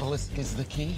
The 0.00 0.06
obelisk. 0.06 0.30
Obelisk 0.30 0.38
is 0.38 0.56
the 0.56 0.64
key. 0.64 0.96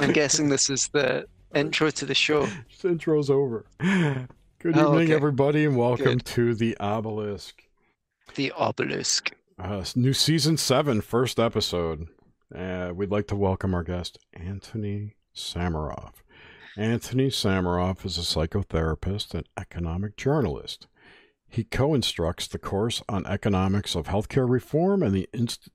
I'm 0.00 0.12
guessing 0.12 0.48
this 0.48 0.70
is 0.70 0.88
the 0.88 1.26
intro 1.54 1.90
to 1.90 2.06
the 2.06 2.14
show. 2.14 2.46
This 2.70 2.84
intro's 2.90 3.30
over. 3.30 3.66
Good 3.80 4.76
Oh, 4.76 4.92
evening, 4.92 5.04
okay. 5.04 5.14
everybody, 5.14 5.64
and 5.64 5.76
welcome 5.76 6.04
Good. 6.18 6.24
to 6.26 6.54
the 6.54 6.76
Obelisk. 6.80 7.62
The 8.34 8.50
obelisk. 8.52 9.30
Uh, 9.58 9.84
new 9.94 10.12
season 10.12 10.56
seven, 10.56 11.00
first 11.00 11.38
episode. 11.38 12.08
Uh, 12.54 12.92
we'd 12.94 13.10
like 13.10 13.26
to 13.28 13.36
welcome 13.36 13.74
our 13.74 13.82
guest, 13.84 14.18
Antony 14.34 15.14
Sammeroff. 15.34 16.14
Antony 16.76 17.28
Sammeroff 17.28 18.06
is 18.06 18.16
a 18.16 18.22
psychotherapist 18.22 19.34
and 19.34 19.46
economic 19.58 20.16
journalist. 20.16 20.86
He 21.48 21.64
co-instructs 21.64 22.46
the 22.46 22.58
course 22.58 23.02
on 23.10 23.26
economics 23.26 23.94
of 23.94 24.06
healthcare 24.06 24.48
reform 24.48 25.02
and 25.02 25.14
the 25.14 25.28
inst- 25.34 25.68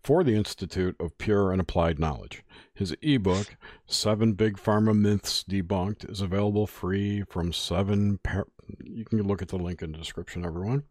for 0.00 0.22
the 0.22 0.36
Institute 0.36 0.94
of 1.00 1.18
Pure 1.18 1.50
and 1.50 1.60
Applied 1.60 1.98
Knowledge. 1.98 2.44
His 2.72 2.94
ebook, 3.02 3.56
Seven 3.86 4.34
Big 4.34 4.56
Pharma 4.56 4.96
Myths 4.96 5.42
Debunked, 5.42 6.08
is 6.08 6.20
available 6.20 6.68
free 6.68 7.24
from 7.28 7.52
seven. 7.52 8.18
Par- 8.22 8.46
you 8.84 9.04
can 9.04 9.22
look 9.22 9.42
at 9.42 9.48
the 9.48 9.56
link 9.56 9.82
in 9.82 9.90
the 9.90 9.98
description, 9.98 10.44
everyone. 10.44 10.84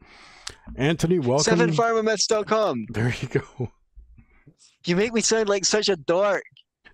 Antony, 0.76 1.20
welcome. 1.20 1.60
Sevenpharmamyths.com. 1.60 2.88
There 2.90 3.14
you 3.22 3.28
go. 3.30 3.72
You 4.86 4.98
make 4.98 5.14
me 5.14 5.22
sound 5.22 5.48
like 5.48 5.64
such 5.64 5.88
a 5.88 5.96
dork. 5.96 6.44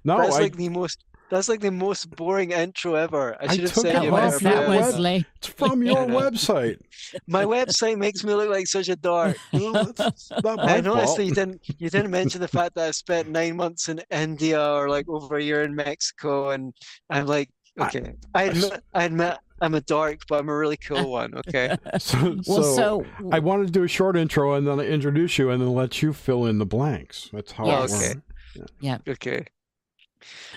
No, 0.04 0.18
that's 0.20 0.36
I, 0.36 0.42
like 0.42 0.56
the 0.56 0.70
most. 0.70 1.04
That's 1.30 1.48
like 1.48 1.60
the 1.60 1.72
most 1.72 2.10
boring 2.16 2.52
intro 2.52 2.96
ever. 2.96 3.36
I 3.40 3.46
I 3.46 3.48
should 3.54 3.62
have 3.66 3.74
took 3.74 3.84
said 3.86 3.96
it 3.98 4.04
you 4.06 4.12
That 4.12 4.18
off 4.24 4.34
was 4.34 4.42
better 4.42 4.56
your 4.56 4.60
that 4.60 4.66
plan. 4.66 4.80
was 4.82 4.94
web- 4.94 5.02
late. 5.02 5.26
it's 5.38 5.48
from 5.48 5.84
your 5.84 6.06
website. 6.22 6.80
My 7.28 7.44
website 7.46 7.98
makes 7.98 8.24
me 8.24 8.34
look 8.34 8.50
like 8.50 8.68
such 8.68 8.90
a 8.90 8.96
dork. 8.96 9.38
No, 9.54 9.74
it's 9.76 10.32
not 10.44 10.58
my 10.58 10.76
And 10.78 10.88
honestly, 10.88 11.26
you 11.26 11.34
didn't 11.36 11.62
you 11.78 11.90
didn't 11.90 12.12
mention 12.12 12.42
the 12.42 12.48
fact 12.48 12.76
that 12.76 12.88
I 12.88 12.92
spent 12.92 13.30
nine 13.30 13.56
months 13.58 13.90
in 13.90 14.02
India 14.12 14.60
or 14.74 14.90
like 14.90 15.08
over 15.08 15.36
a 15.38 15.44
year 15.44 15.62
in 15.64 15.76
Mexico, 15.76 16.50
and 16.50 16.74
I'm 17.10 17.26
like, 17.28 17.50
okay, 17.80 18.14
I 18.34 18.44
admit, 18.44 18.84
I 18.94 19.04
admit 19.04 19.38
I'm 19.62 19.76
a 19.76 19.82
dork, 19.82 20.22
but 20.30 20.40
I'm 20.40 20.50
a 20.50 20.56
really 20.58 20.78
cool 20.78 21.12
one. 21.12 21.36
Okay, 21.36 21.76
So, 22.00 22.38
Well, 22.48 22.64
so, 22.64 22.76
so, 22.76 23.06
I 23.32 23.40
wanted 23.40 23.68
to 23.68 23.72
do 23.74 23.84
a 23.84 23.88
short 23.88 24.16
intro 24.18 24.54
and 24.56 24.66
then 24.68 24.80
I 24.80 24.86
introduce 24.86 25.38
you 25.38 25.50
and 25.52 25.62
then 25.62 25.74
let 25.74 26.02
you 26.02 26.14
fill 26.14 26.46
in 26.46 26.58
the 26.58 26.66
blanks. 26.66 27.30
That's 27.34 27.52
how 27.52 27.66
Yes. 27.68 28.12
it 28.12 28.18
Okay. 28.58 28.66
yeah. 28.80 28.98
okay. 29.08 29.46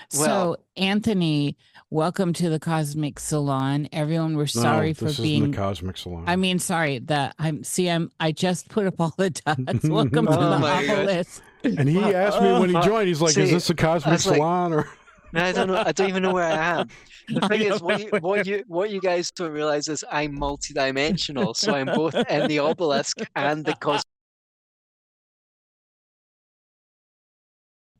So 0.09 0.57
Antony, 0.77 1.57
welcome 1.89 2.33
to 2.33 2.49
the 2.49 2.59
Cosmic 2.59 3.19
Salon. 3.19 3.87
Everyone, 3.91 4.35
we're 4.37 4.45
sorry 4.47 4.89
no, 4.89 4.93
for 4.93 5.05
this 5.05 5.19
being. 5.19 5.41
isn't 5.43 5.51
the 5.51 5.57
Cosmic 5.57 5.97
Salon. 5.97 6.23
I 6.27 6.35
mean, 6.35 6.59
sorry 6.59 6.99
that 6.99 7.35
I'm. 7.39 7.63
See, 7.63 7.89
I'm. 7.89 8.11
I 8.19 8.31
just 8.31 8.69
put 8.69 8.85
up 8.87 8.99
all 8.99 9.13
the 9.17 9.29
dots. 9.29 9.83
Welcome 9.87 10.27
to 10.27 10.37
Oh 10.37 10.49
the 10.51 10.59
my 10.59 10.87
obelisk. 10.87 11.41
and 11.63 11.87
he 11.89 11.99
asked 12.13 12.41
me 12.41 12.51
when 12.59 12.69
he 12.69 12.75
Uh, 12.75 12.83
joined, 12.83 13.07
he's 13.07 13.21
like, 13.21 13.37
"Is 13.37 13.51
this 13.51 13.69
a 13.69 13.75
Cosmic 13.75 14.11
was 14.13 14.27
like- 14.27 14.35
Salon 14.37 14.73
or?" 14.73 14.89
No, 15.33 15.43
I 15.43 15.51
don't 15.51 15.67
know. 15.67 15.83
I 15.83 15.91
don't 15.91 16.09
even 16.09 16.21
know 16.21 16.33
where 16.33 16.45
I 16.45 16.79
am. 16.81 16.89
The 17.29 17.47
thing 17.47 17.61
is, 17.61 17.81
what 17.81 18.01
you, 18.01 18.09
what 18.19 18.45
you 18.45 18.63
what 18.67 18.89
you 18.91 18.99
guys 18.99 19.31
don't 19.31 19.51
realize 19.53 19.87
is 19.87 20.03
I'm 20.11 20.37
multidimensional. 20.37 21.55
So 21.55 21.73
I'm 21.73 21.85
both 21.87 22.13
in 22.15 22.47
the 22.49 22.59
obelisk 22.59 23.19
and 23.35 23.63
the 23.63 23.73
cosmos. 23.75 24.03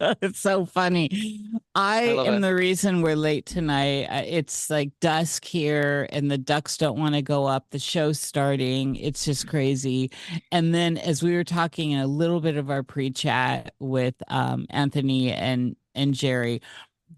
it's 0.22 0.40
so 0.40 0.66
funny. 0.66 1.41
I, 1.75 2.09
I 2.09 2.25
am 2.25 2.36
it. 2.36 2.40
the 2.41 2.56
reason 2.56 3.02
we're 3.02 3.16
late 3.16 3.46
tonight. 3.46 4.08
It's 4.28 4.69
like 4.69 4.91
dusk 5.00 5.46
here, 5.46 6.08
and 6.12 6.30
the 6.30 6.38
ducks 6.38 6.78
don't 6.78 6.97
want 6.97 7.16
to 7.16 7.22
go 7.22 7.46
up. 7.46 7.68
The 7.69 7.80
show's 7.80 8.19
starting. 8.19 8.96
It's 8.96 9.25
just 9.25 9.47
crazy. 9.47 10.12
And 10.52 10.74
then, 10.74 10.97
as 10.97 11.24
we 11.24 11.34
were 11.36 11.44
talking 11.44 11.91
in 11.91 12.00
a 12.00 12.08
little 12.08 12.41
bit 12.41 12.58
of 12.58 12.69
our 12.69 12.84
pre-chat 12.84 13.74
with 13.80 14.16
um, 14.28 14.66
Antony 14.69 15.31
and 15.31 15.75
and 15.96 16.14
Jerry, 16.14 16.62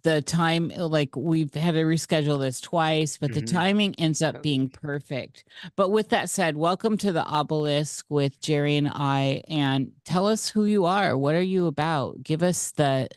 the 0.06 0.22
time 0.22 0.70
like 0.78 1.16
we've 1.16 1.54
had 1.54 1.74
to 1.74 1.82
reschedule 1.82 2.40
this 2.40 2.62
twice, 2.62 3.18
but 3.18 3.34
the 3.34 3.42
Mhm. 3.42 3.52
timing 3.52 3.96
ends 3.96 4.22
up 4.22 4.42
being 4.42 4.70
perfect. 4.70 5.44
But 5.76 5.90
with 5.90 6.10
that 6.10 6.30
said, 6.30 6.56
welcome 6.56 6.96
to 7.00 7.12
the 7.12 7.26
obelisk 7.26 8.06
with 8.08 8.40
Jerry 8.40 8.78
and 8.78 8.88
I. 8.94 9.44
And 9.50 9.92
tell 10.06 10.28
us 10.28 10.48
who 10.48 10.66
you 10.66 10.86
are. 10.86 11.18
What 11.18 11.34
are 11.36 11.42
you 11.42 11.66
about? 11.68 12.24
Give 12.24 12.42
us 12.44 12.72
the 12.72 13.10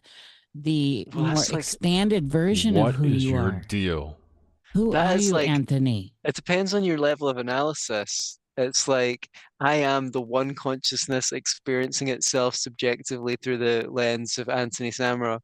the 0.54 1.06
Well, 1.14 1.26
more 1.26 1.34
like- 1.36 1.52
expanded 1.52 2.28
version 2.28 2.76
of 2.76 2.96
who 2.96 3.04
is 3.04 3.22
you 3.24 3.30
your 3.32 3.40
are. 3.52 3.62
deal? 3.68 4.16
Who 4.72 4.90
That 4.92 5.14
are 5.14 5.18
is 5.18 5.26
you, 5.28 5.34
like- 5.34 5.48
Antony? 5.48 6.14
It 6.24 6.34
depends 6.34 6.74
on 6.74 6.82
your 6.84 6.98
level 6.98 7.28
of 7.28 7.36
analysis. 7.36 8.38
It's 8.56 8.88
like 8.88 9.28
I 9.60 9.74
am 9.76 10.10
the 10.10 10.20
one 10.22 10.54
consciousness 10.54 11.30
experiencing 11.32 12.08
itself 12.08 12.56
subjectively 12.56 13.36
through 13.36 13.58
the 13.58 13.86
lens 13.88 14.38
of 14.38 14.48
Antony 14.48 14.90
Samra. 14.90 15.38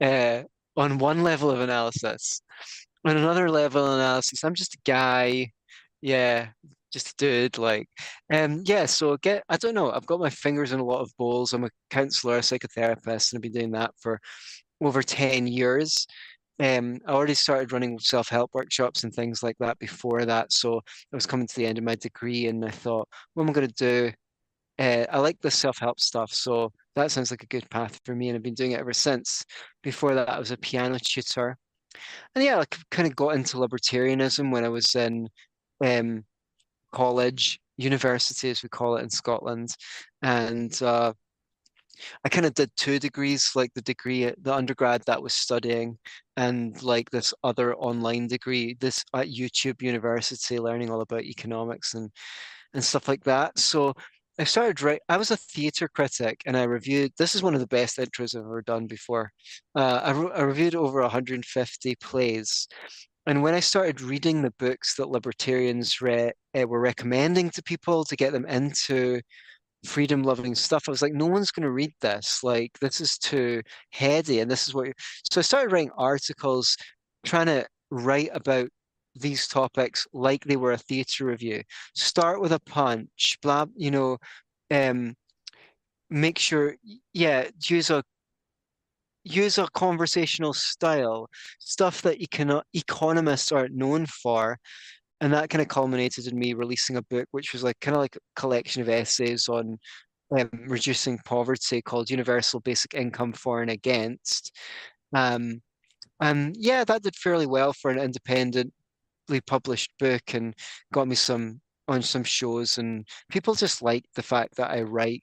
Uh, 0.00 0.42
on 0.76 0.98
one 0.98 1.22
level 1.22 1.50
of 1.50 1.60
analysis, 1.60 2.40
on 3.04 3.16
another 3.16 3.50
level 3.50 3.84
of 3.84 3.94
analysis, 3.94 4.44
I'm 4.44 4.54
just 4.54 4.74
a 4.74 4.78
guy. 4.84 5.52
Yeah, 6.00 6.48
just 6.92 7.10
a 7.10 7.14
dude. 7.16 7.58
Like, 7.58 7.88
um, 8.32 8.62
yeah. 8.66 8.86
So 8.86 9.16
get. 9.16 9.42
I 9.48 9.56
don't 9.56 9.74
know. 9.74 9.90
I've 9.90 10.06
got 10.06 10.20
my 10.20 10.30
fingers 10.30 10.72
in 10.72 10.80
a 10.80 10.84
lot 10.84 11.00
of 11.00 11.10
bowls. 11.16 11.52
I'm 11.52 11.64
a 11.64 11.70
counselor, 11.90 12.36
a 12.36 12.40
psychotherapist, 12.40 13.32
and 13.32 13.38
I've 13.38 13.42
been 13.42 13.52
doing 13.52 13.72
that 13.72 13.92
for 14.00 14.20
over 14.82 15.02
ten 15.02 15.46
years. 15.46 16.06
Um, 16.60 17.00
I 17.06 17.12
already 17.12 17.34
started 17.34 17.72
running 17.72 17.98
self-help 17.98 18.50
workshops 18.54 19.02
and 19.02 19.12
things 19.12 19.42
like 19.42 19.56
that 19.58 19.76
before 19.80 20.24
that. 20.24 20.52
So 20.52 20.78
I 20.78 21.16
was 21.16 21.26
coming 21.26 21.48
to 21.48 21.56
the 21.56 21.66
end 21.66 21.78
of 21.78 21.84
my 21.84 21.96
degree 21.96 22.46
and 22.46 22.64
I 22.64 22.70
thought, 22.70 23.08
what 23.32 23.42
am 23.42 23.50
I 23.50 23.52
going 23.52 23.66
to 23.66 23.74
do? 23.74 24.12
Uh, 24.78 25.04
I 25.10 25.18
like 25.18 25.40
the 25.40 25.50
self-help 25.50 25.98
stuff, 25.98 26.32
so 26.32 26.70
that 26.94 27.10
sounds 27.10 27.30
like 27.30 27.42
a 27.42 27.46
good 27.46 27.68
path 27.70 28.00
for 28.04 28.14
me, 28.14 28.28
and 28.28 28.36
I've 28.36 28.42
been 28.42 28.54
doing 28.54 28.72
it 28.72 28.80
ever 28.80 28.92
since. 28.92 29.44
Before 29.82 30.14
that, 30.14 30.28
I 30.28 30.38
was 30.38 30.50
a 30.50 30.56
piano 30.56 30.98
tutor, 30.98 31.56
and 32.34 32.44
yeah, 32.44 32.60
I 32.60 32.64
kind 32.90 33.08
of 33.08 33.16
got 33.16 33.34
into 33.34 33.56
libertarianism 33.56 34.50
when 34.52 34.64
I 34.64 34.68
was 34.68 34.94
in 34.94 35.28
um, 35.84 36.24
college, 36.92 37.60
university, 37.76 38.50
as 38.50 38.62
we 38.62 38.68
call 38.68 38.96
it 38.96 39.02
in 39.02 39.10
Scotland, 39.10 39.74
and 40.22 40.80
uh, 40.82 41.12
I 42.24 42.28
kind 42.28 42.46
of 42.46 42.54
did 42.54 42.70
two 42.76 42.98
degrees, 42.98 43.52
like 43.54 43.72
the 43.74 43.82
degree, 43.82 44.30
the 44.40 44.54
undergrad 44.54 45.02
that 45.06 45.22
was 45.22 45.34
studying, 45.34 45.98
and 46.36 46.80
like 46.82 47.10
this 47.10 47.34
other 47.42 47.74
online 47.74 48.26
degree, 48.26 48.76
this 48.80 49.04
at 49.14 49.28
YouTube 49.28 49.82
University, 49.82 50.58
learning 50.58 50.90
all 50.90 51.00
about 51.00 51.22
economics 51.22 51.94
and 51.94 52.10
and 52.74 52.84
stuff 52.84 53.08
like 53.08 53.24
that. 53.24 53.58
So 53.58 53.94
I 54.38 54.44
started 54.44 54.82
write. 54.82 55.00
I 55.08 55.16
was 55.16 55.30
a 55.30 55.36
theatre 55.36 55.88
critic, 55.88 56.42
and 56.44 56.56
I 56.56 56.64
reviewed. 56.64 57.12
This 57.18 57.34
is 57.36 57.42
one 57.42 57.54
of 57.54 57.60
the 57.60 57.68
best 57.68 57.98
intros 57.98 58.34
I've 58.34 58.44
ever 58.44 58.62
done 58.62 58.86
before. 58.86 59.30
Uh, 59.76 60.00
I, 60.02 60.10
re- 60.10 60.32
I 60.34 60.42
reviewed 60.42 60.74
over 60.74 61.00
150 61.02 61.94
plays, 61.96 62.66
and 63.26 63.42
when 63.42 63.54
I 63.54 63.60
started 63.60 64.00
reading 64.00 64.42
the 64.42 64.52
books 64.58 64.96
that 64.96 65.08
libertarians 65.08 66.00
re- 66.00 66.32
uh, 66.58 66.66
were 66.66 66.80
recommending 66.80 67.50
to 67.50 67.62
people 67.62 68.04
to 68.04 68.16
get 68.16 68.32
them 68.32 68.46
into 68.46 69.20
freedom 69.86 70.24
loving 70.24 70.54
stuff, 70.56 70.84
I 70.88 70.90
was 70.90 71.02
like, 71.02 71.12
no 71.12 71.26
one's 71.26 71.52
going 71.52 71.64
to 71.64 71.70
read 71.70 71.92
this. 72.00 72.42
Like, 72.42 72.72
this 72.80 73.00
is 73.00 73.18
too 73.18 73.62
heady, 73.90 74.40
and 74.40 74.50
this 74.50 74.66
is 74.66 74.74
what. 74.74 74.88
So 75.30 75.40
I 75.40 75.42
started 75.42 75.72
writing 75.72 75.90
articles, 75.96 76.76
trying 77.24 77.46
to 77.46 77.66
write 77.90 78.30
about 78.32 78.68
these 79.14 79.46
topics 79.48 80.06
like 80.12 80.44
they 80.44 80.56
were 80.56 80.72
a 80.72 80.78
theatre 80.78 81.26
review. 81.26 81.62
Start 81.94 82.40
with 82.40 82.52
a 82.52 82.60
punch, 82.60 83.38
blah, 83.42 83.66
you 83.76 83.90
know, 83.90 84.18
um, 84.70 85.14
make 86.10 86.38
sure, 86.38 86.76
yeah, 87.12 87.48
use 87.68 87.90
a 87.90 88.02
use 89.24 89.56
a 89.58 89.66
conversational 89.72 90.52
style, 90.52 91.28
stuff 91.58 92.02
that 92.02 92.20
econo 92.20 92.62
economists 92.74 93.52
aren't 93.52 93.74
known 93.74 94.06
for. 94.06 94.58
And 95.20 95.32
that 95.32 95.48
kind 95.48 95.62
of 95.62 95.68
culminated 95.68 96.26
in 96.26 96.38
me 96.38 96.52
releasing 96.52 96.96
a 96.96 97.02
book, 97.02 97.26
which 97.30 97.52
was 97.52 97.62
like 97.62 97.80
kind 97.80 97.96
of 97.96 98.02
like 98.02 98.16
a 98.16 98.40
collection 98.40 98.82
of 98.82 98.88
essays 98.88 99.48
on 99.48 99.78
um, 100.38 100.50
reducing 100.66 101.18
poverty 101.24 101.80
called 101.80 102.10
Universal 102.10 102.60
Basic 102.60 102.94
Income 102.94 103.32
for 103.34 103.62
and 103.62 103.70
Against. 103.70 104.52
Um, 105.14 105.62
and 106.20 106.54
yeah, 106.58 106.84
that 106.84 107.02
did 107.02 107.16
fairly 107.16 107.46
well 107.46 107.72
for 107.72 107.90
an 107.90 107.98
independently 107.98 108.72
published 109.46 109.90
book 109.98 110.34
and 110.34 110.54
got 110.92 111.08
me 111.08 111.14
some 111.14 111.60
on 111.88 112.02
some 112.02 112.24
shows. 112.24 112.78
And 112.78 113.06
people 113.30 113.54
just 113.54 113.82
like 113.82 114.04
the 114.14 114.22
fact 114.22 114.56
that 114.56 114.70
I 114.70 114.82
write 114.82 115.22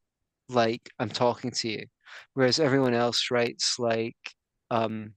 like 0.50 0.90
I'm 1.00 1.10
talking 1.10 1.52
to 1.52 1.70
you, 1.70 1.86
whereas 2.34 2.60
everyone 2.60 2.94
else 2.94 3.32
writes 3.32 3.78
like 3.80 4.18
um, 4.70 5.14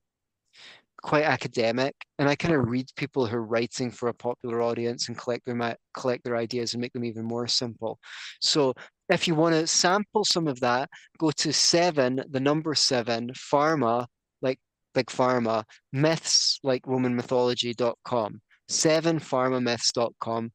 quite 1.02 1.24
academic. 1.24 1.94
And 2.18 2.28
I 2.28 2.34
kind 2.34 2.54
of 2.54 2.68
read 2.68 2.86
people 2.96 3.26
who 3.26 3.36
are 3.36 3.44
writing 3.44 3.90
for 3.90 4.08
a 4.08 4.14
popular 4.14 4.62
audience 4.62 5.08
and 5.08 5.18
collect 5.18 5.44
their 5.46 5.76
collect 5.92 6.24
their 6.24 6.36
ideas 6.36 6.74
and 6.74 6.80
make 6.80 6.92
them 6.92 7.04
even 7.04 7.24
more 7.24 7.46
simple. 7.46 7.98
So 8.40 8.74
if 9.08 9.28
you 9.28 9.34
want 9.34 9.54
to 9.54 9.66
sample 9.66 10.24
some 10.24 10.48
of 10.48 10.60
that, 10.60 10.88
go 11.18 11.30
to 11.30 11.52
seven, 11.52 12.24
the 12.30 12.40
number 12.40 12.74
seven, 12.74 13.30
pharma, 13.32 14.06
like 14.40 14.58
Big 14.94 15.06
Pharma, 15.06 15.64
myths 15.92 16.58
like 16.62 16.82
RomanMythology.com, 16.84 18.40
sevenpharmamyths.com, 18.68 20.52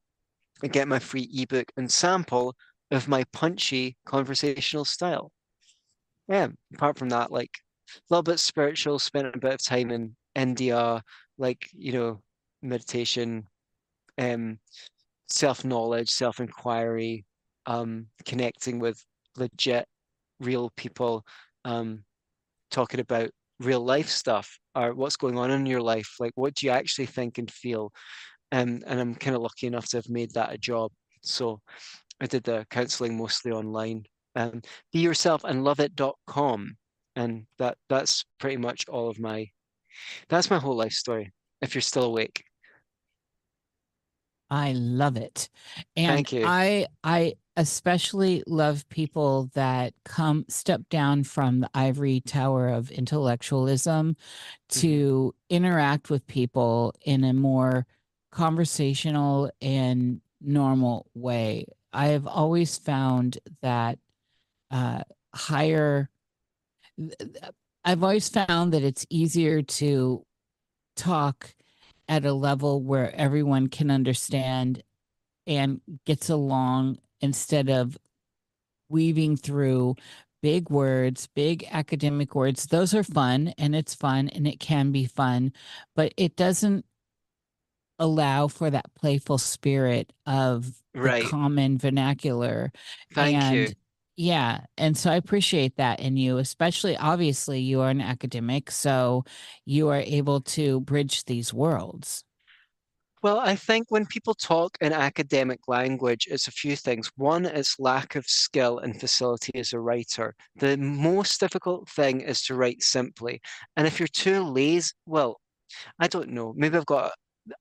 and 0.62 0.72
get 0.72 0.88
my 0.88 0.98
free 0.98 1.28
ebook 1.32 1.70
and 1.76 1.90
sample 1.90 2.54
of 2.90 3.08
my 3.08 3.24
punchy 3.32 3.96
conversational 4.04 4.84
style. 4.84 5.32
Yeah, 6.28 6.48
apart 6.74 6.98
from 6.98 7.08
that, 7.10 7.30
like 7.32 7.50
a 7.88 8.00
little 8.10 8.22
bit 8.22 8.38
spiritual, 8.38 8.98
spent 8.98 9.34
a 9.34 9.38
bit 9.38 9.54
of 9.54 9.62
time 9.62 9.90
in 9.90 10.16
India, 10.34 11.02
like, 11.38 11.68
you 11.72 11.92
know, 11.92 12.20
meditation, 12.62 13.46
um, 14.18 14.58
self-knowledge, 15.28 16.10
self-inquiry, 16.10 17.24
um, 17.66 18.06
connecting 18.26 18.78
with 18.78 19.02
legit, 19.36 19.86
real 20.40 20.70
people, 20.76 21.24
um, 21.64 22.04
talking 22.70 23.00
about 23.00 23.30
real 23.60 23.84
life 23.84 24.08
stuff 24.08 24.58
or 24.74 24.94
what's 24.94 25.16
going 25.16 25.38
on 25.38 25.50
in 25.50 25.66
your 25.66 25.82
life. 25.82 26.16
Like, 26.18 26.32
what 26.34 26.54
do 26.54 26.66
you 26.66 26.72
actually 26.72 27.06
think 27.06 27.38
and 27.38 27.50
feel? 27.50 27.92
Um, 28.52 28.82
and 28.86 29.00
I'm 29.00 29.14
kind 29.14 29.36
of 29.36 29.42
lucky 29.42 29.66
enough 29.66 29.88
to 29.90 29.98
have 29.98 30.08
made 30.08 30.32
that 30.34 30.52
a 30.52 30.58
job. 30.58 30.90
So 31.22 31.60
I 32.20 32.26
did 32.26 32.44
the 32.44 32.66
counseling 32.70 33.16
mostly 33.16 33.52
online. 33.52 34.04
Um, 34.34 34.62
be 34.92 35.00
yourself 35.00 35.44
and 35.44 35.64
love 35.64 35.80
it.com. 35.80 36.76
And 37.16 37.46
that 37.58 37.76
that's 37.88 38.24
pretty 38.38 38.56
much 38.56 38.88
all 38.88 39.08
of 39.08 39.18
my 39.18 39.48
that's 40.28 40.50
my 40.50 40.58
whole 40.58 40.76
life 40.76 40.92
story, 40.92 41.32
if 41.60 41.74
you're 41.74 41.82
still 41.82 42.04
awake. 42.04 42.44
I 44.48 44.72
love 44.72 45.16
it. 45.16 45.48
And 45.96 46.08
Thank 46.08 46.32
you. 46.32 46.44
I 46.46 46.86
I 47.04 47.34
especially 47.56 48.42
love 48.46 48.88
people 48.88 49.50
that 49.54 49.92
come 50.04 50.44
step 50.48 50.82
down 50.88 51.24
from 51.24 51.60
the 51.60 51.70
ivory 51.74 52.20
tower 52.20 52.68
of 52.68 52.90
intellectualism 52.90 54.16
Mm-hmm. 54.70 54.80
to 54.80 55.34
interact 55.48 56.10
with 56.10 56.26
people 56.26 56.94
in 57.02 57.24
a 57.24 57.32
more 57.32 57.86
conversational 58.30 59.50
and 59.60 60.20
normal 60.40 61.06
way. 61.14 61.66
I 61.92 62.08
have 62.08 62.26
always 62.26 62.78
found 62.78 63.38
that 63.62 63.98
uh, 64.70 65.02
higher. 65.34 66.08
I've 67.84 68.04
always 68.04 68.28
found 68.28 68.72
that 68.72 68.84
it's 68.84 69.04
easier 69.10 69.62
to 69.62 70.24
talk 70.96 71.52
at 72.08 72.24
a 72.24 72.32
level 72.32 72.82
where 72.82 73.12
everyone 73.14 73.68
can 73.68 73.90
understand 73.90 74.82
and 75.46 75.80
gets 76.06 76.28
along 76.28 76.98
instead 77.20 77.68
of 77.68 77.96
weaving 78.88 79.36
through 79.36 79.96
big 80.42 80.70
words, 80.70 81.28
big 81.34 81.66
academic 81.70 82.34
words. 82.34 82.66
Those 82.66 82.94
are 82.94 83.02
fun 83.04 83.54
and 83.58 83.74
it's 83.74 83.94
fun 83.94 84.28
and 84.28 84.46
it 84.46 84.58
can 84.58 84.90
be 84.90 85.04
fun, 85.04 85.52
but 85.94 86.14
it 86.16 86.36
doesn't 86.36 86.84
allow 87.98 88.48
for 88.48 88.70
that 88.70 88.92
playful 88.94 89.38
spirit 89.38 90.12
of 90.26 90.72
Right. 90.94 91.24
common 91.24 91.78
vernacular. 91.78 92.72
Thank 93.14 93.42
and 93.42 93.68
you. 93.68 93.74
yeah, 94.16 94.60
and 94.76 94.96
so 94.96 95.10
I 95.10 95.16
appreciate 95.16 95.76
that 95.76 96.00
in 96.00 96.16
you, 96.16 96.38
especially 96.38 96.96
obviously 96.96 97.60
you 97.60 97.80
are 97.82 97.90
an 97.90 98.00
academic, 98.00 98.70
so 98.70 99.24
you 99.66 99.88
are 99.88 100.00
able 100.00 100.40
to 100.42 100.80
bridge 100.80 101.24
these 101.26 101.52
worlds. 101.54 102.24
Well, 103.22 103.38
I 103.38 103.56
think 103.56 103.86
when 103.90 104.06
people 104.06 104.34
talk 104.34 104.76
in 104.80 104.92
academic 104.92 105.60
language, 105.68 106.26
it's 106.30 106.48
a 106.48 106.52
few 106.52 106.76
things. 106.76 107.10
One, 107.16 107.44
it's 107.46 107.78
lack 107.78 108.14
of 108.14 108.26
skill 108.26 108.78
and 108.78 108.98
facility 108.98 109.54
as 109.58 109.72
a 109.72 109.80
writer. 109.80 110.34
The 110.56 110.76
most 110.78 111.38
difficult 111.40 111.88
thing 111.88 112.20
is 112.22 112.42
to 112.44 112.54
write 112.54 112.82
simply. 112.82 113.40
And 113.76 113.86
if 113.86 113.98
you're 114.00 114.08
too 114.08 114.42
lazy, 114.44 114.92
well, 115.06 115.40
I 116.00 116.08
don't 116.08 116.30
know. 116.30 116.54
Maybe 116.56 116.78
I've 116.78 116.86
got. 116.86 117.12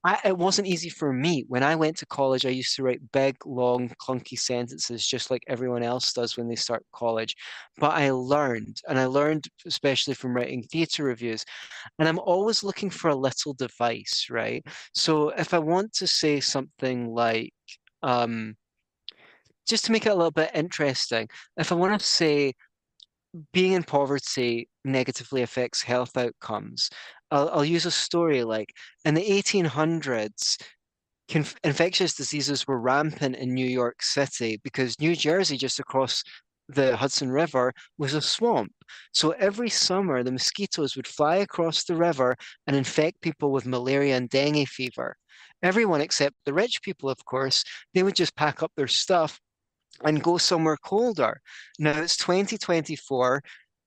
I, 0.03 0.19
it 0.25 0.38
wasn't 0.38 0.68
easy 0.68 0.89
for 0.89 1.13
me. 1.13 1.45
When 1.47 1.63
I 1.63 1.75
went 1.75 1.97
to 1.97 2.06
college, 2.06 2.45
I 2.45 2.50
used 2.50 2.75
to 2.75 2.83
write 2.83 3.12
big, 3.12 3.36
long, 3.45 3.89
clunky 4.01 4.38
sentences, 4.38 5.06
just 5.06 5.31
like 5.31 5.44
everyone 5.47 5.83
else 5.83 6.13
does 6.13 6.38
when 6.38 6.47
they 6.47 6.56
start 6.56 6.86
college. 6.94 7.36
But 7.77 7.91
I 7.91 8.12
learned, 8.12 8.77
and 8.88 9.00
I 9.00 9.06
learned 9.06 9.47
especially 9.65 10.13
from 10.13 10.36
writing 10.36 10.63
theatre 10.63 11.03
reviews. 11.03 11.45
And 11.97 12.07
I'm 12.07 12.19
always 12.19 12.63
looking 12.63 12.89
for 12.89 13.09
a 13.09 13.15
little 13.15 13.53
device, 13.53 14.27
right? 14.30 14.65
So 14.94 15.30
if 15.30 15.53
I 15.53 15.59
want 15.59 15.94
to 15.94 16.07
say 16.07 16.39
something 16.39 17.07
like, 17.07 17.53
um, 18.03 18.56
just 19.68 19.85
to 19.85 19.92
make 19.92 20.06
it 20.06 20.09
a 20.09 20.15
little 20.15 20.31
bit 20.31 20.51
interesting, 20.53 21.30
if 21.57 21.71
I 21.71 21.75
want 21.75 22.00
to 22.00 22.06
say 22.06 22.53
being 23.54 23.74
in 23.74 23.84
poverty 23.84 24.70
negatively 24.84 25.42
affects 25.42 25.81
health 25.81 26.18
outcomes, 26.18 26.90
I'll, 27.31 27.50
I'll 27.50 27.66
use 27.66 27.86
a 27.86 27.92
story 27.92 28.44
like 28.44 28.74
in 29.06 29.14
the 29.14 29.28
1800s, 29.28 30.62
conf 31.30 31.56
infectious 31.64 32.16
diseases 32.16 32.68
were 32.68 32.80
rampant 32.80 33.36
in 33.36 33.54
New 33.54 33.66
York 33.66 34.02
City 34.02 34.60
because 34.64 35.00
New 35.00 35.16
Jersey, 35.16 35.58
just 35.58 35.80
across 35.80 36.24
the 36.68 36.96
Hudson 36.96 37.31
River, 37.31 37.74
was 37.98 38.14
a 38.14 38.22
swamp. 38.22 38.72
So 39.14 39.31
every 39.31 39.70
summer, 39.70 40.24
the 40.24 40.31
mosquitoes 40.31 40.96
would 40.96 41.08
fly 41.08 41.38
across 41.38 41.84
the 41.84 41.96
river 41.96 42.36
and 42.68 42.76
infect 42.76 43.22
people 43.22 43.52
with 43.52 43.66
malaria 43.66 44.18
and 44.18 44.30
dengue 44.30 44.68
fever. 44.68 45.16
Everyone 45.62 46.02
except 46.02 46.36
the 46.46 46.54
rich 46.54 46.81
people, 46.81 47.10
of 47.10 47.24
course, 47.26 47.64
they 47.94 48.04
would 48.04 48.16
just 48.16 48.36
pack 48.36 48.64
up 48.64 48.72
their 48.76 48.88
stuff 48.88 49.40
and 50.03 50.24
go 50.24 50.38
somewhere 50.38 50.77
colder. 50.77 51.41
Now 51.77 52.01
it's 52.01 52.18
2024 52.18 53.41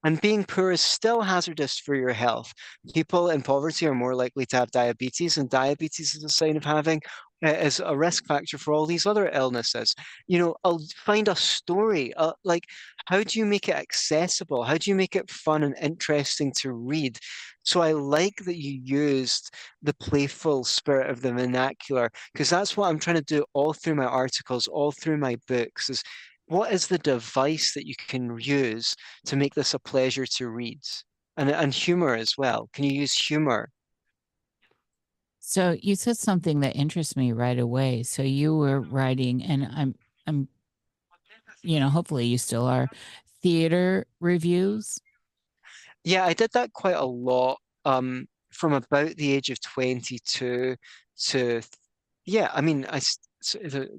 and 0.05 0.21
being 0.21 0.45
poor 0.45 0.73
is 0.73 0.81
still 0.81 1.23
hazardous 1.23 1.79
for 1.79 1.95
your 1.95 2.13
health. 2.13 2.53
People 2.93 3.31
in 3.31 3.43
poverty 3.43 3.87
are 3.87 3.95
more 3.95 4.15
likely 4.15 4.47
to 4.47 4.57
have 4.57 4.71
diabetes, 4.71 5.37
and 5.37 5.49
diabetes 5.49 6.15
is 6.15 6.25
a 6.25 6.29
sign 6.29 6.57
of 6.57 6.65
having 6.65 7.01
is 7.43 7.81
a 7.85 7.97
risk 7.97 8.27
factor 8.27 8.59
for 8.59 8.73
all 8.73 8.87
these 8.87 9.07
other 9.07 9.29
illnesses. 9.33 9.95
You 10.27 10.39
know, 10.39 10.55
I'll 10.65 10.81
find 10.97 11.29
a 11.29 11.37
story 11.37 12.15
uh, 12.15 12.33
like 12.45 12.65
how 13.07 13.23
do 13.23 13.39
you 13.39 13.45
make 13.45 13.69
it 13.69 13.77
accessible? 13.77 14.63
How 14.63 14.77
do 14.77 14.91
you 14.91 14.95
make 14.95 15.17
it 15.17 15.31
fun 15.31 15.65
and 15.65 15.77
interesting 15.81 16.53
to 16.59 16.73
read? 16.73 17.19
So 17.65 17.81
I 17.81 17.93
like 17.93 18.37
that 18.45 18.57
you 18.57 18.81
used 18.83 19.53
the 19.83 19.95
playful 19.95 20.65
spirit 20.65 21.11
of 21.11 21.21
the 21.21 21.33
vernacular 21.33 22.11
because 22.33 22.51
that's 22.51 22.77
what 22.77 22.89
I'm 22.89 22.99
trying 22.99 23.17
to 23.17 23.23
do 23.23 23.45
all 23.55 23.73
through 23.73 23.97
my 23.97 24.05
articles, 24.05 24.69
all 24.69 24.93
through 24.93 25.19
my 25.19 25.37
books 25.49 25.91
is 25.91 26.03
what 26.47 26.73
is 26.73 26.87
the 26.87 26.99
device 26.99 27.75
that 27.75 27.87
you 27.87 27.95
can 28.09 28.39
use 28.39 28.95
to 29.27 29.37
make 29.37 29.55
this 29.55 29.75
a 29.75 29.79
pleasure 29.79 30.27
to 30.27 30.49
read? 30.49 30.81
And 31.37 31.51
and 31.51 31.73
humor 31.73 32.15
as 32.15 32.37
well. 32.37 32.69
Can 32.75 32.85
you 32.85 32.93
use 32.93 33.15
humor? 33.15 33.71
So 35.45 35.77
you 35.83 35.97
said 35.97 36.17
something 36.17 36.61
that 36.61 36.77
interests 36.77 37.17
me 37.17 37.33
right 37.33 37.59
away. 37.59 38.05
So 38.05 38.23
you 38.23 38.57
were 38.57 38.81
writing, 38.81 39.43
and 39.43 39.69
I'm, 39.75 39.95
I'm, 40.25 40.49
you 41.63 41.81
know, 41.81 41.89
hopefully 41.89 42.27
you 42.27 42.39
still 42.39 42.65
are, 42.65 42.89
theater 43.43 44.07
reviews. 44.21 45.01
Yeah, 46.05 46.25
I 46.25 46.33
did 46.33 46.53
that 46.53 46.73
quite 46.73 46.95
a 46.95 47.05
lot. 47.05 47.59
Um, 47.85 48.29
from 48.53 48.73
about 48.73 49.17
the 49.17 49.33
age 49.33 49.51
of 49.51 49.61
22 49.61 50.77
to, 51.19 51.61
yeah, 52.25 52.51
I 52.55 52.61
mean, 52.61 52.87
I, 52.89 53.01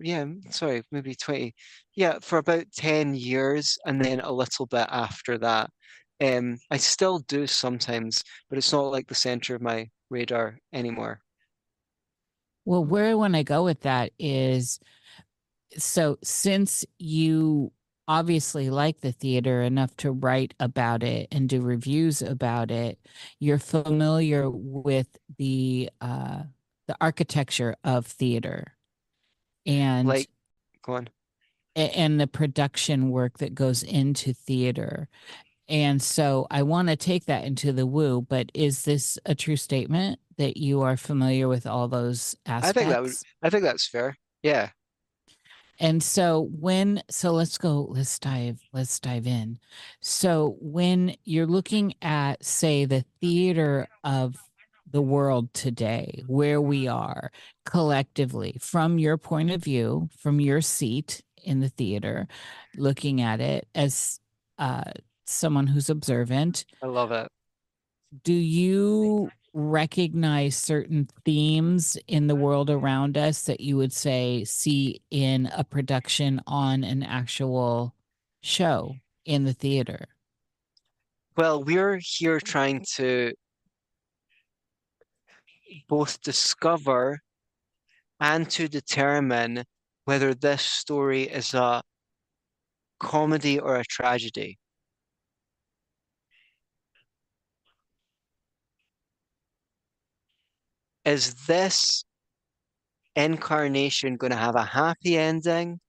yeah, 0.02 0.26
sorry, 0.50 0.82
maybe 0.92 1.14
20, 1.14 1.54
yeah, 1.96 2.20
for 2.22 2.38
about 2.38 2.72
10 2.74 3.16
years, 3.16 3.78
and 3.86 4.04
then 4.04 4.22
a 4.22 4.32
little 4.32 4.66
bit 4.66 4.88
after 4.90 5.38
that. 5.40 5.70
Um, 6.22 6.58
I 6.72 6.78
still 6.78 7.20
do 7.20 7.48
sometimes, 7.48 8.24
but 8.50 8.58
it's 8.58 8.72
not 8.72 8.94
like 8.94 9.08
the 9.08 9.16
center 9.16 9.56
of 9.56 9.62
my 9.62 9.90
radar 10.10 10.58
anymore. 10.72 11.20
Well, 12.65 12.84
where 12.84 13.10
I 13.10 13.13
want 13.15 13.36
to 13.36 13.43
go 13.43 13.63
with 13.63 13.82
that 13.82 14.12
is 14.20 14.79
so 15.77 16.17
since 16.24 16.86
you 17.00 17.72
obviously 18.08 18.70
like 18.70 19.00
the 19.01 19.12
theater 19.12 19.62
enough 19.62 19.96
to 19.98 20.12
write 20.12 20.53
about 20.60 21.03
it 21.03 21.27
and 21.32 21.48
do 21.50 21.62
reviews 21.62 22.22
about 22.22 22.70
it, 22.72 23.00
you're 23.39 23.60
familiar 23.60 24.50
with 24.50 25.08
the 25.38 25.89
uh 26.01 26.43
the 26.88 26.98
architecture 27.00 27.75
of 27.84 28.05
theater 28.05 28.74
and 29.65 30.08
Like, 30.08 30.29
go 30.86 30.96
on. 30.96 31.10
and 31.75 32.20
the 32.20 32.27
production 32.27 33.10
work 33.10 33.38
that 33.38 33.55
goes 33.55 33.84
into 33.84 34.34
theater. 34.34 35.08
And 35.70 36.01
so 36.01 36.48
I 36.51 36.63
want 36.63 36.89
to 36.89 36.96
take 36.96 37.25
that 37.25 37.46
into 37.46 37.72
the 37.72 37.86
woo, 37.86 38.22
but 38.22 38.51
is 38.53 38.84
this 38.84 39.17
a 39.25 39.34
true 39.34 39.55
statement 39.55 40.20
that 40.38 40.58
you 40.58 40.82
are 40.82 40.98
familiar 40.98 41.48
with 41.48 41.65
all 41.65 41.88
those 41.88 42.36
aspects? 42.46 42.70
I 42.70 42.82
think 42.82 42.89
that 42.89 43.01
would, 43.01 43.13
I 43.41 43.50
think 43.50 43.63
that's 43.63 43.88
fair. 43.88 44.17
Yeah. 44.41 44.70
And 45.79 46.03
so 46.03 46.50
when 46.60 47.01
so 47.10 47.32
let's 47.32 47.58
go 47.58 47.88
let's 47.89 48.20
dive 48.20 48.62
let's 48.74 49.00
dive 49.00 49.25
in. 49.25 49.58
So 50.01 50.55
when 50.60 51.15
you're 51.25 51.48
looking 51.48 51.96
at 52.01 52.43
say 52.43 52.86
the 52.86 53.05
theater 53.20 53.88
of 54.03 54.36
the 54.91 55.01
world 55.01 55.51
today, 55.53 56.24
where 56.27 56.62
we 56.62 56.88
are 56.88 57.32
collectively 57.65 58.58
from 58.62 59.00
your 59.00 59.17
point 59.17 59.50
of 59.50 59.63
view, 59.63 60.10
from 60.20 60.39
your 60.39 60.62
seat 60.62 61.24
in 61.43 61.60
the 61.60 61.70
theater, 61.70 62.27
looking 62.77 63.22
at 63.22 63.41
it 63.41 63.67
as 63.74 64.20
uh 64.60 64.84
someone 65.25 65.68
who's 65.68 65.89
observant, 65.89 66.65
I 66.82 66.88
love 66.88 67.12
it. 67.12 67.27
do 68.24 68.34
you 68.34 69.30
recognize 69.53 70.56
certain 70.56 71.08
themes 71.25 71.96
in 72.08 72.27
the 72.27 72.36
world 72.36 72.70
around 72.70 73.18
us 73.18 73.44
that 73.44 73.60
you 73.60 73.77
would 73.77 73.94
say 73.94 74.44
see 74.46 75.01
in 75.12 75.50
a 75.56 75.63
production 75.63 76.42
on 76.48 76.84
an 76.84 77.03
actual 77.03 77.94
show 78.42 78.96
in 79.25 79.44
the 79.44 79.53
theater? 79.53 80.06
Well, 81.38 81.63
we're 81.63 82.00
here 82.01 82.39
trying 82.39 82.86
to 82.96 83.34
both 85.88 86.22
discover 86.22 87.20
and 88.20 88.50
to 88.51 88.68
determine 88.68 89.63
whether 90.06 90.34
this 90.34 90.62
story 90.62 91.24
is 91.24 91.53
a 91.53 91.82
comedy 93.00 93.60
or 93.60 93.77
a 93.77 93.84
tragedy. 93.86 94.58
Is 101.06 101.34
this 101.46 102.06
incarnation 103.16 104.16
going 104.16 104.32
to 104.32 104.38
have 104.38 104.56
a 104.56 104.64
happy 104.64 105.18
ending? 105.18 105.80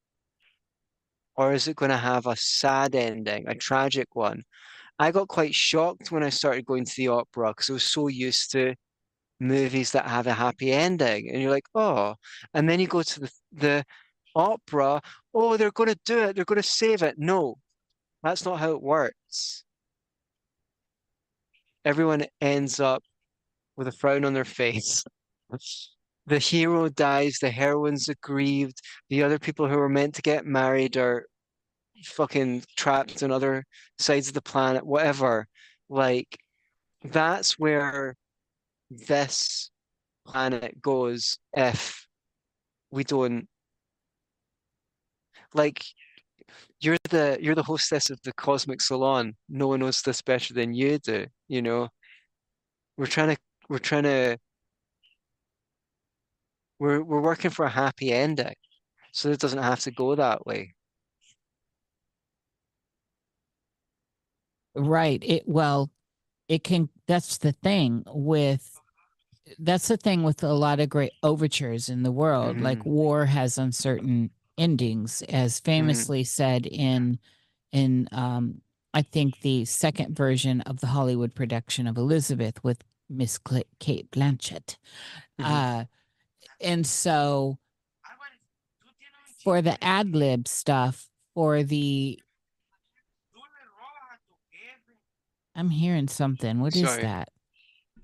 Or 1.37 1.53
is 1.53 1.67
it 1.67 1.77
going 1.77 1.91
to 1.91 1.97
have 1.97 2.27
a 2.27 2.37
sad 2.37 2.95
ending, 2.95 3.49
a 3.49 3.55
tragic 3.55 4.15
one? 4.15 4.43
I 4.99 5.11
got 5.11 5.29
quite 5.29 5.55
shocked 5.55 6.13
when 6.13 6.23
I 6.23 6.29
started 6.29 6.65
going 6.65 6.85
to 6.85 6.97
the 6.97 7.09
opera 7.09 7.51
because 7.51 7.71
I 7.71 7.73
was 7.73 7.85
so 7.85 8.09
used 8.09 8.53
to 8.53 8.75
movies 9.41 9.93
that 9.93 10.07
have 10.07 10.27
a 10.29 10.33
happy 10.33 10.73
ending. 10.73 11.31
And 11.31 11.43
you're 11.43 11.51
like, 11.51 11.67
oh. 11.75 12.15
And 12.55 12.69
then 12.69 12.79
you 12.79 12.87
go 12.87 13.03
to 13.03 13.21
the, 13.21 13.31
the 13.53 13.85
opera, 14.37 15.01
oh, 15.33 15.57
they're 15.57 15.73
going 15.73 15.91
to 15.91 15.99
do 16.05 16.21
it, 16.21 16.37
they're 16.37 16.45
going 16.45 16.63
to 16.63 16.69
save 16.69 17.03
it. 17.03 17.17
No, 17.19 17.57
that's 18.23 18.45
not 18.45 18.61
how 18.61 18.71
it 18.71 18.83
works. 18.83 19.65
Everyone 21.85 22.25
ends 22.41 22.81
up 22.81 23.03
with 23.77 23.89
a 23.89 23.93
frown 23.93 24.25
on 24.25 24.35
their 24.35 24.45
face. 24.45 25.05
The 26.27 26.39
hero 26.39 26.89
dies, 26.89 27.37
the 27.39 27.51
heroine's 27.51 28.09
aggrieved, 28.09 28.81
the 29.11 29.23
other 29.23 29.39
people 29.39 29.69
who 29.69 29.77
were 29.77 29.91
meant 29.91 30.15
to 30.15 30.23
get 30.23 30.47
married 30.47 30.97
are 30.97 31.27
fucking 32.03 32.63
trapped 32.79 33.23
on 33.23 33.31
other 33.31 33.63
sides 33.99 34.29
of 34.29 34.33
the 34.33 34.41
planet, 34.41 34.87
whatever. 34.87 35.47
Like, 35.91 36.39
that's 37.03 37.59
where 37.59 38.17
this 38.91 39.71
planet 40.27 40.81
goes 40.81 41.39
if 41.55 42.07
we 42.91 43.05
don't 43.05 43.47
like 45.53 45.85
you're 46.81 46.97
the 47.11 47.39
you're 47.41 47.55
the 47.55 47.63
hostess 47.63 48.11
of 48.11 48.19
the 48.25 48.33
cosmic 48.33 48.81
salon 48.81 49.35
no 49.49 49.69
one 49.69 49.81
knows 49.81 50.01
this 50.03 50.23
better 50.23 50.55
than 50.55 50.73
you 50.73 50.99
do 50.99 51.27
you 51.49 51.61
know 51.61 51.89
we're 52.97 53.07
trying 53.07 53.35
to 53.35 53.37
we're 53.69 53.79
trying 53.79 54.05
to 54.05 54.39
we're 56.79 57.03
we're 57.03 57.21
working 57.21 57.51
for 57.51 57.65
a 57.65 57.71
happy 57.71 58.13
ending 58.13 58.55
so 59.13 59.31
it 59.31 59.41
doesn't 59.41 59.63
have 59.63 59.81
to 59.81 59.91
go 59.91 60.15
that 60.15 60.47
way 60.47 60.75
Right. 64.75 65.23
It 65.25 65.45
well, 65.47 65.91
it 66.49 66.65
can 66.65 66.89
that's 67.07 67.39
the 67.39 67.53
thing 67.53 68.05
with 68.09 68.81
that's 69.59 69.89
the 69.89 69.97
thing 69.97 70.23
with 70.25 70.43
a 70.43 70.53
lot 70.53 70.81
of 70.81 70.89
great 70.89 71.13
overtures 71.23 71.89
in 71.89 72.03
the 72.03 72.13
world. 72.13 72.61
Like 72.61 72.81
Mhm. 72.81 72.87
war 72.87 73.27
has 73.27 73.59
uncertain 73.59 74.31
endings, 74.59 75.23
as 75.23 75.61
famously 75.61 76.25
said 76.25 76.67
in 76.67 77.19
in 77.73 78.09
um 78.13 78.63
I 78.95 79.03
think 79.03 79.41
the 79.41 79.65
second 79.67 80.17
version 80.17 80.61
of 80.63 80.81
the 80.81 80.89
Hollywood 80.89 81.35
production 81.35 81.87
of 81.87 81.99
Elizabeth 81.99 82.63
with 82.65 82.85
Miss 83.09 83.39
Cla- 83.39 83.65
Cate 83.81 84.11
Blanchett. 84.11 84.77
Mhm. 85.41 85.45
Uh 85.45 85.85
and 86.61 86.87
so 86.87 87.59
for 89.43 89.61
the 89.61 89.83
ad 89.85 90.15
lib 90.15 90.49
stuff, 90.49 91.09
for 91.35 91.63
the 91.63 92.19
I'm 95.55 95.71
hearing 95.71 96.09
something. 96.09 96.61
What 96.61 96.75
is 96.75 96.89
Sorry. 96.89 97.03
that? 97.03 97.29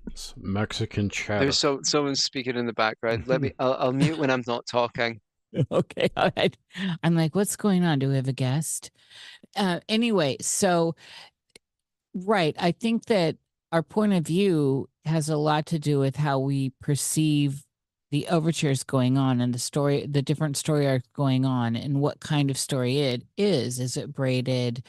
It's 0.07 0.33
Mexican 0.37 1.09
chatter. 1.09 1.45
there's 1.45 1.57
so 1.57 1.79
someone 1.83 2.15
speaking 2.15 2.55
in 2.57 2.65
the 2.65 2.73
background 2.73 3.27
let 3.27 3.39
me 3.41 3.51
I'll, 3.59 3.73
I'll 3.75 3.93
mute 3.93 4.17
when 4.17 4.29
I'm 4.31 4.43
not 4.47 4.65
talking 4.65 5.21
okay 5.71 6.09
all 6.17 6.31
right 6.37 6.55
i'm 7.03 7.13
like 7.13 7.35
what's 7.35 7.55
going 7.57 7.83
on 7.83 7.99
do 7.99 8.07
we 8.09 8.15
have 8.15 8.27
a 8.29 8.33
guest 8.33 8.89
uh 9.57 9.79
anyway 9.89 10.37
so 10.41 10.95
right 12.15 12.55
i 12.57 12.71
think 12.71 13.05
that 13.05 13.35
our 13.73 13.83
point 13.83 14.13
of 14.13 14.25
view 14.25 14.87
has 15.05 15.29
a 15.29 15.37
lot 15.37 15.65
to 15.67 15.79
do 15.79 15.99
with 15.99 16.15
how 16.15 16.39
we 16.39 16.71
perceive 16.81 17.63
the 18.11 18.27
overtures 18.27 18.83
going 18.83 19.17
on 19.17 19.39
and 19.39 19.53
the 19.53 19.59
story 19.59 20.05
the 20.05 20.21
different 20.21 20.57
story 20.57 20.85
arcs 20.85 21.07
going 21.15 21.45
on 21.45 21.77
and 21.77 22.01
what 22.01 22.19
kind 22.19 22.51
of 22.51 22.57
story 22.57 22.99
it 22.99 23.23
is. 23.37 23.79
Is 23.79 23.95
it 23.95 24.13
braided? 24.13 24.83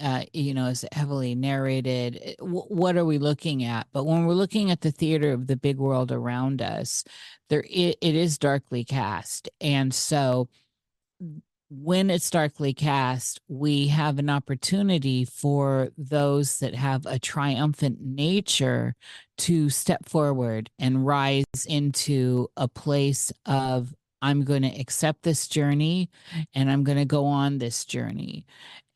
Uh 0.00 0.24
you 0.32 0.54
know 0.54 0.66
is 0.66 0.84
it 0.84 0.94
heavily 0.94 1.34
narrated? 1.34 2.20
Eh, 2.22 2.34
wh- 2.40 2.70
what 2.70 2.96
are 2.96 3.04
we 3.04 3.18
looking 3.18 3.64
at? 3.64 3.88
But 3.92 4.04
when 4.04 4.26
we're 4.26 4.34
looking 4.34 4.70
at 4.70 4.80
the 4.82 4.92
theater 4.92 5.32
of 5.32 5.48
the 5.48 5.56
big 5.56 5.78
world 5.78 6.12
around 6.12 6.62
us 6.62 7.02
there 7.48 7.64
it, 7.68 7.96
it 8.00 8.14
is 8.14 8.38
darkly 8.38 8.84
cast. 8.84 9.48
And 9.60 9.92
so 9.92 10.48
when 11.70 12.08
it's 12.10 12.30
darkly 12.30 12.72
cast 12.72 13.40
we 13.48 13.88
have 13.88 14.18
an 14.18 14.30
opportunity 14.30 15.24
for 15.24 15.90
those 15.98 16.58
that 16.60 16.74
have 16.74 17.04
a 17.06 17.18
triumphant 17.18 17.98
nature 18.00 18.94
to 19.36 19.68
step 19.68 20.08
forward 20.08 20.70
and 20.78 21.06
rise 21.06 21.44
into 21.66 22.48
a 22.56 22.66
place 22.66 23.30
of 23.46 23.94
i'm 24.22 24.44
going 24.44 24.62
to 24.62 24.80
accept 24.80 25.22
this 25.22 25.46
journey 25.46 26.08
and 26.54 26.70
i'm 26.70 26.84
going 26.84 26.98
to 26.98 27.04
go 27.04 27.26
on 27.26 27.58
this 27.58 27.84
journey. 27.84 28.44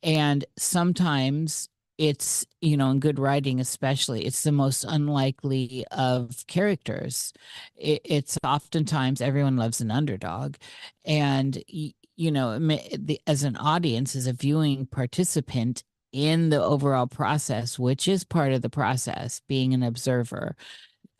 And 0.03 0.43
sometimes 0.57 1.69
it's 1.99 2.43
you 2.59 2.75
know 2.75 2.89
in 2.89 2.99
good 2.99 3.19
writing 3.19 3.59
especially 3.59 4.25
it's 4.25 4.41
the 4.41 4.51
most 4.51 4.83
unlikely 4.83 5.85
of 5.91 6.43
characters. 6.47 7.33
It, 7.75 8.01
it's 8.03 8.37
oftentimes 8.43 9.21
everyone 9.21 9.57
loves 9.57 9.79
an 9.79 9.91
underdog. 9.91 10.55
And 11.05 11.63
you 12.15 12.31
know 12.31 12.59
the, 12.59 13.19
as 13.27 13.43
an 13.43 13.55
audience 13.57 14.15
as 14.15 14.27
a 14.27 14.33
viewing 14.33 14.85
participant 14.85 15.83
in 16.11 16.49
the 16.49 16.61
overall 16.61 17.07
process 17.07 17.79
which 17.79 18.07
is 18.07 18.23
part 18.23 18.53
of 18.53 18.61
the 18.61 18.69
process 18.69 19.41
being 19.47 19.73
an 19.73 19.81
observer 19.83 20.55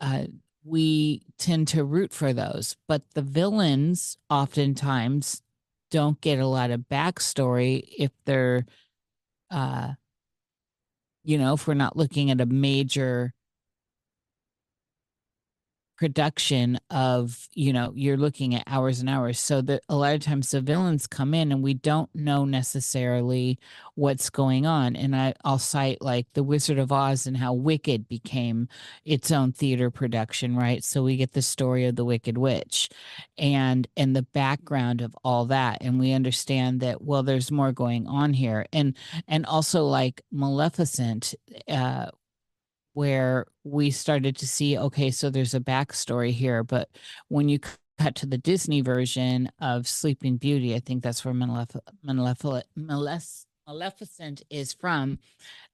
uh, 0.00 0.24
we 0.64 1.22
tend 1.38 1.68
to 1.68 1.84
root 1.84 2.12
for 2.12 2.32
those. 2.32 2.76
But 2.88 3.02
the 3.14 3.22
villains 3.22 4.16
oftentimes 4.30 5.42
don't 5.90 6.20
get 6.20 6.38
a 6.38 6.46
lot 6.46 6.70
of 6.70 6.80
backstory 6.90 7.84
if 7.96 8.10
they're 8.24 8.64
uh 9.50 9.92
you 11.22 11.38
know 11.38 11.52
if 11.52 11.68
we're 11.68 11.74
not 11.74 11.96
looking 11.96 12.30
at 12.30 12.40
a 12.40 12.46
major 12.46 13.32
production 15.96 16.78
of 16.90 17.48
you 17.54 17.72
know 17.72 17.92
you're 17.94 18.16
looking 18.16 18.54
at 18.54 18.64
hours 18.66 19.00
and 19.00 19.08
hours. 19.08 19.38
So 19.38 19.60
that 19.62 19.82
a 19.88 19.96
lot 19.96 20.14
of 20.14 20.20
times 20.20 20.50
the 20.50 20.60
villains 20.60 21.06
come 21.06 21.34
in 21.34 21.52
and 21.52 21.62
we 21.62 21.74
don't 21.74 22.10
know 22.14 22.44
necessarily 22.44 23.58
what's 23.94 24.30
going 24.30 24.66
on. 24.66 24.96
And 24.96 25.14
I, 25.14 25.34
i'll 25.44 25.58
cite 25.58 26.02
like 26.02 26.26
the 26.34 26.42
wizard 26.42 26.78
of 26.78 26.92
oz 26.92 27.26
and 27.26 27.36
how 27.36 27.52
wicked 27.52 28.08
became 28.08 28.68
its 29.04 29.30
own 29.30 29.52
theater 29.52 29.90
production 29.90 30.56
right? 30.56 30.82
So 30.82 31.02
we 31.02 31.16
get 31.16 31.32
the 31.32 31.42
story 31.42 31.86
of 31.86 31.96
the 31.96 32.04
wicked 32.04 32.38
witch 32.38 32.88
and 33.38 33.86
and 33.96 34.14
the 34.16 34.22
background 34.22 35.00
of 35.00 35.16
all 35.24 35.46
that. 35.46 35.78
And 35.80 35.98
we 35.98 36.12
understand 36.12 36.80
that 36.80 37.02
well 37.02 37.22
there's 37.22 37.50
more 37.50 37.72
going 37.72 38.06
on 38.08 38.32
here. 38.32 38.66
And 38.72 38.96
and 39.28 39.46
also 39.46 39.84
like 39.84 40.22
maleficent 40.32 41.34
uh 41.68 42.06
where 42.94 43.46
we 43.64 43.90
started 43.90 44.36
to 44.36 44.46
see 44.46 44.78
okay 44.78 45.10
so 45.10 45.30
there's 45.30 45.54
a 45.54 45.60
backstory 45.60 46.32
here 46.32 46.64
but 46.64 46.88
when 47.28 47.48
you 47.48 47.58
cut 47.98 48.14
to 48.14 48.26
the 48.26 48.38
disney 48.38 48.80
version 48.80 49.48
of 49.60 49.86
sleeping 49.86 50.36
beauty 50.36 50.74
i 50.74 50.80
think 50.80 51.02
that's 51.02 51.24
where 51.24 51.34
Malef- 51.34 51.78
Malef- 52.04 52.64
Malef- 52.78 53.44
maleficent 53.66 54.42
is 54.50 54.72
from 54.72 55.18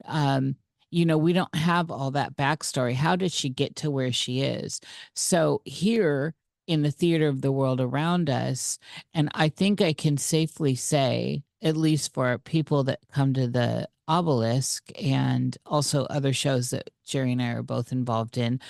um 0.06 0.56
you 0.90 1.06
know 1.06 1.18
we 1.18 1.32
don't 1.32 1.54
have 1.54 1.90
all 1.90 2.10
that 2.10 2.36
backstory. 2.36 2.94
How 2.94 3.14
did 3.16 3.32
she 3.32 3.48
get 3.48 3.76
to 3.76 3.90
where 3.90 4.12
she 4.12 4.40
is? 4.40 4.80
So 5.14 5.62
here 5.64 6.34
in 6.70 6.82
the 6.82 6.90
theater 6.92 7.26
of 7.26 7.42
the 7.42 7.50
world 7.50 7.80
around 7.80 8.30
us 8.30 8.78
and 9.12 9.28
i 9.34 9.48
think 9.48 9.82
i 9.82 9.92
can 9.92 10.16
safely 10.16 10.76
say 10.76 11.42
at 11.62 11.76
least 11.76 12.14
for 12.14 12.38
people 12.38 12.84
that 12.84 13.00
come 13.12 13.34
to 13.34 13.48
the 13.48 13.88
obelisk 14.06 14.88
and 15.02 15.58
also 15.66 16.04
other 16.04 16.32
shows 16.32 16.70
that 16.70 16.88
jerry 17.04 17.32
and 17.32 17.42
i 17.42 17.48
are 17.48 17.64
both 17.64 17.90
involved 17.90 18.38
in 18.38 18.60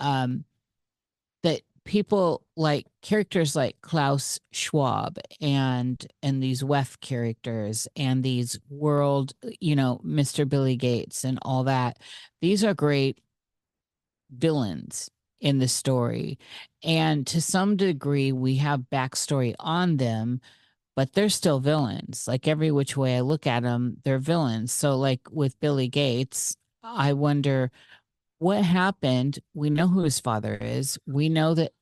um 0.00 0.44
that 1.44 1.60
people 1.84 2.42
like 2.56 2.86
characters 3.02 3.54
like 3.54 3.76
klaus 3.82 4.40
schwab 4.50 5.16
and 5.40 6.08
and 6.24 6.42
these 6.42 6.64
wef 6.64 6.98
characters 6.98 7.86
and 7.94 8.24
these 8.24 8.58
world 8.68 9.32
you 9.60 9.76
know 9.76 10.00
mr 10.04 10.48
billy 10.48 10.74
gates 10.74 11.22
and 11.22 11.38
all 11.42 11.62
that 11.62 12.00
these 12.40 12.64
are 12.64 12.74
great 12.74 13.20
villains 14.32 15.08
in 15.44 15.58
the 15.58 15.68
story. 15.68 16.38
And 16.82 17.26
to 17.28 17.40
some 17.40 17.76
degree, 17.76 18.32
we 18.32 18.56
have 18.56 18.86
backstory 18.90 19.54
on 19.60 19.98
them, 19.98 20.40
but 20.96 21.12
they're 21.12 21.28
still 21.28 21.60
villains. 21.60 22.26
Like 22.26 22.48
every 22.48 22.72
which 22.72 22.96
way 22.96 23.18
I 23.18 23.20
look 23.20 23.46
at 23.46 23.62
them, 23.62 23.98
they're 24.04 24.18
villains. 24.18 24.72
So, 24.72 24.96
like 24.96 25.20
with 25.30 25.60
Billy 25.60 25.88
Gates, 25.88 26.56
I 26.82 27.12
wonder 27.12 27.70
what 28.38 28.64
happened. 28.64 29.38
We 29.52 29.68
know 29.68 29.86
who 29.86 30.02
his 30.02 30.18
father 30.18 30.56
is. 30.58 30.98
We 31.06 31.28
know 31.28 31.54
that. 31.54 31.72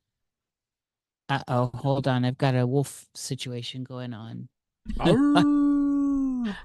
Uh 1.28 1.42
oh, 1.46 1.70
hold 1.72 2.08
on. 2.08 2.24
I've 2.24 2.36
got 2.36 2.56
a 2.56 2.66
wolf 2.66 3.06
situation 3.14 3.84
going 3.84 4.12
on. 4.12 4.48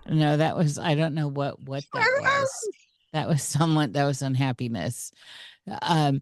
no, 0.09 0.37
that 0.37 0.57
was, 0.57 0.79
I 0.79 0.95
don't 0.95 1.13
know 1.13 1.27
what, 1.27 1.61
what 1.61 1.83
that 1.93 2.19
was. 2.21 2.69
That 3.13 3.29
was 3.29 3.41
someone, 3.41 3.93
that 3.93 4.03
was 4.03 4.21
unhappiness. 4.21 5.11
Um, 5.81 6.21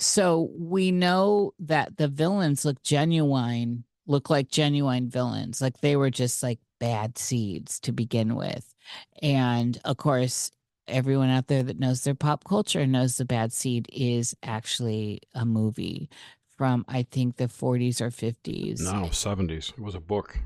so 0.00 0.50
we 0.56 0.90
know 0.90 1.52
that 1.60 1.96
the 1.98 2.08
villains 2.08 2.64
look 2.64 2.82
genuine, 2.82 3.84
look 4.06 4.30
like 4.30 4.48
genuine 4.48 5.08
villains. 5.08 5.60
Like 5.60 5.80
they 5.80 5.96
were 5.96 6.10
just 6.10 6.42
like 6.42 6.58
bad 6.78 7.18
seeds 7.18 7.78
to 7.80 7.92
begin 7.92 8.34
with. 8.34 8.74
And 9.22 9.78
of 9.84 9.98
course, 9.98 10.50
everyone 10.88 11.30
out 11.30 11.48
there 11.48 11.62
that 11.62 11.78
knows 11.78 12.02
their 12.02 12.14
pop 12.14 12.44
culture 12.44 12.86
knows 12.86 13.16
the 13.16 13.24
bad 13.24 13.52
seed 13.52 13.88
is 13.92 14.34
actually 14.42 15.20
a 15.34 15.44
movie 15.44 16.08
from 16.56 16.84
I 16.88 17.02
think 17.04 17.36
the 17.36 17.46
40s 17.46 18.00
or 18.00 18.10
50s. 18.10 18.80
No, 18.80 19.08
70s. 19.08 19.70
It 19.70 19.80
was 19.80 19.94
a 19.94 20.00
book. 20.00 20.38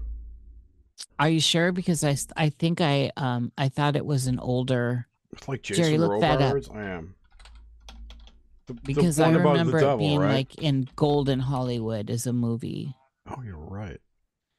Are 1.18 1.28
you 1.28 1.40
sure? 1.40 1.72
Because 1.72 2.04
I 2.04 2.16
I 2.36 2.50
think 2.50 2.80
I 2.80 3.10
um 3.16 3.52
I 3.56 3.68
thought 3.68 3.96
it 3.96 4.06
was 4.06 4.26
an 4.26 4.38
older. 4.38 5.06
It's 5.32 5.48
like 5.48 5.62
Jason 5.62 5.84
Jerry, 5.84 5.98
look 5.98 6.20
that 6.20 6.40
up. 6.40 6.56
I 6.72 6.84
am. 6.84 7.14
The- 8.66 8.74
the 8.74 8.80
Because 8.84 9.20
I 9.20 9.26
one 9.26 9.36
about 9.36 9.42
the 9.44 9.58
remember 9.58 9.80
devil, 9.80 9.94
it 9.96 9.98
being 9.98 10.20
right? 10.20 10.34
like 10.34 10.54
in 10.56 10.88
Golden 10.96 11.40
Hollywood 11.40 12.10
as 12.10 12.26
a 12.26 12.32
movie. 12.32 12.94
Oh, 13.28 13.42
you're 13.42 13.56
right. 13.56 14.00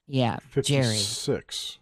Yeah, 0.07 0.38
Jerry. 0.62 0.83
56. 0.97 1.79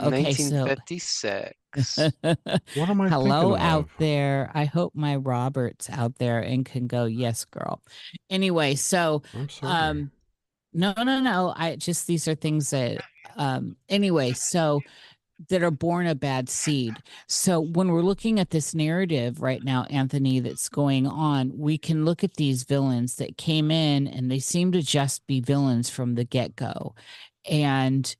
Okay, 0.00 0.32
so 0.34 0.64
1956. 0.66 1.98
What 2.76 2.88
am 2.88 3.00
I 3.00 3.08
hello 3.08 3.50
thinking 3.50 3.66
out 3.66 3.80
of? 3.84 3.90
there. 3.98 4.50
I 4.54 4.64
hope 4.64 4.94
my 4.94 5.16
Robert's 5.16 5.90
out 5.90 6.16
there 6.18 6.38
and 6.40 6.64
can 6.64 6.86
go, 6.86 7.04
yes, 7.06 7.44
girl. 7.44 7.82
Anyway, 8.30 8.74
so 8.76 9.22
um 9.62 10.10
no 10.74 10.92
no 10.98 11.18
no 11.20 11.54
i 11.56 11.74
just 11.76 12.06
these 12.06 12.28
are 12.28 12.34
things 12.34 12.68
that 12.70 13.02
um 13.36 13.74
anyway 13.88 14.32
so 14.34 14.82
that 15.48 15.62
are 15.62 15.70
born 15.70 16.06
a 16.06 16.14
bad 16.14 16.48
seed. 16.48 16.94
So 17.28 17.60
when 17.60 17.88
we're 17.88 18.02
looking 18.02 18.40
at 18.40 18.50
this 18.50 18.74
narrative 18.74 19.40
right 19.40 19.62
now 19.62 19.84
antony 19.84 20.40
that's 20.40 20.68
going 20.68 21.06
on 21.06 21.52
we 21.56 21.78
can 21.78 22.04
look 22.04 22.24
at 22.24 22.34
these 22.34 22.64
villains 22.64 23.16
that 23.16 23.36
came 23.36 23.70
in 23.70 24.08
and 24.08 24.30
they 24.30 24.40
seem 24.40 24.72
to 24.72 24.82
just 24.82 25.26
be 25.26 25.40
villains 25.40 25.88
from 25.88 26.14
the 26.14 26.24
get-go. 26.24 26.94
And 27.48 28.14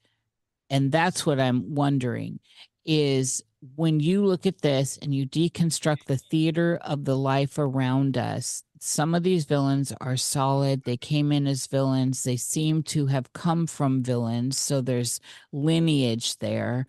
and 0.70 0.92
that's 0.92 1.24
what 1.24 1.40
i'm 1.40 1.74
wondering 1.74 2.40
is 2.84 3.42
when 3.76 4.00
you 4.00 4.24
look 4.24 4.46
at 4.46 4.62
this 4.62 4.98
and 4.98 5.14
you 5.14 5.26
deconstruct 5.26 6.04
the 6.06 6.16
theater 6.16 6.78
of 6.82 7.04
the 7.04 7.16
life 7.16 7.58
around 7.58 8.16
us, 8.16 8.62
some 8.80 9.14
of 9.14 9.22
these 9.22 9.44
villains 9.44 9.92
are 10.00 10.16
solid. 10.16 10.84
They 10.84 10.96
came 10.96 11.32
in 11.32 11.46
as 11.46 11.66
villains. 11.66 12.22
They 12.22 12.36
seem 12.36 12.82
to 12.84 13.06
have 13.06 13.32
come 13.32 13.66
from 13.66 14.02
villains. 14.02 14.58
So 14.58 14.80
there's 14.80 15.20
lineage 15.52 16.38
there. 16.38 16.86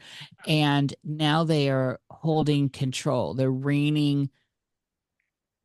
And 0.48 0.94
now 1.04 1.44
they 1.44 1.70
are 1.70 2.00
holding 2.10 2.70
control. 2.70 3.34
They're 3.34 3.52
reigning 3.52 4.30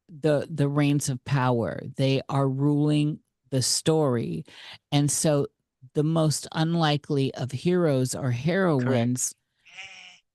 the 0.08 0.46
the 0.50 0.68
reins 0.68 1.08
of 1.08 1.24
power. 1.24 1.80
They 1.96 2.22
are 2.28 2.48
ruling 2.48 3.20
the 3.50 3.62
story. 3.62 4.44
And 4.92 5.10
so 5.10 5.46
the 5.94 6.04
most 6.04 6.46
unlikely 6.52 7.34
of 7.34 7.50
heroes 7.50 8.14
or 8.14 8.30
heroines 8.30 9.34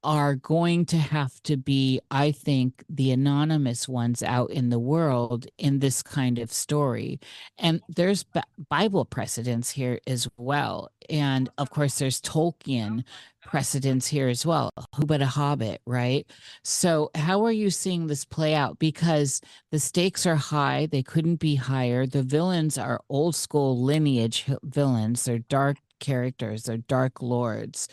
are 0.03 0.35
going 0.35 0.85
to 0.85 0.97
have 0.97 1.41
to 1.43 1.57
be, 1.57 1.99
I 2.09 2.31
think, 2.31 2.83
the 2.89 3.11
anonymous 3.11 3.87
ones 3.87 4.23
out 4.23 4.51
in 4.51 4.69
the 4.69 4.79
world 4.79 5.47
in 5.57 5.79
this 5.79 6.01
kind 6.01 6.39
of 6.39 6.51
story. 6.51 7.19
And 7.57 7.81
there's 7.89 8.23
Bi- 8.23 8.43
Bible 8.69 9.05
precedents 9.05 9.69
here 9.69 9.99
as 10.07 10.27
well. 10.37 10.89
And 11.09 11.49
of 11.57 11.69
course, 11.69 11.99
there's 11.99 12.21
Tolkien 12.21 13.03
precedents 13.41 14.07
here 14.07 14.29
as 14.29 14.45
well. 14.45 14.69
Who 14.95 15.05
but 15.05 15.21
a 15.21 15.25
hobbit, 15.25 15.81
right? 15.85 16.25
So, 16.63 17.09
how 17.15 17.45
are 17.45 17.51
you 17.51 17.69
seeing 17.69 18.07
this 18.07 18.25
play 18.25 18.53
out? 18.55 18.79
Because 18.79 19.41
the 19.71 19.79
stakes 19.79 20.25
are 20.25 20.35
high, 20.35 20.87
they 20.91 21.03
couldn't 21.03 21.37
be 21.37 21.55
higher. 21.55 22.05
The 22.05 22.23
villains 22.23 22.77
are 22.77 23.01
old 23.09 23.35
school 23.35 23.81
lineage 23.81 24.45
villains, 24.63 25.25
they're 25.25 25.39
dark 25.39 25.77
characters, 25.99 26.63
they're 26.63 26.77
dark 26.77 27.21
lords 27.21 27.87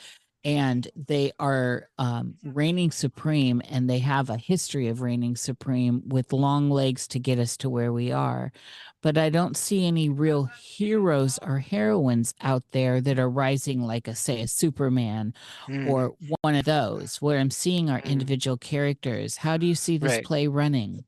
and 0.47 0.89
they 0.97 1.33
are 1.41 1.91
um, 1.99 2.37
reigning 2.45 2.91
supreme 2.93 3.63
and 3.69 3.91
they 3.91 3.99
have 4.01 4.31
a 4.31 4.39
history 4.39 4.89
of 4.89 5.03
reigning 5.03 5.37
supreme 5.37 6.03
with 6.09 6.33
long 6.33 6.71
legs 6.71 7.09
to 7.09 7.21
get 7.21 7.39
us 7.41 7.59
to 7.59 7.71
where 7.71 7.93
we 7.93 8.13
are 8.13 8.53
but 9.03 9.19
i 9.19 9.31
don't 9.31 9.57
see 9.59 9.87
any 9.87 10.09
real 10.09 10.45
heroes 10.47 11.39
or 11.43 11.59
heroines 11.59 12.35
out 12.43 12.65
there 12.73 13.01
that 13.01 13.19
are 13.19 13.31
rising 13.31 13.83
like 13.83 14.09
a 14.09 14.15
say 14.15 14.41
a 14.43 14.49
superman 14.49 15.35
Hmm. 15.69 15.87
or 15.87 16.15
one 16.43 16.55
of 16.57 16.65
those 16.67 17.17
where 17.23 17.39
i'm 17.41 17.51
seeing 17.51 17.91
our 17.91 18.01
Mm. 18.05 18.11
individual 18.13 18.57
characters 18.59 19.39
how 19.39 19.57
do 19.59 19.67
you 19.67 19.75
see 19.75 19.99
this 19.99 20.19
Right. 20.19 20.21
play 20.21 20.47
running 20.49 21.05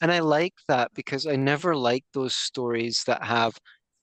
And 0.00 0.12
I 0.12 0.20
like 0.20 0.54
that 0.68 0.92
because 0.94 1.26
I 1.26 1.36
never 1.36 1.76
like 1.76 2.04
those 2.12 2.34
stories 2.34 3.04
that 3.06 3.22
have 3.24 3.58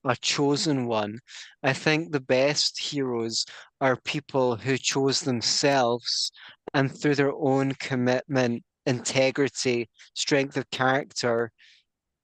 a 0.05 0.15
chosen 0.17 0.85
one. 0.85 1.19
I 1.63 1.73
think 1.73 2.11
the 2.11 2.19
best 2.19 2.79
heroes 2.79 3.45
are 3.79 3.95
people 4.03 4.55
who 4.55 4.77
chose 4.77 5.21
themselves 5.21 6.31
and 6.73 6.91
through 6.91 7.15
their 7.15 7.33
own 7.33 7.73
commitment, 7.75 8.63
integrity, 8.85 9.89
strength 10.13 10.57
of 10.57 10.69
character, 10.71 11.51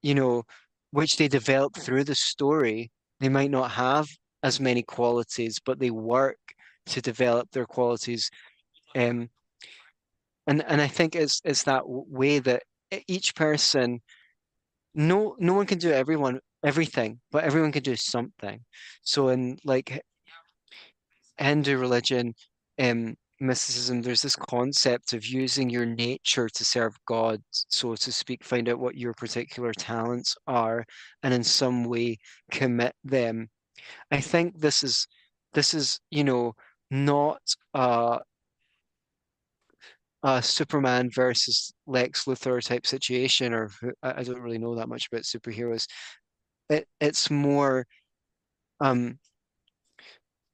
you 0.02 0.14
know, 0.14 0.42
which 0.90 1.16
they 1.16 1.28
develop 1.28 1.76
through 1.76 2.04
the 2.04 2.14
story. 2.14 2.90
They 3.20 3.28
might 3.28 3.50
not 3.50 3.70
have 3.72 4.08
as 4.42 4.60
many 4.60 4.82
qualities, 4.82 5.58
but 5.64 5.78
they 5.78 5.90
work 5.90 6.38
to 6.86 7.00
develop 7.00 7.50
their 7.50 7.66
qualities. 7.66 8.30
Um, 8.96 9.30
and 10.46 10.64
and 10.66 10.80
I 10.80 10.88
think 10.88 11.14
it's 11.14 11.40
it's 11.44 11.64
that 11.64 11.82
way 11.86 12.38
that 12.40 12.62
each 13.06 13.34
person 13.34 14.00
no 14.94 15.36
no 15.38 15.54
one 15.54 15.66
can 15.66 15.78
do 15.78 15.92
everyone 15.92 16.40
everything 16.64 17.20
but 17.30 17.44
everyone 17.44 17.72
can 17.72 17.82
do 17.82 17.96
something 17.96 18.60
so 19.02 19.28
in 19.28 19.56
like 19.64 20.02
hindu 21.38 21.78
religion 21.78 22.34
um 22.78 23.14
mysticism 23.40 24.02
there's 24.02 24.20
this 24.20 24.36
concept 24.36 25.14
of 25.14 25.24
using 25.24 25.70
your 25.70 25.86
nature 25.86 26.48
to 26.48 26.64
serve 26.64 26.94
god 27.06 27.40
so 27.50 27.94
to 27.94 28.12
speak 28.12 28.44
find 28.44 28.68
out 28.68 28.78
what 28.78 28.96
your 28.96 29.14
particular 29.14 29.72
talents 29.72 30.36
are 30.46 30.84
and 31.22 31.32
in 31.32 31.42
some 31.42 31.84
way 31.84 32.18
commit 32.50 32.94
them 33.02 33.48
i 34.10 34.20
think 34.20 34.58
this 34.60 34.82
is 34.82 35.06
this 35.54 35.72
is 35.72 35.98
you 36.10 36.22
know 36.22 36.52
not 36.90 37.40
uh 37.72 38.18
a 40.22 40.42
Superman 40.42 41.10
versus 41.10 41.72
Lex 41.86 42.24
Luthor 42.24 42.62
type 42.62 42.86
situation, 42.86 43.54
or 43.54 43.70
I 44.02 44.22
don't 44.22 44.40
really 44.40 44.58
know 44.58 44.74
that 44.74 44.88
much 44.88 45.08
about 45.10 45.22
superheroes. 45.22 45.86
It 46.70 46.88
it's 47.00 47.30
more, 47.30 47.86
um, 48.80 49.18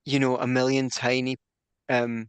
you 0.04 0.18
know, 0.18 0.36
a 0.38 0.46
million 0.46 0.90
tiny 0.90 1.36
um 1.88 2.28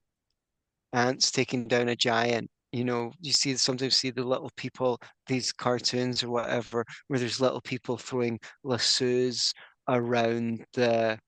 ants 0.93 1.31
taking 1.31 1.67
down 1.67 1.89
a 1.89 1.95
giant. 1.95 2.49
You 2.71 2.85
know, 2.85 3.13
you 3.21 3.31
see 3.33 3.55
sometimes 3.57 3.97
see 3.97 4.11
the 4.11 4.23
little 4.25 4.51
people, 4.57 4.99
these 5.27 5.51
cartoons 5.53 6.23
or 6.23 6.29
whatever, 6.29 6.85
where 7.07 7.19
there's 7.19 7.41
little 7.41 7.61
people 7.61 7.97
throwing 7.97 8.39
lassos 8.63 9.53
around 9.89 10.65
the 10.73 11.19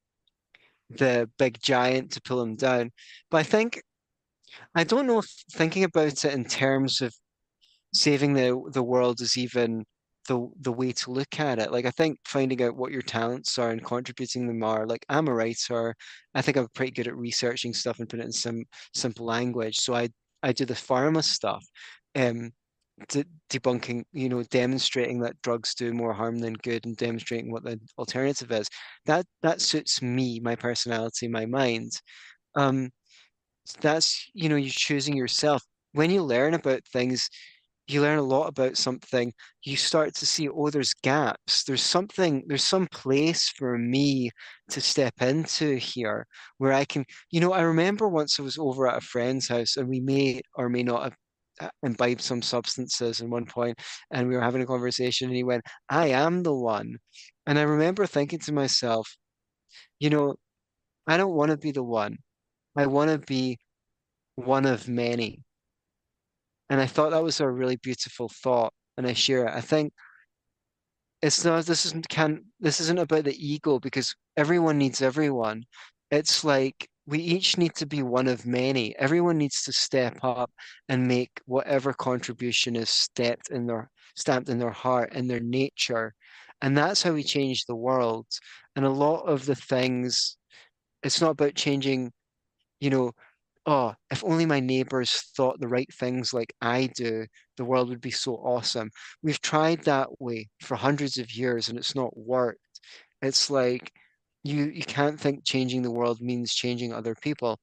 the 0.89 1.29
big 1.37 1.59
giant 1.61 2.11
to 2.13 2.21
pull 2.21 2.41
him 2.41 2.55
down. 2.55 2.91
But 3.29 3.37
I 3.39 3.43
think 3.43 3.81
I 4.75 4.83
don't 4.83 5.07
know 5.07 5.19
if 5.19 5.27
thinking 5.53 5.83
about 5.83 6.25
it 6.25 6.33
in 6.33 6.45
terms 6.45 7.01
of 7.01 7.13
saving 7.93 8.33
the 8.35 8.61
the 8.73 8.83
world 8.83 9.21
is 9.21 9.37
even 9.37 9.85
the 10.29 10.47
the 10.61 10.71
way 10.71 10.91
to 10.93 11.11
look 11.11 11.39
at 11.39 11.59
it. 11.59 11.71
Like 11.71 11.85
I 11.85 11.91
think 11.91 12.19
finding 12.25 12.61
out 12.63 12.77
what 12.77 12.91
your 12.91 13.01
talents 13.01 13.57
are 13.57 13.71
and 13.71 13.83
contributing 13.83 14.47
them 14.47 14.63
are 14.63 14.85
like 14.85 15.03
I'm 15.09 15.27
a 15.27 15.33
writer. 15.33 15.95
I 16.35 16.41
think 16.41 16.55
I'm 16.55 16.67
pretty 16.75 16.91
good 16.91 17.07
at 17.07 17.17
researching 17.17 17.73
stuff 17.73 17.99
and 17.99 18.07
putting 18.07 18.23
it 18.23 18.27
in 18.27 18.31
some 18.31 18.63
simple 18.93 19.25
language. 19.25 19.77
So 19.77 19.95
I 19.95 20.09
I 20.43 20.53
do 20.53 20.65
the 20.65 20.75
pharma 20.75 21.23
stuff, 21.23 21.65
um, 22.15 22.51
de 23.09 23.25
debunking, 23.49 24.03
you 24.13 24.29
know, 24.29 24.43
demonstrating 24.43 25.19
that 25.21 25.41
drugs 25.41 25.73
do 25.75 25.93
more 25.93 26.13
harm 26.13 26.37
than 26.39 26.53
good 26.53 26.85
and 26.85 26.95
demonstrating 26.95 27.51
what 27.51 27.63
the 27.63 27.79
alternative 27.97 28.51
is. 28.51 28.69
That 29.05 29.25
that 29.41 29.61
suits 29.61 30.01
me, 30.01 30.39
my 30.39 30.55
personality, 30.55 31.27
my 31.27 31.45
mind. 31.47 31.91
Um, 32.55 32.91
that's, 33.81 34.29
you 34.33 34.49
know, 34.49 34.55
you're 34.57 34.71
choosing 34.71 35.15
yourself. 35.17 35.63
When 35.93 36.11
you 36.11 36.23
learn 36.23 36.53
about 36.53 36.85
things, 36.93 37.29
you 37.89 38.01
learn 38.01 38.19
a 38.19 38.23
lot 38.23 38.47
about 38.47 38.77
something, 38.77 39.33
you 39.63 39.75
start 39.77 40.13
to 40.15 40.25
see, 40.25 40.49
oh, 40.49 40.69
there's 40.69 40.93
gaps. 40.93 41.63
There's 41.63 41.81
something, 41.81 42.43
there's 42.47 42.63
some 42.63 42.87
place 42.87 43.49
for 43.49 43.77
me 43.77 44.31
to 44.69 44.81
step 44.81 45.21
into 45.21 45.75
here 45.75 46.27
where 46.57 46.73
I 46.73 46.85
can, 46.85 47.05
you 47.31 47.41
know, 47.41 47.53
I 47.53 47.61
remember 47.61 48.07
once 48.07 48.39
I 48.39 48.43
was 48.43 48.57
over 48.57 48.87
at 48.87 48.97
a 48.97 49.01
friend's 49.01 49.47
house 49.47 49.77
and 49.77 49.87
we 49.89 49.99
may 49.99 50.41
or 50.55 50.69
may 50.69 50.83
not 50.83 51.03
have 51.03 51.15
uh, 51.61 51.69
imbibed 51.83 52.21
some 52.21 52.41
substances 52.41 53.21
at 53.21 53.29
one 53.29 53.45
point 53.45 53.77
and 54.11 54.27
we 54.27 54.35
were 54.35 54.41
having 54.41 54.61
a 54.61 54.67
conversation 54.67 55.27
and 55.27 55.35
he 55.35 55.43
went, 55.43 55.63
I 55.89 56.07
am 56.07 56.43
the 56.43 56.55
one. 56.55 56.97
And 57.47 57.59
I 57.59 57.63
remember 57.63 58.05
thinking 58.05 58.39
to 58.39 58.53
myself, 58.53 59.09
you 59.99 60.09
know, 60.09 60.35
I 61.07 61.17
don't 61.17 61.33
want 61.35 61.51
to 61.51 61.57
be 61.57 61.71
the 61.71 61.83
one. 61.83 62.17
I 62.77 62.87
want 62.87 63.11
to 63.11 63.19
be 63.19 63.57
one 64.35 64.65
of 64.65 64.87
many. 64.87 65.43
And 66.69 66.79
I 66.79 66.85
thought 66.85 67.11
that 67.11 67.23
was 67.23 67.39
a 67.39 67.49
really 67.49 67.77
beautiful 67.77 68.29
thought, 68.29 68.73
and 68.97 69.07
I 69.07 69.13
share 69.13 69.45
it. 69.47 69.53
I 69.53 69.61
think 69.61 69.93
it's 71.21 71.43
not 71.43 71.65
this 71.65 71.85
isn't 71.85 72.07
can 72.09 72.45
this 72.59 72.79
isn't 72.79 72.99
about 72.99 73.25
the 73.25 73.35
ego 73.35 73.79
because 73.79 74.15
everyone 74.37 74.77
needs 74.77 75.01
everyone. 75.01 75.63
It's 76.11 76.43
like 76.43 76.87
we 77.05 77.19
each 77.19 77.57
need 77.57 77.75
to 77.75 77.85
be 77.87 78.03
one 78.03 78.27
of 78.27 78.45
many. 78.45 78.95
Everyone 78.97 79.37
needs 79.37 79.63
to 79.63 79.73
step 79.73 80.19
up 80.23 80.51
and 80.87 81.07
make 81.07 81.31
whatever 81.45 81.93
contribution 81.93 82.75
is 82.75 82.89
stepped 82.89 83.49
in 83.49 83.65
their 83.65 83.89
stamped 84.15 84.49
in 84.49 84.59
their 84.59 84.71
heart 84.71 85.11
and 85.13 85.29
their 85.29 85.39
nature. 85.39 86.13
And 86.61 86.77
that's 86.77 87.01
how 87.01 87.13
we 87.13 87.23
change 87.23 87.65
the 87.65 87.75
world. 87.75 88.27
And 88.75 88.85
a 88.85 88.89
lot 88.89 89.21
of 89.23 89.45
the 89.45 89.55
things, 89.55 90.37
it's 91.03 91.21
not 91.21 91.31
about 91.31 91.55
changing, 91.55 92.11
you 92.79 92.89
know, 92.89 93.11
oh, 93.69 93.93
if 94.09 94.23
only 94.23 94.47
my 94.47 94.59
neighbors 94.59 95.11
thought 95.37 95.59
the 95.59 95.67
right 95.67 95.93
things 95.93 96.33
like 96.33 96.51
I 96.59 96.87
do, 96.95 97.27
the 97.57 97.65
world 97.65 97.89
would 97.89 98.01
be 98.01 98.09
so 98.11 98.33
awesome. 98.37 98.89
We've 99.21 99.39
tried 99.41 99.83
that 99.83 100.09
way 100.19 100.49
for 100.61 100.75
hundreds 100.75 101.19
of 101.19 101.31
years 101.31 101.69
and 101.69 101.77
it's 101.77 101.93
not 101.95 102.17
worked. 102.17 102.59
It's 103.21 103.51
like 103.51 103.91
you 104.43 104.65
you 104.65 104.81
can't 104.83 105.19
think 105.19 105.45
changing 105.45 105.83
the 105.83 105.91
world 105.91 106.19
means 106.19 106.53
changing 106.53 106.93
other 106.93 107.13
people. 107.21 107.59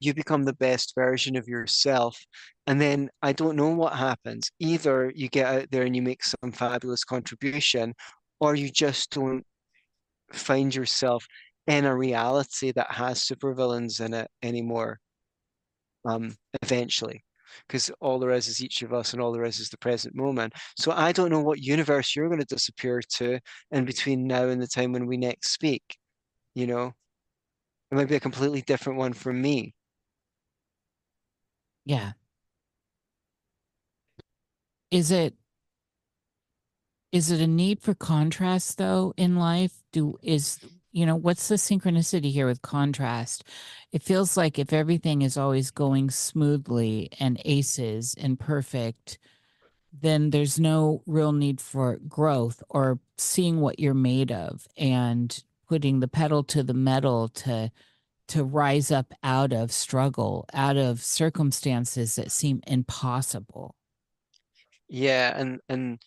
You 0.00 0.12
become 0.12 0.44
the 0.44 0.52
best 0.52 0.94
version 0.94 1.34
of 1.36 1.48
yourself. 1.48 2.18
And 2.66 2.78
then 2.80 3.08
I 3.22 3.32
don't 3.32 3.56
know 3.56 3.70
what 3.70 3.94
happens. 3.94 4.50
Either 4.58 5.10
you 5.14 5.28
get 5.28 5.46
out 5.46 5.70
there 5.70 5.84
and 5.84 5.96
you 5.96 6.02
make 6.02 6.22
some 6.24 6.52
fabulous 6.52 7.04
contribution, 7.04 7.94
or 8.40 8.54
you 8.54 8.70
just 8.70 9.10
don't 9.12 9.44
find 10.32 10.74
yourself 10.74 11.26
in 11.70 11.84
a 11.84 11.96
reality 11.96 12.72
that 12.72 12.90
has 12.90 13.20
supervillains 13.20 14.04
in 14.04 14.12
it 14.12 14.28
anymore. 14.42 14.98
Um, 16.04 16.34
eventually, 16.62 17.24
because 17.68 17.90
all 18.00 18.18
there 18.18 18.32
is 18.32 18.48
is 18.48 18.62
each 18.62 18.82
of 18.82 18.92
us, 18.92 19.12
and 19.12 19.22
all 19.22 19.32
there 19.32 19.44
is 19.44 19.60
is 19.60 19.68
the 19.68 19.78
present 19.78 20.14
moment. 20.16 20.54
So 20.76 20.90
I 20.92 21.12
don't 21.12 21.30
know 21.30 21.40
what 21.40 21.60
universe 21.60 22.16
you're 22.16 22.28
going 22.28 22.40
to 22.40 22.46
disappear 22.46 23.02
to 23.16 23.38
in 23.70 23.84
between 23.84 24.26
now 24.26 24.48
and 24.48 24.60
the 24.60 24.66
time 24.66 24.92
when 24.92 25.06
we 25.06 25.16
next 25.16 25.52
speak. 25.52 25.96
You 26.54 26.66
know, 26.66 26.92
it 27.92 27.94
might 27.94 28.08
be 28.08 28.16
a 28.16 28.20
completely 28.20 28.62
different 28.62 28.98
one 28.98 29.12
from 29.12 29.40
me. 29.40 29.74
Yeah. 31.84 32.12
Is 34.90 35.12
it 35.12 35.34
is 37.12 37.30
it 37.30 37.40
a 37.40 37.46
need 37.46 37.80
for 37.80 37.94
contrast 37.94 38.78
though 38.78 39.14
in 39.16 39.36
life? 39.36 39.82
Do 39.92 40.18
is 40.22 40.58
you 40.92 41.06
know, 41.06 41.16
what's 41.16 41.48
the 41.48 41.54
synchronicity 41.54 42.32
here 42.32 42.46
with 42.46 42.62
contrast? 42.62 43.44
It 43.92 44.02
feels 44.02 44.36
like 44.36 44.58
if 44.58 44.72
everything 44.72 45.22
is 45.22 45.36
always 45.36 45.70
going 45.70 46.10
smoothly 46.10 47.10
and 47.20 47.40
aces 47.44 48.14
and 48.18 48.38
perfect, 48.38 49.18
then 49.92 50.30
there's 50.30 50.58
no 50.58 51.02
real 51.06 51.32
need 51.32 51.60
for 51.60 51.96
growth 52.08 52.62
or 52.68 52.98
seeing 53.18 53.60
what 53.60 53.78
you're 53.78 53.94
made 53.94 54.32
of 54.32 54.66
and 54.76 55.42
putting 55.68 56.00
the 56.00 56.08
pedal 56.08 56.42
to 56.44 56.62
the 56.62 56.74
metal 56.74 57.28
to 57.28 57.70
to 58.28 58.44
rise 58.44 58.92
up 58.92 59.12
out 59.24 59.52
of 59.52 59.72
struggle, 59.72 60.46
out 60.52 60.76
of 60.76 61.02
circumstances 61.02 62.14
that 62.14 62.30
seem 62.30 62.60
impossible. 62.64 63.74
Yeah, 64.88 65.36
and 65.36 65.60
and 65.68 66.00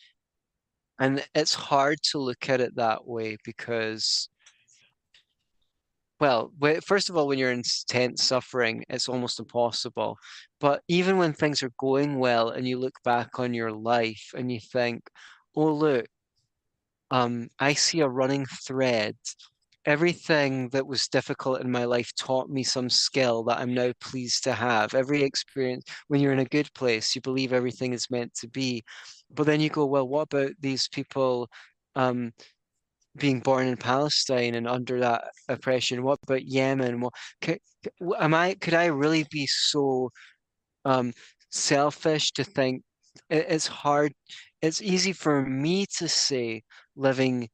and 1.00 1.26
it's 1.36 1.54
hard 1.54 2.02
to 2.12 2.20
look 2.20 2.50
at 2.50 2.62
it 2.62 2.76
that 2.76 3.06
way 3.06 3.38
because 3.44 4.30
well, 6.24 6.54
first 6.86 7.10
of 7.10 7.18
all, 7.18 7.28
when 7.28 7.38
you're 7.38 7.52
in 7.52 7.64
intense 7.90 8.24
suffering, 8.24 8.86
it's 8.88 9.10
almost 9.10 9.42
impossible. 9.42 10.18
But 10.62 10.82
even 10.88 11.18
when 11.18 11.34
things 11.34 11.62
are 11.62 11.72
going 11.78 12.18
well 12.18 12.52
and 12.52 12.66
you 12.66 12.80
look 12.80 12.96
back 13.04 13.40
on 13.40 13.54
your 13.54 13.74
life 13.74 14.32
and 14.34 14.50
you 14.50 14.62
think, 14.62 15.02
oh, 15.54 15.74
look, 15.74 16.06
um, 17.12 17.50
I 17.60 17.74
see 17.74 18.00
a 18.00 18.08
running 18.08 18.46
thread. 18.46 19.18
Everything 19.86 20.70
that 20.70 20.88
was 20.88 21.10
difficult 21.10 21.60
in 21.60 21.70
my 21.70 21.84
life 21.84 22.14
taught 22.18 22.50
me 22.50 22.64
some 22.64 22.90
skill 22.90 23.44
that 23.44 23.60
I'm 23.60 23.74
now 23.74 23.92
pleased 24.00 24.46
to 24.46 24.54
have. 24.54 24.94
Every 24.94 25.24
experience, 25.24 25.84
when 26.08 26.22
you're 26.22 26.32
in 26.32 26.40
a 26.40 26.56
good 26.58 26.74
place, 26.74 27.14
you 27.16 27.22
believe 27.22 27.52
everything 27.52 27.92
is 27.92 28.10
meant 28.10 28.34
to 28.36 28.48
be. 28.48 28.86
But 29.30 29.46
then 29.46 29.60
you 29.60 29.70
go, 29.70 29.86
well, 29.86 30.08
what 30.08 30.34
about 30.34 30.52
these 30.62 30.88
people 30.88 31.50
um, 31.98 32.32
being 33.18 33.40
born 33.40 33.68
in 33.68 33.78
Palestine 33.78 34.56
and 34.56 34.68
under 34.68 35.00
that 35.00 35.26
oppression? 35.50 36.04
What 36.04 36.20
about 36.24 36.46
Yemen? 36.46 37.02
What 37.02 37.14
could, 37.42 37.60
am 38.20 38.34
I? 38.34 38.56
Could 38.56 38.74
I 38.74 38.86
really 38.86 39.26
be 39.30 39.48
so 39.48 40.10
um, 40.86 41.14
selfish 41.50 42.32
to 42.34 42.44
think 42.44 42.84
it, 43.30 43.46
it's 43.50 43.68
hard? 43.68 44.14
It's 44.62 44.82
easy 44.82 45.14
for 45.14 45.44
me 45.46 45.86
to 45.98 46.08
say, 46.08 46.64
living 46.96 47.50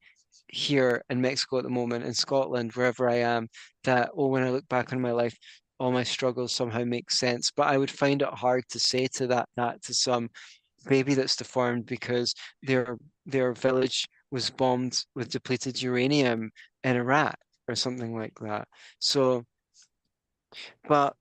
here 0.48 1.02
in 1.10 1.20
Mexico 1.20 1.58
at 1.58 1.64
the 1.64 1.70
moment, 1.70 2.04
in 2.04 2.14
Scotland, 2.14 2.72
wherever 2.72 3.08
I 3.08 3.16
am, 3.16 3.48
that 3.84 4.10
oh, 4.16 4.28
when 4.28 4.42
I 4.42 4.50
look 4.50 4.68
back 4.68 4.92
on 4.92 5.00
my 5.00 5.12
life, 5.12 5.36
all 5.78 5.92
my 5.92 6.02
struggles 6.02 6.52
somehow 6.52 6.84
make 6.84 7.10
sense. 7.10 7.50
But 7.56 7.68
I 7.68 7.78
would 7.78 7.90
find 7.90 8.22
it 8.22 8.28
hard 8.28 8.64
to 8.70 8.78
say 8.78 9.06
to 9.14 9.26
that 9.28 9.48
that 9.56 9.82
to 9.84 9.94
some 9.94 10.28
baby 10.86 11.14
that's 11.14 11.36
deformed 11.36 11.86
because 11.86 12.34
their 12.62 12.98
their 13.26 13.52
village 13.52 14.06
was 14.30 14.50
bombed 14.50 15.04
with 15.14 15.30
depleted 15.30 15.80
uranium 15.82 16.50
in 16.84 16.96
Iraq 16.96 17.36
or 17.68 17.74
something 17.74 18.14
like 18.16 18.38
that. 18.40 18.68
So, 18.98 19.44
but 20.88 21.14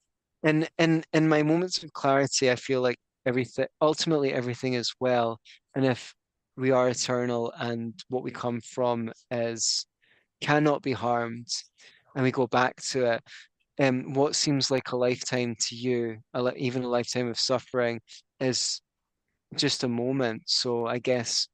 in 0.43 0.67
in 0.77 1.03
in 1.13 1.27
my 1.27 1.43
moments 1.43 1.83
of 1.83 1.93
clarity, 1.93 2.51
I 2.51 2.55
feel 2.55 2.81
like 2.81 2.97
everything 3.25 3.67
ultimately 3.81 4.33
everything 4.33 4.73
is 4.73 4.93
well, 4.99 5.39
and 5.75 5.85
if 5.85 6.13
we 6.57 6.71
are 6.71 6.89
eternal 6.89 7.53
and 7.57 7.93
what 8.09 8.23
we 8.23 8.31
come 8.31 8.59
from 8.61 9.11
is 9.31 9.85
cannot 10.41 10.81
be 10.81 10.93
harmed, 10.93 11.47
and 12.15 12.23
we 12.23 12.31
go 12.31 12.47
back 12.47 12.75
to 12.91 13.13
it. 13.13 13.23
Um, 13.81 14.13
what 14.13 14.35
seems 14.35 14.69
like 14.69 14.91
a 14.91 14.97
lifetime 14.97 15.55
to 15.67 15.75
you, 15.75 16.17
even 16.57 16.83
a 16.83 16.87
lifetime 16.87 17.29
of 17.29 17.39
suffering, 17.39 18.01
is 18.41 18.81
just 19.55 19.83
a 19.83 19.87
moment. 19.87 20.43
So 20.47 20.85
I 20.85 20.99
guess 20.99 21.47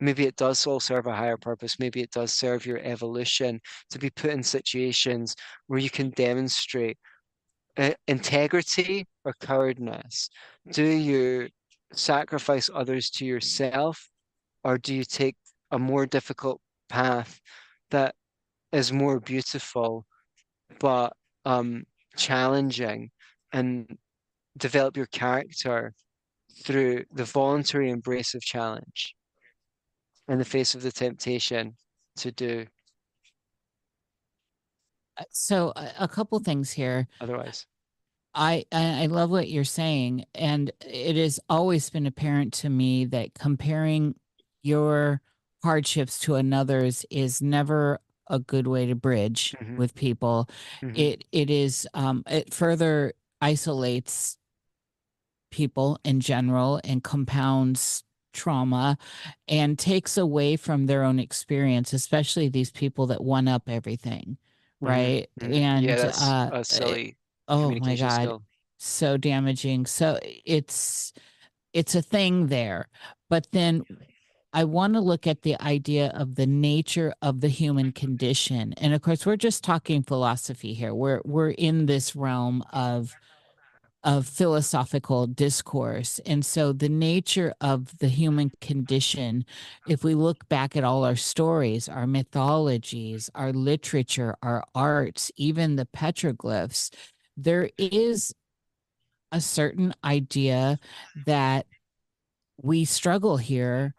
maybe 0.00 0.26
it 0.26 0.36
does 0.36 0.66
all 0.66 0.80
serve 0.80 1.06
a 1.06 1.14
higher 1.14 1.36
purpose. 1.36 1.78
Maybe 1.78 2.00
it 2.00 2.10
does 2.10 2.32
serve 2.32 2.66
your 2.66 2.78
evolution 2.78 3.60
to 3.90 3.98
be 3.98 4.10
put 4.10 4.30
in 4.30 4.42
situations 4.42 5.36
where 5.66 5.78
you 5.78 5.90
can 5.90 6.10
demonstrate 6.10 6.98
uh, 7.76 7.92
integrity 8.08 9.06
or 9.24 9.34
cowardness. 9.40 10.30
Do 10.72 10.84
you 10.84 11.48
sacrifice 11.92 12.70
others 12.72 13.10
to 13.10 13.24
yourself, 13.24 14.08
or 14.64 14.78
do 14.78 14.94
you 14.94 15.04
take 15.04 15.36
a 15.70 15.78
more 15.78 16.06
difficult 16.06 16.60
path 16.88 17.40
that 17.90 18.14
is 18.72 18.92
more 18.92 19.20
beautiful 19.20 20.06
but 20.78 21.12
um, 21.44 21.84
challenging 22.16 23.10
and 23.52 23.98
develop 24.56 24.96
your 24.96 25.06
character 25.06 25.92
through 26.64 27.04
the 27.12 27.24
voluntary 27.24 27.90
embrace 27.90 28.34
of 28.34 28.42
challenge? 28.42 29.14
In 30.30 30.38
the 30.38 30.44
face 30.44 30.74
of 30.74 30.82
the 30.82 30.92
temptation 30.92 31.74
to 32.16 32.30
do 32.32 32.66
uh, 35.18 35.24
so 35.30 35.72
a, 35.98 36.08
couple 36.08 36.38
things 36.38 36.70
here 36.70 37.06
otherwise 37.20 37.66
I 38.34 38.64
I 38.72 39.06
love 39.06 39.30
what 39.30 39.48
you're 39.48 39.64
saying, 39.64 40.24
and 40.34 40.70
it 40.80 41.16
has 41.16 41.40
always 41.48 41.90
been 41.90 42.06
apparent 42.06 42.52
to 42.54 42.70
me 42.70 43.04
that 43.06 43.34
comparing 43.34 44.14
your 44.62 45.20
hardships 45.62 46.18
to 46.20 46.36
another's 46.36 47.04
is 47.10 47.42
never 47.42 48.00
a 48.28 48.38
good 48.38 48.66
way 48.66 48.86
to 48.86 48.94
bridge 48.94 49.54
mm-hmm. 49.60 49.76
with 49.76 49.94
people. 49.94 50.48
Mm-hmm. 50.82 50.96
It 50.96 51.24
it 51.32 51.50
is 51.50 51.88
um, 51.94 52.22
it 52.28 52.54
further 52.54 53.14
isolates 53.40 54.36
people 55.50 55.98
in 56.04 56.20
general 56.20 56.80
and 56.84 57.02
compounds 57.02 58.04
trauma 58.32 58.98
and 59.48 59.78
takes 59.78 60.16
away 60.16 60.56
from 60.56 60.86
their 60.86 61.02
own 61.02 61.18
experience, 61.18 61.92
especially 61.92 62.48
these 62.48 62.70
people 62.70 63.06
that 63.08 63.22
one 63.22 63.48
up 63.48 63.68
everything, 63.68 64.36
mm-hmm, 64.82 64.86
right? 64.86 65.26
Mm-hmm. 65.40 65.52
And 65.52 65.84
yeah, 65.84 65.96
that's 65.96 66.22
uh, 66.22 66.50
a 66.52 66.64
silly. 66.64 67.16
Oh 67.48 67.70
my 67.70 67.96
god. 67.96 68.22
Skill. 68.22 68.42
so 68.78 69.16
damaging. 69.16 69.86
So 69.86 70.18
it's 70.22 71.12
it's 71.72 71.94
a 71.94 72.02
thing 72.02 72.48
there. 72.48 72.88
But 73.28 73.46
then 73.52 73.84
I 74.52 74.64
want 74.64 74.94
to 74.94 75.00
look 75.00 75.26
at 75.26 75.42
the 75.42 75.60
idea 75.62 76.08
of 76.14 76.34
the 76.34 76.46
nature 76.46 77.14
of 77.22 77.40
the 77.40 77.48
human 77.48 77.92
condition. 77.92 78.74
And 78.78 78.92
of 78.94 79.02
course, 79.02 79.24
we're 79.24 79.36
just 79.36 79.62
talking 79.62 80.02
philosophy 80.02 80.74
here. 80.74 80.94
We're 80.94 81.20
we're 81.24 81.50
in 81.50 81.86
this 81.86 82.16
realm 82.16 82.64
of 82.72 83.14
of 84.02 84.26
philosophical 84.26 85.26
discourse. 85.26 86.20
And 86.24 86.44
so 86.44 86.72
the 86.72 86.88
nature 86.88 87.54
of 87.60 87.98
the 87.98 88.08
human 88.08 88.50
condition, 88.60 89.44
if 89.88 90.04
we 90.04 90.14
look 90.14 90.48
back 90.48 90.76
at 90.76 90.84
all 90.84 91.04
our 91.04 91.16
stories, 91.16 91.88
our 91.88 92.06
mythologies, 92.06 93.28
our 93.34 93.52
literature, 93.52 94.36
our 94.42 94.64
arts, 94.74 95.30
even 95.36 95.76
the 95.76 95.86
petroglyphs, 95.86 96.90
there 97.36 97.70
is 97.76 98.34
a 99.32 99.40
certain 99.40 99.94
idea 100.02 100.78
that 101.26 101.66
we 102.62 102.84
struggle 102.84 103.36
here 103.36 103.94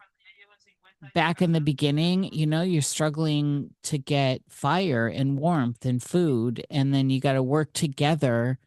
back 1.14 1.42
in 1.42 1.52
the 1.52 1.60
beginning, 1.60 2.32
you 2.32 2.46
know, 2.46 2.62
you're 2.62 2.82
struggling 2.82 3.70
to 3.82 3.98
get 3.98 4.40
fire 4.48 5.08
and 5.08 5.38
warmth 5.38 5.84
and 5.84 6.02
food, 6.02 6.64
and 6.70 6.94
then 6.94 7.10
you 7.10 7.20
got 7.20 7.32
to 7.32 7.42
work 7.42 7.72
together 7.72 8.58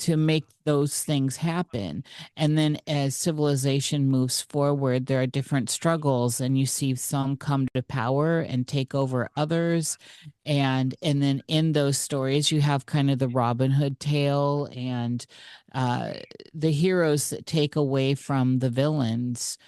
to 0.00 0.16
make 0.16 0.44
those 0.64 1.02
things 1.02 1.36
happen. 1.36 2.04
And 2.36 2.56
then 2.56 2.78
as 2.86 3.14
civilization 3.14 4.08
moves 4.08 4.40
forward, 4.40 5.06
there 5.06 5.20
are 5.20 5.26
different 5.26 5.70
struggles 5.70 6.40
and 6.40 6.58
you 6.58 6.66
see 6.66 6.94
some 6.94 7.36
come 7.36 7.68
to 7.74 7.82
power 7.82 8.40
and 8.40 8.66
take 8.66 8.94
over 8.94 9.30
others. 9.36 9.98
And 10.44 10.94
and 11.02 11.22
then 11.22 11.42
in 11.48 11.72
those 11.72 11.98
stories 11.98 12.50
you 12.50 12.60
have 12.60 12.86
kind 12.86 13.10
of 13.10 13.18
the 13.18 13.28
Robin 13.28 13.70
Hood 13.70 14.00
tale 14.00 14.68
and 14.74 15.24
uh, 15.72 16.14
the 16.54 16.72
heroes 16.72 17.30
that 17.30 17.46
take 17.46 17.76
away 17.76 18.14
from 18.14 18.58
the 18.58 18.70
villains. 18.70 19.58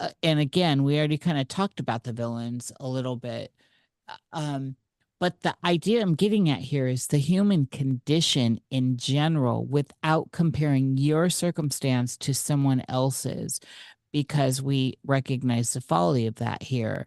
Uh, 0.00 0.10
and 0.22 0.40
again, 0.40 0.84
we 0.84 0.98
already 0.98 1.18
kind 1.18 1.38
of 1.38 1.48
talked 1.48 1.80
about 1.80 2.04
the 2.04 2.12
villains 2.12 2.72
a 2.80 2.88
little 2.88 3.16
bit. 3.16 3.52
Uh, 4.08 4.16
um, 4.32 4.76
but 5.20 5.40
the 5.40 5.54
idea 5.64 6.00
I'm 6.00 6.14
getting 6.14 6.48
at 6.48 6.60
here 6.60 6.86
is 6.86 7.06
the 7.06 7.18
human 7.18 7.66
condition 7.66 8.60
in 8.70 8.96
general 8.96 9.64
without 9.64 10.30
comparing 10.32 10.96
your 10.96 11.28
circumstance 11.28 12.16
to 12.18 12.32
someone 12.34 12.82
else's, 12.88 13.60
because 14.12 14.62
we 14.62 14.94
recognize 15.04 15.72
the 15.72 15.80
folly 15.80 16.26
of 16.26 16.36
that 16.36 16.62
here. 16.62 17.06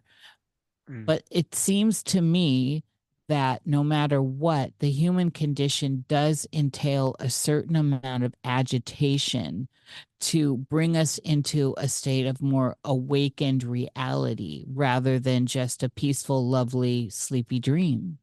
Mm. 0.90 1.06
But 1.06 1.24
it 1.30 1.54
seems 1.54 2.02
to 2.04 2.20
me 2.20 2.84
that 3.32 3.62
no 3.64 3.82
matter 3.82 4.20
what, 4.20 4.72
the 4.80 4.90
human 4.90 5.30
condition 5.30 6.04
does 6.06 6.46
entail 6.52 7.16
a 7.18 7.30
certain 7.30 7.76
amount 7.76 8.24
of 8.24 8.34
agitation 8.44 9.68
to 10.20 10.58
bring 10.58 10.98
us 10.98 11.16
into 11.16 11.74
a 11.78 11.88
state 11.88 12.26
of 12.26 12.42
more 12.42 12.76
awakened 12.84 13.64
reality 13.64 14.66
rather 14.68 15.18
than 15.18 15.46
just 15.46 15.82
a 15.82 15.88
peaceful, 15.88 16.46
lovely, 16.46 17.08
sleepy 17.08 17.58
dream, 17.58 18.18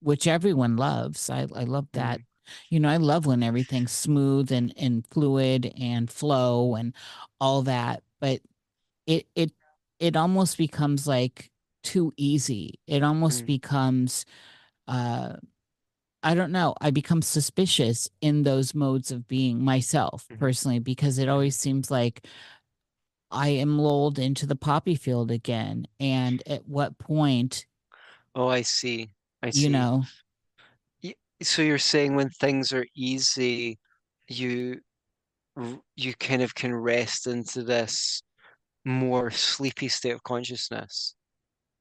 which 0.00 0.26
everyone 0.26 0.78
loves. 0.78 1.28
I, 1.28 1.46
I 1.54 1.64
love 1.64 1.88
that. 1.92 2.22
You 2.70 2.80
know, 2.80 2.88
I 2.88 2.96
love 2.96 3.26
when 3.26 3.42
everything's 3.42 3.92
smooth 3.92 4.50
and, 4.50 4.72
and 4.78 5.06
fluid 5.10 5.74
and 5.78 6.10
flow 6.10 6.74
and 6.74 6.94
all 7.38 7.60
that. 7.64 8.02
But 8.18 8.40
it 9.06 9.26
it 9.34 9.52
it 9.98 10.16
almost 10.16 10.56
becomes 10.56 11.06
like 11.06 11.51
too 11.82 12.12
easy. 12.16 12.78
It 12.86 13.02
almost 13.02 13.44
mm. 13.44 13.46
becomes 13.46 14.24
uh 14.88 15.34
I 16.24 16.34
don't 16.34 16.52
know. 16.52 16.74
I 16.80 16.90
become 16.90 17.20
suspicious 17.20 18.08
in 18.20 18.44
those 18.44 18.74
modes 18.74 19.10
of 19.10 19.26
being 19.26 19.64
myself 19.64 20.24
mm-hmm. 20.30 20.38
personally 20.38 20.78
because 20.78 21.18
it 21.18 21.28
always 21.28 21.56
seems 21.56 21.90
like 21.90 22.26
I 23.30 23.48
am 23.48 23.78
lulled 23.78 24.18
into 24.18 24.46
the 24.46 24.54
poppy 24.54 24.94
field 24.94 25.30
again. 25.30 25.86
And 25.98 26.42
at 26.46 26.68
what 26.68 26.98
point? 26.98 27.66
Oh, 28.34 28.48
I 28.48 28.62
see. 28.62 29.10
I 29.42 29.50
see. 29.50 29.62
You 29.62 29.70
know. 29.70 30.04
So 31.42 31.62
you're 31.62 31.78
saying 31.78 32.14
when 32.14 32.28
things 32.30 32.72
are 32.72 32.86
easy, 32.94 33.78
you 34.28 34.80
you 35.96 36.14
kind 36.14 36.40
of 36.40 36.54
can 36.54 36.74
rest 36.74 37.26
into 37.26 37.62
this 37.62 38.22
more 38.84 39.30
sleepy 39.30 39.88
state 39.88 40.12
of 40.12 40.22
consciousness. 40.22 41.14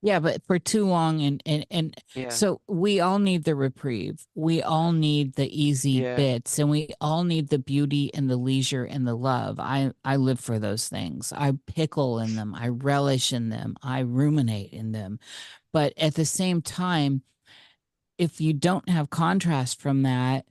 Yeah, 0.03 0.19
but 0.19 0.43
for 0.47 0.57
too 0.57 0.87
long 0.87 1.21
and 1.21 1.43
and 1.45 1.65
and 1.69 1.95
Yeah. 2.15 2.29
so 2.29 2.61
we 2.67 2.99
all 2.99 3.19
need 3.19 3.43
the 3.43 3.55
reprieve. 3.55 4.25
We 4.33 4.61
all 4.63 4.91
need 4.93 5.33
the 5.35 5.47
easy 5.49 5.91
Yeah. 5.91 6.15
bits 6.15 6.57
and 6.57 6.69
we 6.71 6.89
all 6.99 7.23
need 7.23 7.49
the 7.49 7.59
beauty 7.59 8.11
and 8.13 8.29
the 8.29 8.37
leisure 8.37 8.83
and 8.83 9.05
the 9.07 9.15
love. 9.15 9.59
I 9.59 9.91
I 10.03 10.15
live 10.15 10.39
for 10.39 10.57
those 10.57 10.87
things. 10.89 11.31
I 11.31 11.53
pickle 11.67 12.19
in 12.19 12.35
them. 12.35 12.55
I 12.55 12.69
relish 12.69 13.31
in 13.31 13.49
them. 13.49 13.75
I 13.83 13.99
ruminate 13.99 14.71
in 14.73 14.91
them. 14.91 15.19
But 15.71 15.93
at 15.97 16.15
the 16.15 16.25
same 16.25 16.61
time, 16.63 17.21
if 18.17 18.41
you 18.41 18.53
don't 18.53 18.89
have 18.89 19.09
contrast 19.11 19.79
from 19.79 20.01
that, 20.03 20.45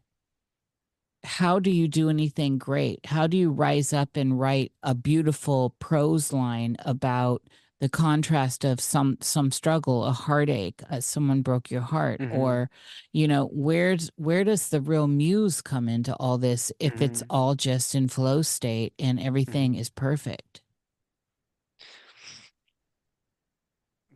how 1.22 1.58
do 1.58 1.70
you 1.70 1.86
do 1.88 2.08
anything 2.08 2.56
great? 2.56 3.04
How 3.06 3.26
do 3.26 3.36
you 3.36 3.50
rise 3.50 3.92
up 3.92 4.16
and 4.16 4.38
write 4.40 4.72
a 4.82 4.94
beautiful 4.94 5.74
prose 5.78 6.32
line 6.32 6.76
about 6.84 7.42
the 7.80 7.88
contrast 7.88 8.64
of 8.64 8.80
some 8.80 9.16
some 9.20 9.50
struggle 9.50 10.04
a 10.04 10.12
heartache 10.12 10.82
uh, 10.90 11.00
someone 11.00 11.42
broke 11.42 11.70
your 11.70 11.80
heart 11.80 12.20
mm-hmm. 12.20 12.36
or 12.36 12.70
you 13.12 13.26
know 13.26 13.48
where's 13.52 14.10
where 14.16 14.44
does 14.44 14.68
the 14.68 14.80
real 14.80 15.08
muse 15.08 15.60
come 15.60 15.88
into 15.88 16.14
all 16.16 16.38
this 16.38 16.70
if 16.78 16.94
mm-hmm. 16.94 17.04
it's 17.04 17.22
all 17.30 17.54
just 17.54 17.94
in 17.94 18.06
flow 18.06 18.42
state 18.42 18.92
and 18.98 19.18
everything 19.18 19.72
mm-hmm. 19.72 19.80
is 19.80 19.90
perfect 19.90 20.60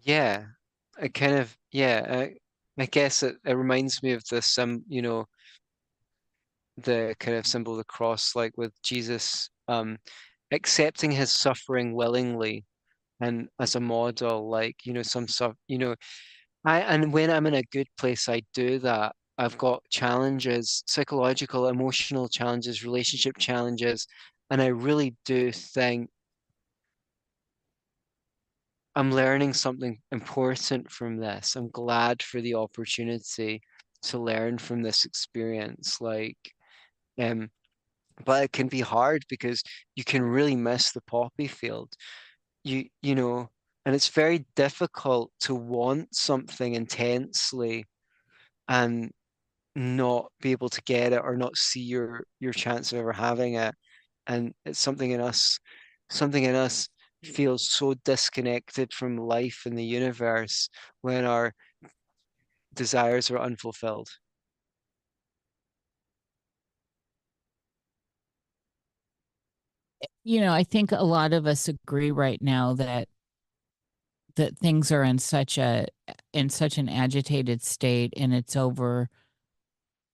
yeah 0.02 0.44
i 1.00 1.08
kind 1.08 1.34
of 1.34 1.56
yeah 1.72 2.06
i, 2.08 2.82
I 2.82 2.86
guess 2.86 3.22
it, 3.22 3.36
it 3.44 3.54
reminds 3.54 4.02
me 4.02 4.12
of 4.12 4.22
the 4.28 4.42
some 4.42 4.84
you 4.88 5.02
know 5.02 5.26
the 6.76 7.14
kind 7.18 7.36
of 7.36 7.46
symbol 7.46 7.72
of 7.72 7.78
the 7.78 7.84
cross 7.84 8.36
like 8.36 8.52
with 8.56 8.72
jesus 8.82 9.48
um 9.68 9.96
accepting 10.50 11.10
his 11.10 11.32
suffering 11.32 11.94
willingly 11.94 12.64
and 13.20 13.48
as 13.60 13.74
a 13.76 13.80
model, 13.80 14.48
like, 14.48 14.76
you 14.84 14.92
know, 14.92 15.02
some 15.02 15.28
stuff, 15.28 15.54
you 15.68 15.78
know, 15.78 15.94
I, 16.64 16.80
and 16.80 17.12
when 17.12 17.30
I'm 17.30 17.46
in 17.46 17.54
a 17.54 17.62
good 17.72 17.88
place, 17.98 18.28
I 18.28 18.42
do 18.54 18.78
that. 18.80 19.14
I've 19.38 19.58
got 19.58 19.82
challenges, 19.90 20.82
psychological, 20.86 21.68
emotional 21.68 22.28
challenges, 22.28 22.84
relationship 22.84 23.36
challenges, 23.38 24.06
and 24.50 24.62
I 24.62 24.66
really 24.68 25.16
do 25.24 25.52
think 25.52 26.10
I'm 28.94 29.10
learning 29.12 29.54
something 29.54 29.98
important 30.12 30.90
from 30.90 31.16
this. 31.16 31.56
I'm 31.56 31.68
glad 31.70 32.22
for 32.22 32.40
the 32.40 32.54
opportunity 32.54 33.60
to 34.02 34.18
learn 34.18 34.58
from 34.58 34.82
this 34.82 35.04
experience. 35.04 36.00
Like, 36.00 36.38
um, 37.18 37.50
but 38.24 38.44
it 38.44 38.52
can 38.52 38.68
be 38.68 38.80
hard 38.80 39.24
because 39.28 39.62
you 39.96 40.04
can 40.04 40.22
really 40.22 40.56
miss 40.56 40.92
the 40.92 41.02
poppy 41.02 41.48
field 41.48 41.94
you 42.64 42.86
you 43.02 43.14
know 43.14 43.48
and 43.86 43.94
it's 43.94 44.08
very 44.08 44.46
difficult 44.56 45.30
to 45.40 45.54
want 45.54 46.14
something 46.14 46.74
intensely 46.74 47.84
and 48.68 49.10
not 49.76 50.30
be 50.40 50.52
able 50.52 50.68
to 50.70 50.82
get 50.82 51.12
it 51.12 51.20
or 51.22 51.36
not 51.36 51.56
see 51.56 51.80
your 51.80 52.24
your 52.40 52.52
chance 52.52 52.92
of 52.92 52.98
ever 52.98 53.12
having 53.12 53.54
it. 53.54 53.74
And 54.26 54.54
it's 54.64 54.78
something 54.78 55.10
in 55.10 55.20
us 55.20 55.58
something 56.10 56.44
in 56.44 56.54
us 56.54 56.88
feels 57.24 57.70
so 57.70 57.94
disconnected 58.04 58.92
from 58.92 59.16
life 59.16 59.62
in 59.66 59.74
the 59.74 59.84
universe 59.84 60.68
when 61.02 61.24
our 61.24 61.52
desires 62.74 63.30
are 63.30 63.38
unfulfilled 63.38 64.08
you 70.24 70.40
know, 70.40 70.52
I 70.52 70.64
think 70.64 70.90
a 70.90 71.04
lot 71.04 71.32
of 71.32 71.46
us 71.46 71.68
agree 71.68 72.10
right 72.10 72.40
now 72.40 72.74
that 72.74 73.08
that 74.36 74.58
things 74.58 74.90
are 74.90 75.04
in 75.04 75.18
such 75.18 75.58
a 75.58 75.86
in 76.32 76.48
such 76.48 76.78
an 76.78 76.88
agitated 76.88 77.62
state 77.62 78.12
and 78.16 78.34
it's 78.34 78.56
over 78.56 79.08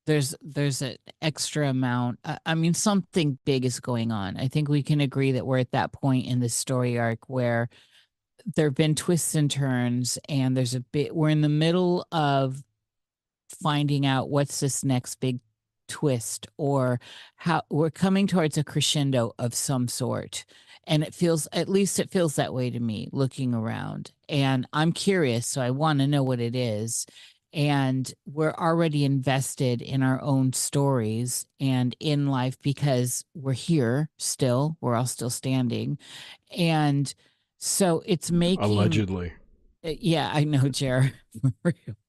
there's 0.07 0.35
there's 0.43 0.83
an 0.83 0.97
extra 1.23 1.69
amount 1.69 2.19
i 2.45 2.55
mean 2.55 2.75
something 2.75 3.39
big 3.45 3.65
is 3.65 3.81
going 3.81 4.11
on. 4.11 4.37
I 4.37 4.49
think 4.49 4.69
we 4.69 4.83
can 4.83 5.01
agree 5.01 5.33
that 5.33 5.47
we're 5.47 5.59
at 5.59 5.71
that 5.73 5.93
point 5.93 6.27
in 6.27 6.41
the 6.41 6.49
story 6.49 6.99
arc 6.99 7.29
where 7.29 7.69
there 8.57 8.67
have 8.67 8.75
been 8.75 8.95
twists 8.95 9.35
and 9.35 9.51
turns 9.51 10.19
and 10.29 10.57
there's 10.57 10.75
a 10.75 10.81
bit 10.81 11.15
we're 11.15 11.29
in 11.29 11.41
the 11.43 11.49
middle 11.49 12.07
of 12.13 12.63
finding 13.63 14.05
out 14.05 14.31
what's 14.31 14.61
this 14.61 14.85
next 14.85 15.17
big 15.17 15.41
twist 15.91 16.47
or 16.57 16.99
how 17.37 17.63
we're 17.69 17.91
coming 17.91 18.27
towards 18.27 18.57
a 18.57 18.65
crescendo 18.65 19.33
of 19.39 19.53
some 19.55 19.89
sort 19.89 20.45
and 20.87 21.03
it 21.03 21.15
feels 21.15 21.47
at 21.53 21.69
least 21.69 21.99
it 22.01 22.11
feels 22.11 22.37
that 22.37 22.55
way 22.55 22.71
to 22.71 22.81
me 22.81 23.09
looking 23.13 23.53
around 23.55 24.13
and 24.29 24.67
i'm 24.73 24.93
curious 24.93 25.47
so 25.47 25.61
i 25.61 25.71
want 25.71 25.99
to 25.99 26.07
know 26.07 26.23
what 26.23 26.41
it 26.41 26.57
is 26.57 27.07
and 27.53 28.15
we're 28.27 28.55
already 28.55 29.05
invested 29.05 29.83
in 29.83 30.03
our 30.03 30.23
own 30.23 30.53
stories 30.53 31.47
and 31.59 31.97
in 31.99 32.29
life 32.29 32.57
because 32.63 33.25
we're 33.35 33.53
here 33.53 34.09
still 34.17 34.77
we're 34.81 34.95
all 34.95 35.07
still 35.07 35.31
standing 35.31 35.99
and 36.57 37.15
so 37.59 38.03
it's 38.07 38.31
making 38.31 38.65
Allegedly. 38.65 39.33
uh, 39.85 39.91
Yeah, 40.01 40.31
I 40.33 40.45
know, 40.45 40.69
Jer. 40.69 41.13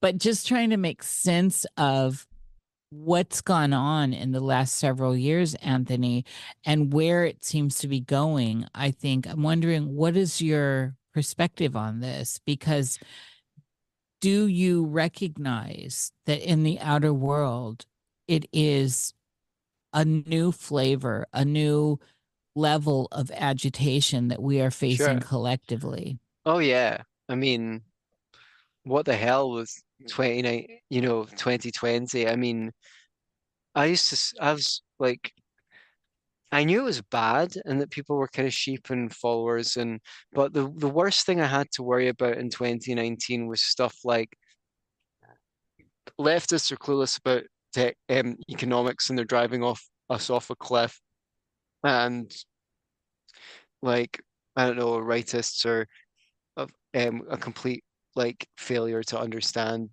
but 0.00 0.18
just 0.18 0.46
trying 0.46 0.70
to 0.70 0.76
make 0.76 1.02
sense 1.02 1.66
of 1.76 2.26
what's 2.94 3.40
gone 3.40 3.72
on 3.72 4.12
in 4.12 4.30
the 4.32 4.40
last 4.40 4.76
several 4.76 5.16
years, 5.16 5.54
Antony, 5.56 6.24
and 6.64 6.92
where 6.92 7.24
it 7.24 7.44
seems 7.44 7.78
to 7.78 7.88
be 7.88 8.00
going. 8.00 8.66
I 8.74 8.92
think 8.92 9.26
I'm 9.26 9.42
wondering 9.42 9.94
what 9.94 10.16
is 10.16 10.40
your 10.40 10.94
perspective 11.12 11.76
on 11.76 12.00
this? 12.00 12.40
Because 12.46 12.98
do 14.20 14.46
you 14.46 14.84
recognize 14.84 16.12
that 16.26 16.40
in 16.40 16.62
the 16.62 16.78
outer 16.80 17.12
world, 17.12 17.84
it 18.28 18.46
is 18.52 19.12
a 19.92 20.04
new 20.04 20.52
flavor, 20.52 21.26
a 21.32 21.44
new 21.44 21.98
level 22.56 23.08
of 23.10 23.30
agitation 23.32 24.28
that 24.28 24.40
we 24.42 24.60
are 24.60 24.70
facing 24.70 25.18
Sure. 25.18 25.20
collectively? 25.20 26.18
Oh 26.46 26.58
yeah. 26.58 27.02
I 27.28 27.34
mean, 27.34 27.82
what 28.84 29.06
the 29.06 29.16
hell 29.16 29.50
was 29.50 29.82
29, 30.08 30.66
you 30.90 31.00
know, 31.00 31.24
2020? 31.24 32.28
I 32.28 32.36
mean, 32.36 32.72
I 33.74 33.86
used 33.86 34.10
to, 34.10 34.42
i 34.44 34.52
was 34.52 34.82
like, 34.98 35.32
I 36.52 36.62
knew 36.64 36.82
it 36.82 36.84
was 36.84 37.02
bad 37.02 37.54
and 37.64 37.80
that 37.80 37.90
people 37.90 38.16
were 38.16 38.28
kind 38.28 38.46
of 38.46 38.54
sheep 38.54 38.88
and 38.90 39.12
followers 39.12 39.76
and 39.76 40.00
but 40.32 40.52
the 40.52 40.72
the 40.76 40.88
worst 40.88 41.26
thing 41.26 41.40
I 41.40 41.46
had 41.46 41.68
to 41.72 41.82
worry 41.82 42.06
about 42.08 42.38
in 42.38 42.48
2019 42.48 43.48
was 43.48 43.60
stuff 43.60 43.96
like 44.04 44.36
leftists 46.20 46.70
are 46.70 46.76
clueless 46.76 47.18
about 47.18 47.42
tech, 47.72 47.96
um, 48.08 48.36
economics 48.48 49.08
and 49.08 49.18
they're 49.18 49.24
driving 49.24 49.62
off 49.64 49.82
us 50.10 50.30
off 50.30 50.50
a 50.50 50.56
cliff. 50.56 51.00
And 51.82 52.32
like 53.82 54.20
I 54.56 54.66
don't 54.66 54.76
know, 54.76 54.92
rightists 54.98 55.66
are 55.66 55.86
of 56.56 56.70
um, 56.94 57.22
a 57.28 57.36
complete 57.36 57.82
like 58.14 58.46
failure 58.56 59.02
to 59.04 59.18
understand 59.18 59.90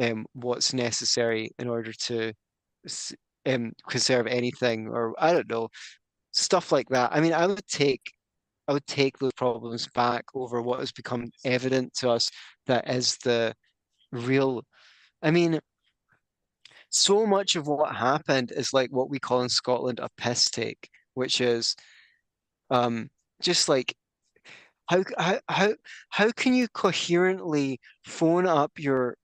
um, 0.00 0.26
what's 0.32 0.72
necessary 0.72 1.50
in 1.58 1.68
order 1.68 1.92
to 1.92 2.32
um, 3.46 3.72
conserve 3.88 4.26
anything, 4.26 4.88
or 4.88 5.14
I 5.18 5.32
don't 5.32 5.48
know, 5.48 5.68
stuff 6.32 6.72
like 6.72 6.88
that. 6.90 7.12
I 7.12 7.20
mean, 7.20 7.32
I 7.32 7.46
would 7.46 7.66
take 7.66 8.12
I 8.66 8.72
would 8.72 8.86
take 8.86 9.18
those 9.18 9.32
problems 9.34 9.88
back 9.94 10.24
over 10.34 10.62
what 10.62 10.80
has 10.80 10.90
become 10.92 11.30
evident 11.44 11.92
to 11.94 12.10
us 12.10 12.30
that 12.66 12.88
is 12.88 13.16
the 13.18 13.54
real. 14.12 14.62
I 15.22 15.30
mean, 15.30 15.60
so 16.88 17.26
much 17.26 17.56
of 17.56 17.66
what 17.66 17.94
happened 17.94 18.52
is 18.54 18.72
like 18.72 18.90
what 18.90 19.10
we 19.10 19.18
call 19.18 19.42
in 19.42 19.48
Scotland 19.48 20.00
a 20.00 20.08
piss 20.16 20.50
take, 20.50 20.88
which 21.14 21.40
is 21.40 21.74
um 22.70 23.10
just 23.42 23.68
like 23.68 23.94
how 24.86 25.02
how 25.18 25.38
how 25.48 25.74
how 26.10 26.30
can 26.32 26.54
you 26.54 26.68
coherently 26.68 27.80
phone 28.04 28.46
up 28.46 28.72
your 28.78 29.16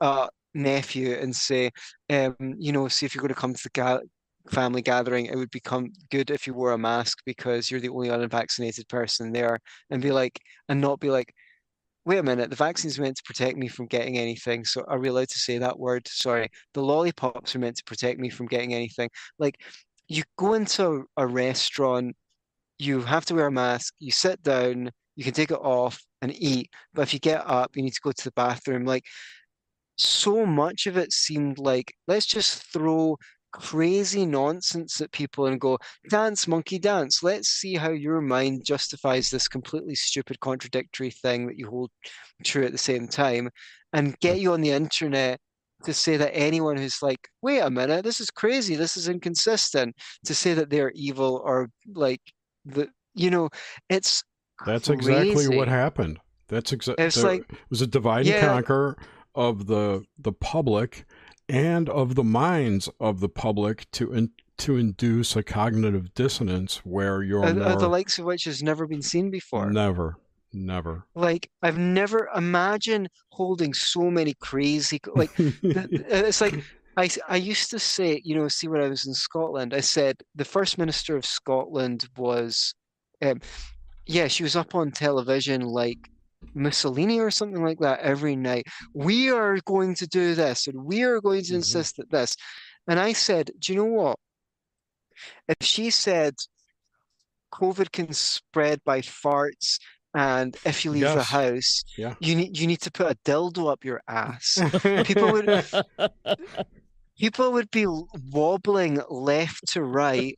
uh 0.00 0.28
nephew 0.54 1.14
and 1.14 1.34
say, 1.34 1.70
um, 2.10 2.36
you 2.58 2.72
know, 2.72 2.88
see 2.88 3.06
if 3.06 3.14
you're 3.14 3.22
going 3.22 3.34
to 3.34 3.40
come 3.40 3.54
to 3.54 3.62
the 3.62 3.70
ga 3.70 3.98
family 4.50 4.82
gathering, 4.82 5.26
it 5.26 5.36
would 5.36 5.50
become 5.50 5.92
good 6.10 6.30
if 6.30 6.46
you 6.46 6.54
wore 6.54 6.72
a 6.72 6.78
mask 6.78 7.18
because 7.24 7.70
you're 7.70 7.80
the 7.80 7.88
only 7.88 8.08
unvaccinated 8.08 8.88
person 8.88 9.32
there, 9.32 9.58
and 9.90 10.02
be 10.02 10.10
like, 10.10 10.38
and 10.68 10.80
not 10.80 11.00
be 11.00 11.10
like, 11.10 11.32
wait 12.04 12.18
a 12.18 12.22
minute, 12.22 12.50
the 12.50 12.56
vaccine's 12.56 12.98
meant 12.98 13.16
to 13.16 13.22
protect 13.24 13.56
me 13.56 13.68
from 13.68 13.86
getting 13.86 14.18
anything, 14.18 14.64
so 14.64 14.84
are 14.88 14.98
we 14.98 15.08
allowed 15.08 15.28
to 15.28 15.38
say 15.38 15.58
that 15.58 15.78
word? 15.78 16.06
Sorry, 16.08 16.48
the 16.74 16.82
lollipops 16.82 17.54
are 17.54 17.60
meant 17.60 17.76
to 17.76 17.84
protect 17.84 18.18
me 18.18 18.28
from 18.28 18.46
getting 18.46 18.74
anything. 18.74 19.08
Like, 19.38 19.60
you 20.08 20.24
go 20.36 20.54
into 20.54 21.04
a 21.16 21.26
restaurant 21.26 22.16
you 22.82 23.00
have 23.02 23.24
to 23.26 23.34
wear 23.34 23.46
a 23.46 23.52
mask, 23.52 23.94
you 23.98 24.10
sit 24.10 24.42
down, 24.42 24.90
you 25.16 25.24
can 25.24 25.34
take 25.34 25.50
it 25.50 25.60
off 25.60 26.00
and 26.20 26.32
eat, 26.34 26.70
but 26.94 27.02
if 27.02 27.12
you 27.12 27.20
get 27.20 27.46
up, 27.46 27.76
you 27.76 27.82
need 27.82 27.94
to 27.94 28.00
go 28.02 28.12
to 28.12 28.24
the 28.24 28.32
bathroom. 28.32 28.84
Like, 28.84 29.04
so 29.96 30.46
much 30.46 30.86
of 30.86 30.96
it 30.96 31.12
seemed 31.12 31.58
like, 31.58 31.92
let's 32.08 32.26
just 32.26 32.72
throw 32.72 33.16
crazy 33.52 34.24
nonsense 34.24 35.00
at 35.00 35.12
people 35.12 35.46
and 35.46 35.60
go, 35.60 35.78
dance, 36.08 36.48
monkey, 36.48 36.78
dance. 36.78 37.22
Let's 37.22 37.48
see 37.48 37.74
how 37.74 37.90
your 37.90 38.22
mind 38.22 38.64
justifies 38.64 39.28
this 39.28 39.48
completely 39.48 39.94
stupid, 39.94 40.40
contradictory 40.40 41.10
thing 41.10 41.46
that 41.46 41.58
you 41.58 41.68
hold 41.68 41.90
true 42.44 42.64
at 42.64 42.72
the 42.72 42.78
same 42.78 43.06
time, 43.06 43.50
and 43.92 44.18
get 44.20 44.38
you 44.38 44.54
on 44.54 44.62
the 44.62 44.70
internet 44.70 45.38
to 45.84 45.92
say 45.92 46.16
that 46.16 46.34
anyone 46.34 46.76
who's 46.76 47.02
like, 47.02 47.28
wait 47.42 47.58
a 47.58 47.68
minute, 47.68 48.04
this 48.04 48.20
is 48.20 48.30
crazy, 48.30 48.76
this 48.76 48.96
is 48.96 49.08
inconsistent, 49.08 49.94
to 50.24 50.34
say 50.34 50.54
that 50.54 50.70
they're 50.70 50.92
evil 50.94 51.42
or 51.44 51.68
like 51.94 52.22
the 52.64 52.88
you 53.14 53.30
know 53.30 53.50
it's 53.88 54.22
That's 54.66 54.88
exactly 54.88 55.56
what 55.56 55.68
happened. 55.68 56.18
That's 56.48 56.72
exactly. 56.72 57.04
It's 57.04 57.22
like- 57.22 57.50
it 57.50 57.58
was 57.70 57.82
a 57.82 57.86
divide 57.86 58.26
and 58.26 58.40
conquer 58.46 58.96
of 59.34 59.66
the 59.66 60.04
the 60.18 60.32
public 60.32 61.04
and 61.48 61.88
of 61.88 62.14
the 62.14 62.24
minds 62.24 62.88
of 63.00 63.20
the 63.20 63.28
public 63.28 63.90
to 63.92 64.12
in, 64.12 64.30
to 64.58 64.76
induce 64.76 65.34
a 65.34 65.42
cognitive 65.42 66.14
dissonance 66.14 66.76
where 66.84 67.22
you're 67.22 67.44
uh, 67.44 67.52
more 67.54 67.76
the 67.76 67.88
likes 67.88 68.18
of 68.18 68.26
which 68.26 68.44
has 68.44 68.62
never 68.62 68.86
been 68.86 69.02
seen 69.02 69.30
before. 69.30 69.70
never, 69.70 70.16
never. 70.52 71.06
Like 71.14 71.50
I've 71.62 71.78
never 71.78 72.28
imagined 72.34 73.08
holding 73.30 73.74
so 73.74 74.10
many 74.10 74.34
crazy 74.34 75.00
like 75.14 75.30
it's 75.38 76.40
like 76.40 76.62
I, 76.96 77.08
I 77.28 77.36
used 77.36 77.70
to 77.70 77.78
say, 77.78 78.20
you 78.24 78.34
know, 78.34 78.48
see 78.48 78.68
when 78.68 78.82
I 78.82 78.88
was 78.88 79.06
in 79.06 79.14
Scotland, 79.14 79.72
I 79.74 79.80
said 79.80 80.16
the 80.34 80.44
First 80.44 80.78
Minister 80.78 81.16
of 81.16 81.24
Scotland 81.24 82.06
was, 82.16 82.74
um, 83.22 83.40
yeah, 84.06 84.28
she 84.28 84.42
was 84.42 84.56
up 84.56 84.74
on 84.74 84.90
television 84.90 85.62
like 85.62 85.98
Mussolini 86.54 87.18
or 87.18 87.30
something 87.30 87.64
like 87.64 87.78
that 87.80 88.00
every 88.00 88.36
night. 88.36 88.66
We 88.94 89.30
are 89.30 89.56
going 89.64 89.94
to 89.96 90.06
do 90.06 90.34
this 90.34 90.66
and 90.66 90.84
we 90.84 91.02
are 91.02 91.20
going 91.20 91.42
to 91.44 91.52
Mhm. 91.52 91.56
insist 91.56 91.96
that 91.96 92.10
this. 92.10 92.36
And 92.86 93.00
I 93.00 93.12
said, 93.14 93.52
do 93.58 93.72
you 93.72 93.78
know 93.78 93.84
what? 93.92 94.18
If 95.48 95.56
she 95.66 95.90
said 95.90 96.34
COVID 97.54 97.92
can 97.92 98.12
spread 98.12 98.80
by 98.84 99.00
farts 99.00 99.78
and 100.14 100.56
if 100.66 100.84
you 100.84 100.90
leave 100.90 101.04
the 101.14 101.22
house, 101.22 101.84
Yeah. 101.96 102.14
you 102.20 102.34
need 102.36 102.58
you 102.58 102.66
need 102.66 102.80
to 102.82 102.90
put 102.90 103.10
a 103.10 103.14
dildo 103.24 103.70
up 103.70 103.84
your 103.84 104.02
ass. 104.08 104.58
People 105.04 105.32
would 105.32 105.48
people 107.22 107.52
would 107.52 107.70
be 107.70 107.86
wobbling 108.32 109.00
left 109.08 109.64
to 109.68 109.82
right 109.82 110.34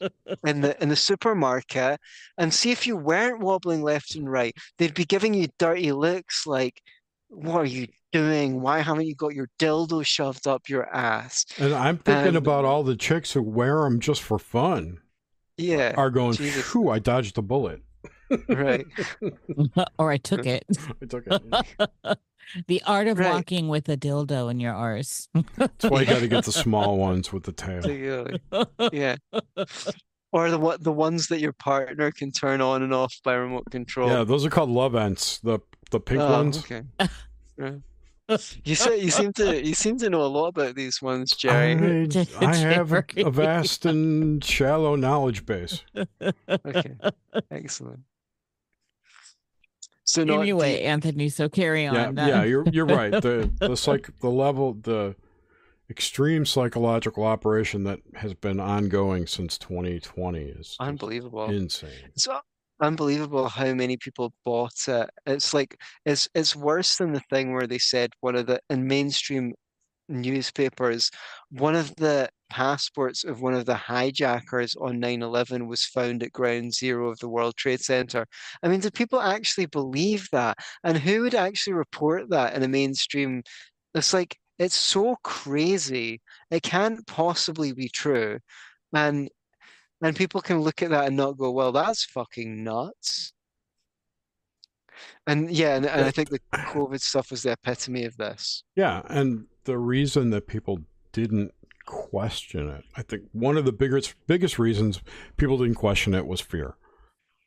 in 0.47 0.61
the 0.61 0.81
in 0.83 0.91
the 0.91 0.97
supermarket 0.97 1.99
and 2.37 2.53
see 2.53 2.71
if 2.71 2.87
you 2.87 2.95
weren't 2.95 3.41
wobbling 3.41 3.83
left 3.83 4.15
and 4.15 4.31
right 4.31 4.55
they'd 4.77 4.95
be 4.95 5.07
giving 5.07 5.33
you 5.33 5.49
dirty 5.59 5.91
looks 5.93 6.47
like 6.47 6.83
what 7.29 7.57
are 7.57 7.65
you 7.65 7.89
doing? 8.13 8.61
Why 8.61 8.79
haven't 8.79 9.07
you 9.07 9.15
got 9.17 9.35
your 9.35 9.49
dildo 9.59 10.07
shoved 10.07 10.47
up 10.47 10.69
your 10.69 10.87
ass? 10.95 11.45
And 11.59 11.75
I'm 11.75 11.99
thinking 11.99 12.37
about 12.37 12.65
all 12.65 12.85
the 12.85 12.95
chicks 12.95 13.33
who 13.33 13.43
wear 13.43 13.81
them 13.81 13.99
just 13.99 14.23
for 14.23 14.39
fun 14.39 14.99
yeah 15.57 15.95
are 15.97 16.11
going, 16.11 16.35
phew, 16.35 16.91
I 16.91 16.99
dodged 16.99 17.39
a 17.39 17.43
bullet. 17.43 17.81
Right 18.49 18.87
or 19.99 20.11
I 20.11 20.17
took 20.19 20.47
it. 20.47 20.65
I 21.03 21.07
took 21.07 21.25
it. 21.27 22.19
the 22.69 22.83
art 22.87 23.09
of 23.09 23.19
Right. 23.19 23.33
walking 23.33 23.69
with 23.69 23.89
a 23.89 23.97
dildo 23.97 24.51
in 24.51 24.61
your 24.61 24.75
arse. 24.75 25.29
That's 25.57 25.85
why 25.87 26.01
you 26.01 26.07
got 26.07 26.21
to 26.21 26.29
get 26.29 26.45
the 26.45 26.53
small 26.53 26.99
ones 26.99 27.33
with 27.33 27.45
the 27.45 27.53
tail. 27.53 27.83
Yeah 28.93 29.17
or 30.33 30.51
the 30.51 30.59
what 30.59 30.83
the 30.83 30.93
ones 30.93 31.29
that 31.29 31.39
your 31.41 31.53
partner 31.53 32.11
can 32.11 32.33
turn 32.33 32.61
on 32.61 32.83
and 32.83 32.93
off 32.93 33.15
by 33.23 33.35
remote 33.35 33.65
control 33.71 34.09
Yeah, 34.11 34.25
those 34.25 34.45
are 34.45 34.51
called 34.51 34.69
Lovense. 34.71 35.41
The 35.43 35.61
the 35.91 36.01
pink 36.01 36.21
Oh, 36.21 36.31
ones. 36.33 36.59
okay 36.59 36.83
Yeah. 37.57 37.71
you 38.65 38.75
say 38.75 38.99
you 38.99 39.11
seem 39.11 39.33
to 39.35 39.65
you 39.65 39.75
seem 39.75 39.97
to 39.99 40.11
know 40.11 40.23
a 40.23 40.27
lot 40.27 40.49
about 40.49 40.75
these 40.75 41.01
ones 41.03 41.31
jerry 41.33 42.09
I, 42.41 42.47
I 42.47 42.57
have 42.57 42.91
a, 42.93 43.05
a 43.19 43.31
vast 43.31 43.85
and 43.87 44.43
shallow 44.43 44.97
knowledge 44.97 45.45
base. 45.47 45.85
Okay, 46.49 46.97
excellent. 47.51 48.01
So 50.15 50.23
not 50.23 50.43
anyway, 50.43 50.75
the- 50.75 50.85
Antony, 50.85 51.29
so 51.29 51.49
carry 51.49 51.87
on. 51.87 52.17
Yeah, 52.17 52.27
yeah, 52.29 52.45
you're 52.45 52.65
you're 52.71 52.87
right. 52.87 53.11
The 53.11 53.51
the 53.59 53.77
psych 53.77 54.09
the 54.21 54.31
level 54.31 54.75
the 54.75 55.17
extreme 55.91 56.47
psychological 56.47 57.25
operation 57.25 57.83
that 57.85 57.99
has 58.15 58.33
been 58.33 58.61
ongoing 58.61 59.27
since 59.27 59.59
2020 59.59 60.41
is 60.41 60.77
unbelievable. 60.81 61.51
insane. 61.51 61.91
It's 62.15 62.29
unbelievable 62.81 63.49
how 63.49 63.75
many 63.75 63.97
people 63.97 64.33
bought 64.45 64.89
it. 64.89 65.11
It's 65.27 65.53
like 65.53 65.81
it's 66.07 66.29
it's 66.35 66.55
worse 66.55 66.97
than 66.97 67.13
the 67.13 67.23
thing 67.31 67.53
where 67.53 67.67
they 67.67 67.79
said 67.79 68.11
one 68.21 68.37
of 68.37 68.47
the 68.47 68.61
in 68.71 68.87
mainstream 68.87 69.53
newspapers, 70.09 71.11
one 71.51 71.75
of 71.75 71.95
the 71.97 72.29
passports 72.51 73.25
of 73.25 73.41
one 73.41 73.55
of 73.55 73.67
the 73.67 73.75
hijackers 73.75 74.77
on 74.77 75.01
9/11 75.01 75.67
was 75.67 75.85
found 75.85 76.23
at 76.23 76.33
ground 76.33 76.75
zero 76.75 77.11
of 77.11 77.19
the 77.19 77.29
World 77.29 77.57
Trade 77.57 77.81
Center. 77.81 78.27
I 78.63 78.69
mean, 78.69 78.81
do 78.81 78.91
people 78.91 79.21
actually 79.21 79.67
believe 79.67 80.29
that? 80.33 80.59
And 80.85 80.99
who 80.99 81.23
would 81.23 81.35
actually 81.35 81.75
report 81.75 82.31
that 82.31 82.55
in 82.55 82.63
a 82.63 82.69
mainstream? 82.69 83.43
It's 83.95 84.13
like 84.13 84.37
it's 84.59 84.77
so 84.77 85.17
crazy. 85.25 86.21
It 86.51 86.63
can't 86.63 87.07
possibly 87.07 87.73
be 87.73 87.89
true. 87.89 88.39
And 88.95 89.29
and 90.03 90.17
people 90.17 90.41
can 90.43 90.61
look 90.61 90.83
at 90.83 90.91
that 90.91 91.07
and 91.07 91.17
not 91.17 91.39
go, 91.39 91.51
well, 91.51 91.73
that's 91.73 92.05
fucking 92.05 92.63
nuts. 92.63 93.33
And 95.27 95.51
yeah, 95.51 95.77
and, 95.77 95.87
and 95.87 96.05
I 96.05 96.11
think 96.11 96.29
the 96.29 96.41
COVID 96.55 97.01
stuff 97.01 97.31
was 97.31 97.43
the 97.43 97.53
epitome 97.53 98.05
of 98.05 98.17
this. 98.17 98.63
Yeah, 98.77 99.03
and 99.09 99.47
the 99.65 99.79
reason 99.79 100.31
that 100.31 100.47
people 100.47 100.81
didn't 101.13 101.53
question 101.87 102.69
it, 102.69 102.85
I 102.97 103.03
think 103.03 103.25
one 103.33 103.57
of 103.57 103.65
the 103.65 103.73
biggest 103.73 104.15
biggest 104.27 104.59
reasons 104.59 105.01
people 105.37 105.59
didn't 105.59 105.75
question 105.75 106.15
it 106.15 106.27
was 106.27 106.41
fear. 106.41 106.77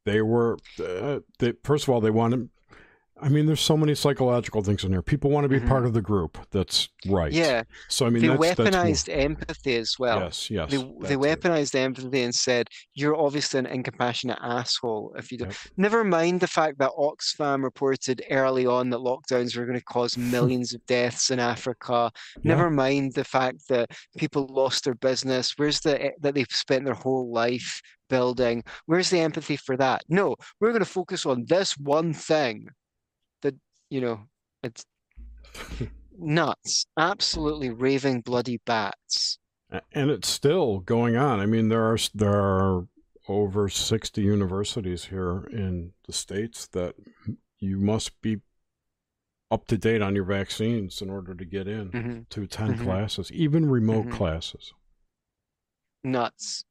They 0.05 0.21
were, 0.21 0.57
uh, 0.79 1.19
they, 1.39 1.53
first 1.63 1.83
of 1.83 1.89
all, 1.89 1.99
they 1.99 2.11
wanted 2.11 2.49
I 3.21 3.29
mean, 3.29 3.45
there's 3.47 3.61
so 3.61 3.75
many 3.75 3.95
psychological 3.95 4.61
things 4.61 4.83
in 4.83 4.91
here. 4.91 5.01
People 5.01 5.31
want 5.31 5.43
to 5.45 5.49
be 5.49 5.59
Mhm. 5.59 5.67
part 5.67 5.85
of 5.85 5.93
the 5.93 6.01
group. 6.01 6.37
That's 6.51 6.87
right. 7.07 7.31
Yeah, 7.31 7.63
So 7.87 8.05
I 8.05 8.09
mean, 8.11 8.21
they 8.21 8.27
that's, 8.27 8.55
that's 8.55 8.59
weaponized 8.75 9.09
empathy 9.15 9.75
as 9.75 9.95
well. 9.97 10.19
yes, 10.19 10.51
yes. 10.51 10.69
They 10.69 10.77
they 10.77 10.83
that's 10.99 11.11
it. 11.13 11.19
weaponized 11.19 11.75
empathy 11.75 12.21
and 12.21 12.35
said, 12.35 12.67
"You're 12.93 13.15
obviously 13.15 13.59
an 13.59 13.65
incompassionate 13.65 14.37
asshole 14.41 15.15
if 15.17 15.31
you 15.31 15.39
do." 15.39 15.45
Yep. 15.45 15.55
Never 15.77 16.03
mind 16.03 16.41
the 16.41 16.47
fact 16.47 16.77
that 16.79 16.91
Oxfam 16.97 17.63
reported 17.63 18.21
early 18.29 18.65
on 18.67 18.89
that 18.91 18.99
lockdowns 18.99 19.57
were 19.57 19.65
going 19.65 19.79
to 19.79 19.85
cause 19.85 20.15
millions 20.17 20.73
of 20.73 20.85
deaths 20.85 21.31
in 21.31 21.39
Africa. 21.39 22.11
Yeah. 22.35 22.41
Never 22.55 22.69
mind 22.69 23.13
the 23.13 23.23
fact 23.23 23.67
that 23.69 23.89
people 24.17 24.45
lost 24.47 24.83
their 24.83 24.95
business. 24.95 25.53
Where's 25.57 25.79
the 25.79 26.07
e- 26.07 26.11
that 26.21 26.35
they've 26.35 26.45
spent 26.51 26.85
their 26.85 26.93
whole 26.93 27.31
life 27.31 27.81
building? 28.09 28.63
Where's 28.85 29.09
the 29.09 29.19
empathy 29.19 29.55
for 29.57 29.75
that? 29.77 30.03
No, 30.07 30.35
we're 30.59 30.69
going 30.69 30.79
to 30.79 30.85
focus 30.85 31.25
on 31.25 31.45
this 31.47 31.77
one 31.77 32.13
thing. 32.13 32.67
You 33.89 34.01
know, 34.01 34.19
it's 34.63 34.85
nuts. 36.17 36.85
Absolutely 36.97 37.69
raving 37.69 38.21
bloody 38.21 38.59
bats. 38.65 39.39
And 39.91 40.09
it's 40.09 40.29
still 40.29 40.79
going 40.79 41.17
on. 41.17 41.39
I 41.39 41.45
mean, 41.45 41.69
there 41.69 41.83
are 41.91 41.97
there 42.13 42.33
are 42.33 42.87
over 43.27 43.67
sixty 43.67 44.21
universities 44.21 45.05
here 45.05 45.45
in 45.51 45.91
the 46.05 46.13
states 46.13 46.67
that 46.67 46.95
you 47.59 47.77
must 47.77 48.19
be 48.21 48.39
up 49.51 49.67
to 49.67 49.77
date 49.77 50.01
on 50.01 50.15
your 50.15 50.23
vaccines 50.25 51.01
in 51.01 51.09
order 51.09 51.33
to 51.33 51.45
get 51.45 51.67
in 51.67 51.89
hmm 51.89 52.19
to 52.29 52.43
attend 52.43 52.77
Mhm. 52.77 52.83
classes, 52.83 53.31
even 53.31 53.69
remote 53.69 54.05
Mhm. 54.07 54.11
classes. 54.11 54.73
nuts. 56.03 56.63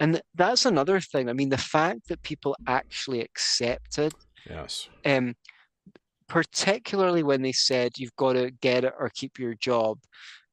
And 0.00 0.22
that's 0.34 0.64
another 0.64 1.00
thing. 1.00 1.28
I 1.28 1.34
mean, 1.34 1.50
the 1.50 1.58
fact 1.58 2.08
that 2.08 2.22
people 2.22 2.56
actually 2.66 3.20
accepted, 3.20 4.14
Yes. 4.48 4.88
um, 5.04 5.34
particularly 6.32 7.22
when 7.22 7.42
they 7.42 7.52
said 7.52 7.92
you've 7.98 8.16
got 8.16 8.32
to 8.32 8.50
get 8.62 8.84
it 8.84 8.94
or 8.98 9.10
keep 9.14 9.38
your 9.38 9.52
job, 9.56 9.98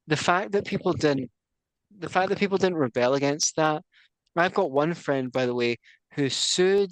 the 0.07 0.17
fact 0.17 0.51
that 0.51 0.65
people 0.65 0.91
didn't, 0.91 1.31
the 1.99 2.09
fact 2.09 2.27
that 2.27 2.37
people 2.37 2.57
didn't 2.57 2.75
rebel 2.75 3.13
against 3.13 3.55
that. 3.55 3.81
I've 4.35 4.53
got 4.53 4.71
one 4.71 4.93
friend, 4.93 5.31
by 5.31 5.45
the 5.45 5.55
way, 5.55 5.77
who 6.15 6.29
sued 6.29 6.91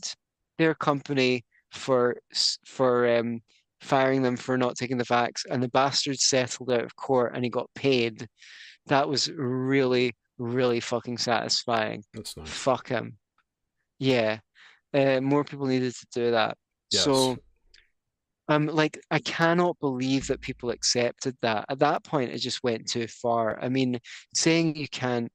their 0.58 0.74
company 0.74 1.44
for 1.72 2.16
for 2.66 3.18
um, 3.18 3.42
firing 3.82 4.22
them 4.22 4.38
for 4.38 4.58
not 4.58 4.78
taking 4.78 4.98
the 4.98 5.04
vax, 5.04 5.46
and 5.50 5.62
the 5.62 5.68
bastard 5.70 6.18
settled 6.18 6.72
out 6.72 6.86
of 6.86 6.96
court 6.96 7.34
and 7.36 7.44
he 7.44 7.50
got 7.50 7.70
paid. 7.76 8.26
That 8.86 9.10
was 9.10 9.30
really, 9.30 10.16
really 10.38 10.80
fucking 10.80 11.18
satisfying. 11.18 12.06
That's 12.14 12.38
nice. 12.38 12.50
Fuck 12.50 12.88
him. 12.88 13.18
Yeah. 14.00 14.40
Uh, 14.94 15.20
more 15.20 15.44
people 15.44 15.68
needed 15.68 15.94
to 15.94 16.08
do 16.14 16.32
that. 16.32 16.58
Yes. 16.90 17.04
So, 17.04 17.38
um, 18.50 18.68
like, 18.68 19.00
I 19.12 19.20
cannot 19.20 19.80
believe 19.80 20.28
that 20.28 20.42
people 20.42 20.70
accepted 20.70 21.36
that. 21.42 21.66
At 21.70 21.80
that 21.80 22.04
point, 22.04 22.32
it 22.32 22.40
just 22.40 22.64
went 22.64 22.88
too 22.88 23.08
far. 23.08 23.60
I 23.64 23.70
mean, 23.70 24.00
saying 24.34 24.76
you 24.78 24.88
can't, 24.88 25.32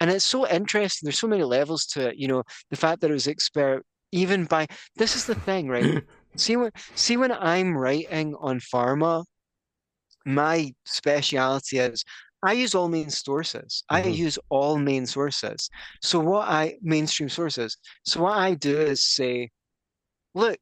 and 0.00 0.10
it's 0.10 0.24
so 0.24 0.46
interesting. 0.48 1.06
There's 1.06 1.18
so 1.18 1.28
many 1.28 1.42
levels 1.44 1.86
to 1.88 2.08
it. 2.08 2.16
You 2.16 2.28
know, 2.28 2.42
the 2.70 2.76
fact 2.76 3.00
that 3.00 3.10
it 3.10 3.14
was 3.14 3.26
exper, 3.26 3.80
even 4.12 4.44
by, 4.44 4.66
this 4.96 5.16
is 5.16 5.26
the 5.26 5.34
thing, 5.34 5.68
right? 5.68 5.84
See 6.36 6.56
when 6.56 6.70
see 6.94 7.16
when 7.16 7.32
I'm 7.32 7.74
writing 7.76 8.34
on 8.38 8.60
pharma, 8.60 9.24
my 10.24 10.72
speciality 10.84 11.78
is 11.78 12.04
I 12.42 12.52
use 12.52 12.74
all 12.74 12.88
main 12.88 13.10
sources. 13.10 13.82
I 13.88 14.02
Mhm. 14.02 14.16
use 14.16 14.38
all 14.50 14.78
main 14.78 15.06
sources. 15.06 15.70
So 16.02 16.20
what 16.20 16.48
I 16.48 16.76
mainstream 16.82 17.28
sources. 17.28 17.76
So 18.04 18.22
what 18.22 18.38
I 18.38 18.54
do 18.54 18.78
is 18.80 19.02
say, 19.04 19.50
look, 20.34 20.60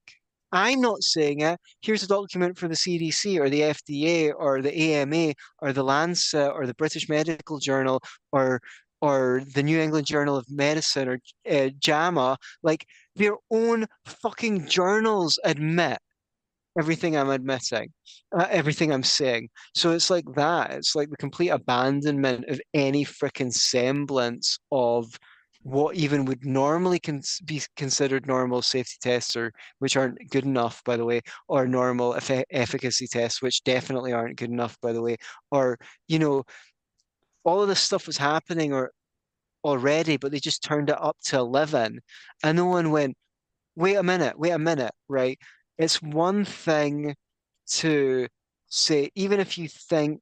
I'm 0.54 0.80
not 0.80 1.02
saying 1.02 1.40
it. 1.40 1.58
Here's 1.82 2.04
a 2.04 2.06
document 2.06 2.56
from 2.56 2.68
the 2.68 2.76
CDC 2.76 3.40
or 3.40 3.50
the 3.50 3.62
FDA 3.62 4.32
or 4.34 4.62
the 4.62 4.72
AMA 4.72 5.34
or 5.60 5.72
the 5.72 5.82
Lancet 5.82 6.52
or 6.54 6.64
the 6.64 6.74
British 6.74 7.08
Medical 7.08 7.58
Journal 7.58 8.00
or 8.30 8.60
or 9.02 9.42
the 9.54 9.62
New 9.64 9.80
England 9.80 10.06
Journal 10.06 10.36
of 10.36 10.46
Medicine 10.48 11.08
or 11.08 11.18
uh, 11.50 11.70
JAMA. 11.80 12.38
Like 12.62 12.86
their 13.16 13.34
own 13.50 13.86
fucking 14.06 14.68
journals 14.68 15.40
admit 15.44 15.98
everything 16.78 17.16
I'm 17.16 17.30
admitting, 17.30 17.92
uh, 18.38 18.46
everything 18.48 18.92
I'm 18.92 19.02
saying. 19.02 19.48
So 19.74 19.90
it's 19.90 20.08
like 20.08 20.24
that. 20.36 20.70
It's 20.70 20.94
like 20.94 21.10
the 21.10 21.16
complete 21.16 21.50
abandonment 21.50 22.48
of 22.48 22.60
any 22.74 23.04
freaking 23.04 23.52
semblance 23.52 24.58
of 24.70 25.18
what 25.64 25.96
even 25.96 26.26
would 26.26 26.44
normally 26.44 27.00
be 27.46 27.62
considered 27.74 28.26
normal 28.26 28.60
safety 28.60 28.96
tests, 29.00 29.34
or 29.34 29.50
which 29.78 29.96
aren't 29.96 30.18
good 30.30 30.44
enough, 30.44 30.82
by 30.84 30.96
the 30.96 31.04
way, 31.06 31.22
or 31.48 31.66
normal 31.66 32.12
effe 32.14 32.44
efficacy 32.50 33.06
tests, 33.06 33.40
which 33.40 33.64
definitely 33.64 34.12
aren't 34.12 34.36
good 34.36 34.50
enough, 34.50 34.78
by 34.82 34.92
the 34.92 35.00
way, 35.00 35.16
or 35.50 35.78
you 36.06 36.18
know, 36.18 36.44
all 37.44 37.62
of 37.62 37.68
this 37.68 37.80
stuff 37.80 38.06
was 38.06 38.18
happening 38.18 38.74
or 38.74 38.92
already, 39.64 40.18
but 40.18 40.30
they 40.32 40.38
just 40.38 40.62
turned 40.62 40.90
it 40.90 41.00
up 41.00 41.16
to 41.24 41.38
11, 41.38 41.98
and 42.42 42.56
no 42.56 42.66
one 42.66 42.90
went, 42.90 43.16
wait 43.74 43.94
a 43.96 44.02
minute, 44.02 44.38
wait 44.38 44.50
a 44.50 44.58
minute, 44.58 44.92
right? 45.08 45.38
It's 45.78 46.02
one 46.02 46.44
thing 46.44 47.14
to 47.68 48.28
say, 48.68 49.10
even 49.14 49.40
if 49.40 49.56
you 49.56 49.68
think 49.68 50.20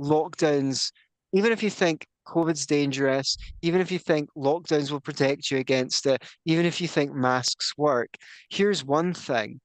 lockdowns, 0.00 0.90
even 1.32 1.52
if 1.52 1.62
you 1.62 1.70
think 1.70 2.04
COVID's 2.30 2.66
dangerous, 2.66 3.36
even 3.62 3.80
if 3.80 3.90
you 3.90 3.98
think 3.98 4.30
lockdowns 4.36 4.90
will 4.90 5.00
protect 5.00 5.50
you 5.50 5.58
against 5.58 6.06
it, 6.06 6.22
even 6.44 6.64
if 6.64 6.80
you 6.80 6.86
think 6.86 7.12
masks 7.12 7.72
work, 7.76 8.10
here's 8.50 8.84
one 8.84 9.12
thing. 9.12 9.60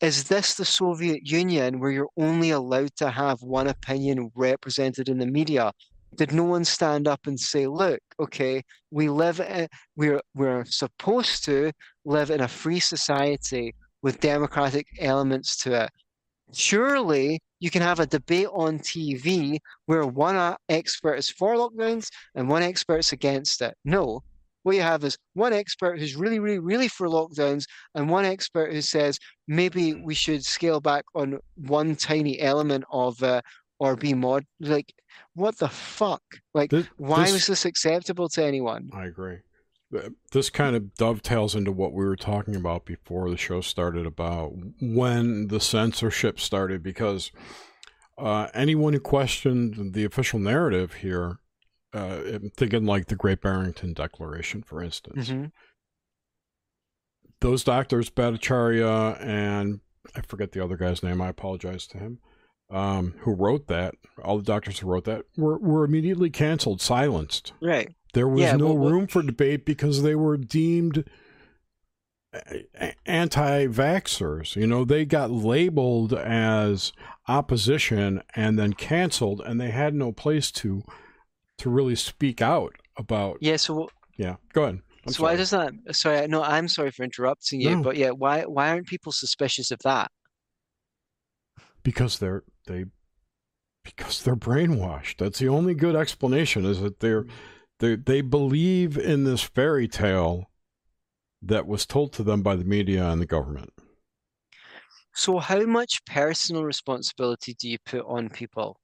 Is 0.00 0.24
this 0.24 0.54
the 0.54 0.64
Soviet 0.64 1.28
Union 1.28 1.80
where 1.80 1.90
you're 1.90 2.08
only 2.16 2.50
allowed 2.50 2.94
to 2.96 3.10
have 3.10 3.42
one 3.42 3.68
opinion 3.68 4.30
represented 4.34 5.08
in 5.08 5.18
the 5.18 5.26
media? 5.26 5.72
Did 6.14 6.32
no 6.32 6.44
one 6.44 6.64
stand 6.64 7.06
up 7.06 7.26
and 7.26 7.38
say, 7.38 7.66
look, 7.66 8.00
okay, 8.18 8.62
we 8.90 9.08
live 9.10 9.40
in, 9.40 9.68
we're 9.96 10.22
we're 10.34 10.64
supposed 10.64 11.44
to 11.44 11.72
live 12.04 12.30
in 12.30 12.40
a 12.40 12.48
free 12.48 12.80
society 12.80 13.74
with 14.00 14.20
democratic 14.20 14.86
elements 15.00 15.56
to 15.62 15.84
it. 15.84 15.90
Surely 16.52 17.40
you 17.60 17.70
can 17.70 17.82
have 17.82 18.00
a 18.00 18.06
debate 18.06 18.48
on 18.52 18.78
TV 18.78 19.58
where 19.86 20.06
one 20.06 20.56
expert 20.68 21.14
is 21.14 21.28
for 21.30 21.54
lockdowns 21.56 22.08
and 22.34 22.48
one 22.48 22.62
expert 22.62 22.98
is 22.98 23.12
against 23.12 23.62
it. 23.62 23.74
No, 23.84 24.22
what 24.62 24.76
you 24.76 24.82
have 24.82 25.02
is 25.04 25.16
one 25.34 25.52
expert 25.52 25.98
who's 25.98 26.16
really, 26.16 26.38
really, 26.38 26.58
really 26.58 26.88
for 26.88 27.08
lockdowns 27.08 27.64
and 27.94 28.08
one 28.10 28.24
expert 28.24 28.72
who 28.72 28.80
says 28.80 29.18
maybe 29.46 29.94
we 29.94 30.14
should 30.14 30.44
scale 30.44 30.80
back 30.80 31.04
on 31.14 31.38
one 31.56 31.96
tiny 31.96 32.40
element 32.40 32.84
of 32.92 33.22
uh, 33.22 33.40
or 33.80 33.96
be 33.96 34.14
mod. 34.14 34.44
Like, 34.60 34.92
what 35.34 35.56
the 35.58 35.68
fuck? 35.68 36.22
Like, 36.54 36.70
This- 36.70 36.86
why 36.96 37.24
this- 37.24 37.32
was 37.32 37.46
this 37.46 37.64
acceptable 37.64 38.28
to 38.30 38.44
anyone? 38.44 38.90
I 38.92 39.06
agree. 39.06 39.38
Th- 39.92 40.12
This 40.32 40.50
kind 40.50 40.76
of 40.76 40.94
dovetails 40.94 41.54
into 41.54 41.72
what 41.72 41.92
we 41.92 42.04
were 42.04 42.16
talking 42.16 42.54
about 42.56 42.84
before 42.84 43.30
the 43.30 43.36
show 43.36 43.60
started 43.60 44.06
about 44.06 44.52
when 44.80 45.48
the 45.48 45.60
censorship 45.60 46.38
started, 46.40 46.82
because 46.82 47.30
uh, 48.18 48.48
anyone 48.54 48.92
who 48.92 49.00
questioned 49.00 49.94
the 49.94 50.04
official 50.04 50.38
narrative 50.40 50.94
here, 50.94 51.38
uh, 51.94 52.20
I'm 52.34 52.50
thinking 52.56 52.84
like 52.84 53.06
the 53.06 53.14
Great 53.16 53.40
Barrington 53.40 53.92
Declaration, 53.94 54.62
for 54.62 54.82
instance, 54.82 55.28
Mhm. 55.30 55.52
those 57.40 57.62
doctors, 57.64 58.10
Bhattacharya 58.10 59.20
and 59.24 59.80
I 60.16 60.22
forget 60.22 60.52
the 60.52 60.62
other 60.64 60.76
guy's 60.76 61.02
name, 61.02 61.20
I 61.22 61.28
apologize 61.28 61.86
to 61.88 61.98
him, 61.98 62.18
um, 62.70 63.14
who 63.20 63.32
wrote 63.34 63.68
that, 63.68 63.94
all 64.24 64.38
the 64.38 64.42
doctors 64.44 64.80
who 64.80 64.88
wrote 64.88 65.04
that, 65.04 65.24
were, 65.36 65.58
were 65.58 65.84
immediately 65.84 66.28
canceled, 66.30 66.80
silenced. 66.80 67.52
Right. 67.62 67.94
There 68.18 68.26
was 68.26 68.40
Yeah, 68.40 68.56
no 68.56 68.72
well, 68.72 68.90
room 68.90 69.06
for 69.06 69.22
debate 69.22 69.64
because 69.64 70.02
they 70.02 70.16
were 70.16 70.36
deemed 70.36 71.04
anti-vaxxers. 73.06 74.56
You 74.56 74.66
know, 74.66 74.84
they 74.84 75.04
got 75.04 75.30
labeled 75.30 76.12
as 76.12 76.92
opposition 77.28 78.24
and 78.34 78.58
then 78.58 78.72
canceled, 78.72 79.40
and 79.40 79.60
they 79.60 79.70
had 79.70 79.94
no 79.94 80.10
place 80.10 80.50
to 80.50 80.82
to 81.58 81.70
really 81.70 81.94
speak 81.94 82.42
out 82.42 82.74
about. 82.96 83.38
Yeah, 83.40 83.54
so 83.54 83.88
Yeah, 84.16 84.34
go 84.52 84.64
ahead. 84.64 84.80
I'm 85.06 85.12
so 85.12 85.22
why 85.22 85.36
sorry. 85.36 85.36
does 85.36 85.50
that 85.50 85.72
sorry, 85.92 86.26
no, 86.26 86.42
I'm 86.42 86.66
sorry 86.66 86.90
for 86.90 87.04
interrupting 87.04 87.60
you, 87.60 87.76
No. 87.76 87.82
but 87.84 87.96
yeah, 87.96 88.10
why 88.10 88.42
why 88.46 88.70
aren't 88.70 88.88
people 88.88 89.12
suspicious 89.12 89.70
of 89.70 89.78
that? 89.84 90.10
because 91.84 92.18
they're 92.18 92.42
they 92.66 92.86
because 93.84 94.24
they're 94.24 94.34
brainwashed. 94.34 95.18
That's 95.18 95.38
the 95.38 95.48
only 95.48 95.74
good 95.74 95.94
explanation. 95.94 96.64
Is 96.64 96.80
that 96.80 96.98
they're 96.98 97.22
mm-hmm. 97.22 97.32
They 97.78 97.96
they 97.96 98.20
believe 98.20 98.96
in 98.96 99.24
this 99.24 99.42
fairy 99.42 99.88
tale 99.88 100.50
that 101.42 101.66
was 101.66 101.86
told 101.86 102.12
to 102.14 102.22
them 102.22 102.42
by 102.42 102.56
the 102.56 102.64
media 102.64 103.08
and 103.08 103.20
the 103.20 103.26
government. 103.26 103.72
So 105.14 105.38
how 105.38 105.60
much 105.62 106.04
personal 106.04 106.64
responsibility 106.64 107.54
do 107.54 107.68
you 107.68 107.78
put 107.84 108.04
on 108.06 108.28
people? 108.28 108.80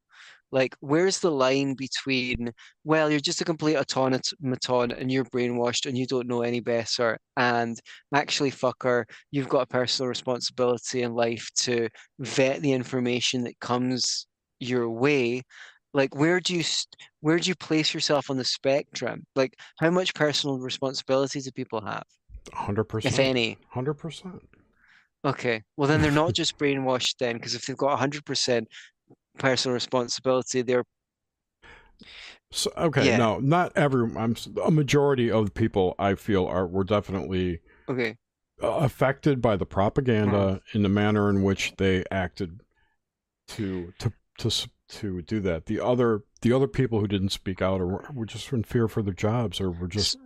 Like, 0.53 0.77
where's 0.79 1.19
the 1.19 1.33
line 1.33 1.75
between, 1.75 2.53
well, 2.85 3.11
you're 3.11 3.19
just 3.19 3.41
a 3.41 3.45
complete 3.45 3.77
automaton 3.77 4.93
and 4.93 5.11
you're 5.11 5.25
brainwashed 5.25 5.87
and 5.87 5.99
you 5.99 6.07
don't 6.07 6.29
know 6.29 6.43
any 6.43 6.61
better, 6.61 7.19
and 7.37 7.77
actually, 8.15 8.53
fucker, 8.53 9.05
you've 9.33 9.49
got 9.49 9.63
a 9.63 9.67
personal 9.67 10.09
responsibility 10.09 11.03
in 11.03 11.13
life 11.13 11.49
to 11.57 11.89
vet 12.21 12.63
the 12.63 12.73
information 12.73 13.43
that 13.45 13.59
comes 13.59 14.29
your 14.61 14.89
way. 14.89 15.43
Like, 15.95 16.15
where 16.15 16.41
do 16.41 16.55
you 16.57 16.65
where 17.21 17.39
do 17.39 17.49
you 17.49 17.55
place 17.57 17.95
yourself 17.95 18.31
on 18.31 18.37
the 18.37 18.45
spectrum? 18.45 19.27
Like, 19.37 19.57
how 19.81 19.91
much 19.91 20.15
personal 20.15 20.59
responsibility 20.59 21.41
do 21.41 21.51
people 21.53 21.81
have, 21.87 22.05
Hundred 22.55 22.85
percent. 22.85 23.15
if 23.15 23.19
any? 23.19 23.59
Hundred 23.69 23.95
percent. 23.95 24.43
Okay, 25.25 25.63
well 25.77 25.89
then 25.89 26.01
they're 26.03 26.11
not 26.11 26.33
just 26.35 26.59
brainwashed 26.59 27.17
then, 27.19 27.37
because 27.37 27.55
if 27.55 27.67
they've 27.67 27.77
got 27.77 27.91
100% 27.91 28.69
personal 29.39 29.75
responsibility, 29.75 30.63
they're 30.63 30.85
So 32.51 32.71
okay, 32.77 33.07
Yeah. 33.07 33.17
no, 33.17 33.39
not 33.41 33.73
every. 33.77 34.09
I'm 34.17 34.37
a 34.63 34.71
majority 34.71 35.31
of 35.31 35.55
people 35.55 35.95
I 35.99 36.15
feel 36.15 36.47
are 36.47 36.67
were 36.67 36.85
definitely 36.85 37.61
okay. 37.89 38.17
affected 38.63 39.41
by 39.43 39.57
the 39.57 39.67
propaganda 39.67 40.37
Uh-huh. 40.37 40.59
in 40.73 40.83
the 40.83 40.89
manner 40.89 41.29
in 41.29 41.43
which 41.43 41.75
they 41.77 42.05
acted 42.11 42.61
to 43.49 43.93
to 44.01 44.13
to 44.39 44.69
to 44.89 45.23
do 45.23 45.41
that. 45.41 45.67
The 45.67 45.81
other 45.81 46.25
the 46.43 46.53
other 46.53 46.69
people 46.69 47.01
who 47.01 47.09
didn't 47.09 47.31
speak 47.31 47.63
out 47.63 47.81
or 47.81 47.87
were, 47.87 48.05
were 48.13 48.27
just 48.27 48.53
in 48.53 48.65
fear 48.65 48.89
for 48.89 49.03
their 49.03 49.15
jobs 49.15 49.61
or 49.61 49.71
were 49.71 49.89
just 49.89 50.19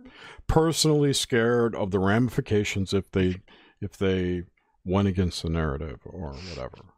personally 0.47 1.13
scared 1.13 1.75
of 1.75 1.91
the 1.91 1.99
ramifications 1.99 2.93
if 2.93 3.09
they 3.11 3.37
if 3.81 3.97
they 3.97 4.43
went 4.85 5.07
against 5.07 5.43
the 5.43 5.49
narrative 5.49 5.99
or 6.05 6.41
whatever. 6.41 6.93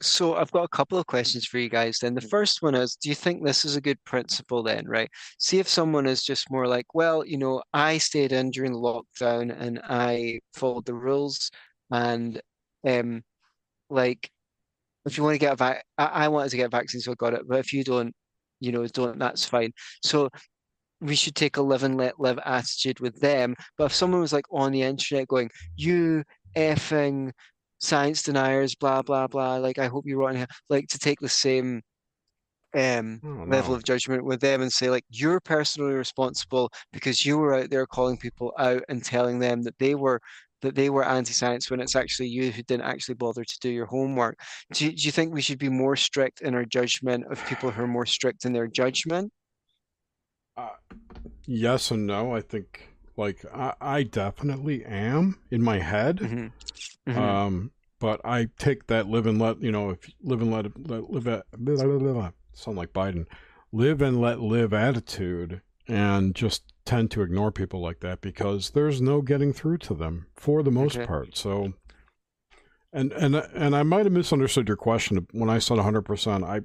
So 0.00 0.36
I've 0.36 0.52
got 0.52 0.62
a 0.62 0.68
couple 0.68 0.96
of 0.98 1.06
questions 1.06 1.44
for 1.46 1.58
you 1.58 1.68
guys 1.68 1.98
then. 1.98 2.14
The 2.14 2.20
Mm. 2.20 2.30
first 2.30 2.62
one 2.62 2.74
is, 2.76 2.94
do 2.96 3.08
you 3.08 3.16
think 3.16 3.42
this 3.44 3.64
is 3.64 3.74
a 3.76 3.80
good 3.80 4.02
principle 4.04 4.62
then, 4.62 4.86
right? 4.86 5.10
See 5.38 5.58
if 5.58 5.68
someone 5.68 6.06
is 6.06 6.22
just 6.22 6.50
more 6.50 6.68
like, 6.68 6.94
well, 6.94 7.24
you 7.26 7.36
know, 7.36 7.62
I 7.72 7.98
stayed 7.98 8.30
in 8.32 8.50
during 8.52 8.72
the 8.72 8.78
lockdown 8.78 9.50
and 9.58 9.80
I 9.84 10.40
followed 10.54 10.86
the 10.86 10.94
rules 10.94 11.50
and 11.90 12.40
um 12.86 13.24
like 13.90 14.30
if 15.08 15.18
you 15.18 15.24
want 15.24 15.34
to 15.34 15.38
get 15.38 15.54
a 15.54 15.56
vac 15.56 15.84
I, 15.98 16.06
I 16.06 16.28
wanted 16.28 16.50
to 16.50 16.56
get 16.58 16.66
a 16.66 16.70
vaccine, 16.70 17.00
so 17.00 17.12
I 17.12 17.14
got 17.16 17.34
it, 17.34 17.42
but 17.48 17.58
if 17.60 17.72
you 17.72 17.84
don't, 17.84 18.14
you 18.60 18.72
know, 18.72 18.86
don't, 18.88 19.18
that's 19.18 19.44
fine. 19.46 19.72
So 20.04 20.28
we 21.00 21.14
should 21.16 21.34
take 21.36 21.56
a 21.56 21.62
live 21.62 21.84
and 21.84 21.96
let 21.96 22.20
live 22.20 22.38
attitude 22.44 23.00
with 23.00 23.20
them. 23.20 23.54
But 23.78 23.86
if 23.86 23.94
someone 23.94 24.20
was 24.20 24.32
like 24.32 24.46
on 24.52 24.72
the 24.72 24.82
internet 24.82 25.28
going, 25.28 25.50
you 25.76 26.24
effing 26.56 27.32
science 27.78 28.22
deniers, 28.24 28.74
blah 28.76 29.02
blah 29.02 29.28
blah, 29.28 29.56
like 29.58 29.78
I 29.78 29.86
hope 29.88 30.06
you 30.06 30.18
rot 30.20 30.32
in 30.32 30.38
hell, 30.38 30.46
like 30.70 30.88
to 30.88 30.98
take 30.98 31.20
the 31.20 31.28
same 31.28 31.82
um 32.74 33.22
Oh, 33.22 33.44
level 33.46 33.74
no. 33.74 33.74
of 33.74 33.84
judgment 33.84 34.24
with 34.24 34.40
them 34.40 34.60
and 34.60 34.72
say 34.72 34.90
like 34.90 35.04
you're 35.08 35.40
personally 35.40 35.94
responsible 35.94 36.70
because 36.92 37.24
you 37.24 37.38
were 37.38 37.54
out 37.54 37.70
there 37.70 37.86
calling 37.86 38.18
people 38.18 38.52
out 38.58 38.82
and 38.90 39.02
telling 39.04 39.38
them 39.38 39.62
that 39.62 39.78
they 39.78 39.94
were 39.94 40.20
that 40.62 40.74
they 40.74 40.90
were 40.90 41.04
anti-science 41.04 41.70
when 41.70 41.80
it's 41.80 41.96
actually 41.96 42.28
you 42.28 42.50
who 42.50 42.62
didn't 42.62 42.84
actually 42.84 43.14
bother 43.14 43.44
to 43.44 43.58
do 43.60 43.68
your 43.68 43.86
homework. 43.86 44.40
Do 44.72 44.86
you, 44.86 44.92
do 44.92 45.02
you 45.02 45.12
think 45.12 45.32
we 45.32 45.42
should 45.42 45.58
be 45.58 45.68
more 45.68 45.96
strict 45.96 46.40
in 46.40 46.54
our 46.54 46.64
judgment 46.64 47.26
of 47.30 47.44
people 47.46 47.70
who 47.70 47.82
are 47.82 47.88
more 47.88 48.06
strict 48.06 48.44
in 48.44 48.52
their 48.52 48.66
judgment? 48.66 49.32
Uh, 50.56 50.70
yes 51.46 51.90
and 51.90 52.06
no. 52.06 52.34
I 52.34 52.40
think 52.40 52.88
like 53.16 53.44
I, 53.54 53.74
I 53.80 54.02
definitely 54.02 54.84
am 54.84 55.38
in 55.50 55.62
my 55.62 55.78
head. 55.78 56.18
Mhm. 56.18 56.52
Mhm. 57.06 57.16
Um, 57.16 57.70
but 58.00 58.20
I 58.24 58.48
take 58.58 58.86
that 58.86 59.08
live 59.08 59.26
and 59.26 59.40
let 59.40 59.60
you 59.60 59.72
know 59.72 59.90
if 59.90 59.98
live 60.22 60.40
and 60.40 60.52
let, 60.52 60.88
let 60.88 61.10
live 61.10 61.26
at 61.28 61.44
blah, 61.56 61.76
blah, 61.76 61.98
blah, 61.98 62.30
sound 62.52 62.76
like 62.76 62.92
Biden 62.92 63.26
live 63.72 64.00
and 64.00 64.20
let 64.20 64.40
live 64.40 64.72
attitude 64.72 65.60
and 65.86 66.34
just 66.34 66.62
tend 66.88 67.10
to 67.10 67.22
ignore 67.22 67.52
people 67.52 67.80
like 67.80 68.00
that 68.00 68.20
because 68.22 68.70
there's 68.70 69.00
no 69.00 69.20
getting 69.20 69.52
through 69.52 69.76
to 69.78 69.94
them 69.94 70.26
for 70.34 70.62
the 70.62 70.70
most 70.70 70.96
Okay. 70.96 71.06
part. 71.06 71.36
So 71.36 71.74
and 72.92 73.12
and 73.12 73.36
and 73.36 73.76
I 73.76 73.82
might 73.82 74.06
have 74.06 74.12
misunderstood 74.12 74.66
your 74.68 74.76
question 74.78 75.26
when 75.32 75.50
I 75.50 75.58
said 75.58 75.76
100%. 75.78 76.42
I 76.44 76.60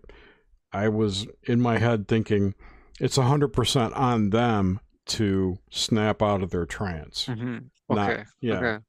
I 0.71 0.87
was 0.87 1.27
in 1.43 1.59
my 1.61 1.77
head 1.77 2.07
thinking 2.07 2.55
it's 2.99 3.17
100% 3.17 3.95
on 3.97 4.29
them 4.29 4.79
to 5.07 5.57
snap 5.69 6.21
out 6.21 6.41
of 6.41 6.51
their 6.51 6.65
trance. 6.65 7.25
Mhm. 7.27 7.69
Not- 7.89 8.09
Okay. 8.09 8.23
yeah. 8.39 8.57
Okay. 8.59 8.83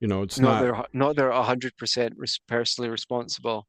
You 0.00 0.08
know, 0.08 0.22
it's 0.22 0.38
not 0.38 0.48
not 0.48 0.60
they're 0.60 0.84
not 0.92 1.16
they're 1.16 1.32
hundred 1.32 1.74
percent 1.78 2.12
personally 2.46 2.90
responsible. 2.90 3.66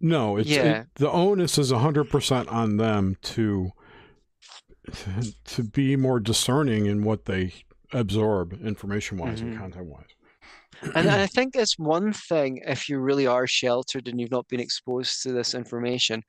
No, 0.00 0.36
it's 0.36 0.48
it- 0.48 0.86
the 0.94 1.10
onus 1.10 1.58
is 1.58 1.72
hundred 1.72 2.08
percent 2.08 2.48
on 2.48 2.76
them 2.76 3.16
to 3.22 3.72
to 5.44 5.62
be 5.62 5.96
more 5.96 6.20
discerning 6.20 6.86
in 6.86 7.04
what 7.04 7.24
they 7.26 7.52
absorb 7.92 8.52
information 8.64 9.18
wise 9.18 9.40
Mhm. 9.40 9.42
and 9.42 9.58
content 9.58 9.86
wise. 9.86 10.06
And 10.94 11.08
I 11.10 11.26
think 11.34 11.54
it's 11.54 11.78
one 11.78 12.12
thing 12.12 12.62
if 12.66 12.88
you 12.88 12.98
really 12.98 13.26
are 13.26 13.46
sheltered 13.46 14.08
and 14.08 14.20
you've 14.20 14.30
not 14.30 14.48
been 14.48 14.60
exposed 14.60 15.22
to 15.22 15.32
this 15.32 15.54
information. 15.54 16.22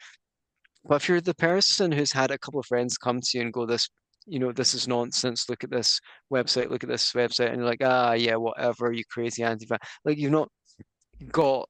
But 0.85 0.95
if 0.95 1.09
you're 1.09 1.21
the 1.21 1.33
person 1.35 1.91
who's 1.91 2.11
had 2.11 2.31
a 2.31 2.37
couple 2.37 2.59
of 2.59 2.65
friends 2.65 2.97
come 2.97 3.21
to 3.21 3.37
you 3.37 3.41
and 3.43 3.53
go, 3.53 3.65
this, 3.65 3.89
you 4.25 4.37
know, 4.39 4.51
this 4.51 4.73
is 4.73 4.87
nonsense. 4.87 5.49
Look 5.49 5.63
at 5.63 5.71
this 5.71 5.99
website, 6.31 6.69
look 6.69 6.83
at 6.83 6.89
this 6.89 7.11
website, 7.13 7.47
and 7.47 7.57
you're 7.57 7.65
like, 7.65 7.81
ah, 7.83 8.13
yeah, 8.13 8.35
whatever, 8.35 8.91
you 8.91 9.03
crazy 9.09 9.43
anti 9.43 9.65
Like 10.05 10.17
you've 10.17 10.31
not 10.31 10.49
got 11.31 11.69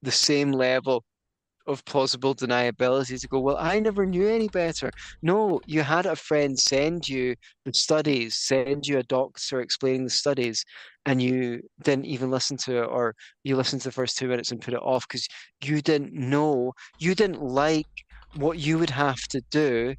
the 0.00 0.10
same 0.10 0.52
level 0.52 1.04
of 1.66 1.84
plausible 1.84 2.34
deniability 2.34 3.20
to 3.20 3.28
go, 3.28 3.40
well, 3.40 3.56
I 3.58 3.78
never 3.80 4.06
knew 4.06 4.28
any 4.28 4.48
better. 4.48 4.90
No, 5.22 5.60
you 5.66 5.82
had 5.82 6.06
a 6.06 6.16
friend 6.16 6.58
send 6.58 7.08
you 7.08 7.36
the 7.64 7.72
studies, 7.74 8.36
send 8.36 8.86
you 8.86 8.98
a 8.98 9.02
doctor 9.04 9.60
explaining 9.60 10.04
the 10.04 10.10
studies, 10.10 10.64
and 11.06 11.20
you 11.22 11.60
didn't 11.82 12.06
even 12.06 12.30
listen 12.30 12.56
to 12.58 12.82
it, 12.82 12.86
or 12.86 13.14
you 13.44 13.56
listened 13.56 13.82
to 13.82 13.88
the 13.88 13.92
first 13.92 14.16
two 14.16 14.28
minutes 14.28 14.50
and 14.50 14.60
put 14.60 14.74
it 14.74 14.82
off 14.82 15.06
because 15.08 15.26
you 15.64 15.80
didn't 15.80 16.12
know, 16.12 16.72
you 16.98 17.14
didn't 17.14 17.42
like 17.42 17.86
what 18.34 18.58
you 18.58 18.78
would 18.78 18.90
have 18.90 19.20
to 19.28 19.42
do 19.50 19.94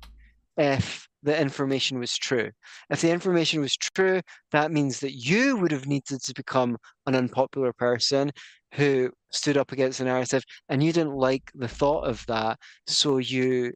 if 0.57 1.07
the 1.23 1.39
information 1.39 1.99
was 1.99 2.13
true. 2.17 2.51
If 2.89 3.01
the 3.01 3.11
information 3.11 3.61
was 3.61 3.75
true, 3.75 4.21
that 4.51 4.71
means 4.71 4.99
that 4.99 5.13
you 5.13 5.57
would 5.57 5.71
have 5.71 5.87
needed 5.87 6.21
to 6.23 6.33
become 6.33 6.77
an 7.07 7.15
unpopular 7.15 7.73
person 7.73 8.31
who 8.73 9.11
stood 9.31 9.57
up 9.57 9.71
against 9.71 9.99
the 9.99 10.05
narrative, 10.05 10.43
and 10.69 10.83
you 10.83 10.91
didn't 10.91 11.15
like 11.15 11.51
the 11.55 11.67
thought 11.67 12.07
of 12.07 12.25
that, 12.27 12.59
so 12.87 13.17
you 13.17 13.73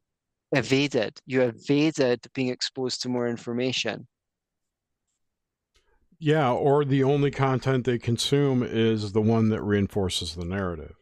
evaded. 0.52 1.20
You 1.26 1.42
evaded 1.44 2.26
being 2.34 2.50
exposed 2.50 3.02
to 3.04 3.10
more 3.10 3.28
information. 3.28 4.08
Yeah, 6.20 6.52
or 6.52 6.84
the 6.84 7.04
only 7.04 7.30
content 7.30 7.86
they 7.86 8.00
consume 8.00 8.64
is 8.64 9.12
the 9.12 9.22
one 9.22 9.50
that 9.50 9.62
reinforces 9.62 10.36
the 10.36 10.46
narrative. 10.46 10.96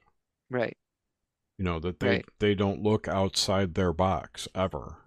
Right. 0.49 0.77
You 1.57 1.63
know, 1.63 1.79
that 1.79 1.99
they 2.01 2.07
Right. 2.09 2.25
they 2.39 2.53
don't 2.53 2.81
look 2.83 3.07
outside 3.07 3.75
their 3.75 3.93
box 3.93 4.47
ever. 4.53 4.97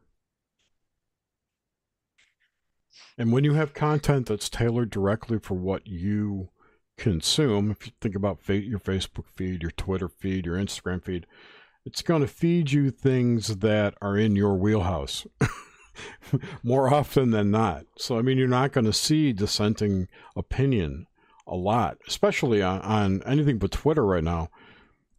And 3.18 3.32
when 3.32 3.44
you 3.44 3.54
have 3.54 3.74
content 3.74 4.26
that's 4.26 4.48
tailored 4.48 4.90
directly 4.90 5.38
for 5.38 5.54
what 5.54 5.86
you 5.86 6.50
consume, 6.98 7.70
if 7.70 7.86
you 7.86 7.92
think 8.00 8.14
about 8.14 8.40
fa- 8.40 8.56
your 8.58 8.78
Facebook 8.80 9.24
feed, 9.34 9.62
your 9.62 9.70
Twitter 9.70 10.08
feed, 10.08 10.44
your 10.46 10.56
Instagram 10.56 11.02
feed, 11.02 11.26
it's 11.86 12.02
going 12.02 12.20
to 12.20 12.28
feed 12.28 12.70
you 12.72 12.90
things 12.90 13.56
that 13.58 13.94
are 14.02 14.16
in 14.18 14.36
your 14.36 14.54
wheelhouse 14.56 15.26
more 16.62 16.92
often 16.92 17.30
than 17.30 17.50
not. 17.50 17.84
So, 17.96 18.18
I 18.18 18.22
mean, 18.22 18.38
you're 18.38 18.48
not 18.48 18.72
going 18.72 18.84
to 18.84 18.92
see 18.92 19.32
dissenting 19.32 20.08
opinion 20.36 21.06
a 21.46 21.56
lot, 21.56 21.98
especially 22.06 22.62
on, 22.62 22.80
on 22.82 23.22
anything 23.24 23.58
but 23.58 23.70
Twitter 23.70 24.04
right 24.04 24.24
now. 24.24 24.48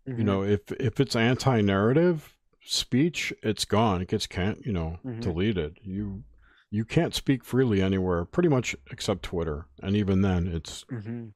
You 0.06 0.14
Mhm. 0.16 0.24
know, 0.26 0.44
if 0.44 0.72
if 0.74 1.00
it's 1.00 1.16
anti-narrative 1.16 2.36
speech, 2.64 3.32
it's 3.44 3.66
gone. 3.66 4.02
It 4.02 4.08
gets 4.08 4.26
can't 4.28 4.64
you 4.66 4.72
know 4.72 4.98
Mhm. 5.06 5.22
deleted. 5.22 5.80
You 5.84 6.24
you 6.72 6.86
can't 6.86 7.14
speak 7.16 7.44
freely 7.44 7.82
anywhere, 7.82 8.26
pretty 8.26 8.50
much 8.50 8.76
except 8.92 9.24
Twitter, 9.24 9.66
and 9.84 9.96
even 9.96 10.22
then, 10.22 10.48
it's 10.48 10.84
Mhm. 10.92 11.34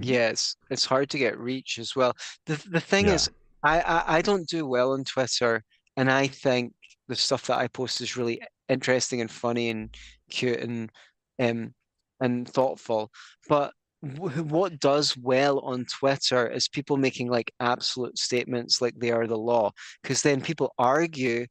Yeah, 0.00 0.30
it's 0.30 0.56
it's 0.70 0.84
hard 0.84 1.10
to 1.10 1.18
get 1.18 1.38
reach 1.38 1.78
as 1.78 1.94
well. 1.94 2.14
The 2.46 2.62
the 2.70 2.80
thing 2.80 3.08
Yeah. 3.08 3.14
is, 3.14 3.30
I, 3.62 3.80
I 3.80 4.16
I 4.18 4.22
don't 4.22 4.48
do 4.48 4.66
well 4.66 4.92
on 4.92 5.04
Twitter, 5.04 5.62
and 5.96 6.10
I 6.10 6.26
think 6.26 6.74
the 7.08 7.14
stuff 7.16 7.46
that 7.46 7.58
I 7.58 7.68
post 7.68 8.00
is 8.00 8.16
really 8.16 8.40
interesting 8.68 9.20
and 9.20 9.30
funny 9.30 9.70
and 9.70 9.94
cute 10.30 10.58
and 10.60 10.90
um 11.40 11.74
and 12.20 12.48
thoughtful. 12.48 13.10
But 13.48 13.72
wh- 14.00 14.44
what 14.46 14.80
does 14.80 15.16
well 15.16 15.60
on 15.60 15.84
Twitter 15.86 16.48
is 16.48 16.68
people 16.68 16.96
making 16.96 17.28
like 17.28 17.52
absolute 17.60 18.18
statements 18.18 18.80
like 18.82 18.94
they 18.98 19.12
are 19.12 19.26
the 19.28 19.38
law, 19.38 19.72
because 20.02 20.22
then 20.22 20.40
people 20.40 20.72
argue 20.78 21.46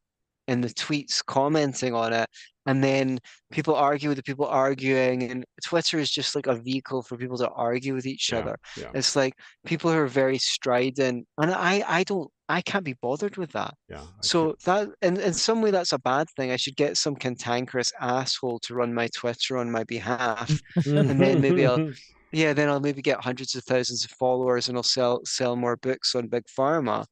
in 0.48 0.62
the 0.62 0.70
tweets 0.70 1.24
commenting 1.26 1.94
on 1.94 2.14
it, 2.14 2.30
and 2.66 2.84
then 2.84 3.20
people 3.52 3.76
argue 3.76 4.10
with 4.10 4.18
the 4.18 4.24
people 4.24 4.46
arguing, 4.46 5.24
and 5.24 5.46
Twitter 5.66 6.00
is 6.00 6.10
just 6.12 6.36
like 6.36 6.48
a 6.48 6.56
vehicle 6.56 7.02
for 7.04 7.18
people 7.18 7.38
to 7.38 7.50
argue 7.50 7.94
with 7.94 8.06
each 8.06 8.32
yeah, 8.32 8.40
other. 8.40 8.58
yeah, 8.78 8.92
It's 8.94 9.16
like 9.16 9.34
people 9.66 9.92
who 9.92 9.98
are 9.98 10.08
very 10.08 10.38
strident, 10.38 11.28
and 11.38 11.52
I 11.52 11.84
I 11.88 12.04
don't 12.04 12.30
I 12.50 12.62
can't 12.62 12.84
be 12.86 12.96
bothered 13.02 13.38
with 13.38 13.52
that. 13.54 13.74
yeah. 13.90 14.02
I 14.02 14.06
So 14.22 14.56
that 14.66 14.90
in 15.02 15.18
in 15.20 15.34
some 15.34 15.62
way 15.62 15.72
that's 15.72 15.94
a 15.94 16.00
bad 16.00 16.28
thing. 16.36 16.52
I 16.52 16.58
should 16.58 16.76
get 16.76 16.98
some 16.98 17.16
cantankerous 17.16 17.92
asshole 18.00 18.60
to 18.60 18.76
run 18.76 18.94
my 18.94 19.08
Twitter 19.16 19.58
on 19.58 19.72
my 19.72 19.84
behalf. 19.86 20.50
and 20.86 21.20
then 21.22 21.42
maybe 21.42 21.66
I'll- 21.66 21.92
Yeah, 22.36 22.54
then 22.54 22.68
I'll 22.68 22.80
maybe 22.80 23.04
get 23.04 23.24
hundreds 23.24 23.54
of 23.54 23.64
thousands 23.64 24.06
of 24.06 24.10
followers 24.10 24.68
and 24.68 24.76
I'll 24.76 24.82
sell 24.82 25.22
sell 25.24 25.56
more 25.56 25.78
books 25.78 26.16
on 26.16 26.30
Big 26.30 26.46
Pharma, 26.48 27.06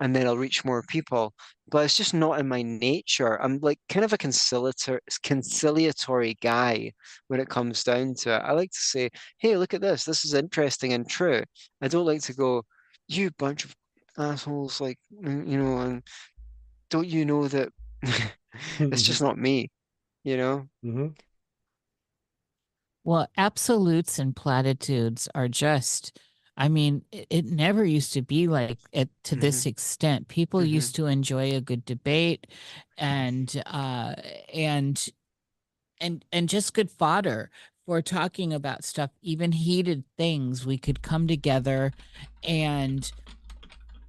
and 0.00 0.14
then 0.14 0.26
I'll 0.26 0.36
reach 0.38 0.64
more 0.64 0.82
people. 0.82 1.34
But 1.68 1.84
it's 1.86 1.96
just 1.96 2.14
not 2.14 2.38
in 2.40 2.48
my 2.48 2.62
nature. 2.62 3.40
I'm 3.40 3.58
like 3.60 3.78
kind 3.88 4.04
of 4.04 4.12
a 4.12 4.18
conciliatory 4.18 5.00
conciliatory 5.22 6.34
guy 6.42 6.92
when 7.28 7.40
it 7.40 7.48
comes 7.48 7.84
down 7.84 8.14
to 8.20 8.30
it. 8.36 8.38
I 8.40 8.52
like 8.52 8.70
to 8.72 8.78
say, 8.80 9.10
"Hey, 9.38 9.56
look 9.56 9.74
at 9.74 9.80
this. 9.80 10.04
This 10.04 10.24
is 10.24 10.34
interesting 10.34 10.92
and 10.92 11.08
true." 11.08 11.42
I 11.80 11.88
don't 11.88 12.06
like 12.06 12.22
to 12.22 12.34
go, 12.34 12.64
"You 13.08 13.30
bunch 13.38 13.64
of 13.64 13.74
assholes," 14.18 14.80
like 14.80 14.98
you 15.10 15.58
know, 15.58 15.80
and 15.80 16.02
don't 16.90 17.08
you 17.08 17.24
know 17.24 17.48
that 17.48 17.70
it's 18.90 19.02
just 19.02 19.22
not 19.22 19.38
me, 19.38 19.70
you 20.24 20.36
know? 20.36 20.68
Mhm. 20.84 21.16
Well, 23.04 23.28
absolutes 23.36 24.18
and 24.18 24.34
platitudes 24.34 25.28
are 25.34 25.48
just, 25.48 26.18
I 26.56 26.68
mean, 26.68 27.04
it, 27.10 27.26
it 27.30 27.44
never 27.46 27.84
used 27.84 28.12
to 28.14 28.22
be 28.22 28.46
like 28.46 28.78
it 28.92 29.08
to 29.24 29.36
this 29.36 29.66
extent. 29.66 30.28
People 30.28 30.60
Mhm. 30.60 30.68
used 30.68 30.94
to 30.96 31.06
enjoy 31.06 31.52
a 31.54 31.60
good 31.60 31.84
debate 31.84 32.46
and 32.96 33.62
uh 33.66 34.14
and 34.52 35.08
and 36.00 36.24
and 36.32 36.48
just 36.48 36.74
good 36.74 36.90
fodder 36.90 37.50
for 37.86 38.00
talking 38.00 38.52
about 38.52 38.84
stuff, 38.84 39.10
even 39.20 39.52
heated 39.52 40.04
things. 40.16 40.64
We 40.64 40.78
could 40.78 41.02
come 41.02 41.26
together 41.26 41.92
and 42.42 43.10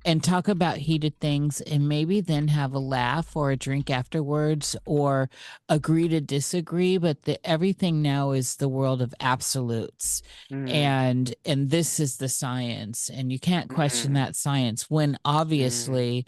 and 0.06 0.24
talk 0.24 0.48
about 0.48 0.78
heated 0.78 1.20
things 1.20 1.62
and 1.62 1.90
maybe 1.90 2.22
then 2.22 2.48
have 2.48 2.74
a 2.74 2.80
laugh 2.80 3.36
or 3.36 3.50
a 3.52 3.58
drink 3.58 3.90
afterwards 3.90 4.76
or 4.86 5.30
agree 5.68 6.08
to 6.08 6.22
disagree 6.22 6.98
but 6.98 7.24
the, 7.24 7.44
everything 7.46 8.02
now 8.02 8.32
is 8.32 8.58
the 8.58 8.70
world 8.70 9.02
of 9.02 9.14
absolutes 9.20 10.22
Mm. 10.52 10.70
and 10.72 11.36
and 11.44 11.70
this 11.72 12.00
is 12.00 12.18
the 12.18 12.30
science 12.30 13.10
and 13.10 13.32
you 13.32 13.40
can't 13.40 13.68
question 13.70 14.12
Mhm. 14.12 14.16
that 14.16 14.36
science 14.36 14.90
when 14.92 15.18
obviously 15.26 16.26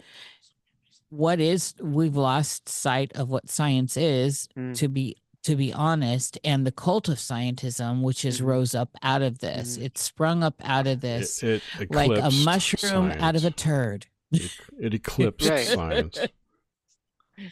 what 1.10 1.40
is 1.40 1.74
we've 1.80 2.16
lost 2.16 2.68
sight 2.68 3.12
of 3.14 3.30
what 3.30 3.48
science 3.48 3.96
is 3.96 4.48
Mm. 4.56 4.74
to 4.76 4.88
be 4.88 5.16
to 5.48 5.56
be 5.56 5.72
honest 5.72 6.38
and 6.44 6.66
the 6.66 6.70
cult 6.72 7.08
of 7.08 7.16
scientism 7.16 8.02
which 8.02 8.20
has 8.22 8.40
Mhm. 8.40 8.44
rose 8.46 8.74
up 8.74 8.90
out 9.02 9.22
of 9.22 9.38
this 9.38 9.78
Mhm. 9.78 9.82
it 9.86 9.96
sprung 9.98 10.42
up 10.42 10.56
out 10.62 10.86
of 10.86 11.00
this 11.00 11.42
It, 11.42 11.62
it 11.80 11.90
like 11.90 12.10
a 12.10 12.16
eclipsed 12.26 12.44
mushroom 12.44 13.10
out 13.12 13.34
of 13.34 13.44
a 13.46 13.50
turd 13.50 14.06
It, 14.30 14.52
it 14.78 14.92
eclipsed 15.00 15.48
Right. 15.48 15.66
science. 15.66 16.18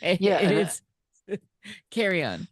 Yeah, 0.02 0.40
it 0.40 0.50
is. 0.50 0.82
I- 1.30 1.38
carry 1.90 2.22
on 2.22 2.48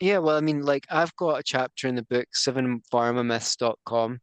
Yeah, 0.00 0.18
well, 0.18 0.36
I 0.36 0.40
mean, 0.40 0.62
like 0.62 0.86
I've 0.90 1.14
got 1.16 1.40
a 1.40 1.42
chapter 1.42 1.88
in 1.88 1.94
the 1.94 2.02
book 2.04 2.26
sevenpharmamyths.com 2.34 4.20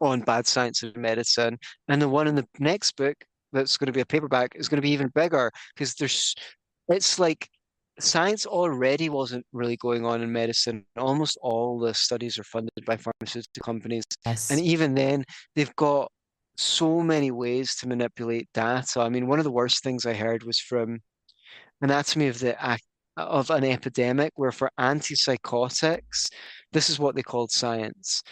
on 0.00 0.20
bad 0.20 0.46
science 0.46 0.82
of 0.84 0.96
medicine, 0.96 1.58
and 1.88 2.00
the 2.02 2.08
one 2.08 2.26
in 2.28 2.34
the 2.36 2.46
next 2.58 2.96
book 2.96 3.16
that's 3.52 3.76
going 3.76 3.86
to 3.86 3.92
be 3.92 4.00
a 4.00 4.06
paperback 4.06 4.54
is 4.56 4.68
going 4.68 4.78
to 4.78 4.82
be 4.82 4.90
even 4.90 5.08
bigger 5.14 5.50
because 5.74 5.94
there's 5.94 6.34
it's 6.88 7.18
like 7.18 7.48
science 7.98 8.46
already 8.46 9.08
wasn't 9.08 9.44
really 9.52 9.76
going 9.76 10.04
on 10.04 10.22
in 10.22 10.32
medicine. 10.32 10.84
Almost 10.96 11.38
all 11.40 11.78
the 11.78 11.94
studies 11.94 12.38
are 12.38 12.44
funded 12.44 12.84
by 12.86 12.96
pharmaceutical 12.96 13.62
companies, 13.64 14.04
yes 14.26 14.50
and 14.50 14.60
even 14.60 14.94
then, 14.94 15.24
they've 15.54 15.74
got 15.76 16.10
so 16.56 17.00
many 17.00 17.30
ways 17.30 17.74
to 17.76 17.88
manipulate 17.88 18.48
data. 18.54 19.00
I 19.00 19.08
mean, 19.08 19.26
one 19.26 19.38
of 19.38 19.44
the 19.44 19.50
worst 19.50 19.82
things 19.82 20.06
I 20.06 20.14
heard 20.14 20.44
was 20.44 20.58
from 20.58 21.00
Anatomy 21.80 22.28
of 22.28 22.38
the 22.38 22.56
of 23.16 23.50
an 23.50 23.64
epidemic 23.64 24.32
where 24.34 24.52
for 24.52 24.70
antipsychotics, 24.78 26.28
this 26.72 26.90
is 26.90 26.98
what 26.98 27.14
they 27.14 27.22
called 27.22 27.50
science. 27.50 28.22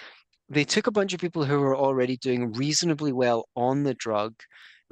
They 0.49 0.65
took 0.65 0.87
a 0.87 0.93
bunch 0.93 1.15
of 1.15 1.21
people 1.21 1.45
who 1.45 1.61
were 1.61 1.77
already 1.77 2.17
doing 2.17 2.53
reasonably 2.53 3.13
well 3.13 3.47
on 3.55 3.85
the 3.85 3.95
drug, 3.95 4.35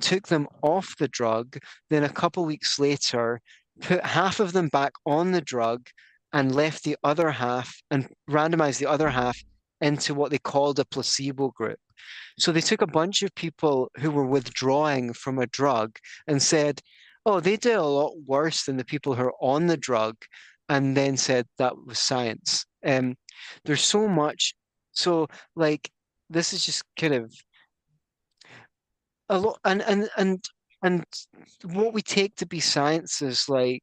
took 0.01 0.29
them 0.29 0.47
off 0.62 0.95
the 0.99 1.09
drug, 1.09 1.59
then 1.91 2.05
a 2.05 2.09
couple 2.09 2.45
weeks 2.45 2.79
later, 2.79 3.41
put 3.81 4.05
half 4.05 4.41
of 4.41 4.53
them 4.53 4.68
back 4.68 4.93
on 5.07 5.33
the 5.33 5.41
drug 5.41 5.89
and 6.33 6.55
left 6.55 6.85
the 6.85 6.97
other 7.03 7.31
half 7.31 7.74
and 7.91 8.09
randomized 8.28 8.78
the 8.78 8.87
other 8.87 9.09
half 9.09 9.39
into 9.81 10.14
what 10.14 10.31
they 10.31 10.39
called 10.39 10.78
a 10.78 10.85
placebo 10.85 11.51
group. 11.51 11.78
So 12.39 12.53
they 12.53 12.61
took 12.61 12.83
a 12.83 12.87
bunch 12.87 13.22
of 13.22 13.35
people 13.35 13.91
who 13.99 14.11
were 14.11 14.26
withdrawing 14.26 15.12
from 15.12 15.39
a 15.39 15.47
drug 15.47 15.97
and 16.26 16.43
said, 16.43 16.81
oh, 17.26 17.41
they 17.41 17.57
did 17.57 17.76
a 17.76 17.83
lot 17.83 18.12
worse 18.26 18.64
than 18.64 18.76
the 18.76 18.85
people 18.85 19.14
who 19.14 19.24
are 19.24 19.35
on 19.41 19.66
the 19.66 19.76
drug, 19.76 20.16
and 20.68 20.97
then 20.97 21.16
said 21.16 21.47
that 21.59 21.74
was 21.85 21.99
science. 21.99 22.64
Um, 22.85 23.16
there's 23.64 23.83
so 23.83 24.09
much. 24.09 24.55
So, 24.93 25.26
like, 25.57 25.91
this 26.31 26.53
is 26.53 26.64
just 26.64 26.83
kind 26.99 27.14
of 27.14 27.35
a 29.28 29.39
lot, 29.39 29.59
and 29.64 29.83
and 29.83 30.09
and 30.16 30.45
and 30.83 31.05
what 31.64 31.93
we 31.93 32.03
take 32.03 32.37
to 32.37 32.47
be 32.47 32.61
science 32.61 33.22
is 33.22 33.49
like 33.49 33.83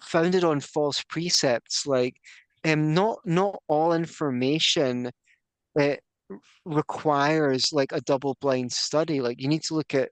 founded 0.00 0.44
on 0.44 0.60
false 0.60 1.02
precepts. 1.08 1.86
Like, 1.86 2.16
um, 2.64 2.94
not 2.94 3.18
not 3.24 3.62
all 3.68 3.92
information 3.92 5.10
uh, 5.78 5.96
requires 6.64 7.72
like 7.72 7.92
a 7.92 8.00
double-blind 8.02 8.72
study. 8.72 9.20
Like, 9.20 9.40
you 9.40 9.48
need 9.48 9.62
to 9.64 9.74
look 9.74 9.94
at 9.94 10.10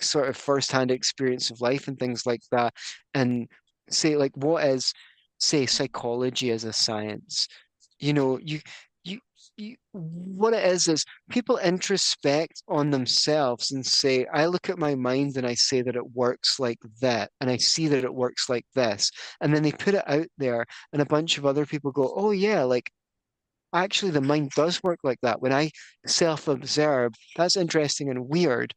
sort 0.00 0.28
of 0.28 0.36
first-hand 0.36 0.90
experience 0.90 1.50
of 1.50 1.60
life 1.60 1.88
and 1.88 1.98
things 1.98 2.26
like 2.26 2.42
that, 2.52 2.74
and 3.14 3.48
say 3.90 4.16
like 4.16 4.36
what 4.36 4.64
is, 4.64 4.92
say, 5.38 5.66
psychology 5.66 6.50
as 6.50 6.64
a 6.64 6.72
science. 6.72 7.48
You 7.98 8.12
know, 8.12 8.38
you 8.38 8.60
what 9.92 10.54
it 10.54 10.64
is 10.64 10.86
is 10.88 11.04
people 11.30 11.58
introspect 11.58 12.62
on 12.68 12.90
themselves 12.90 13.72
and 13.72 13.84
say, 13.84 14.26
I 14.32 14.46
look 14.46 14.70
at 14.70 14.78
my 14.78 14.94
mind 14.94 15.36
and 15.36 15.46
I 15.46 15.54
say 15.54 15.82
that 15.82 15.96
it 15.96 16.12
works 16.14 16.60
like 16.60 16.78
that, 17.00 17.30
and 17.40 17.50
I 17.50 17.56
see 17.56 17.88
that 17.88 18.04
it 18.04 18.14
works 18.14 18.48
like 18.48 18.66
this, 18.74 19.10
and 19.40 19.54
then 19.54 19.62
they 19.62 19.72
put 19.72 19.94
it 19.94 20.04
out 20.08 20.28
there, 20.38 20.64
and 20.92 21.02
a 21.02 21.06
bunch 21.06 21.38
of 21.38 21.46
other 21.46 21.66
people 21.66 21.90
go, 21.90 22.12
oh 22.14 22.30
yeah, 22.30 22.62
like 22.62 22.90
actually 23.72 24.12
the 24.12 24.20
mind 24.20 24.50
does 24.54 24.82
work 24.82 25.00
like 25.02 25.20
that. 25.22 25.42
When 25.42 25.52
I 25.52 25.70
self-observe, 26.06 27.12
that's 27.36 27.56
interesting 27.56 28.10
and 28.10 28.28
weird 28.28 28.72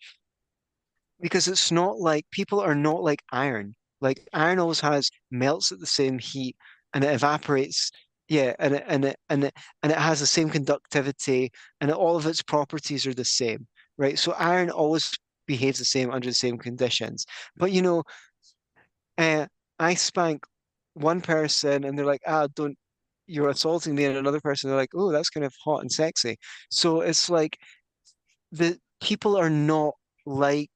because 1.21 1.47
it's 1.47 1.71
not 1.71 1.99
like 1.99 2.25
people 2.31 2.59
are 2.59 2.75
not 2.75 3.03
like 3.03 3.21
iron. 3.31 3.75
Like 4.01 4.27
iron 4.33 4.59
always 4.59 4.79
has 4.81 5.11
melts 5.29 5.71
at 5.71 5.79
the 5.79 5.85
same 5.85 6.17
heat 6.17 6.55
and 6.93 7.03
it 7.03 7.13
evaporates. 7.13 7.91
Yeah, 8.31 8.53
and 8.59 8.75
it 8.75 8.85
and 8.87 9.03
it 9.03 9.17
and 9.29 9.43
it 9.43 9.53
and 9.83 9.91
it 9.91 9.97
has 9.97 10.21
the 10.21 10.25
same 10.25 10.49
conductivity 10.49 11.51
and 11.81 11.91
all 11.91 12.15
of 12.15 12.25
its 12.25 12.41
properties 12.41 13.05
are 13.05 13.13
the 13.13 13.25
same, 13.25 13.67
right? 13.97 14.17
So 14.17 14.31
iron 14.33 14.69
always 14.69 15.11
behaves 15.47 15.79
the 15.79 15.85
same 15.85 16.09
under 16.11 16.27
the 16.29 16.33
same 16.33 16.57
conditions. 16.57 17.25
But 17.57 17.73
you 17.73 17.81
know, 17.81 18.03
uh, 19.17 19.47
I 19.79 19.93
spank 19.95 20.43
one 20.93 21.21
person 21.21 21.83
and 21.83 21.97
they're 21.97 22.05
like, 22.05 22.21
ah, 22.27 22.47
don't 22.55 22.77
you're 23.27 23.49
assaulting 23.49 23.95
me, 23.95 24.05
and 24.05 24.17
another 24.17 24.41
person 24.41 24.69
they're 24.69 24.77
like, 24.79 24.91
oh, 24.95 25.11
that's 25.11 25.29
kind 25.29 25.45
of 25.45 25.53
hot 25.63 25.81
and 25.81 25.91
sexy. 25.91 26.37
So 26.71 27.01
it's 27.01 27.29
like 27.29 27.57
the 28.51 28.79
people 29.01 29.37
are 29.37 29.49
not 29.49 29.93
like 30.25 30.71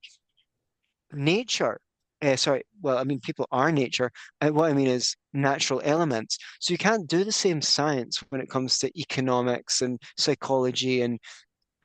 nature. 1.13 1.79
Uh, 2.25 2.35
sorry, 2.35 2.63
well, 2.81 2.97
I 2.97 3.03
mean, 3.03 3.19
people 3.19 3.47
are 3.51 3.71
nature. 3.71 4.11
And 4.41 4.55
what 4.55 4.71
I 4.71 4.73
mean 4.73 4.87
is 4.87 5.15
natural 5.33 5.81
elements. 5.83 6.39
So 6.59 6.71
you 6.71 6.77
can't 6.77 7.07
do 7.07 7.23
the 7.23 7.31
same 7.31 7.61
science 7.61 8.23
when 8.29 8.41
it 8.41 8.49
comes 8.49 8.79
to 8.79 8.99
economics 8.99 9.81
and 9.81 10.01
psychology 10.17 11.01
and 11.01 11.19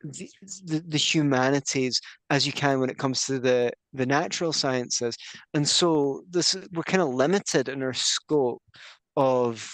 the, 0.03 0.31
the, 0.65 0.83
the 0.87 0.97
humanities 0.97 2.01
as 2.31 2.47
you 2.47 2.53
can 2.53 2.81
when 2.81 2.89
it 2.89 2.97
comes 2.97 3.27
to 3.27 3.39
the, 3.39 3.71
the 3.93 4.07
natural 4.07 4.55
sciences. 4.55 5.15
And 5.53 5.69
so 5.69 6.23
this 6.31 6.57
we're 6.73 6.85
kind 6.85 7.03
of 7.03 7.11
limited 7.11 7.69
in 7.69 7.83
our 7.83 7.93
scope 7.93 8.63
of 9.17 9.71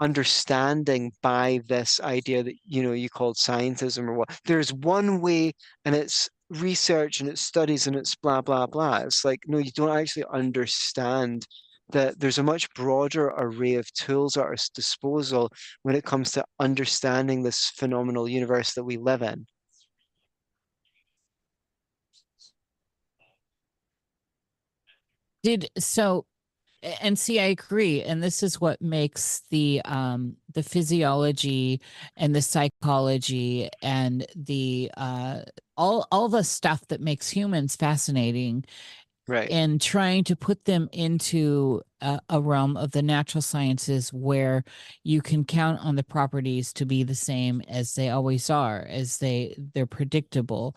understanding 0.00 1.10
by 1.20 1.60
this 1.66 2.00
idea 2.00 2.44
that 2.44 2.54
you 2.64 2.84
know 2.84 2.92
you 2.92 3.08
called 3.08 3.34
scientism 3.36 4.06
or 4.06 4.12
what 4.14 4.28
there's 4.44 4.72
one 4.72 5.20
way 5.20 5.52
and 5.84 5.96
it's 5.96 6.28
research 6.50 7.20
and 7.20 7.28
it's 7.28 7.40
studies 7.40 7.86
and 7.86 7.96
it's 7.96 8.14
blah 8.14 8.40
blah 8.40 8.66
blah. 8.66 8.98
It's 8.98 9.24
like 9.24 9.40
no 9.46 9.58
you 9.58 9.70
don't 9.72 9.96
actually 9.96 10.24
understand 10.32 11.46
that 11.90 12.20
there's 12.20 12.38
a 12.38 12.42
much 12.42 12.72
broader 12.74 13.28
array 13.28 13.74
of 13.74 13.92
tools 13.94 14.36
at 14.36 14.44
our 14.44 14.56
disposal 14.74 15.50
when 15.82 15.94
it 15.94 16.04
comes 16.04 16.32
to 16.32 16.44
understanding 16.60 17.42
this 17.42 17.70
phenomenal 17.76 18.28
universe 18.28 18.74
that 18.74 18.84
we 18.84 18.96
live 18.98 19.22
in. 19.22 19.46
Did 25.42 25.70
so 25.78 26.26
and 26.82 27.18
see 27.18 27.40
i 27.40 27.44
agree 27.44 28.02
and 28.02 28.22
this 28.22 28.42
is 28.42 28.60
what 28.60 28.80
makes 28.80 29.42
the 29.50 29.80
um 29.84 30.36
the 30.54 30.62
physiology 30.62 31.80
and 32.16 32.34
the 32.34 32.42
psychology 32.42 33.68
and 33.82 34.26
the 34.36 34.90
uh 34.96 35.40
all 35.76 36.06
all 36.12 36.28
the 36.28 36.44
stuff 36.44 36.86
that 36.88 37.00
makes 37.00 37.28
humans 37.28 37.74
fascinating 37.74 38.64
right. 39.26 39.50
and 39.50 39.80
trying 39.80 40.24
to 40.24 40.36
put 40.36 40.64
them 40.64 40.88
into 40.92 41.82
a, 42.00 42.20
a 42.30 42.40
realm 42.40 42.76
of 42.76 42.92
the 42.92 43.02
natural 43.02 43.42
sciences 43.42 44.12
where 44.12 44.64
you 45.04 45.20
can 45.20 45.44
count 45.44 45.80
on 45.80 45.96
the 45.96 46.04
properties 46.04 46.72
to 46.72 46.86
be 46.86 47.02
the 47.02 47.14
same 47.14 47.60
as 47.68 47.94
they 47.94 48.10
always 48.10 48.50
are 48.50 48.86
as 48.88 49.18
they 49.18 49.54
they're 49.74 49.86
predictable 49.86 50.76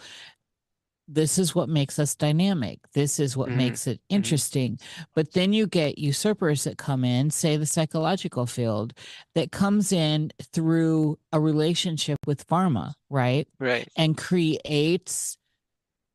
this 1.07 1.37
is 1.37 1.53
what 1.53 1.67
makes 1.69 1.99
us 1.99 2.15
dynamic. 2.15 2.79
This 2.93 3.19
is 3.19 3.35
what 3.35 3.49
Mhm, 3.49 3.55
makes 3.57 3.87
it 3.87 4.01
interesting. 4.09 4.79
But 5.13 5.33
then 5.33 5.51
you 5.53 5.67
get 5.67 5.97
usurpers 5.97 6.63
that 6.63 6.77
come 6.77 7.03
in 7.03 7.29
say 7.31 7.57
the 7.57 7.65
psychological 7.65 8.45
field 8.45 8.93
that 9.35 9.51
comes 9.51 9.91
in 9.91 10.31
through 10.53 11.19
a 11.33 11.39
relationship 11.39 12.17
with 12.25 12.47
pharma 12.47 12.93
right? 13.09 13.47
Right. 13.59 13.89
And 13.97 14.17
creates 14.17 15.37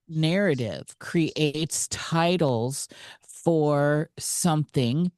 narrative, 0.09 0.97
creates 0.99 1.89
titles 1.89 2.89
for 3.23 4.11
something. 4.19 5.13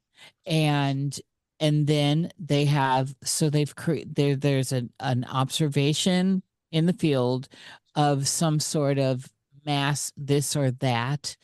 And 0.47 1.19
and 1.61 1.87
then 1.87 2.31
they 2.39 2.65
have 2.67 3.15
so 3.25 3.51
they've 3.51 3.75
created 3.75 4.15
there 4.15 4.37
there's 4.37 4.73
an, 4.73 4.93
an 5.01 5.25
observation 5.25 6.43
in 6.73 6.87
the 6.87 6.93
field 6.93 7.49
of 7.97 8.29
some 8.29 8.61
sort 8.61 8.99
of 8.99 9.29
mass 9.69 10.11
this 10.17 10.57
or 10.57 10.71
that 10.71 11.37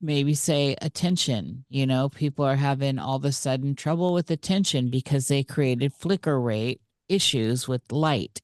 maybe 0.00 0.34
say 0.34 0.76
attention 0.80 1.64
you 1.68 1.84
know 1.86 2.08
people 2.08 2.44
are 2.44 2.56
having 2.56 2.98
all 2.98 3.16
of 3.16 3.24
a 3.24 3.32
sudden 3.32 3.74
trouble 3.74 4.12
with 4.14 4.30
attention 4.30 4.88
because 4.90 5.26
they 5.28 5.42
created 5.42 5.92
flicker 5.92 6.40
rate 6.40 6.80
issues 7.08 7.66
with 7.68 7.82
light 7.90 8.40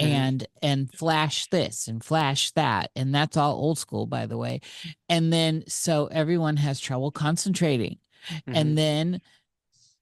Mhm. 0.00 0.06
and 0.08 0.46
and 0.62 0.80
flash 0.92 1.46
this 1.50 1.86
and 1.88 2.02
flash 2.02 2.50
that 2.52 2.90
and 2.96 3.14
that's 3.14 3.36
all 3.36 3.54
old 3.56 3.78
school 3.78 4.06
by 4.06 4.26
the 4.26 4.38
way. 4.38 4.60
And 5.08 5.32
then 5.32 5.64
so 5.68 6.06
everyone 6.06 6.56
has 6.56 6.80
trouble 6.80 7.10
concentrating. 7.12 7.98
Mhm, 8.30 8.42
and 8.58 8.78
then 8.78 9.20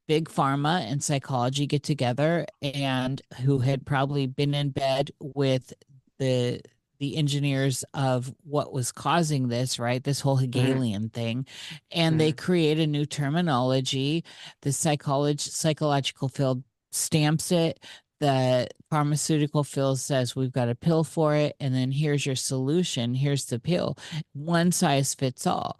big 0.09 0.29
pharma 0.29 0.81
and 0.91 1.03
psychology 1.03 1.67
get 1.67 1.83
together 1.83 2.47
and 2.63 3.21
who 3.43 3.59
had 3.59 3.85
probably 3.85 4.27
been 4.27 4.55
in 4.55 4.71
bed 4.71 5.11
with 5.21 5.75
the 6.19 6.61
the 6.99 7.17
engineers 7.17 7.85
of 7.95 8.33
what 8.45 8.73
was 8.73 8.93
causing 8.93 9.49
this 9.49 9.79
right? 9.79 10.03
This 10.03 10.21
whole 10.21 10.37
mm-hmm. 10.37 10.45
hegelian 10.45 11.09
thing. 11.11 11.47
And 11.91 12.21
they 12.21 12.33
mm-hmm. 12.33 12.45
create 12.45 12.79
a 12.79 12.87
new 12.87 13.07
terminology. 13.07 14.25
The 14.63 14.73
psychology 14.73 15.51
psychological 15.51 16.29
field 16.29 16.63
stamps 16.93 17.53
it. 17.53 17.85
The 18.19 18.69
pharmaceutical 18.89 19.63
field 19.63 19.99
says 19.99 20.35
we've 20.35 20.53
got 20.53 20.71
a 20.71 20.75
pill 20.75 21.05
for 21.05 21.35
it 21.35 21.55
and 21.61 21.75
then 21.75 21.93
here's 21.93 22.25
your 22.25 22.37
solution. 22.37 23.15
Here's 23.15 23.45
the 23.45 23.59
pill. 23.59 23.99
One 24.33 24.73
size 24.73 25.15
fits 25.15 25.47
all. 25.47 25.79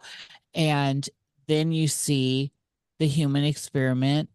And 0.53 1.07
then 1.47 1.71
you 1.71 1.87
see 1.87 2.51
the 2.99 3.07
human 3.07 3.43
experiment 3.43 4.29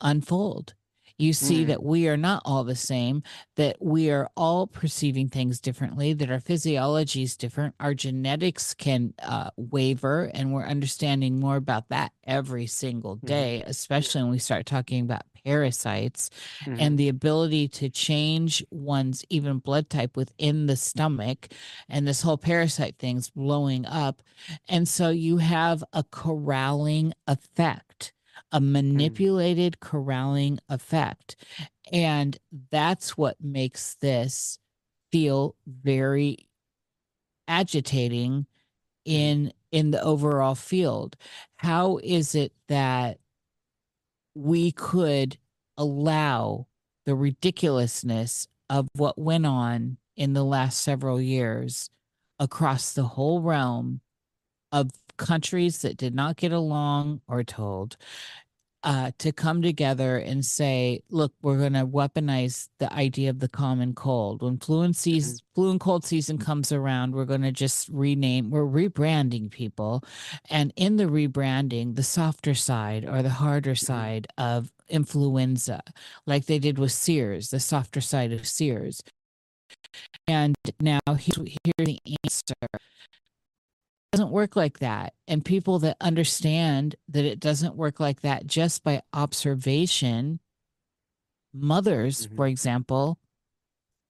unfold. 0.00 0.74
You 1.18 1.32
see 1.32 1.64
Mm. 1.64 1.66
that 1.66 1.82
we 1.82 2.08
are 2.08 2.16
not 2.16 2.42
all 2.44 2.62
the 2.64 2.76
same, 2.76 3.22
that 3.56 3.76
we 3.80 4.10
are 4.10 4.30
all 4.36 4.66
perceiving 4.68 5.28
things 5.28 5.60
differently, 5.60 6.12
that 6.12 6.30
our 6.30 6.40
physiology 6.40 7.22
is 7.24 7.36
different, 7.36 7.74
our 7.80 7.92
genetics 7.94 8.72
can 8.72 9.14
uh, 9.22 9.50
waver, 9.56 10.30
and 10.32 10.52
we're 10.52 10.64
understanding 10.66 11.40
more 11.40 11.56
about 11.56 11.88
that 11.88 12.12
every 12.24 12.66
single 12.66 13.16
Mhm. 13.22 13.44
day, 13.44 13.62
especially 13.66 14.22
when 14.22 14.30
we 14.30 14.38
start 14.38 14.64
talking 14.66 15.02
about 15.02 15.22
parasites 15.44 16.30
mhm, 16.66 16.78
and 16.78 16.98
the 16.98 17.08
ability 17.08 17.68
to 17.68 17.88
change 17.90 18.64
one's 18.70 19.24
even 19.30 19.58
blood 19.58 19.88
type 19.90 20.16
within 20.16 20.66
the 20.66 20.76
stomach 20.76 21.48
and 21.88 22.06
this 22.06 22.22
whole 22.22 22.38
parasite 22.38 22.96
thing's 22.98 23.30
blowing 23.30 23.86
up 23.86 24.22
and 24.68 24.88
so 24.88 25.10
you 25.10 25.38
have 25.38 25.82
a 25.92 26.04
corralling 26.04 27.12
effect 27.26 28.12
a 28.52 28.60
mm. 28.60 28.70
manipulated 28.72 29.80
corralling 29.80 30.58
effect 30.68 31.36
and 31.92 32.38
that's 32.70 33.16
what 33.16 33.36
makes 33.40 33.94
this 33.96 34.58
feel 35.10 35.54
very 35.66 36.48
agitating 37.46 38.32
mm. 38.40 38.46
in 39.04 39.52
in 39.70 39.90
the 39.90 40.02
overall 40.02 40.54
field. 40.54 41.16
How 41.56 41.98
is 42.02 42.34
it 42.34 42.52
that 42.68 43.18
we 44.34 44.72
could 44.72 45.36
allow 45.76 46.66
the 47.04 47.14
ridiculousness 47.14 48.48
of 48.70 48.88
what 48.94 49.18
went 49.18 49.46
on 49.46 49.98
in 50.16 50.32
the 50.32 50.44
last 50.44 50.82
several 50.82 51.20
years 51.20 51.90
across 52.38 52.92
the 52.92 53.04
whole 53.04 53.40
realm 53.40 54.00
of 54.72 54.90
countries 55.18 55.82
that 55.82 55.96
did 55.96 56.14
not 56.14 56.36
get 56.36 56.52
along 56.52 57.20
or 57.28 57.44
told 57.44 57.96
uh, 58.84 59.10
to 59.18 59.32
come 59.32 59.60
together 59.60 60.18
and 60.18 60.44
say, 60.44 61.02
look, 61.10 61.32
we're 61.42 61.58
going 61.58 61.72
to 61.72 61.86
weaponize 61.86 62.68
the 62.78 62.92
idea 62.92 63.28
of 63.28 63.40
the 63.40 63.48
common 63.48 63.92
cold. 63.92 64.40
When 64.42 64.58
flu 64.58 64.82
and, 64.82 64.94
seas- 64.94 65.42
flu 65.54 65.70
and 65.70 65.80
cold 65.80 66.04
season 66.04 66.38
comes 66.38 66.70
around, 66.70 67.14
we're 67.14 67.24
going 67.24 67.42
to 67.42 67.52
just 67.52 67.88
rename, 67.88 68.50
we're 68.50 68.64
rebranding 68.64 69.50
people. 69.50 70.04
And 70.48 70.72
in 70.76 70.96
the 70.96 71.06
rebranding, 71.06 71.96
the 71.96 72.04
softer 72.04 72.54
side 72.54 73.04
or 73.04 73.22
the 73.22 73.30
harder 73.30 73.74
side 73.74 74.28
of 74.38 74.70
influenza, 74.88 75.82
like 76.26 76.46
they 76.46 76.60
did 76.60 76.78
with 76.78 76.92
Sears, 76.92 77.50
the 77.50 77.60
softer 77.60 78.00
side 78.00 78.32
of 78.32 78.46
Sears. 78.46 79.02
And 80.28 80.54
now 80.80 81.00
here's, 81.08 81.36
here's 81.36 81.86
the 81.86 81.98
answer 82.24 82.54
doesn't 84.12 84.30
work 84.30 84.56
like 84.56 84.78
that. 84.78 85.14
And 85.26 85.44
people 85.44 85.78
that 85.80 85.96
understand 86.00 86.96
that 87.08 87.24
it 87.24 87.40
doesn't 87.40 87.76
work 87.76 88.00
like 88.00 88.22
that 88.22 88.46
just 88.46 88.82
by 88.82 89.02
observation, 89.12 90.40
mothers, 91.52 92.26
Mhm. 92.26 92.36
for 92.36 92.46
example, 92.46 93.18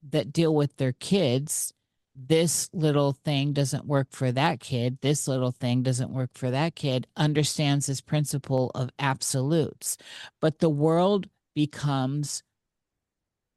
that 0.03 0.33
deal 0.33 0.55
with 0.55 0.77
their 0.77 0.93
kids, 0.93 1.73
this 2.15 2.69
little 2.73 3.13
thing 3.13 3.53
doesn't 3.53 3.87
work 3.87 4.09
for 4.13 4.33
that 4.33 4.61
kid, 4.61 4.99
this 5.03 5.29
little 5.29 5.53
thing 5.53 5.83
doesn't 5.83 6.13
work 6.13 6.31
for 6.35 6.51
that 6.51 6.75
kid, 6.77 7.07
understands 7.17 7.87
this 7.87 8.01
principle 8.01 8.71
of 8.75 8.91
absolutes. 8.99 9.97
But 10.41 10.59
the 10.61 10.71
world 10.71 11.29
becomes 11.55 12.43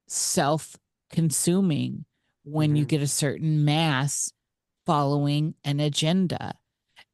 self 0.08 0.76
consuming 1.10 2.06
when 2.44 2.76
you 2.76 2.86
Mhm. 2.86 2.88
get 2.88 3.02
a 3.02 3.08
certain 3.08 3.64
mass 3.66 4.32
following 4.86 5.56
an 5.64 5.80
agenda. 5.80 6.56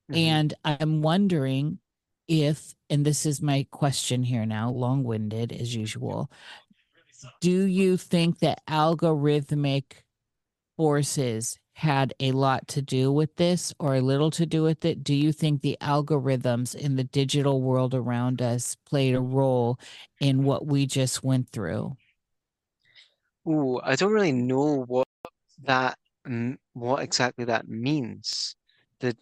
mhm. 0.10 0.18
And 0.18 0.54
I'm 0.64 1.02
wondering 1.02 1.80
if, 2.28 2.76
and 2.90 3.06
this 3.06 3.26
is 3.26 3.42
my 3.42 3.66
question 3.72 4.24
here 4.24 4.46
now, 4.46 4.70
long 4.70 5.04
winded 5.04 5.52
as 5.52 5.76
usual. 5.76 6.32
Do 7.42 7.64
you 7.66 7.98
think 7.98 8.40
that 8.40 8.66
algorithmic 8.68 9.84
forces 10.78 11.58
had 11.74 12.14
a 12.20 12.32
lot 12.32 12.68
to 12.70 12.82
do 12.82 13.12
with 13.12 13.36
this 13.36 13.74
or 13.80 13.96
a 13.96 14.02
little 14.02 14.32
to 14.32 14.46
do 14.46 14.64
with 14.64 14.86
it? 14.86 15.04
Do 15.04 15.14
you 15.14 15.32
think 15.32 15.62
the 15.62 15.78
algorithms 15.82 16.76
in 16.76 16.96
the 16.96 17.04
digital 17.04 17.62
world 17.62 17.94
around 17.94 18.42
us 18.42 18.76
played 18.86 19.16
a 19.16 19.22
role 19.22 19.80
in 20.20 20.44
what 20.44 20.66
we 20.66 20.86
just 20.86 21.24
went 21.24 21.50
through? 21.50 21.96
Ooh, 23.48 23.80
I 23.84 23.96
don't 23.96 24.12
really 24.12 24.32
know 24.32 24.84
what 24.88 25.08
that 25.64 25.98
what 26.74 27.04
exactly 27.04 27.46
that 27.46 27.68
means. 27.68 28.56
That 29.00 29.18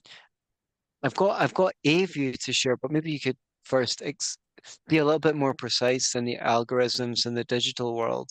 I've 1.03 1.15
got 1.15 1.41
I've 1.41 1.53
got 1.53 1.73
a 1.83 2.05
view 2.05 2.33
to 2.33 2.53
share, 2.53 2.77
but 2.77 2.91
maybe 2.91 3.11
you 3.11 3.19
could 3.19 3.37
first 3.63 4.01
ex 4.01 4.37
be 4.87 4.97
a 4.97 5.05
little 5.05 5.19
bit 5.19 5.35
more 5.35 5.53
precise 5.53 6.13
than 6.13 6.25
the 6.25 6.37
algorithms 6.37 7.25
in 7.25 7.35
the 7.35 7.43
digital 7.43 7.95
world. 7.95 8.29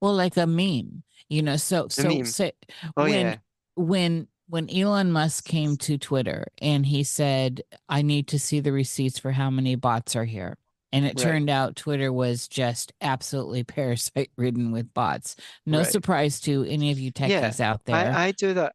Well, 0.00 0.14
like 0.14 0.36
a 0.36 0.46
meme, 0.46 1.02
you 1.28 1.42
know, 1.42 1.56
so 1.56 1.88
so 1.88 2.22
say 2.24 2.52
Oh 2.96 3.04
when 3.04 3.10
yeah. 3.10 3.36
when 3.74 4.28
when 4.48 4.68
Elon 4.70 5.12
Musk 5.12 5.44
came 5.44 5.76
to 5.78 5.96
Twitter 5.98 6.46
and 6.60 6.84
he 6.84 7.04
said, 7.04 7.62
I 7.88 8.02
need 8.02 8.28
to 8.28 8.38
see 8.38 8.60
the 8.60 8.72
receipts 8.72 9.18
for 9.18 9.32
how 9.32 9.50
many 9.50 9.76
bots 9.76 10.14
are 10.14 10.24
here. 10.24 10.58
And 10.92 11.04
it 11.06 11.16
Right. 11.16 11.18
turned 11.18 11.48
out 11.50 11.76
Twitter 11.76 12.12
was 12.12 12.48
just 12.48 12.92
absolutely 13.00 13.64
parasite 13.64 14.30
ridden 14.36 14.72
with 14.72 14.92
bots. 14.94 15.36
No 15.66 15.78
Right. 15.78 15.84
surprise 15.84 16.40
to 16.42 16.64
any 16.64 16.90
of 16.90 16.98
you 16.98 17.12
techies 17.12 17.60
out 17.60 17.84
there. 17.86 18.20
I, 18.22 18.28
I 18.28 18.32
do 18.32 18.54
that. 18.54 18.74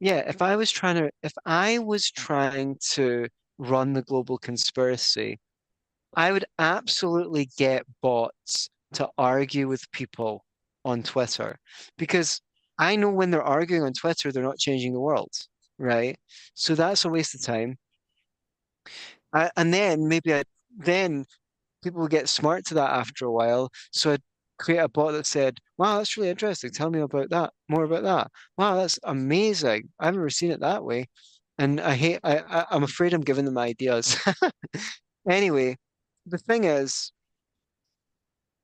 Yeah, 0.00 0.18
if 0.28 0.42
I 0.42 0.56
was 0.56 0.70
trying 0.70 0.96
to, 0.96 1.10
if 1.22 1.32
I 1.46 1.78
was 1.78 2.10
trying 2.10 2.78
to 2.92 3.28
run 3.58 3.92
the 3.92 4.02
global 4.02 4.38
conspiracy, 4.38 5.38
I 6.16 6.32
would 6.32 6.46
absolutely 6.58 7.50
get 7.58 7.84
bots 8.02 8.70
to 8.94 9.10
argue 9.18 9.68
with 9.68 9.90
people 9.92 10.44
on 10.84 11.02
Twitter 11.02 11.58
because 11.98 12.40
I 12.78 12.96
know 12.96 13.10
when 13.10 13.30
they're 13.30 13.42
arguing 13.44 13.84
on 13.84 13.92
Twitter, 13.94 14.32
they're 14.32 14.42
not 14.42 14.58
changing 14.58 14.94
the 14.94 15.00
world, 15.00 15.32
right? 15.78 16.18
So 16.54 16.74
that's 16.74 17.04
a 17.04 17.10
waste 17.10 17.34
of 17.34 17.42
time. 17.42 17.78
I, 19.32 19.50
and 19.56 19.72
then 19.72 20.08
maybe 20.08 20.34
I, 20.34 20.44
then 20.76 21.26
people 21.82 22.08
get 22.08 22.28
smart 22.28 22.66
to 22.66 22.74
that 22.74 22.90
after 22.90 23.26
a 23.26 23.32
while. 23.32 23.70
So 23.92 24.12
I'd 24.12 24.22
create 24.58 24.78
a 24.78 24.88
bot 24.88 25.12
that 25.12 25.26
said, 25.26 25.58
wow, 25.78 25.98
that's 25.98 26.16
really 26.16 26.30
interesting. 26.30 26.70
Tell 26.72 26.90
me 26.90 27.00
about 27.00 27.30
that, 27.30 27.52
more 27.68 27.84
about 27.84 28.04
that. 28.04 28.28
Wow, 28.58 28.76
that's 28.76 28.98
amazing. 29.04 29.90
I've 30.00 30.14
never 30.14 30.30
seen 30.30 30.50
it 30.52 30.60
that 30.60 30.84
way. 30.84 31.06
And 31.58 31.80
I 31.80 31.94
hate, 31.94 32.20
I, 32.24 32.38
I, 32.38 32.66
I'm 32.70 32.84
afraid 32.84 33.14
I'm 33.14 33.22
giving 33.22 33.44
them 33.44 33.58
ideas. 33.58 34.16
Anyway, 35.28 35.76
the 36.26 36.38
thing 36.38 36.64
is, 36.64 37.12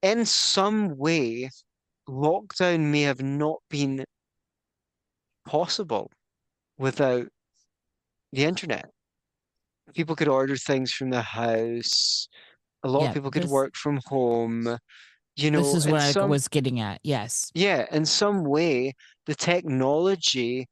in 0.03 0.27
some 0.27 0.97
way, 0.99 1.49
lockdown 2.09 2.91
may 2.93 3.03
have 3.03 3.23
not 3.23 3.61
been 3.71 4.05
possible 5.45 6.11
without 6.79 7.29
the 8.33 8.45
internet. 8.45 8.91
People 9.95 10.17
could 10.17 10.29
order 10.29 10.57
things 10.57 10.93
from 10.93 11.11
the 11.11 11.23
house. 11.23 12.29
A 12.83 12.89
lot 12.89 13.03
Yeah, 13.03 13.09
of 13.09 13.15
people 13.15 13.31
could 13.31 13.43
this- 13.45 13.51
work 13.51 13.75
from 13.77 14.01
home. 14.07 14.79
You 15.37 15.51
know, 15.51 15.63
this 15.63 15.75
is 15.75 15.87
what 15.87 16.01
I 16.01 16.13
some- 16.13 16.29
was 16.31 16.49
getting 16.49 16.81
at. 16.81 17.01
Yes. 17.03 17.51
yeah, 17.55 17.87
in 17.93 18.05
some 18.05 18.45
way, 18.45 18.95
the 19.27 19.35
technology. 19.35 20.69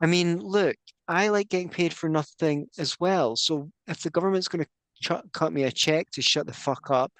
I 0.00 0.06
mean, 0.06 0.38
look, 0.40 0.76
I 1.06 1.28
like 1.28 1.48
getting 1.48 1.68
paid 1.68 1.92
for 1.92 2.08
nothing 2.08 2.68
as 2.78 2.98
well. 2.98 3.36
So 3.36 3.70
if 3.86 4.00
the 4.02 4.10
government's 4.10 4.48
going 4.48 4.64
to 4.64 4.70
ch 5.02 5.12
cut 5.32 5.52
me 5.52 5.64
a 5.64 5.70
check 5.70 6.10
to 6.12 6.22
shut 6.22 6.46
the 6.46 6.52
fuck 6.52 6.90
up, 6.90 7.12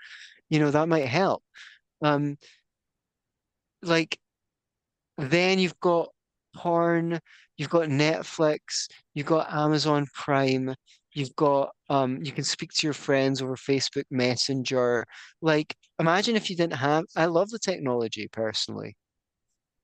you 0.48 0.58
know, 0.58 0.70
that 0.70 0.88
might 0.88 1.06
help. 1.06 1.44
Um, 2.02 2.38
like, 3.82 4.18
then 5.18 5.58
you've 5.58 5.78
got 5.80 6.08
porn, 6.56 7.20
you've 7.56 7.70
got 7.70 7.88
Netflix, 7.88 8.88
you've 9.14 9.26
got 9.26 9.52
Amazon 9.52 10.06
Prime, 10.14 10.74
you've 11.14 11.34
got 11.36 11.70
um, 11.88 12.18
you 12.22 12.32
can 12.32 12.44
speak 12.44 12.72
to 12.74 12.86
your 12.86 12.94
friends 12.94 13.40
over 13.42 13.56
Facebook 13.56 14.04
Messenger. 14.10 15.06
Like, 15.42 15.74
imagine 15.98 16.36
if 16.36 16.50
you 16.50 16.56
didn't 16.56 16.74
have, 16.74 17.04
I 17.16 17.26
love 17.26 17.50
the 17.50 17.58
technology 17.58 18.28
personally. 18.32 18.96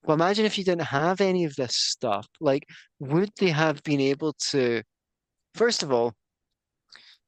But 0.04 0.14
imagine 0.14 0.46
if 0.46 0.58
you 0.58 0.64
didn't 0.64 0.82
have 0.86 1.20
any 1.20 1.44
of 1.44 1.54
this 1.56 1.76
stuff. 1.76 2.26
Like, 2.40 2.64
would 3.00 3.30
they 3.38 3.50
have 3.50 3.82
been 3.82 4.00
able 4.00 4.34
to, 4.50 4.82
first 5.54 5.82
of 5.82 5.92
all, 5.92 6.14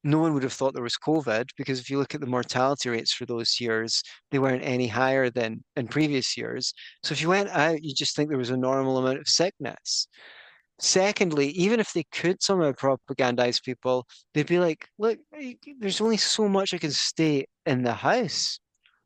no 0.03 0.19
one 0.19 0.33
would 0.33 0.43
have 0.43 0.53
thought 0.53 0.73
there 0.73 0.83
was 0.83 0.97
COVID 0.97 1.47
because 1.57 1.79
if 1.79 1.89
you 1.89 1.97
look 1.97 2.13
at 2.13 2.19
the 2.19 2.27
mortality 2.27 2.89
rates 2.89 3.13
for 3.13 3.25
those 3.25 3.59
years, 3.59 4.03
they 4.31 4.39
weren't 4.39 4.63
any 4.63 4.87
higher 4.87 5.29
than 5.29 5.63
in 5.77 5.87
previous 5.87 6.35
years. 6.35 6.73
So 7.03 7.13
if 7.13 7.21
you 7.21 7.29
went 7.29 7.49
out, 7.49 7.81
you 7.81 7.93
just 7.95 8.15
think 8.15 8.29
there 8.29 8.37
was 8.37 8.49
a 8.49 8.57
normal 8.57 8.97
amount 8.97 9.19
of 9.19 9.27
sickness. 9.27 10.07
Secondly, 10.79 11.49
even 11.49 11.79
if 11.79 11.93
they 11.93 12.03
could 12.11 12.41
somehow 12.41 12.71
propagandize 12.71 13.63
people, 13.63 14.07
they'd 14.33 14.47
be 14.47 14.59
like, 14.59 14.89
look, 14.97 15.19
there's 15.79 16.01
only 16.01 16.17
so 16.17 16.49
much 16.49 16.73
I 16.73 16.77
can 16.77 16.91
stay 16.91 17.45
in 17.65 17.83
the 17.83 17.93
house 17.93 18.59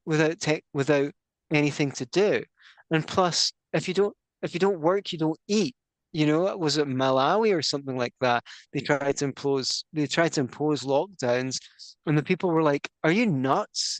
without 0.05 0.39
tech, 0.39 0.63
without 0.73 1.11
anything 1.51 1.91
to 1.91 2.05
do. 2.07 2.43
And 2.91 3.05
plus, 3.05 3.51
if 3.73 3.87
you 3.87 3.93
don't 3.93 4.15
if 4.41 4.53
you 4.53 4.59
don't 4.59 4.79
work, 4.79 5.11
you 5.11 5.17
don't 5.17 5.39
eat. 5.47 5.75
You 6.13 6.25
know, 6.25 6.47
it 6.47 6.59
was 6.59 6.77
it 6.77 6.87
Malawi 6.87 7.55
or 7.55 7.61
something 7.61 7.97
like 7.97 8.13
that? 8.21 8.43
They 8.73 8.79
tried 8.79 9.17
to 9.17 9.25
impose 9.25 9.83
they 9.93 10.07
tried 10.07 10.33
to 10.33 10.41
impose 10.41 10.83
lockdowns, 10.83 11.57
and 12.05 12.17
the 12.17 12.23
people 12.23 12.49
were 12.51 12.63
like, 12.63 12.89
"Are 13.03 13.11
you 13.11 13.25
nuts? 13.25 13.99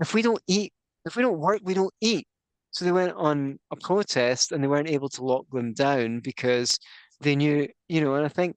If 0.00 0.14
we 0.14 0.22
don't 0.22 0.42
eat, 0.46 0.72
if 1.06 1.16
we 1.16 1.22
don't 1.22 1.38
work, 1.38 1.60
we 1.62 1.74
don't 1.74 1.94
eat." 2.00 2.26
So 2.70 2.84
they 2.84 2.92
went 2.92 3.14
on 3.16 3.58
a 3.70 3.76
protest, 3.76 4.52
and 4.52 4.62
they 4.62 4.68
weren't 4.68 4.88
able 4.90 5.08
to 5.10 5.24
lock 5.24 5.46
them 5.50 5.72
down 5.74 6.20
because 6.20 6.78
they 7.20 7.36
knew, 7.36 7.68
you 7.88 8.00
know. 8.00 8.14
And 8.14 8.24
I 8.24 8.28
think 8.28 8.56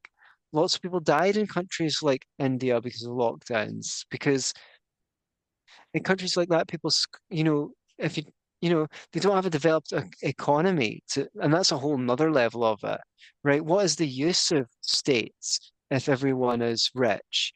lots 0.54 0.76
of 0.76 0.82
people 0.82 1.00
died 1.00 1.38
in 1.38 1.48
countries 1.48 2.00
like 2.02 2.26
India 2.40 2.82
because 2.82 3.04
of 3.04 3.14
lockdowns. 3.14 4.06
Because 4.10 4.54
in 5.94 6.04
countries 6.04 6.38
like 6.38 6.50
that, 6.50 6.68
people, 6.68 6.92
you 7.30 7.44
know, 7.44 7.72
if 7.98 8.18
you 8.18 8.24
you 8.62 8.70
know, 8.70 8.86
they 9.12 9.20
don't 9.20 9.36
have 9.36 9.48
a 9.48 9.50
developed 9.50 9.92
economy 10.22 11.02
to, 11.10 11.28
and 11.42 11.52
that's 11.52 11.72
a 11.72 11.78
whole 11.80 11.98
nother 11.98 12.32
level 12.32 12.64
of 12.64 12.80
it, 12.84 13.00
right? 13.44 13.66
What 13.66 13.84
is 13.86 13.96
the 13.96 14.08
use 14.08 14.52
of 14.52 14.70
states 14.82 15.72
if 15.90 16.08
everyone 16.08 16.62
is 16.62 16.92
rich? 16.94 17.54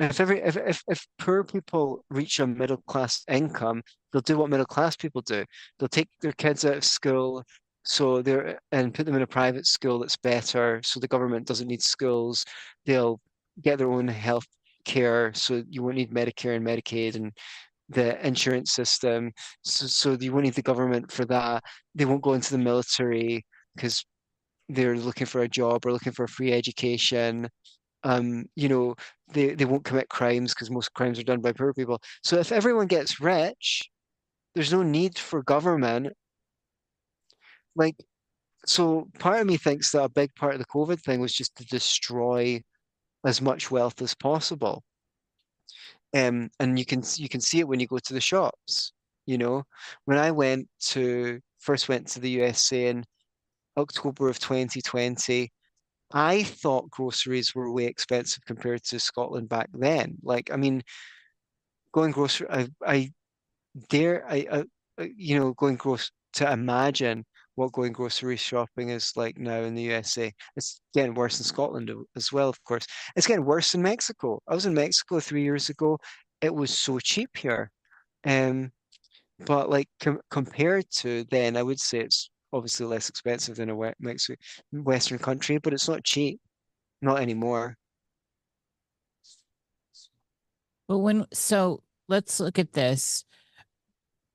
If 0.00 0.18
every 0.20 0.40
if 0.40 0.56
if, 0.56 0.82
if 0.88 1.06
poor 1.18 1.44
people 1.44 2.04
reach 2.10 2.40
a 2.40 2.46
middle 2.46 2.78
class 2.86 3.22
income, 3.28 3.82
they'll 4.12 4.22
do 4.22 4.38
what 4.38 4.50
middle 4.50 4.66
class 4.66 4.96
people 4.96 5.20
do. 5.22 5.44
They'll 5.78 5.88
take 5.88 6.08
their 6.22 6.32
kids 6.32 6.64
out 6.64 6.76
of 6.78 6.84
school, 6.84 7.44
so 7.84 8.22
they're 8.22 8.58
and 8.72 8.94
put 8.94 9.06
them 9.06 9.16
in 9.16 9.22
a 9.22 9.26
private 9.26 9.66
school 9.66 9.98
that's 9.98 10.16
better, 10.16 10.80
so 10.84 11.00
the 11.00 11.08
government 11.08 11.46
doesn't 11.46 11.68
need 11.68 11.82
schools. 11.82 12.44
They'll 12.86 13.20
get 13.62 13.78
their 13.78 13.90
own 13.92 14.08
health 14.08 14.46
care, 14.84 15.32
so 15.34 15.62
you 15.68 15.82
won't 15.82 15.96
need 15.96 16.12
Medicare 16.12 16.56
and 16.56 16.66
Medicaid 16.66 17.16
and 17.16 17.32
the 17.90 18.24
insurance 18.26 18.72
system 18.72 19.32
so, 19.62 19.86
so 19.86 20.16
you 20.20 20.32
won't 20.32 20.44
need 20.44 20.54
the 20.54 20.62
government 20.62 21.10
for 21.10 21.24
that. 21.26 21.62
They 21.94 22.04
won't 22.04 22.22
go 22.22 22.34
into 22.34 22.52
the 22.52 22.58
military 22.58 23.44
because 23.74 24.04
they're 24.68 24.96
looking 24.96 25.26
for 25.26 25.42
a 25.42 25.48
job 25.48 25.84
or 25.84 25.92
looking 25.92 26.12
for 26.12 26.26
free 26.28 26.52
education. 26.52 27.48
Um, 28.04 28.46
you 28.56 28.68
know, 28.68 28.94
they, 29.32 29.54
they 29.54 29.64
won't 29.64 29.84
commit 29.84 30.08
crimes 30.08 30.54
because 30.54 30.70
most 30.70 30.92
crimes 30.94 31.18
are 31.18 31.24
done 31.24 31.40
by 31.40 31.52
poor 31.52 31.72
people. 31.72 32.00
So 32.22 32.38
if 32.38 32.52
everyone 32.52 32.86
gets 32.86 33.20
rich, 33.20 33.88
there's 34.54 34.72
no 34.72 34.82
need 34.82 35.18
for 35.18 35.42
government. 35.42 36.12
Like, 37.76 37.96
so 38.66 39.08
part 39.18 39.40
of 39.40 39.46
me 39.46 39.56
thinks 39.56 39.92
that 39.92 40.04
a 40.04 40.08
big 40.08 40.34
part 40.34 40.54
of 40.54 40.60
the 40.60 40.66
COVID 40.66 41.00
thing 41.00 41.20
was 41.20 41.32
just 41.32 41.56
to 41.56 41.64
destroy 41.66 42.60
as 43.24 43.40
much 43.40 43.70
wealth 43.70 44.00
as 44.02 44.14
possible. 44.14 44.82
Um, 46.14 46.50
and 46.58 46.78
you 46.78 46.84
can 46.84 47.02
you 47.16 47.28
can 47.28 47.40
see 47.40 47.60
it 47.60 47.68
when 47.68 47.80
you 47.80 47.86
go 47.86 47.98
to 47.98 48.14
the 48.14 48.20
shops. 48.20 48.92
You 49.26 49.38
know, 49.38 49.64
when 50.06 50.18
I 50.18 50.32
went 50.32 50.68
to 50.88 51.40
first 51.60 51.88
went 51.88 52.08
to 52.08 52.20
the 52.20 52.30
USA 52.30 52.88
in 52.88 53.04
October 53.76 54.28
of 54.28 54.40
2020, 54.40 55.50
I 56.12 56.42
thought 56.44 56.90
groceries 56.90 57.54
were 57.54 57.70
way 57.72 57.86
expensive 57.86 58.44
compared 58.44 58.84
to 58.84 59.00
Scotland 59.00 59.48
back 59.48 59.70
then. 59.72 60.18
Like, 60.22 60.50
I 60.50 60.56
mean, 60.56 60.82
going 61.92 62.12
grocery, 62.12 62.46
I 62.50 62.68
I 62.84 63.12
dare 63.90 64.26
I, 64.28 64.46
I 64.52 64.64
I- 65.00 65.12
you 65.16 65.38
know 65.38 65.54
going 65.54 65.76
gross 65.76 66.10
to 66.34 66.50
imagine 66.52 67.24
what 67.56 67.72
going 67.72 67.92
grocery 67.92 68.36
shopping 68.36 68.90
is 68.90 69.12
like 69.16 69.38
now 69.38 69.62
in 69.62 69.74
the 69.76 69.82
USA. 69.84 70.32
It's 70.56 70.80
getting 70.94 71.14
worse 71.14 71.38
in 71.40 71.44
Scotland 71.44 71.90
as 72.16 72.32
well, 72.32 72.48
of 72.50 72.62
course. 72.64 72.86
It's 73.16 73.26
getting 73.28 73.44
worse 73.46 73.74
in 73.74 73.82
Mexico. 73.82 74.42
I 74.48 74.54
was 74.54 74.66
in 74.66 74.74
Mexico 74.74 75.20
three 75.20 75.42
years 75.44 75.68
ago. 75.70 75.98
It 76.42 76.54
was 76.54 76.76
so 76.76 76.98
cheap 77.00 77.36
here. 77.36 77.72
Um, 78.26 78.72
but 79.46 79.70
like 79.70 79.88
com 80.00 80.20
compared 80.30 80.90
to 81.00 81.24
then, 81.30 81.56
I 81.56 81.62
would 81.62 81.80
say 81.80 82.00
it's 82.00 82.30
obviously 82.52 82.86
less 82.86 83.08
expensive 83.08 83.56
than 83.56 83.70
a 83.70 83.76
we 83.76 83.92
Western 84.72 85.18
country, 85.18 85.58
but 85.58 85.72
it's 85.72 85.88
not 85.88 86.04
cheap. 86.04 86.40
Not 87.02 87.20
anymore. 87.20 87.76
But 90.88 90.98
when 90.98 91.26
so 91.32 91.82
let's 92.08 92.40
look 92.40 92.58
at 92.58 92.72
this. 92.72 93.24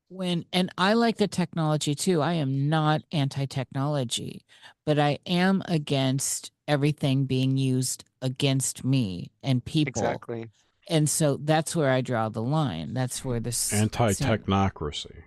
When 0.07 0.45
and 0.53 0.71
I 0.77 0.93
like 0.93 1.17
the 1.17 1.27
technology 1.27 1.95
too. 1.95 2.21
I 2.21 2.33
am 2.33 2.69
not 2.69 3.01
anti-technology, 3.11 4.45
but 4.85 4.99
I 4.99 5.19
am 5.25 5.61
against 5.65 6.51
everything 6.67 7.25
being 7.25 7.57
used 7.57 8.05
against 8.21 8.83
me 8.85 9.31
and 9.43 9.65
people. 9.65 9.89
Exactly. 9.89 10.49
And 10.87 11.09
so 11.09 11.37
that's 11.41 11.75
where 11.75 11.89
I 11.89 12.01
draw 12.01 12.29
the 12.29 12.43
line. 12.43 12.93
That's 12.93 13.25
where 13.25 13.39
this 13.39 13.73
Anti 13.73 14.13
technocracy. 14.13 15.23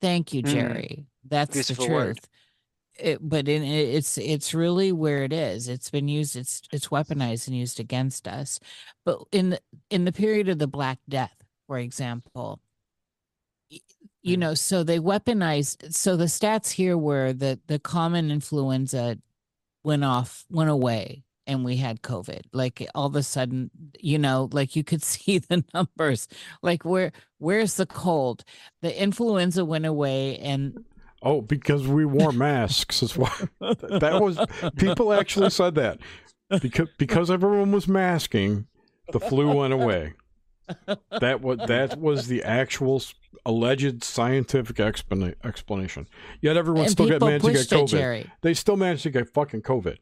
Thank 0.00 0.32
you, 0.32 0.42
Mm. 0.42 1.06
That's 1.28 1.52
Beautiful 1.54 1.86
the 1.86 1.92
word. 1.92 2.04
truth. 2.16 2.28
It, 2.96 3.18
but 3.20 3.48
in, 3.48 3.64
it's 3.64 4.18
it's 4.18 4.54
really 4.54 4.92
where 4.92 5.24
it 5.24 5.32
is. 5.32 5.68
It's 5.68 5.90
been 5.90 6.06
used. 6.06 6.36
It's 6.36 6.62
it's 6.72 6.88
weaponized 6.88 7.48
and 7.48 7.56
used 7.56 7.80
against 7.80 8.28
us. 8.28 8.60
But 9.04 9.18
in 9.32 9.50
the 9.50 9.60
in 9.90 10.04
the 10.04 10.12
period 10.12 10.48
of 10.48 10.58
the 10.58 10.68
Black 10.68 10.98
Death, 11.08 11.34
for 11.66 11.78
example, 11.78 12.60
you 14.22 14.36
Mm. 14.36 14.40
know, 14.40 14.54
so 14.54 14.82
they 14.84 14.98
weaponized. 15.00 15.92
So 15.92 16.16
the 16.16 16.26
stats 16.26 16.70
here 16.70 16.96
were 16.96 17.32
that 17.34 17.66
the 17.66 17.78
common 17.78 18.30
influenza 18.30 19.18
went 19.82 20.04
off, 20.04 20.44
went 20.50 20.70
away, 20.70 21.24
and 21.46 21.64
we 21.64 21.76
had 21.76 22.00
COVID. 22.02 22.42
Like 22.52 22.86
all 22.94 23.06
of 23.06 23.16
a 23.16 23.22
sudden, 23.22 23.70
you 24.00 24.18
know, 24.18 24.48
like 24.52 24.76
you 24.76 24.84
could 24.84 25.02
see 25.04 25.38
the 25.38 25.64
numbers. 25.74 26.28
Like 26.62 26.84
where 26.84 27.12
where's 27.38 27.74
the 27.74 27.86
cold? 27.86 28.44
The 28.82 29.02
influenza 29.02 29.64
went 29.64 29.86
away 29.86 30.38
and 30.38 30.74
Oh, 31.24 31.40
because 31.40 31.88
we 31.88 32.04
wore 32.04 32.32
masks. 32.32 33.00
That's 33.00 33.16
why 33.16 33.32
that 33.60 34.20
was 34.20 34.38
people 34.76 35.12
actually 35.12 35.50
said 35.50 35.74
that. 35.76 35.98
Because 36.60 36.88
because 36.98 37.30
everyone 37.30 37.72
was 37.72 37.88
masking, 37.88 38.66
the 39.10 39.18
flu 39.18 39.50
went 39.50 39.72
away. 39.72 40.12
That 41.20 41.40
was 41.40 41.58
that 41.66 41.98
was 41.98 42.28
the 42.28 42.42
actual 42.42 43.02
alleged 43.46 44.04
scientific 44.04 44.76
explana- 44.76 45.34
explanation. 45.44 46.06
Yet 46.40 46.56
everyone 46.56 46.82
and 46.82 46.90
still 46.90 47.08
got 47.08 47.20
managed 47.20 47.44
to 47.44 47.52
get 47.52 47.58
pushed 47.58 47.72
it, 47.72 47.76
COVID. 47.76 47.88
Jerry. 47.88 48.32
They 48.42 48.54
still 48.54 48.76
managed 48.76 49.02
to 49.04 49.10
get 49.10 49.28
fucking 49.32 49.62
COVID. 49.62 49.96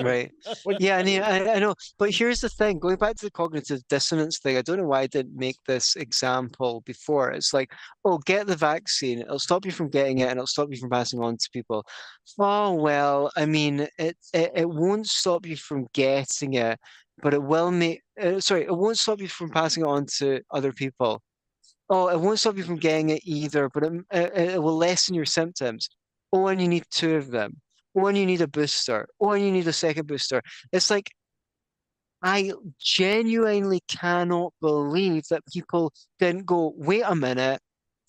Right. 0.00 0.32
Yeah, 0.78 0.98
and 0.98 1.08
yeah, 1.08 1.26
I, 1.26 1.56
I 1.56 1.58
know. 1.58 1.74
But 1.98 2.10
here's 2.10 2.40
the 2.40 2.48
thing, 2.48 2.78
going 2.78 2.96
back 2.96 3.16
to 3.16 3.24
the 3.26 3.30
cognitive 3.30 3.80
dissonance 3.88 4.38
thing, 4.38 4.56
I 4.56 4.62
don't 4.62 4.78
know 4.78 4.84
why 4.86 5.00
I 5.02 5.06
didn't 5.06 5.36
make 5.36 5.56
this 5.66 5.96
example 5.96 6.82
before. 6.86 7.30
It's 7.30 7.52
like, 7.52 7.72
oh, 8.04 8.18
get 8.18 8.46
the 8.46 8.56
vaccine, 8.56 9.20
it'll 9.20 9.38
stop 9.38 9.64
you 9.66 9.72
from 9.72 9.88
getting 9.90 10.18
it 10.18 10.24
and 10.28 10.32
it'll 10.32 10.46
stop 10.46 10.68
you 10.70 10.76
from 10.78 10.90
passing 10.90 11.20
on 11.20 11.36
to 11.36 11.50
people. 11.52 11.84
Oh, 12.38 12.74
well, 12.74 13.30
I 13.36 13.46
mean, 13.46 13.88
it 13.98 14.16
it, 14.32 14.52
it 14.54 14.68
won't 14.68 15.06
stop 15.08 15.46
you 15.46 15.56
from 15.56 15.86
getting 15.94 16.54
it, 16.54 16.78
but 17.22 17.34
it 17.34 17.42
will 17.42 17.70
make, 17.70 18.02
uh, 18.20 18.40
sorry, 18.40 18.62
it 18.64 18.76
won't 18.76 18.98
stop 18.98 19.20
you 19.20 19.28
from 19.28 19.50
passing 19.50 19.84
it 19.84 19.88
on 19.88 20.06
to 20.18 20.40
other 20.50 20.72
people. 20.72 21.22
Oh, 21.90 22.08
it 22.08 22.20
won't 22.20 22.38
stop 22.40 22.56
you 22.56 22.64
from 22.64 22.76
getting 22.76 23.10
it 23.10 23.22
either, 23.24 23.68
but 23.70 23.84
it, 23.84 23.92
it, 24.12 24.38
it 24.54 24.62
will 24.62 24.76
lessen 24.76 25.14
your 25.14 25.24
symptoms. 25.26 25.88
Oh, 26.32 26.48
and 26.48 26.60
you 26.60 26.68
need 26.68 26.84
two 26.90 27.16
of 27.16 27.30
them. 27.30 27.60
And 28.06 28.16
you 28.16 28.26
need 28.26 28.40
a 28.40 28.48
booster. 28.48 29.08
And 29.20 29.42
you 29.42 29.50
need 29.50 29.66
a 29.66 29.72
second 29.72 30.06
booster. 30.06 30.42
It's 30.72 30.90
like, 30.90 31.10
I 32.22 32.52
genuinely 32.80 33.80
cannot 33.88 34.52
believe 34.60 35.24
that 35.30 35.42
people 35.52 35.92
didn't 36.18 36.46
go, 36.46 36.72
wait 36.76 37.04
a 37.06 37.14
minute, 37.14 37.60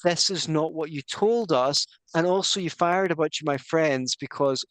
this 0.03 0.29
is 0.29 0.47
not 0.47 0.73
what 0.73 0.91
you 0.91 1.01
told 1.01 1.51
us. 1.51 1.85
And 2.15 2.25
also, 2.25 2.59
you 2.59 2.69
fired 2.69 3.11
a 3.11 3.15
bunch 3.15 3.41
of 3.41 3.47
my 3.47 3.57
friends 3.57 4.15
because, 4.15 4.65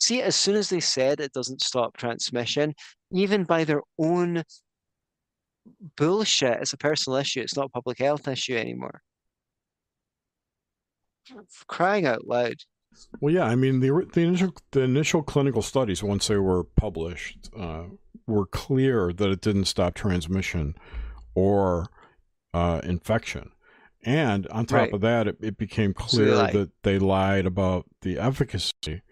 see, 0.00 0.22
as 0.22 0.34
soon 0.34 0.56
as 0.56 0.70
they 0.70 0.80
said 0.80 1.20
it 1.20 1.32
doesn't 1.32 1.62
stop 1.62 1.96
transmission, 1.96 2.74
even 3.12 3.44
by 3.44 3.64
their 3.64 3.82
own 3.98 4.42
bullshit, 5.96 6.60
it's 6.60 6.72
a 6.72 6.78
personal 6.78 7.18
issue. 7.18 7.40
It's 7.42 7.56
not 7.56 7.66
a 7.66 7.70
public 7.70 7.98
health 7.98 8.26
issue 8.26 8.56
anymore. 8.56 9.02
Crying 11.68 12.06
out 12.06 12.26
loud. 12.26 12.56
Well, 13.20 13.32
yeah, 13.32 13.44
I 13.44 13.54
mean 13.54 13.80
the 13.80 14.06
the 14.12 14.22
initial 14.22 14.54
the 14.72 14.80
initial 14.82 15.22
clinical 15.22 15.62
studies 15.62 16.02
once 16.02 16.28
they 16.28 16.36
were 16.38 16.64
published 16.64 17.50
uh, 17.56 17.84
were 18.26 18.46
clear 18.46 19.12
that 19.12 19.30
it 19.30 19.40
didn't 19.40 19.66
stop 19.66 19.94
transmission 19.94 20.74
or 21.34 21.88
uh, 22.52 22.80
infection, 22.84 23.50
and 24.04 24.46
on 24.48 24.66
top 24.66 24.76
Right. 24.78 24.92
of 24.94 25.00
that, 25.02 25.28
it, 25.28 25.36
it 25.40 25.56
became 25.56 25.94
So 25.96 26.16
they 26.16 26.24
clear 26.24 26.34
lied. 26.36 26.52
that 26.54 26.70
they 26.82 26.98
lied 26.98 27.46
about 27.46 27.86
the 28.02 28.18
efficacy 28.18 29.02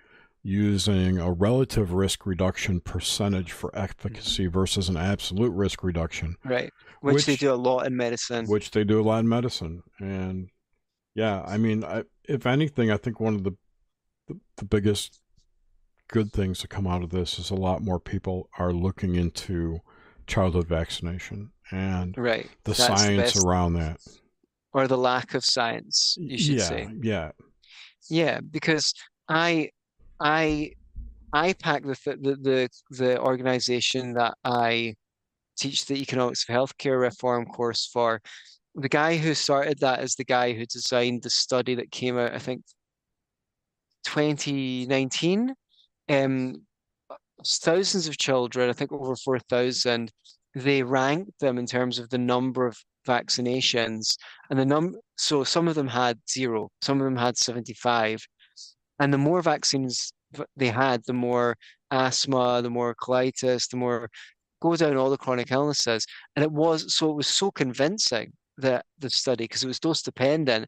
using 0.43 1.19
a 1.19 1.31
relative 1.31 1.93
risk 1.93 2.25
reduction 2.25 2.81
percentage 2.81 3.53
for 3.53 3.71
efficacy 3.77 4.47
versus 4.47 4.89
an 4.89 4.97
absolute 4.97 5.53
risk 5.53 5.83
reduction, 5.83 6.37
Right. 6.45 6.73
Which, 7.01 7.27
they 7.27 7.37
do 7.37 7.53
a 7.53 7.55
lot 7.57 7.87
in 7.87 7.97
medicine. 7.97 8.47
which 8.47 8.71
they 8.71 8.83
do 8.85 9.01
a 9.01 9.03
lot 9.03 9.19
in 9.21 9.29
medicine. 9.29 9.83
And 9.99 10.49
yeah, 11.15 11.43
I 11.43 11.59
mean, 11.59 11.85
I, 11.85 12.05
if 12.29 12.47
anything, 12.47 12.91
I 12.91 12.97
think 12.97 13.21
one 13.21 13.35
of 13.35 13.45
the, 13.45 13.53
the 14.29 14.39
the 14.57 14.65
biggest 14.65 15.21
good 16.09 16.33
things 16.33 16.59
to 16.61 16.69
come 16.69 16.87
out 16.87 17.03
of 17.03 17.11
this 17.11 17.39
is 17.39 17.51
a 17.51 17.55
lot 17.55 17.83
more 17.83 18.01
people 18.01 18.49
are 18.59 18.73
looking 18.73 19.15
into 19.15 19.81
childhood 20.27 20.67
vaccination 20.69 21.51
and 21.71 22.17
Right. 22.17 22.49
the 22.65 22.73
That's 22.73 22.85
science 22.87 23.35
best- 23.35 23.45
around 23.45 23.75
that. 23.75 23.99
Or 24.73 24.87
the 24.87 24.99
lack 24.99 25.35
of 25.35 25.45
science, 25.45 26.17
you 26.21 26.39
should 26.39 26.57
yeah, 26.59 26.69
say. 26.69 26.89
yeah, 27.03 27.31
Yeah, 28.11 28.41
because 28.41 28.93
I, 29.29 29.71
I, 30.21 30.73
IPAK 31.35 31.83
the 31.85 32.17
the 32.17 32.37
the 32.37 32.69
the 32.91 33.21
organization 33.21 34.13
that 34.15 34.35
I 34.45 34.95
teach 35.59 35.87
the 35.87 35.97
economics 36.01 36.45
of 36.49 36.55
healthcare 36.55 37.01
reform 37.01 37.45
course 37.47 37.87
for. 37.93 38.21
The 38.75 38.89
guy 38.89 39.17
who 39.17 39.35
started 39.35 39.79
that 39.81 40.03
is 40.03 40.15
the 40.15 40.25
guy 40.25 40.53
who 40.53 40.65
designed 40.67 41.23
the 41.23 41.31
study 41.31 41.75
that 41.75 41.91
came 41.91 42.17
out, 42.17 42.33
I 42.33 42.39
think, 42.39 42.63
2019. 44.05 45.55
Um, 46.09 46.63
thousands 47.47 48.09
of 48.09 48.19
children, 48.19 48.71
I 48.71 48.73
think 48.73 48.93
over 48.93 49.15
4,000, 49.17 50.11
they 50.55 50.83
ranked 50.83 51.39
them 51.41 51.59
in 51.59 51.67
terms 51.67 51.99
of 51.99 52.09
the 52.11 52.19
number 52.19 52.67
of 52.67 52.77
vaccinations 53.07 54.17
and 54.51 54.59
the 54.59 54.67
num 54.67 54.95
so 55.17 55.43
some 55.43 55.67
of 55.67 55.75
them 55.75 55.89
had 55.89 56.19
zero, 56.31 56.71
some 56.83 57.01
of 57.01 57.05
them 57.05 57.17
had 57.17 57.37
75. 57.37 58.25
And 59.01 59.13
the 59.13 59.19
more 59.19 59.43
vaccines 59.43 60.13
they 60.57 60.69
had, 60.69 61.03
the 61.07 61.13
more 61.13 61.57
asthma, 61.91 62.61
the 62.63 62.71
more 62.71 62.95
colitis, 62.95 63.69
the 63.69 63.77
more 63.77 64.11
go 64.61 64.77
down 64.77 64.97
all 64.97 65.11
the 65.11 65.17
chronic 65.17 65.51
illnesses. 65.51 66.07
And 66.37 66.45
it 66.45 66.53
was 66.53 66.95
so 66.95 67.11
it 67.11 67.17
was 67.17 67.27
so 67.27 67.51
convincing 67.51 68.33
that 68.59 68.85
the 68.99 69.11
study 69.11 69.45
because 69.45 69.63
it 69.63 69.69
was 69.69 69.81
dose 69.81 70.03
dependent. 70.03 70.67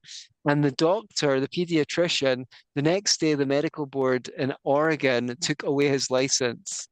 And 0.49 0.65
the 0.65 0.71
doctor, 0.73 1.41
the 1.41 1.49
pediatrician, 1.49 2.45
the 2.75 2.83
next 2.83 3.21
day 3.21 3.35
the 3.35 3.47
medical 3.47 3.87
board 3.87 4.29
in 4.39 4.55
Oregon 4.65 5.35
took 5.41 5.63
away 5.65 5.89
his 5.89 6.11
license 6.11 6.89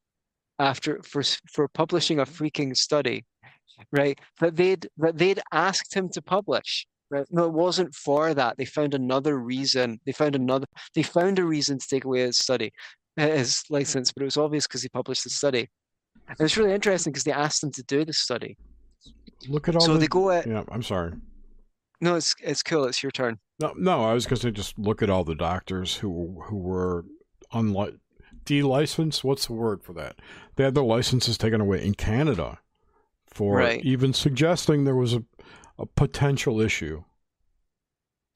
after 0.59 1.01
for 1.03 1.23
for 1.53 1.69
publishing 1.69 2.19
a 2.21 2.27
freaking 2.27 2.77
study, 2.77 3.25
right? 3.93 4.19
That 4.41 4.57
they'd 4.57 4.89
that 4.99 5.17
they'd 5.17 5.41
asked 5.53 5.95
him 5.95 6.09
to 6.11 6.23
publish. 6.23 6.87
Right? 7.11 7.25
No, 7.31 7.47
it 7.47 7.55
wasn't 7.55 7.95
for 7.95 8.35
that. 8.35 8.59
They 8.59 8.67
found 8.67 8.93
another 8.93 9.39
reason. 9.39 9.99
They 10.05 10.13
found 10.13 10.37
another. 10.37 10.67
They 10.95 11.03
found 11.03 11.39
a 11.39 11.45
reason 11.45 11.79
to 11.79 11.87
take 11.89 12.05
away 12.05 12.21
his 12.21 12.37
study, 12.37 12.71
uh, 13.19 13.29
his 13.29 13.63
license, 13.71 14.13
but 14.13 14.23
it 14.23 14.27
was 14.27 14.37
obvious 14.37 14.67
because 14.67 14.83
he 14.83 14.91
published 14.91 15.25
the 15.25 15.31
study. 15.31 15.69
And 16.29 16.37
it's 16.41 16.59
really 16.59 16.75
interesting 16.75 17.13
because 17.13 17.25
they 17.25 17.33
asked 17.33 17.65
him 17.65 17.73
to 17.73 17.83
do 17.85 18.05
the 18.05 18.13
study. 18.13 18.59
Look 19.47 19.69
at 19.69 19.75
all 19.75 19.81
So 19.83 19.95
the. 19.95 20.01
they 20.01 20.07
go 20.09 20.31
at 20.31 20.47
yeah, 20.47 20.65
I'm 20.71 20.83
sorry. 20.83 21.13
no, 22.01 22.17
it's 22.17 22.35
it's 22.43 22.63
cool. 22.63 22.85
It's 22.87 23.03
your 23.03 23.13
turn. 23.13 23.39
No, 23.61 23.73
no, 23.77 24.05
I 24.05 24.13
was 24.15 24.27
going 24.27 24.39
to 24.41 24.51
just 24.53 24.79
look 24.79 25.03
at 25.03 25.11
all 25.11 25.25
the 25.25 25.35
doctors 25.35 25.97
who 25.97 26.41
who 26.47 26.57
were 26.57 27.05
unlike 27.53 27.95
de-licensed. 28.45 29.25
What's 29.25 29.47
the 29.47 29.53
word 29.53 29.83
for 29.83 29.93
that? 29.95 30.17
They 30.57 30.65
had 30.65 30.75
their 30.75 30.85
licenses 30.85 31.37
taken 31.39 31.61
away 31.61 31.85
in 31.85 31.95
Canada 31.95 32.59
for 33.27 33.57
Right. 33.57 33.85
even 33.85 34.13
suggesting 34.13 34.85
there 34.85 34.95
was 34.97 35.13
a, 35.15 35.23
a 35.79 35.87
potential 35.87 36.61
issue. 36.61 37.05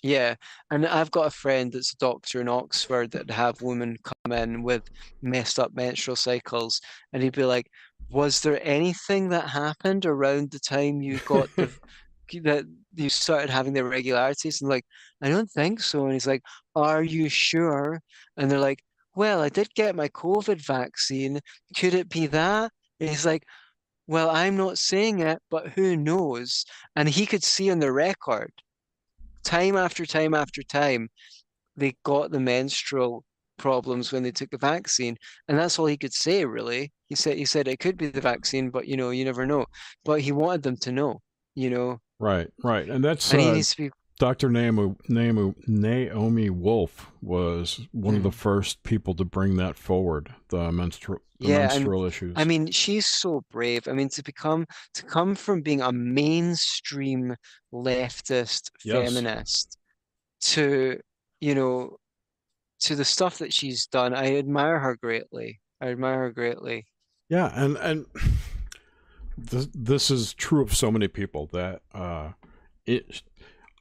Yeah, 0.02 0.34
and 0.72 0.84
I've 0.84 1.12
got 1.12 1.28
a 1.28 1.30
friend 1.30 1.72
that's 1.72 1.92
a 1.92 1.96
doctor 1.98 2.40
in 2.40 2.48
Oxford 2.48 3.12
that 3.12 3.30
have 3.30 3.62
women 3.62 3.96
come 4.02 4.32
in 4.32 4.64
with 4.64 4.82
messed 5.22 5.60
up 5.60 5.72
menstrual 5.74 6.16
cycles, 6.16 6.80
and 7.12 7.22
he'd 7.22 7.36
be 7.36 7.44
like, 7.44 7.70
"Was 8.10 8.40
there 8.40 8.60
anything 8.62 9.30
that 9.30 9.50
happened 9.50 10.06
around 10.06 10.50
the 10.50 10.58
time 10.60 11.02
you 11.02 11.18
got 11.20 11.48
the 11.56 11.72
that 12.44 12.64
you 12.94 13.10
started 13.10 13.50
having 13.50 13.72
the 13.72 13.80
irregularities?" 13.80 14.60
And 14.60 14.70
like, 14.70 14.84
I 15.22 15.28
don't 15.28 15.50
think 15.50 15.80
so. 15.80 16.04
And 16.04 16.12
he's 16.12 16.26
like, 16.26 16.42
"Are 16.74 17.02
you 17.02 17.28
sure?" 17.28 18.00
And 18.36 18.50
they're 18.50 18.58
like, 18.58 18.82
"Well, 19.14 19.40
I 19.42 19.48
did 19.48 19.74
get 19.74 19.96
my 19.96 20.08
COVID 20.08 20.64
vaccine. 20.64 21.40
Could 21.76 21.94
it 21.94 22.08
be 22.08 22.26
that?" 22.28 22.72
And 23.00 23.08
he's 23.08 23.26
like, 23.26 23.44
"Well, 24.06 24.30
I'm 24.30 24.56
not 24.56 24.78
saying 24.78 25.20
it, 25.20 25.40
but 25.50 25.70
who 25.70 25.96
knows?" 25.96 26.64
And 26.96 27.08
he 27.08 27.26
could 27.26 27.44
see 27.44 27.70
on 27.70 27.80
the 27.80 27.92
record 27.92 28.52
time 29.44 29.76
after 29.76 30.06
time 30.06 30.34
after 30.34 30.62
time, 30.62 31.08
they 31.76 31.94
got 32.04 32.30
the 32.30 32.40
menstrual 32.40 33.24
problems 33.58 34.12
when 34.12 34.22
they 34.22 34.30
took 34.32 34.50
the 34.50 34.58
vaccine, 34.58 35.16
and 35.48 35.58
that's 35.58 35.78
all 35.78 35.86
he 35.86 35.96
could 35.96 36.12
say, 36.14 36.44
really. 36.44 36.92
He 37.08 37.14
said 37.14 37.36
he 37.36 37.44
said 37.44 37.68
it 37.68 37.78
could 37.80 37.96
be 37.98 38.08
the 38.08 38.20
vaccine, 38.20 38.70
but 38.70 38.86
you 38.88 38.96
know, 38.96 39.10
you 39.10 39.24
never 39.24 39.46
know. 39.46 39.66
But 40.04 40.20
he 40.20 40.32
wanted 40.32 40.62
them 40.62 40.76
to 40.78 40.92
know, 40.92 41.20
you 41.54 41.70
know, 41.70 41.98
Right, 42.18 42.48
right, 42.62 42.88
and 42.88 43.04
that's 43.04 43.32
and 43.34 43.42
uh, 43.42 43.62
be 43.76 43.90
Dr. 44.18 44.48
Naomi, 44.50 44.94
Naomi, 45.08 45.52
Naomi 45.66 46.48
Wolf 46.50 47.10
was 47.22 47.80
one 47.90 48.14
of 48.14 48.22
the 48.22 48.28
Mhm. 48.30 48.34
first 48.34 48.82
people 48.84 49.14
to 49.14 49.24
bring 49.24 49.56
that 49.56 49.76
forward. 49.76 50.32
The 50.50 50.70
menstrual, 50.70 51.18
the 51.40 51.48
Yeah, 51.48 51.60
and- 51.62 51.68
menstrual 51.70 52.04
issues. 52.04 52.34
I 52.36 52.44
mean, 52.44 52.70
she's 52.70 53.06
so 53.06 53.42
brave. 53.50 53.88
I 53.88 53.92
mean, 53.92 54.08
to 54.10 54.22
become 54.22 54.66
to 54.94 55.02
come 55.02 55.34
from 55.34 55.62
being 55.62 55.80
a 55.80 55.90
mainstream 55.90 57.34
leftist 57.72 58.70
Yes. 58.84 59.12
feminist 59.12 59.76
to, 60.42 61.00
you 61.40 61.54
know, 61.56 61.96
to 62.82 62.96
the 62.96 63.04
stuff 63.04 63.38
that 63.38 63.52
she's 63.52 63.86
done, 63.86 64.14
I 64.14 64.36
admire 64.36 64.78
her 64.78 64.96
greatly. 64.96 65.60
I 65.80 65.88
admire 65.88 66.18
her 66.18 66.30
greatly. 66.32 66.86
Yeah, 67.28 67.50
and 67.54 67.76
and 67.78 68.06
this 69.36 69.68
this 69.74 70.10
is 70.10 70.34
true 70.34 70.62
of 70.62 70.74
so 70.74 70.90
many 70.90 71.08
people 71.08 71.46
that 71.52 71.82
uh, 71.94 72.32
it. 72.86 73.22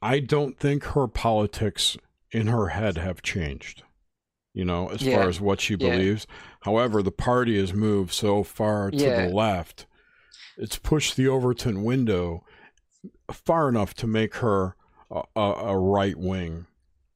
I 0.00 0.18
don't 0.18 0.58
think 0.58 0.82
her 0.84 1.06
politics 1.06 1.96
in 2.32 2.48
her 2.48 2.68
head 2.68 2.96
have 2.98 3.22
changed. 3.22 3.82
you 4.54 4.66
know, 4.66 4.88
as 4.90 5.00
Yeah. 5.00 5.16
far 5.16 5.28
as 5.30 5.40
what 5.40 5.62
she 5.62 5.76
Yeah. 5.76 5.88
believes. 5.96 6.26
However, 6.60 7.02
the 7.02 7.10
party 7.10 7.58
has 7.58 7.72
moved 7.72 8.12
so 8.12 8.42
far 8.42 8.90
to 8.90 8.96
Yeah. 8.98 9.26
the 9.26 9.32
left, 9.32 9.86
it's 10.58 10.76
pushed 10.78 11.16
the 11.16 11.26
Overton 11.26 11.82
window 11.84 12.44
far 13.32 13.66
enough 13.70 13.94
to 13.94 14.06
make 14.06 14.34
her 14.36 14.76
a, 15.10 15.22
a, 15.34 15.40
a 15.40 15.78
right 15.78 16.18
wing 16.18 16.66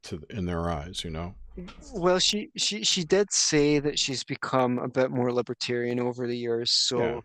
to 0.05 0.23
in 0.31 0.47
their 0.47 0.71
eyes, 0.71 1.05
you 1.05 1.11
know. 1.11 1.35
Well, 1.95 2.19
she 2.19 2.51
she 2.57 2.85
she 2.85 3.05
did 3.05 3.33
say 3.33 3.79
that 3.79 3.99
she's 3.99 4.25
become 4.25 4.79
a 4.79 4.89
bit 4.89 5.11
more 5.11 5.33
libertarian 5.33 6.01
over 6.01 6.27
the 6.27 6.37
years. 6.37 6.71
So, 6.73 6.99
Yeah. 6.99 7.21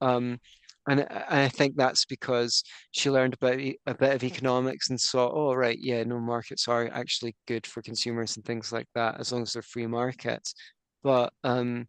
um, 0.00 0.40
and 0.88 1.00
I- 1.02 1.24
and 1.28 1.40
I 1.40 1.48
think 1.48 1.76
that's 1.76 2.04
because 2.04 2.62
she 2.92 3.10
learned 3.10 3.34
about 3.34 3.60
a 3.60 3.94
bit 3.94 4.14
of 4.14 4.24
economics 4.24 4.90
and 4.90 5.00
saw, 5.00 5.30
oh, 5.30 5.54
right, 5.54 5.78
yeah, 5.78 6.02
no 6.04 6.18
markets 6.18 6.66
are 6.66 6.88
actually 6.92 7.36
good 7.46 7.66
for 7.66 7.82
consumers 7.82 8.36
and 8.36 8.44
things 8.44 8.72
like 8.72 8.88
that, 8.94 9.20
as 9.20 9.32
long 9.32 9.42
as 9.42 9.52
they're 9.52 9.62
free 9.62 9.86
markets. 9.86 10.54
But 11.02 11.32
um, 11.44 11.88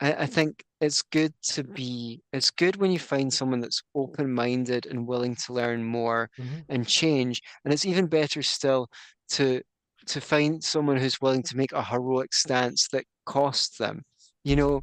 I, 0.00 0.12
I 0.14 0.26
think 0.26 0.62
it's 0.80 1.02
good 1.02 1.32
to 1.54 1.64
be, 1.64 2.20
it's 2.32 2.50
good 2.50 2.76
when 2.76 2.92
you 2.92 2.98
find 2.98 3.32
someone 3.32 3.60
that's 3.60 3.82
open-minded 3.94 4.86
and 4.86 5.06
willing 5.08 5.36
to 5.46 5.52
learn 5.52 5.82
more 5.84 6.28
and 6.68 6.86
change. 6.86 7.40
And 7.64 7.72
it's 7.72 7.86
even 7.86 8.06
better 8.08 8.42
still 8.42 8.88
to 9.30 9.62
to 10.06 10.20
find 10.20 10.62
someone 10.62 10.96
who's 10.96 11.20
willing 11.20 11.42
to 11.44 11.56
make 11.56 11.72
a 11.72 11.84
heroic 11.84 12.32
stance 12.34 12.88
that 12.88 13.04
costs 13.24 13.78
them. 13.78 14.02
You 14.44 14.56
know, 14.56 14.80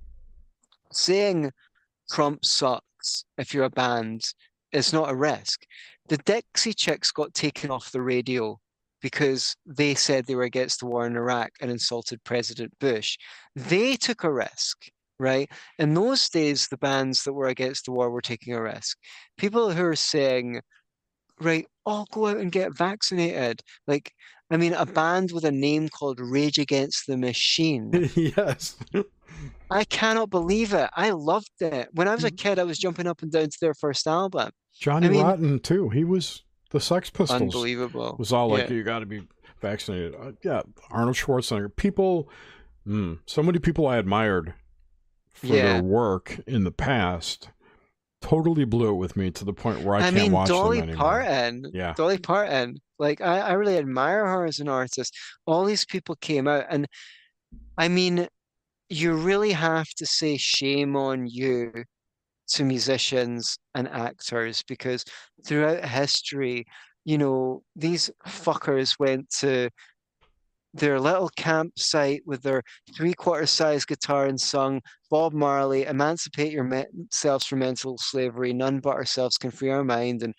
saying 0.91 1.51
Trump 2.11 2.45
sucks 2.45 3.25
if 3.37 3.53
you're 3.53 3.65
a 3.65 3.69
band 3.69 4.23
is 4.71 4.93
not 4.93 5.09
a 5.09 5.15
risk. 5.15 5.65
The 6.07 6.17
Dixie 6.17 6.73
Chicks 6.73 7.11
got 7.11 7.33
taken 7.33 7.71
off 7.71 7.91
the 7.91 8.01
radio 8.01 8.59
because 9.01 9.55
they 9.65 9.95
said 9.95 10.25
they 10.25 10.35
were 10.35 10.43
against 10.43 10.79
the 10.79 10.85
war 10.85 11.05
in 11.05 11.15
Iraq 11.15 11.51
and 11.61 11.71
insulted 11.71 12.23
President 12.23 12.73
Bush. 12.79 13.17
They 13.55 13.95
took 13.95 14.23
a 14.23 14.31
risk, 14.31 14.89
right? 15.19 15.49
In 15.77 15.93
those 15.93 16.29
days, 16.29 16.67
the 16.67 16.77
bands 16.77 17.23
that 17.23 17.33
were 17.33 17.47
against 17.47 17.85
the 17.85 17.91
war 17.91 18.09
were 18.09 18.21
taking 18.21 18.53
a 18.53 18.61
risk. 18.61 18.97
People 19.37 19.71
who 19.71 19.85
are 19.85 19.95
saying, 19.95 20.61
right, 21.41 21.65
oh, 21.85 22.05
go 22.11 22.27
out 22.27 22.37
and 22.37 22.51
get 22.51 22.75
vaccinated. 22.75 23.61
Like, 23.87 24.13
I 24.51 24.57
mean, 24.57 24.73
a 24.73 24.85
band 24.85 25.31
with 25.31 25.45
a 25.45 25.51
name 25.51 25.89
called 25.89 26.19
Rage 26.19 26.57
Against 26.57 27.05
the 27.07 27.17
Machine. 27.17 28.09
yes. 28.15 28.77
I 29.71 29.83
cannot 29.83 30.29
believe 30.29 30.73
it. 30.73 30.89
I 30.95 31.11
loved 31.11 31.51
it. 31.61 31.89
When 31.93 32.07
I 32.07 32.15
was 32.15 32.23
a 32.23 32.31
Mhm. 32.31 32.37
kid, 32.37 32.59
I 32.59 32.63
was 32.63 32.79
jumping 32.79 33.05
up 33.07 33.21
and 33.21 33.31
down 33.31 33.49
to 33.49 33.57
their 33.61 33.73
first 33.75 34.07
album. 34.07 34.49
Johnny 34.79 35.09
mean- 35.09 35.21
Rotten 35.21 35.59
too. 35.59 35.89
He 35.89 36.03
was 36.03 36.43
the 36.71 36.79
Sex 36.79 37.09
Pistols. 37.09 37.41
Unbelievable. 37.41 38.15
was 38.19 38.33
all 38.33 38.47
like 38.49 38.69
Yeah. 38.69 38.75
you 38.75 38.83
got 38.83 38.99
to 38.99 39.05
be 39.05 39.27
vaccinated. 39.61 40.15
Uh, 40.15 40.31
yeah, 40.43 40.61
Arnold 40.91 41.15
Schwarzenegger. 41.15 41.75
People, 41.75 42.29
mm, 42.87 43.19
so 43.25 43.43
many 43.43 43.59
people 43.59 43.85
I 43.87 43.97
admired 43.97 44.53
for 45.33 45.47
Yeah. 45.47 45.73
their 45.73 45.83
work 45.83 46.39
in 46.47 46.63
the 46.63 46.71
past, 46.71 47.49
totally 48.21 48.65
blew 48.65 48.89
it 48.89 48.95
with 48.95 49.15
me 49.15 49.31
to 49.31 49.45
the 49.45 49.53
point 49.53 49.81
where 49.81 49.95
I, 49.95 49.99
I, 49.99 50.01
can't 50.03 50.15
mean, 50.15 50.31
watch 50.31 50.47
Dolly 50.47 50.79
them 50.79 50.89
anymore. 50.89 51.05
Parton. 51.05 51.71
Yeah. 51.73 51.93
Dolly 51.93 52.17
Parton. 52.17 52.77
Like, 52.97 53.21
I, 53.21 53.39
I 53.39 53.51
really 53.53 53.77
admire 53.77 54.25
her 54.25 54.45
as 54.45 54.59
an 54.59 54.67
artist. 54.67 55.15
All 55.45 55.65
these 55.65 55.85
people 55.85 56.15
came 56.19 56.47
out, 56.47 56.65
and 56.69 56.85
I 57.77 57.87
mean, 57.87 58.27
you 58.89 59.13
really 59.13 59.51
have 59.51 59.87
to 59.97 60.05
say 60.05 60.37
shame 60.37 60.95
on 60.95 61.27
you 61.27 61.71
to 62.49 62.63
musicians 62.63 63.57
and 63.75 63.87
actors 63.87 64.63
because 64.67 65.05
throughout 65.45 65.85
history, 65.85 66.65
you 67.05 67.17
know, 67.17 67.61
these 67.75 68.09
fuckers 68.27 68.99
went 68.99 69.29
to 69.29 69.69
their 70.73 70.99
little 70.99 71.29
campsite 71.35 72.21
with 72.25 72.41
their 72.43 72.61
three-quarter 72.95 73.45
size 73.45 73.85
guitar 73.85 74.25
and 74.25 74.39
sung 74.39 74.81
Bob 75.09 75.33
Marley, 75.33 75.85
Emancipate 75.85 76.51
Yourselves 76.51 77.45
from 77.45 77.59
Mental 77.59 77.97
Slavery, 77.97 78.53
None 78.53 78.79
But 78.79 78.95
Ourselves 78.95 79.37
Can 79.37 79.51
Free 79.51 79.69
Our 79.69 79.83
Mind, 79.83 80.21
and 80.21 80.33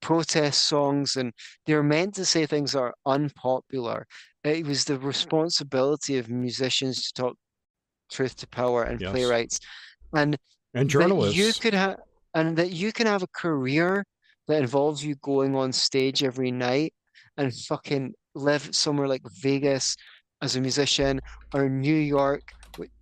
protest 0.00 0.62
songs. 0.62 1.16
And 1.16 1.32
they're 1.66 1.82
meant 1.82 2.14
to 2.14 2.24
say 2.24 2.46
things 2.46 2.72
that 2.72 2.80
are 2.80 2.94
unpopular. 3.06 4.06
It 4.44 4.64
was 4.66 4.84
the 4.84 4.98
responsibility 4.98 6.18
of 6.18 6.28
musicians 6.28 7.10
to 7.10 7.22
talk 7.22 7.36
truth 8.10 8.36
to 8.36 8.48
power 8.48 8.84
and 8.84 9.00
Yes. 9.00 9.10
playwrights. 9.10 9.58
And 10.14 10.36
And 10.74 10.84
that 10.84 10.86
journalists. 10.88 11.36
you 11.36 11.52
could 11.60 11.74
have 11.74 11.96
and 12.34 12.56
that 12.56 12.70
you 12.70 12.92
can 12.92 13.06
have 13.06 13.22
a 13.22 13.28
career 13.28 14.04
that 14.46 14.60
involves 14.60 15.04
you 15.04 15.16
going 15.16 15.56
on 15.56 15.72
stage 15.72 16.22
every 16.22 16.52
night 16.52 16.92
and 17.36 17.52
fucking 17.52 18.12
live 18.36 18.74
somewhere 18.74 19.08
like 19.08 19.22
Vegas 19.40 19.96
as 20.42 20.56
a 20.56 20.60
musician 20.60 21.20
or 21.54 21.68
New 21.68 21.94
York 21.94 22.42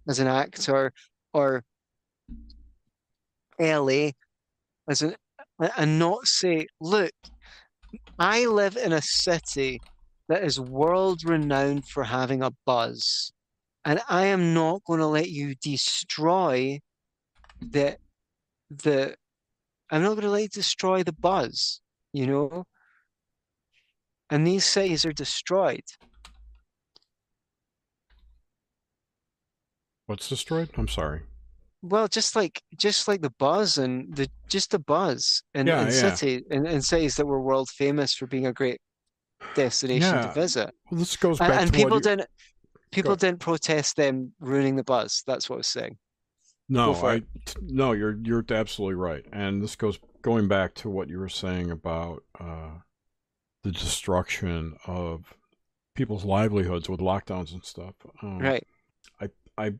as 0.09 0.18
an 0.18 0.28
actor 0.28 0.93
or 1.32 1.64
LA 3.59 4.11
as 4.89 5.03
an 5.03 5.14
and 5.76 5.99
not 5.99 6.26
say, 6.26 6.66
look, 6.80 7.12
I 8.18 8.47
live 8.47 8.76
in 8.76 8.93
a 8.93 9.03
city 9.03 9.80
that 10.28 10.43
is 10.43 10.59
world 10.61 11.22
renowned 11.24 11.87
for 11.87 12.05
having 12.05 12.43
a 12.43 12.51
buzz. 12.66 13.32
And 13.85 14.01
I 14.09 14.26
am 14.26 14.55
not 14.55 14.82
going 14.87 15.01
to 15.01 15.07
let 15.07 15.30
you 15.30 15.55
destroy 15.62 16.80
the 17.61 17.97
the 18.70 19.14
I'm 19.91 20.03
not 20.03 20.11
going 20.11 20.22
to 20.22 20.30
let 20.30 20.43
you 20.43 20.49
destroy 20.49 21.03
the 21.03 21.12
buzz, 21.12 21.80
you 22.12 22.26
know? 22.26 22.64
And 24.35 24.45
these 24.45 24.64
cities 24.64 25.07
are 25.07 25.12
destroyed. 25.12 25.85
What's 30.07 30.28
destroyed? 30.28 30.70
I'm 30.76 30.89
sorry. 30.89 31.20
Well, 31.82 32.09
just 32.09 32.35
like 32.35 32.61
just 32.76 33.07
like 33.07 33.22
the 33.22 33.30
buzz 33.39 33.78
and 33.78 34.12
the 34.16 34.28
just 34.49 34.72
the 34.72 34.80
buzz 34.80 35.45
in, 35.55 35.68
Yeah, 35.68 35.82
in 35.82 35.87
yeah. 35.87 36.14
city 36.16 36.43
in 36.51 36.82
cities 36.82 37.14
that 37.14 37.26
were 37.26 37.41
world 37.41 37.70
famous 37.70 38.12
for 38.12 38.26
being 38.26 38.49
a 38.49 38.53
great 38.53 38.80
destination 39.55 40.20
to 40.20 40.32
visit. 40.32 40.74
Well, 40.91 40.99
this 40.99 41.14
goes 41.16 41.41
And, 41.41 41.49
back 41.51 41.61
and 41.61 41.72
to 41.72 41.78
people 41.78 41.99
you, 41.99 42.03
didn't 42.03 42.28
people 42.91 43.14
didn't 43.14 43.39
protest 43.39 43.95
them 43.95 44.32
ruining 44.41 44.74
the 44.74 44.82
buzz. 44.82 45.22
That's 45.28 45.49
what 45.49 45.57
I 45.57 45.59
was 45.59 45.68
saying. 45.68 45.97
No, 46.68 46.93
I 46.95 47.14
it. 47.14 47.24
no, 47.62 47.93
you're 47.93 48.18
you're 48.24 48.45
absolutely 48.51 48.96
right, 48.96 49.25
and 49.33 49.63
this 49.63 49.76
goes 49.76 50.00
going 50.22 50.49
back 50.49 50.75
to 50.75 50.91
what 50.91 51.08
you 51.08 51.21
were 51.21 51.29
saying 51.29 51.71
about 51.71 52.25
uh, 52.41 52.79
the 53.64 53.72
destruction 53.72 54.76
of 54.86 55.34
people's 55.96 56.24
livelihoods 56.24 56.88
with 56.88 57.00
lockdowns 57.00 57.53
and 57.53 57.64
stuff. 57.64 57.95
Um, 58.22 58.38
Right. 58.38 58.66
I 59.20 59.30
I 59.58 59.72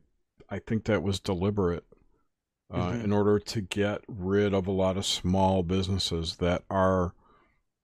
I 0.49 0.59
think 0.59 0.83
that 0.85 1.01
was 1.03 1.19
deliberate 1.19 1.85
uh, 2.71 2.91
Mhm. 2.91 3.03
in 3.05 3.11
order 3.13 3.37
to 3.39 3.61
get 3.61 4.01
rid 4.07 4.53
of 4.53 4.65
a 4.67 4.71
lot 4.71 4.97
of 4.97 5.05
small 5.05 5.61
businesses 5.63 6.37
that 6.37 6.63
are, 6.69 7.13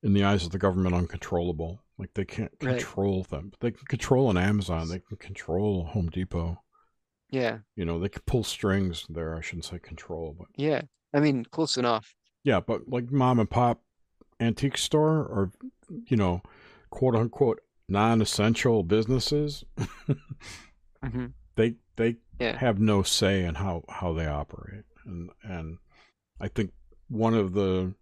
in 0.02 0.14
the 0.14 0.23
eyes 0.23 0.44
of 0.44 0.52
the 0.52 0.57
government, 0.57 0.95
uncontrollable. 0.95 1.84
Like 1.99 2.14
they 2.15 2.26
can't 2.26 2.52
Right. 2.61 2.80
control 2.80 3.23
them. 3.23 3.52
They 3.60 3.69
can 3.72 3.86
control 3.86 4.30
an 4.32 4.38
Amazon. 4.38 4.90
They 4.90 4.99
can 4.99 5.18
control 5.18 5.86
Home 5.86 6.10
Depot. 6.10 6.64
Yeah. 7.30 7.60
You 7.76 7.86
know, 7.86 7.99
they 7.99 8.10
can 8.10 8.23
pull 8.26 8.44
strings 8.44 9.06
there. 9.07 9.36
I 9.38 9.41
shouldn't 9.41 9.65
say 9.65 9.78
control, 9.78 10.36
but 10.38 10.48
Yeah. 10.56 10.82
I 11.14 11.19
mean, 11.19 11.45
close 11.45 11.78
enough. 11.78 12.15
yeah, 12.44 12.60
but 12.60 12.90
like 12.90 13.11
mom 13.11 13.40
and 13.40 13.49
pop 13.49 13.84
antique 14.42 14.78
store 14.78 15.20
or 15.20 15.52
you 16.08 16.18
know, 16.18 16.42
quote 16.92 17.16
unquote 17.16 17.62
non-essential 17.90 18.84
businesses, 18.84 19.66
hmm 21.04 21.34
they 21.56 21.76
they 21.96 22.18
Yeah. 22.40 22.58
have 22.58 22.80
no 22.80 23.04
say 23.04 23.44
in 23.44 23.56
how 23.56 23.84
how 23.90 24.14
they 24.14 24.26
operate. 24.28 24.84
And 25.06 25.30
and 25.44 25.78
I 26.40 26.48
think 26.50 26.74
one 27.10 27.34
of 27.36 27.54
the 27.54 27.96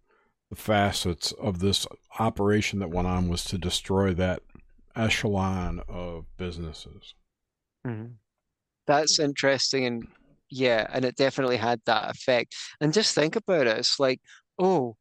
the 0.50 0.56
facets 0.56 1.32
of 1.32 1.60
this 1.60 1.86
operation 2.18 2.80
that 2.80 2.90
went 2.90 3.08
on 3.08 3.28
was 3.28 3.44
to 3.46 3.58
destroy 3.58 4.14
that 4.14 4.42
echelon 4.96 5.82
of 5.88 6.26
businesses. 6.38 7.14
hmm 7.84 8.06
That's 8.86 9.20
interesting, 9.20 9.86
and 9.86 10.08
yeah, 10.50 10.86
and 10.92 11.04
it 11.04 11.16
definitely 11.16 11.58
had 11.58 11.80
that 11.86 12.10
effect. 12.10 12.54
And 12.80 12.92
just 12.94 13.14
think 13.14 13.36
about 13.36 13.66
it. 13.68 13.78
It's 13.78 14.00
like, 14.00 14.20
oh, 14.58 14.96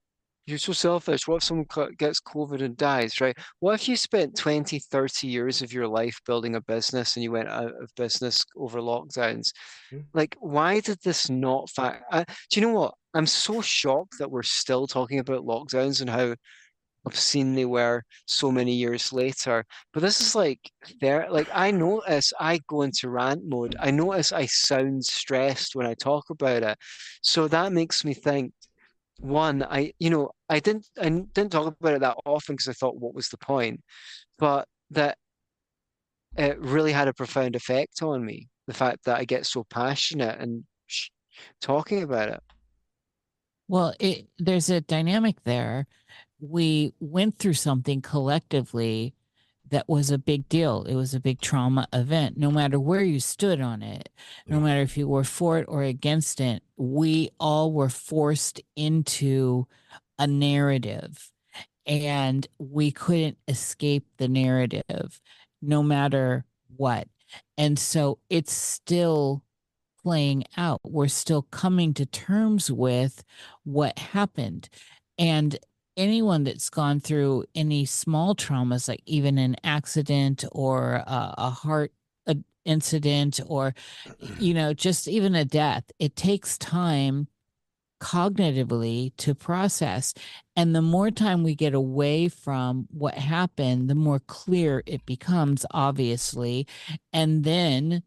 you're 0.50 0.60
so 0.60 0.74
selfish. 0.74 1.28
What 1.28 1.38
if 1.38 1.44
someone 1.44 1.68
gets 1.98 2.20
COVID 2.20 2.62
and 2.62 2.76
dies, 2.76 3.22
right? 3.22 3.38
What 3.60 3.76
if 3.76 3.88
you 3.88 3.96
spent 3.96 4.38
20, 4.38 4.80
30 4.80 5.28
years 5.28 5.62
of 5.62 5.72
your 5.72 5.88
life 5.88 6.20
building 6.26 6.56
a 6.56 6.62
business 6.62 7.16
and 7.16 7.24
you 7.24 7.32
went 7.32 7.50
out 7.50 7.74
of 7.82 7.96
business 7.96 8.44
over 8.56 8.80
lockdowns? 8.80 9.52
Yeah. 9.92 10.00
Like, 10.14 10.36
why 10.40 10.80
did 10.80 11.00
this 11.04 11.30
not 11.30 11.70
fact? 11.70 12.04
I, 12.12 12.26
do 12.50 12.60
you 12.60 12.68
know 12.68 12.74
what? 12.74 12.94
I'm 13.14 13.26
so 13.26 13.62
shocked 13.62 14.20
that 14.20 14.30
we're 14.30 14.44
still 14.44 14.88
talking 14.88 15.20
about 15.20 15.46
lockdowns 15.46 16.02
and 16.02 16.10
how 16.10 16.36
obscene 17.06 17.56
they 17.56 17.66
were 17.66 18.04
so 18.26 18.52
many 18.52 18.74
years 18.74 19.12
later. 19.14 19.66
But 19.94 20.02
this 20.02 20.22
is 20.22 20.36
like 20.36 20.60
there, 21.02 21.28
like 21.30 21.50
I 21.54 21.72
notice 21.72 22.34
I 22.40 22.60
go 22.68 22.82
into 22.84 23.10
rant 23.10 23.42
mode. 23.46 23.76
I 23.80 23.92
notice 23.92 24.32
I 24.32 24.46
sound 24.46 25.06
stressed 25.06 25.76
when 25.76 25.88
I 25.88 25.94
talk 25.94 26.30
about 26.30 26.64
it. 26.64 26.78
So 27.22 27.48
that 27.48 27.72
makes 27.72 28.04
me 28.04 28.14
think, 28.14 28.54
one, 29.20 29.64
I, 29.64 29.94
you 30.00 30.10
know, 30.10 30.32
I 30.50 30.60
didn't, 30.60 30.88
i 31.00 31.10
didn't 31.10 31.52
talk 31.52 31.76
about 31.80 31.94
it 31.94 32.02
that 32.02 32.18
often 32.26 32.56
because 32.56 32.68
I 32.68 32.74
thought, 32.74 32.98
what 32.98 33.14
was 33.14 33.30
the 33.30 33.38
point? 33.38 33.82
But 34.38 34.68
that 34.92 35.18
it 36.38 36.60
really 36.60 36.92
had 36.92 37.08
a 37.08 37.14
profound 37.14 37.56
effect 37.56 38.02
on 38.02 38.26
me. 38.26 38.48
The 38.68 38.74
fact 38.74 39.06
that 39.06 39.18
I 39.18 39.26
get 39.26 39.46
so 39.46 39.66
passionate 39.70 40.40
and 40.40 40.64
sh- 40.88 41.10
talking 41.62 42.04
about 42.04 42.30
it. 42.30 42.40
Well, 43.68 43.94
it, 44.00 44.28
there's 44.38 44.70
a 44.70 44.82
dynamic 44.82 45.44
there. 45.44 45.88
We 46.40 46.94
went 47.00 47.38
through 47.38 47.54
something 47.54 48.02
collectively 48.02 49.14
that 49.70 49.88
was 49.88 50.10
a 50.12 50.18
big 50.18 50.48
deal. 50.50 50.84
It 50.84 50.96
was 50.96 51.14
a 51.14 51.20
big 51.20 51.42
trauma 51.42 51.88
event. 51.94 52.38
No 52.38 52.52
matter 52.52 52.80
where 52.80 53.04
you 53.04 53.20
stood 53.20 53.62
on 53.62 53.82
it, 53.82 54.10
no 54.48 54.58
Yeah. 54.58 54.64
matter 54.64 54.82
if 54.82 54.98
you 54.98 55.08
were 55.08 55.24
for 55.24 55.58
it 55.60 55.66
or 55.68 55.84
against 55.84 56.40
it, 56.42 56.64
we 56.78 57.30
all 57.40 57.72
were 57.72 57.90
forced 57.90 58.62
into 58.76 59.68
a 60.18 60.28
narrative 60.28 61.32
and 61.86 62.48
we 62.58 62.92
couldn't 62.92 63.38
escape 63.48 64.06
the 64.18 64.28
narrative 64.28 65.22
no 65.62 65.84
matter 65.84 66.46
what. 66.78 67.08
And 67.58 67.78
so 67.78 68.20
it's 68.30 68.54
still 68.54 69.44
playing 70.04 70.46
out. 70.58 70.82
We're 70.84 71.08
still 71.08 71.44
coming 71.44 71.94
to 71.96 72.06
terms 72.06 72.72
with 72.72 73.24
what 73.64 74.00
happened. 74.00 74.70
And 75.18 75.58
anyone 76.00 76.46
that's 76.46 76.70
gone 76.70 77.00
through 77.00 77.44
any 77.54 77.86
small 77.86 78.34
traumas, 78.34 78.88
like 78.88 79.04
even 79.06 79.38
an 79.38 79.58
accident 79.64 80.46
or 80.52 80.96
a, 80.96 81.36
a 81.38 81.50
heart 81.50 81.92
a 82.26 82.38
incident 82.66 83.40
or, 83.46 83.76
mm-hmm. 84.08 84.42
you 84.42 84.54
know, 84.54 84.74
just 84.74 85.08
even 85.08 85.36
a 85.36 85.46
death, 85.46 85.84
it 86.00 86.16
takes 86.16 86.58
time 86.58 87.28
cognitively 88.00 89.12
to 89.18 89.36
process. 89.36 90.14
And 90.56 90.74
the 90.74 90.82
more 90.82 91.12
time 91.12 91.44
we 91.44 91.54
get 91.54 91.74
away 91.74 92.30
from 92.30 92.88
what 92.92 93.16
happened, 93.16 93.90
the 93.90 93.96
more 93.96 94.20
clear 94.20 94.84
it 94.86 95.06
becomes, 95.06 95.66
obviously. 95.72 96.66
And 97.12 97.44
then 97.44 98.04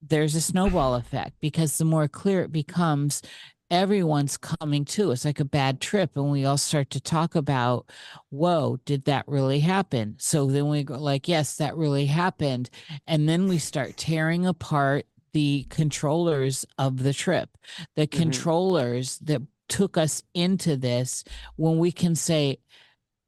there's 0.00 0.34
a 0.34 0.40
snowball 0.40 0.94
effect 0.94 1.34
because 1.40 1.76
the 1.76 1.84
more 1.84 2.08
clear 2.08 2.42
it 2.42 2.52
becomes, 2.52 3.22
everyone's 3.70 4.36
coming 4.36 4.84
to. 4.84 5.10
It's 5.10 5.24
like 5.24 5.40
a 5.40 5.44
bad 5.44 5.80
trip. 5.80 6.16
And 6.16 6.30
we 6.30 6.44
all 6.44 6.58
start 6.58 6.90
to 6.90 7.00
talk 7.00 7.34
about, 7.34 7.90
whoa, 8.30 8.78
did 8.84 9.04
that 9.06 9.26
really 9.26 9.60
happen? 9.60 10.16
So 10.18 10.46
then 10.46 10.68
we 10.68 10.84
go, 10.84 10.98
like, 10.98 11.28
yes, 11.28 11.56
that 11.56 11.76
really 11.76 12.06
happened. 12.06 12.70
And 13.06 13.28
then 13.28 13.48
we 13.48 13.58
start 13.58 13.96
tearing 13.96 14.46
apart 14.46 15.06
the 15.32 15.66
controllers 15.70 16.64
of 16.78 17.02
the 17.02 17.12
trip, 17.12 17.50
the 17.96 18.06
Mhm. 18.06 18.12
controllers 18.12 19.18
that 19.18 19.42
took 19.68 19.96
us 19.96 20.22
into 20.34 20.76
this 20.76 21.24
when 21.56 21.78
we 21.78 21.90
can 21.90 22.14
say, 22.14 22.58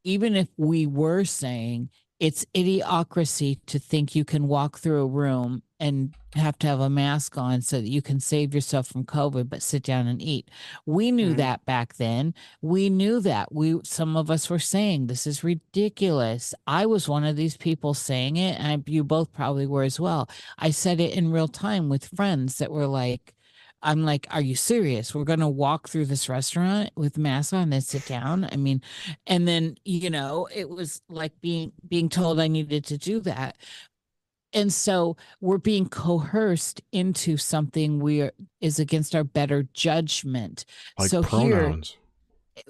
even 0.03 0.35
if 0.35 0.47
we 0.55 0.85
were 0.85 1.25
saying 1.25 1.89
it's 2.19 2.45
idiocracy 2.55 3.59
to 3.65 3.77
think 3.77 4.15
you 4.15 4.23
can 4.23 4.47
walk 4.47 4.77
through 4.77 5.01
a 5.01 5.07
room 5.07 5.61
and 5.79 6.15
have 6.35 6.57
to 6.59 6.67
have 6.67 6.79
a 6.79 6.89
mask 6.89 7.37
on 7.37 7.61
so 7.61 7.79
that 7.79 7.87
you 7.89 8.01
can 8.01 8.19
save 8.19 8.53
yourself 8.53 8.87
from 8.87 9.03
COVID, 9.03 9.49
but 9.49 9.61
sit 9.61 9.83
down 9.83 10.07
and 10.07 10.21
eat. 10.21 10.49
We 10.85 11.11
knew 11.11 11.33
Mhm. 11.33 11.37
that 11.37 11.65
back 11.65 11.95
then. 11.95 12.33
We 12.61 12.89
knew 12.89 13.19
that. 13.21 13.53
We 13.53 13.79
some 13.83 14.17
of 14.17 14.31
us 14.31 14.49
were 14.49 14.59
saying 14.59 15.07
this 15.07 15.27
is 15.27 15.43
ridiculous. 15.43 16.53
I 16.65 16.85
was 16.85 17.07
one 17.07 17.23
of 17.23 17.35
these 17.35 17.57
people 17.57 17.93
saying 17.93 18.37
it, 18.37 18.59
and 18.59 18.67
I, 18.67 18.91
you 18.91 19.03
both 19.03 19.31
probably 19.33 19.67
were 19.67 19.83
as 19.83 19.99
well. 19.99 20.29
I 20.57 20.71
said 20.71 20.99
it 20.99 21.13
in 21.15 21.31
real 21.31 21.47
time 21.47 21.89
with 21.89 22.05
friends 22.15 22.57
that 22.57 22.71
were 22.71 22.87
like, 22.87 23.33
I'm 23.83 24.03
like, 24.03 24.25
are 24.31 24.41
you 24.41 24.55
serious? 24.55 25.13
We're 25.13 25.23
going 25.23 25.39
to 25.39 25.47
walk 25.47 25.87
through 25.87 26.07
this 26.07 26.27
restaurant 26.27 26.89
with 26.95 27.17
masks 27.19 27.53
on 27.53 27.71
and 27.71 27.83
sit 27.83 28.07
down. 28.07 28.49
I 28.51 28.55
mean, 28.57 28.81
and 29.27 29.47
then, 29.47 29.75
you 29.85 30.09
know, 30.09 30.47
it 30.53 30.67
was 30.69 31.01
like 31.09 31.39
being 31.41 31.71
being 31.87 32.09
told 32.09 32.39
I 32.39 32.47
needed 32.47 32.85
to 32.85 32.97
do 32.97 33.19
that. 33.21 33.55
And 34.57 34.73
so 34.73 35.15
we're 35.39 35.59
being 35.59 35.87
coerced 35.87 36.81
into 36.91 37.37
something 37.37 37.99
we 37.99 38.23
are 38.23 38.31
is 38.59 38.79
against 38.79 39.13
our 39.13 39.23
better 39.23 39.67
judgment. 39.73 40.65
Like 40.97 41.11
so 41.11 41.21
here 41.21 41.79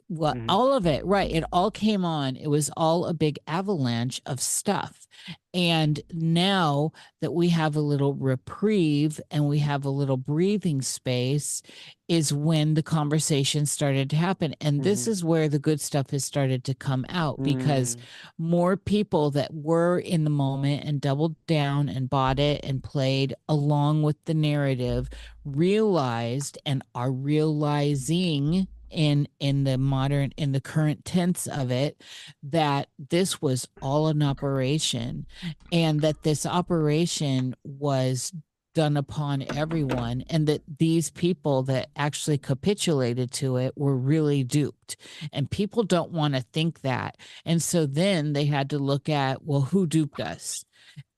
well, 0.10 0.34
Mhm. 0.36 0.46
all 0.50 0.74
of 0.74 0.86
it, 0.86 1.06
right. 1.06 1.32
It 1.32 1.44
all 1.52 1.72
came 1.72 2.04
on. 2.06 2.36
It 2.36 2.48
was 2.48 2.70
all 2.78 3.06
a 3.06 3.14
big 3.14 3.40
avalanche 3.48 4.22
of 4.26 4.40
stuff. 4.40 5.08
And 5.54 6.00
now 6.14 6.92
that 7.22 7.34
we 7.34 7.50
have 7.50 7.76
a 7.76 7.82
little 7.82 8.14
reprieve 8.14 9.20
and 9.32 9.48
we 9.50 9.60
have 9.60 9.84
a 9.86 9.90
little 9.90 10.18
breathing 10.18 10.82
space, 10.82 11.62
is 12.08 12.32
when 12.32 12.74
the 12.76 12.84
conversation 12.84 13.66
started 13.66 14.10
to 14.12 14.16
happen. 14.16 14.56
And 14.62 14.84
this 14.84 15.06
Mhm. 15.06 15.08
is 15.10 15.24
where 15.26 15.50
the 15.50 15.60
good 15.60 15.82
stuff 15.82 16.12
has 16.12 16.24
started 16.24 16.64
to 16.66 16.74
come 16.74 17.06
out 17.10 17.42
because 17.44 17.96
Mm. 17.96 18.00
more 18.38 18.78
people 18.78 19.32
that 19.32 19.54
were 19.54 20.00
in 20.00 20.24
the 20.24 20.30
moment 20.30 20.84
and 20.86 21.02
doubled 21.02 21.36
down 21.48 21.90
and 21.90 22.10
bought 22.10 22.40
it 22.40 22.64
and 22.64 22.82
played 22.84 23.34
along 23.50 24.04
with 24.04 24.24
the 24.26 24.34
narrative 24.34 25.10
realized 25.44 26.58
and 26.66 26.84
are 26.96 27.12
realizing 27.12 28.68
in 28.90 29.28
in 29.40 29.64
the 29.64 29.78
modern 29.78 30.32
in 30.38 30.52
the 30.52 30.62
current 30.62 31.06
tense 31.06 31.48
of 31.48 31.72
it 31.72 32.02
that 32.44 32.88
this 32.98 33.42
was 33.42 33.68
all 33.82 34.08
an 34.08 34.24
operation 34.24 35.26
and 35.72 36.02
that 36.02 36.24
this 36.24 36.46
operation 36.46 37.56
was 37.64 38.34
done 38.78 38.96
upon 38.96 39.44
everyone 39.56 40.24
and 40.30 40.46
that 40.46 40.62
these 40.78 41.10
people 41.10 41.64
that 41.64 41.90
actually 41.96 42.38
capitulated 42.38 43.32
to 43.32 43.58
it 43.58 43.74
were 43.76 43.98
really 43.98 44.44
duped. 44.44 44.96
And 45.34 45.50
people 45.50 45.82
don't 45.82 46.12
want 46.12 46.36
to 46.36 46.46
think 46.54 46.82
that. 46.82 47.18
And 47.44 47.60
so 47.60 47.88
then 47.88 48.34
they 48.34 48.46
had 48.46 48.70
to 48.70 48.78
look 48.78 49.10
at 49.10 49.44
well 49.44 49.62
who 49.62 49.88
duped 49.88 50.20
us? 50.20 50.64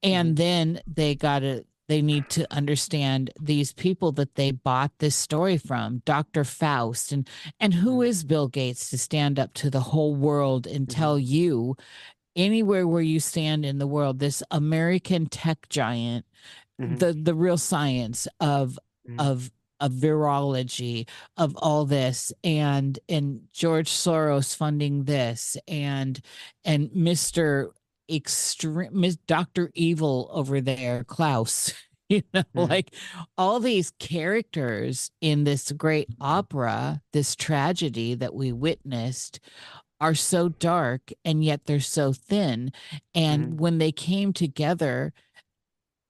And 0.02 0.30
mm-hmm. 0.30 0.36
then 0.36 0.82
they 0.88 1.16
got 1.16 1.40
to 1.40 1.66
they 1.90 2.02
need 2.02 2.30
to 2.30 2.48
understand 2.53 3.32
these 3.41 3.74
people 3.74 4.14
that 4.14 4.36
they 4.36 4.52
bought 4.52 4.91
this 4.99 5.16
story 5.16 5.57
from 5.57 6.02
dr 6.06 6.41
Fauci 6.44 7.11
and 7.11 7.30
and 7.60 7.74
who 7.74 7.98
Mhm. 7.99 8.28
bill 8.28 8.48
gates 8.48 8.90
to 8.91 8.98
stand 8.98 9.38
up 9.38 9.53
to 9.56 9.70
the 9.70 9.82
whole 9.82 10.16
world 10.16 10.66
and 10.68 10.88
Mhm. 10.88 10.94
tell 10.95 11.20
you 11.20 11.76
anywhere 12.36 12.88
where 12.88 13.02
you 13.02 13.20
stand 13.20 13.66
in 13.66 13.80
the 13.80 13.88
world 13.88 14.20
this 14.20 14.41
american 14.52 15.26
tech 15.26 15.68
giant 15.70 16.26
Mhm. 16.80 16.99
the 16.99 17.14
the 17.14 17.36
real 17.36 17.57
science 17.57 18.28
of 18.40 18.80
Mhm. 19.10 19.20
of 19.20 19.52
of 19.82 19.94
virology 19.94 21.07
of 21.38 21.56
all 21.56 21.86
this 21.86 22.34
and 22.44 22.99
and 23.07 23.48
George 23.53 23.90
Soros 23.90 24.53
funding 24.53 25.06
this 25.06 25.56
and 25.70 26.20
and 26.66 26.90
Mr. 26.91 27.70
extreme 28.10 29.03
Dr. 29.27 29.72
Evil 29.76 30.30
over 30.34 30.61
there 30.61 31.03
Klaus 31.06 31.73
you 32.10 32.23
know 32.34 32.44
Mhm. 32.56 32.69
like 32.69 32.94
all 33.38 33.60
these 33.60 33.91
characters 33.99 35.11
in 35.22 35.44
this 35.44 35.72
great 35.72 36.10
opera 36.19 37.02
this 37.14 37.36
tragedy 37.36 38.15
that 38.15 38.34
we 38.34 38.52
witnessed 38.52 39.40
are 40.02 40.15
so 40.15 40.49
dark 40.49 41.11
and 41.26 41.44
yet 41.44 41.65
they're 41.65 41.80
so 41.80 42.14
thin 42.14 42.72
and 43.14 43.53
Mhm. 43.53 43.57
when 43.57 43.77
they 43.77 43.91
came 43.91 44.34
together 44.34 45.14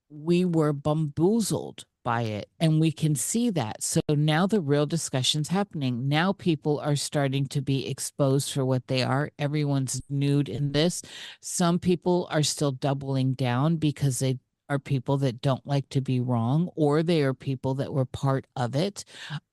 we 0.08 0.44
were 0.44 0.72
bamboozled 0.72 1.84
by 2.02 2.22
it 2.22 2.48
and 2.58 2.80
we 2.80 2.92
can 2.92 3.14
see 3.14 3.50
that. 3.50 3.82
So 3.82 4.00
now 4.08 4.46
the 4.46 4.60
real 4.60 4.86
discussion's 4.86 5.48
happening. 5.48 6.08
Now 6.08 6.32
people 6.32 6.78
are 6.80 6.96
starting 6.96 7.46
to 7.46 7.60
be 7.60 7.88
exposed 7.88 8.52
for 8.52 8.64
what 8.64 8.86
they 8.86 9.02
are. 9.02 9.30
Everyone's 9.38 10.02
nude 10.08 10.48
in 10.48 10.72
this. 10.72 11.02
Some 11.40 11.78
people 11.78 12.28
are 12.30 12.42
still 12.42 12.72
doubling 12.72 13.34
down 13.34 13.76
because 13.76 14.18
they 14.18 14.38
are 14.70 14.78
people 14.78 15.18
that 15.18 15.42
don't 15.42 15.66
like 15.66 15.88
to 15.88 16.00
be 16.00 16.20
wrong 16.20 16.70
or 16.76 17.02
they 17.02 17.22
are 17.22 17.34
people 17.34 17.74
that 17.74 17.92
were 17.92 18.04
part 18.04 18.46
of 18.54 18.76
it. 18.76 19.04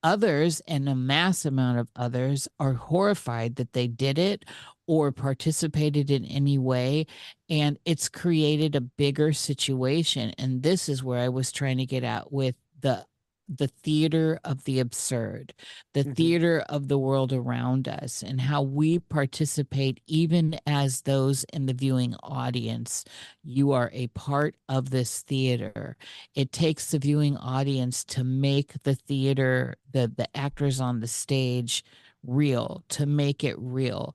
Others 0.03 0.61
and 0.67 0.87
a 0.87 0.95
mass 0.95 1.43
amount 1.43 1.79
of 1.79 1.89
others 1.95 2.47
are 2.59 2.73
horrified 2.73 3.55
that 3.55 3.73
they 3.73 3.87
did 3.87 4.19
it 4.19 4.45
or 4.87 5.11
participated 5.11 6.09
in 6.09 6.25
any 6.25 6.57
way 6.57 7.05
and 7.49 7.77
it's 7.85 8.09
created 8.09 8.75
a 8.75 8.81
bigger 8.81 9.33
situation 9.33 10.33
and 10.37 10.63
this 10.63 10.89
is 10.89 11.03
where 11.03 11.19
i 11.19 11.29
was 11.29 11.51
trying 11.51 11.77
to 11.77 11.85
get 11.85 12.03
at 12.03 12.31
with 12.31 12.55
the 12.81 13.05
the 13.49 13.67
theater 13.69 14.37
of 14.43 14.65
the 14.65 14.77
absurd 14.77 15.53
the 15.93 16.03
Mhm. 16.03 16.15
theater 16.17 16.59
of 16.67 16.89
the 16.89 16.97
world 16.99 17.31
around 17.31 17.87
us 17.87 18.21
and 18.21 18.41
how 18.41 18.61
we 18.61 18.99
participate 18.99 20.01
even 20.05 20.59
as 20.65 21.03
those 21.03 21.45
in 21.53 21.65
the 21.65 21.73
viewing 21.73 22.13
audience. 22.23 23.05
You 23.45 23.71
are 23.71 23.89
a 23.93 24.07
part 24.07 24.55
of 24.67 24.89
this 24.89 25.21
theater. 25.21 25.95
It 26.35 26.51
takes 26.51 26.91
the 26.91 26.99
viewing 26.99 27.37
audience 27.37 28.03
to 28.05 28.23
make 28.25 28.83
the 28.83 28.95
theater 28.95 29.77
the 29.93 30.11
the 30.13 30.27
actors 30.35 30.81
on 30.81 30.99
the 30.99 31.07
stage 31.07 31.85
real 32.23 32.83
to 32.89 33.05
make 33.05 33.43
it 33.45 33.55
real 33.57 34.13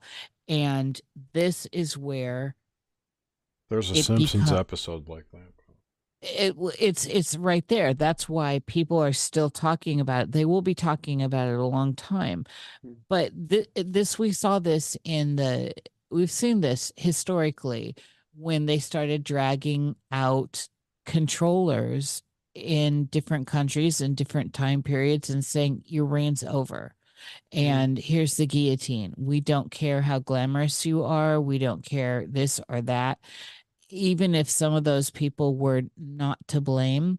and 0.48 1.01
this 1.32 1.66
is 1.73 1.97
where 1.97 2.55
There's 3.70 3.90
a 3.90 4.02
Simpsons 4.02 4.44
become- 4.44 4.59
episode 4.59 5.09
like 5.09 5.27
that. 5.32 5.52
it 6.23 6.55
it's 6.78 7.05
it's 7.06 7.36
right 7.36 7.66
there 7.69 7.94
that's 7.94 8.28
why 8.28 8.60
people 8.66 9.02
are 9.02 9.12
still 9.12 9.51
talking 9.51 9.98
about 10.01 10.24
it 10.24 10.32
they 10.32 10.44
will 10.44 10.62
be 10.62 10.74
talking 10.74 11.20
about 11.20 11.48
it 11.48 11.59
a 11.59 11.64
long 11.64 11.94
time 11.94 12.44
Mm. 12.86 12.97
but 13.09 13.32
th- 13.48 13.69
this 13.74 14.19
we 14.20 14.31
saw 14.32 14.59
this 14.60 14.97
in 15.05 15.35
the 15.36 15.73
we've 16.12 16.31
seen 16.31 16.60
this 16.60 16.93
historically 16.97 17.97
when 18.36 18.66
they 18.66 18.78
started 18.78 19.24
dragging 19.24 19.97
out 20.12 20.69
controllers 21.05 22.23
in 22.55 23.06
different 23.06 23.47
countries 23.47 24.01
and 24.01 24.14
different 24.16 24.52
time 24.55 24.82
periods 24.82 25.28
and 25.31 25.44
saying 25.44 25.82
your 25.86 26.05
reign's 26.05 26.44
over 26.44 26.94
Mm-hmm. 27.54 27.58
and 27.58 27.98
here's 27.98 28.36
the 28.36 28.46
guillotine. 28.46 29.14
We 29.16 29.40
don't 29.40 29.70
care 29.70 30.02
how 30.02 30.18
glamorous 30.20 30.86
you 30.86 31.04
are. 31.04 31.40
We 31.40 31.58
don't 31.58 31.84
care 31.84 32.26
this 32.26 32.60
or 32.68 32.80
that. 32.82 33.18
Even 33.90 34.34
if 34.34 34.48
some 34.48 34.74
of 34.74 34.84
those 34.84 35.10
people 35.10 35.56
were 35.56 35.82
not 35.98 36.38
to 36.48 36.60
blame 36.60 37.18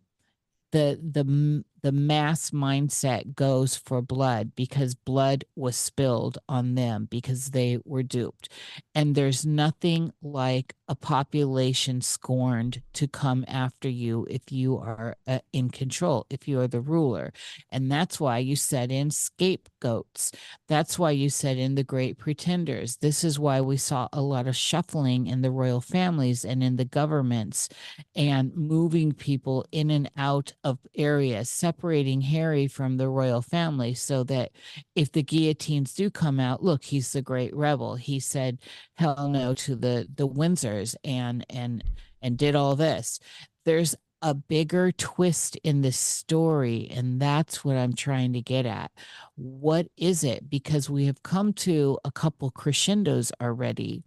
the 0.74 1.00
the 1.04 1.64
the 1.84 1.92
mass 1.92 2.50
mindset 2.50 3.36
goes 3.36 3.76
for 3.76 4.02
blood 4.02 4.54
because 4.56 4.96
blood 4.96 5.46
was 5.56 5.76
spilled 5.76 6.40
on 6.50 6.76
them 6.76 7.08
because 7.12 7.52
they 7.52 7.78
were 7.86 8.02
duped. 8.04 8.50
And 8.96 9.14
there's 9.14 9.46
nothing 9.46 10.12
like 10.22 10.74
a 10.88 10.96
population 10.96 12.02
scorned 12.02 12.82
to 12.94 13.08
come 13.08 13.46
after 13.48 13.88
you 13.88 14.28
if 14.30 14.52
you 14.52 14.78
are 14.78 15.16
uh, 15.28 15.40
in 15.54 15.70
control, 15.70 16.26
if 16.30 16.48
you 16.48 16.60
are 16.60 16.68
the 16.68 16.82
ruler. 16.82 17.32
And 17.72 17.92
that's 17.92 18.20
why 18.20 18.40
you 18.40 18.56
set 18.56 18.92
in 18.92 19.10
scapegoats. 19.10 20.32
That's 20.68 21.00
why 21.00 21.12
you 21.12 21.30
set 21.30 21.58
in 21.58 21.76
the 21.76 21.84
great 21.84 22.18
pretenders. 22.18 22.98
This 22.98 23.24
is 23.24 23.40
why 23.40 23.62
we 23.62 23.78
saw 23.78 24.10
a 24.12 24.22
lot 24.22 24.48
of 24.48 24.58
shuffling 24.58 25.28
in 25.28 25.42
the 25.42 25.52
royal 25.52 25.80
families 25.82 26.44
and 26.44 26.62
in 26.62 26.76
the 26.76 26.86
governments 26.86 27.70
and 28.16 28.54
moving 28.56 29.14
people 29.14 29.66
in 29.72 29.90
and 29.90 30.12
out 30.18 30.54
of 30.64 30.80
areas 30.96 31.50
separating 31.50 32.22
Harry 32.22 32.68
from 32.68 32.98
the 32.98 33.08
royal 33.08 33.42
family 33.42 33.94
so 33.94 34.24
that 34.26 34.52
if 34.96 35.12
the 35.12 35.24
guillotines 35.24 35.94
do 35.94 36.10
come 36.10 36.40
out, 36.40 36.62
look, 36.62 36.84
he's 36.84 37.14
the 37.14 37.22
great 37.22 37.56
rebel. 37.56 37.96
He 37.96 38.20
said 38.20 38.60
hell 38.96 39.28
no 39.30 39.54
to 39.54 39.76
the 39.76 40.08
the 40.16 40.28
Windsors 40.28 40.96
and 41.04 41.46
and 41.50 41.84
and 42.22 42.38
did 42.38 42.56
all 42.56 42.76
this. 42.76 43.20
There's 43.66 43.96
a 44.22 44.34
bigger 44.34 44.92
twist 44.94 45.58
in 45.58 45.82
this 45.82 45.98
story 45.98 46.90
and 46.90 47.22
that's 47.22 47.66
what 47.66 47.76
I'm 47.76 47.94
trying 47.94 48.34
to 48.34 48.42
get 48.42 48.66
at. 48.66 48.92
What 49.36 49.88
is 49.98 50.24
it? 50.24 50.50
Because 50.50 50.90
we 50.90 51.06
have 51.08 51.22
come 51.24 51.52
to 51.54 52.00
a 52.06 52.12
couple 52.12 52.50
crescendos 52.52 53.32
already 53.42 54.04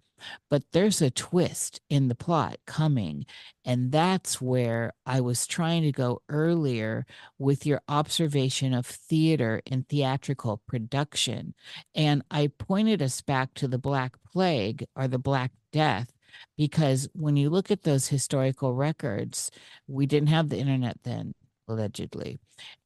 but 0.50 0.62
there's 0.72 1.02
a 1.02 1.10
twist 1.10 1.80
in 1.90 2.08
the 2.08 2.14
plot 2.14 2.56
coming. 2.66 3.26
And 3.64 3.92
that's 3.92 4.40
where 4.40 4.92
I 5.04 5.20
was 5.20 5.46
trying 5.46 5.82
to 5.82 5.92
go 5.92 6.22
earlier 6.28 7.06
with 7.38 7.66
your 7.66 7.82
observation 7.88 8.74
of 8.74 8.86
theater 8.86 9.62
and 9.70 9.88
theatrical 9.88 10.62
production. 10.66 11.54
And 11.94 12.22
I 12.30 12.48
pointed 12.58 13.02
us 13.02 13.20
back 13.20 13.54
to 13.54 13.68
the 13.68 13.78
Black 13.78 14.16
Plague 14.32 14.86
or 14.94 15.08
the 15.08 15.18
Black 15.18 15.52
Death. 15.72 16.12
Because 16.56 17.08
when 17.14 17.36
you 17.36 17.48
look 17.48 17.70
at 17.70 17.82
those 17.82 18.08
historical 18.08 18.74
records, 18.74 19.50
we 19.86 20.04
didn't 20.04 20.28
have 20.28 20.50
the 20.50 20.58
internet 20.58 20.98
then 21.02 21.34
allegedly. 21.68 22.38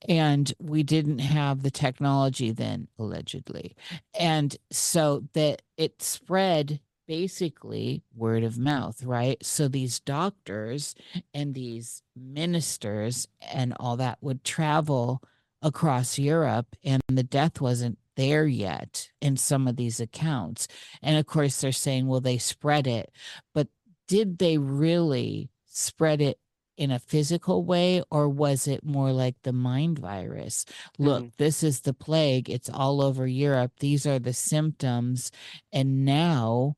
And 0.09 0.53
we 0.59 0.83
didn't 0.83 1.19
have 1.19 1.63
the 1.63 1.71
technology 1.71 2.51
then, 2.51 2.89
allegedly. 2.99 3.77
And 4.19 4.57
so 4.71 5.25
that 5.35 5.63
it 5.77 6.03
spread 6.03 6.81
basically 7.11 8.05
word 8.15 8.45
of 8.45 8.57
mouth, 8.57 9.03
right? 9.03 9.45
So 9.45 9.67
these 9.67 9.99
doctors 9.99 10.95
and 11.35 11.53
these 11.53 12.05
ministers 12.15 13.27
and 13.53 13.75
all 13.81 13.97
that 13.97 14.19
would 14.21 14.45
travel 14.45 15.21
across 15.61 16.21
Europe, 16.21 16.69
and 16.85 17.03
the 17.09 17.25
death 17.25 17.61
wasn't 17.61 17.99
there 18.17 18.47
yet 18.47 19.09
in 19.21 19.37
some 19.37 19.67
of 19.67 19.75
these 19.75 19.99
accounts. 19.99 20.69
And 21.03 21.19
of 21.19 21.27
course, 21.27 21.61
they're 21.61 21.73
saying, 21.73 22.07
well, 22.07 22.21
they 22.21 22.39
spread 22.39 22.87
it, 22.87 23.11
but 23.55 23.67
did 24.07 24.39
they 24.39 24.57
really 24.57 25.51
spread 25.67 26.21
it 26.21 26.39
in 26.77 26.93
a 26.93 27.01
physical 27.01 27.65
way 27.65 28.05
or 28.13 28.29
was 28.29 28.69
it 28.69 28.85
more 28.85 29.13
like 29.13 29.35
the 29.43 29.53
mind 29.53 29.99
virus 29.99 30.65
look 30.99 31.25
mm-hmm. 31.25 31.35
this 31.37 31.63
is 31.63 31.83
the 31.83 31.93
plague 31.93 32.49
it's 32.49 32.71
all 32.71 33.03
over 33.03 33.27
europe 33.27 33.71
these 33.81 34.07
are 34.07 34.19
the 34.19 34.33
symptoms 34.33 35.31
and 35.75 36.07
now 36.07 36.75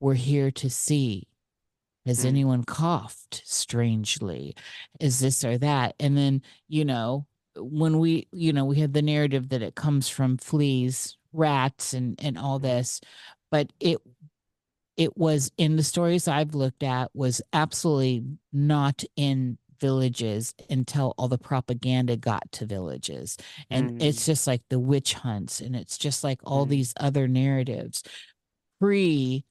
we're 0.00 0.14
here 0.14 0.50
to 0.52 0.70
see. 0.70 1.28
Has 2.04 2.24
mm. 2.24 2.28
anyone 2.28 2.64
coughed 2.64 3.42
strangely? 3.44 4.54
Is 5.00 5.18
this 5.18 5.44
or 5.44 5.58
that? 5.58 5.94
And 5.98 6.16
then, 6.16 6.42
you 6.68 6.84
know, 6.84 7.26
when 7.56 7.98
we, 7.98 8.28
you 8.32 8.52
know, 8.52 8.64
we 8.64 8.80
have 8.80 8.92
the 8.92 9.02
narrative 9.02 9.48
that 9.48 9.62
it 9.62 9.74
comes 9.74 10.08
from 10.08 10.36
fleas, 10.36 11.16
rats, 11.32 11.94
and 11.94 12.20
and 12.22 12.38
all 12.38 12.58
mm-hmm. 12.58 12.68
this, 12.68 13.00
but 13.50 13.72
it 13.80 13.98
it 14.96 15.16
was 15.16 15.50
in 15.58 15.76
the 15.76 15.82
stories 15.82 16.28
I've 16.28 16.54
looked 16.54 16.82
at 16.82 17.10
was 17.14 17.42
absolutely 17.52 18.24
not 18.52 19.04
in 19.16 19.58
villages 19.78 20.54
until 20.70 21.14
all 21.18 21.28
the 21.28 21.38
propaganda 21.38 22.16
got 22.16 22.50
to 22.52 22.66
villages. 22.66 23.36
And 23.68 23.92
mm. 23.92 24.02
it's 24.02 24.24
just 24.24 24.46
like 24.46 24.62
the 24.70 24.78
witch 24.78 25.14
hunts 25.14 25.60
and 25.60 25.76
it's 25.76 25.98
just 25.98 26.24
like 26.24 26.40
all 26.44 26.66
mm. 26.66 26.70
these 26.70 26.94
other 26.98 27.28
narratives 27.28 28.02
pre 28.80 29.44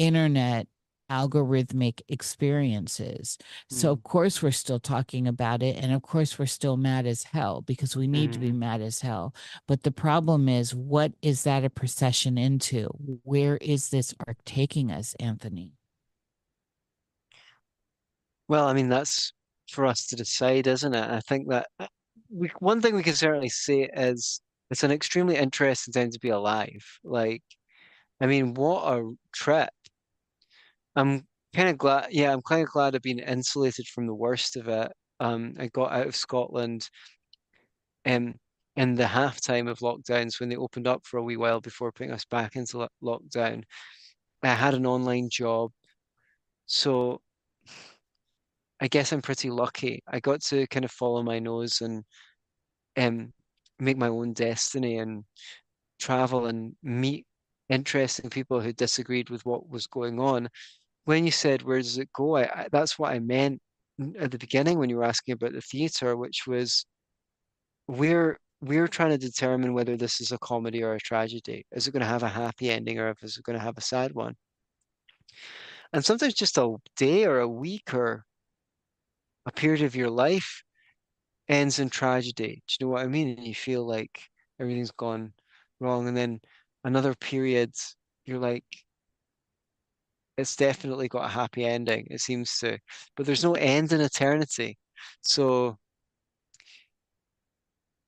internet 0.00 0.66
algorithmic 1.10 2.00
experiences. 2.08 3.36
Mm. 3.40 3.76
So, 3.76 3.92
of 3.92 3.98
mm. 3.98 4.04
course, 4.04 4.42
we're 4.42 4.52
still 4.52 4.78
talking 4.78 5.26
about 5.26 5.62
it. 5.62 5.76
And 5.76 5.92
of 5.92 6.02
course, 6.02 6.38
we're 6.38 6.46
still 6.46 6.76
mad 6.76 7.06
as 7.06 7.24
hell 7.24 7.62
because 7.62 7.96
we 7.96 8.06
need 8.06 8.30
mm. 8.30 8.34
to 8.34 8.38
be 8.38 8.52
mm. 8.52 8.58
mad 8.58 8.80
as 8.80 9.00
hell. 9.00 9.34
But 9.66 9.82
the 9.82 9.90
problem 9.90 10.48
is, 10.48 10.74
what 10.74 11.12
is 11.20 11.42
that 11.42 11.64
a 11.64 11.70
procession 11.70 12.38
into? 12.38 12.88
Where 13.24 13.56
is 13.58 13.90
this 13.90 14.14
arc 14.26 14.38
taking 14.44 14.90
us, 14.90 15.14
Antony? 15.20 15.72
Well, 18.48 18.66
I 18.66 18.72
mean, 18.72 18.88
that's 18.88 19.32
for 19.68 19.86
us 19.86 20.06
to 20.08 20.16
decide, 20.16 20.66
isn't 20.66 20.94
it? 20.94 21.10
I 21.10 21.20
think 21.20 21.48
that 21.50 21.66
uh, 21.78 21.86
we, 22.30 22.48
one 22.58 22.80
thing 22.80 22.94
we 22.94 23.02
can 23.02 23.14
certainly 23.14 23.48
say 23.48 23.88
is 23.94 24.40
it's 24.70 24.84
an 24.84 24.90
extremely 24.92 25.36
interesting 25.36 25.92
time 25.92 26.10
to 26.10 26.18
be 26.20 26.30
alive. 26.30 26.84
Like, 27.04 27.42
I 28.20 28.26
mean, 28.26 28.54
what 28.54 28.92
a 28.92 29.12
trip 29.32 29.70
I'm 30.96 31.26
kind 31.54 31.68
of 31.68 31.78
glad. 31.78 32.08
Yeah, 32.10 32.32
I'm 32.32 32.42
kind 32.42 32.62
of 32.62 32.68
glad 32.68 32.94
I've 32.94 33.02
been 33.02 33.18
insulated 33.18 33.86
from 33.88 34.06
the 34.06 34.14
worst 34.14 34.56
of 34.56 34.68
it. 34.68 34.92
Um, 35.20 35.54
I 35.58 35.68
got 35.68 35.92
out 35.92 36.06
of 36.06 36.16
Scotland, 36.16 36.88
um, 38.06 38.34
in 38.76 38.94
the 38.94 39.04
halftime 39.04 39.68
of 39.68 39.78
lockdowns 39.80 40.40
when 40.40 40.48
they 40.48 40.56
opened 40.56 40.86
up 40.86 41.04
for 41.04 41.18
a 41.18 41.22
wee 41.22 41.36
while 41.36 41.60
before 41.60 41.92
putting 41.92 42.12
us 42.12 42.24
back 42.24 42.56
into 42.56 42.78
lo- 42.78 42.88
lockdown. 43.02 43.62
I 44.42 44.48
had 44.54 44.74
an 44.74 44.86
online 44.86 45.28
job, 45.30 45.72
so 46.66 47.20
I 48.80 48.88
guess 48.88 49.12
I'm 49.12 49.22
pretty 49.22 49.50
lucky. 49.50 50.02
I 50.08 50.20
got 50.20 50.40
to 50.44 50.66
kind 50.68 50.84
of 50.84 50.90
follow 50.90 51.22
my 51.22 51.38
nose 51.38 51.80
and 51.82 52.04
um, 52.96 53.32
make 53.78 53.96
my 53.98 54.08
own 54.08 54.32
destiny 54.34 54.98
and 54.98 55.24
travel 56.00 56.46
and 56.46 56.76
meet 56.82 57.26
interesting 57.70 58.30
people 58.30 58.60
who 58.60 58.72
disagreed 58.72 59.30
with 59.30 59.46
what 59.46 59.68
was 59.68 59.86
going 59.86 60.20
on 60.20 60.48
when 61.04 61.24
you 61.24 61.30
said 61.30 61.62
where 61.62 61.78
does 61.78 61.98
it 61.98 62.12
go, 62.12 62.36
I, 62.36 62.42
I, 62.42 62.68
that's 62.70 62.98
what 62.98 63.12
I 63.12 63.18
meant 63.18 63.60
at 64.18 64.30
the 64.30 64.38
beginning 64.38 64.78
when 64.78 64.90
you 64.90 64.96
were 64.96 65.04
asking 65.04 65.34
about 65.34 65.52
the 65.52 65.60
theatre, 65.60 66.16
which 66.16 66.46
was 66.46 66.84
we're 67.88 68.38
we're 68.62 68.88
trying 68.88 69.10
to 69.10 69.18
determine 69.18 69.72
whether 69.72 69.96
this 69.96 70.20
is 70.20 70.32
a 70.32 70.38
comedy 70.38 70.82
or 70.82 70.94
a 70.94 71.00
tragedy. 71.00 71.64
Is 71.72 71.86
it 71.86 71.92
going 71.92 72.02
to 72.02 72.06
have 72.06 72.22
a 72.22 72.28
happy 72.28 72.70
ending 72.70 72.98
or 72.98 73.14
is 73.22 73.38
it 73.38 73.44
going 73.44 73.58
to 73.58 73.64
have 73.64 73.78
a 73.78 73.82
sad 73.82 74.14
one? 74.14 74.34
And 75.92 76.04
sometimes 76.04 76.34
just 76.34 76.58
a 76.58 76.76
day 76.96 77.24
or 77.24 77.40
a 77.40 77.48
week 77.48 77.94
or 77.94 78.24
a 79.46 79.52
period 79.52 79.82
of 79.82 79.96
your 79.96 80.10
life 80.10 80.62
ends 81.48 81.78
in 81.78 81.90
tragedy. 81.90 82.62
Do 82.66 82.76
you 82.78 82.86
know 82.86 82.92
what 82.92 83.02
I 83.02 83.06
mean? 83.06 83.28
And 83.30 83.46
you 83.46 83.54
feel 83.54 83.86
like 83.86 84.20
everything's 84.60 84.92
gone 84.92 85.32
wrong. 85.80 86.06
And 86.06 86.16
then 86.16 86.40
another 86.84 87.14
period, 87.14 87.72
you're 88.26 88.38
like, 88.38 88.64
it's 90.40 90.56
definitely 90.56 91.08
got 91.08 91.24
a 91.26 91.28
happy 91.28 91.64
ending. 91.64 92.06
It 92.10 92.20
seems 92.20 92.58
to, 92.58 92.78
but 93.16 93.26
there's 93.26 93.44
no 93.44 93.54
end 93.54 93.92
in 93.92 94.00
eternity, 94.00 94.78
so 95.22 95.76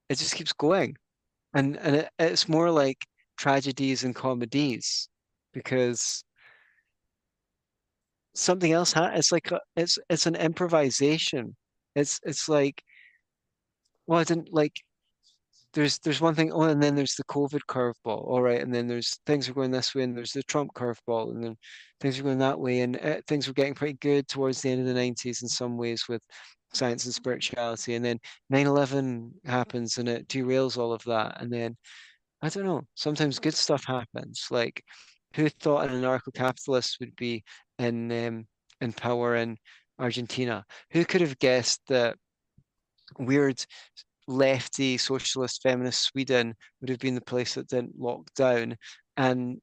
it 0.08 0.18
just 0.18 0.34
keeps 0.34 0.52
going, 0.52 0.96
and 1.54 1.76
and 1.78 1.96
it, 1.96 2.10
it's 2.18 2.48
more 2.48 2.70
like 2.70 2.98
tragedies 3.36 4.04
and 4.04 4.14
comedies 4.14 5.08
because 5.52 6.24
something 8.34 8.72
else 8.72 8.92
ha- 8.92 9.12
it's 9.14 9.32
like 9.32 9.50
a, 9.52 9.60
it's 9.76 9.98
it's 10.08 10.26
an 10.26 10.34
improvisation 10.36 11.54
it's 11.94 12.18
it's 12.24 12.48
like 12.48 12.82
well 14.06 14.20
i 14.20 14.24
didn't 14.24 14.52
like 14.52 14.72
there's 15.74 15.98
there's 16.00 16.20
one 16.20 16.34
thing. 16.34 16.52
Oh, 16.52 16.62
and 16.62 16.82
then 16.82 16.94
there's 16.94 17.14
the 17.14 17.24
COVID 17.24 17.60
curveball. 17.68 18.26
All 18.28 18.42
right, 18.42 18.60
and 18.60 18.74
then 18.74 18.86
there's 18.86 19.18
things 19.26 19.48
are 19.48 19.54
going 19.54 19.70
this 19.70 19.94
way, 19.94 20.02
and 20.02 20.16
there's 20.16 20.32
the 20.32 20.42
Trump 20.44 20.72
curveball, 20.74 21.32
and 21.32 21.42
then 21.42 21.56
things 22.00 22.18
are 22.18 22.22
going 22.22 22.38
that 22.38 22.60
way, 22.60 22.80
and 22.80 22.98
uh, 23.00 23.20
things 23.26 23.46
were 23.46 23.54
getting 23.54 23.74
pretty 23.74 23.98
good 24.00 24.28
towards 24.28 24.60
the 24.62 24.70
end 24.70 24.80
of 24.80 24.86
the 24.86 25.00
'90s 25.00 25.42
in 25.42 25.48
some 25.48 25.76
ways 25.78 26.04
with 26.08 26.22
science 26.74 27.04
and 27.04 27.14
spirituality, 27.14 27.94
and 27.94 28.04
then 28.04 28.18
9/11 28.52 29.30
happens, 29.44 29.98
and 29.98 30.08
it 30.08 30.28
derails 30.28 30.78
all 30.78 30.92
of 30.92 31.04
that, 31.04 31.40
and 31.40 31.52
then 31.52 31.76
I 32.42 32.48
don't 32.48 32.66
know. 32.66 32.82
Sometimes 32.94 33.38
good 33.38 33.54
stuff 33.54 33.84
happens. 33.84 34.48
Like 34.50 34.82
who 35.34 35.48
thought 35.48 35.88
an 35.88 36.02
anarcho-capitalist 36.02 36.98
would 37.00 37.16
be 37.16 37.44
in 37.78 38.12
um, 38.12 38.46
in 38.80 38.92
power 38.92 39.36
in 39.36 39.56
Argentina. 39.98 40.64
Who 40.92 41.04
could 41.04 41.20
have 41.20 41.38
guessed 41.38 41.80
that 41.88 42.16
weird 43.18 43.64
lefty 44.32 44.98
socialist 44.98 45.62
feminist 45.62 46.02
Sweden 46.02 46.54
would 46.80 46.90
have 46.90 46.98
been 46.98 47.14
the 47.14 47.20
place 47.20 47.54
that 47.54 47.68
didn't 47.68 47.98
lock 47.98 48.32
down, 48.34 48.76
and 49.16 49.60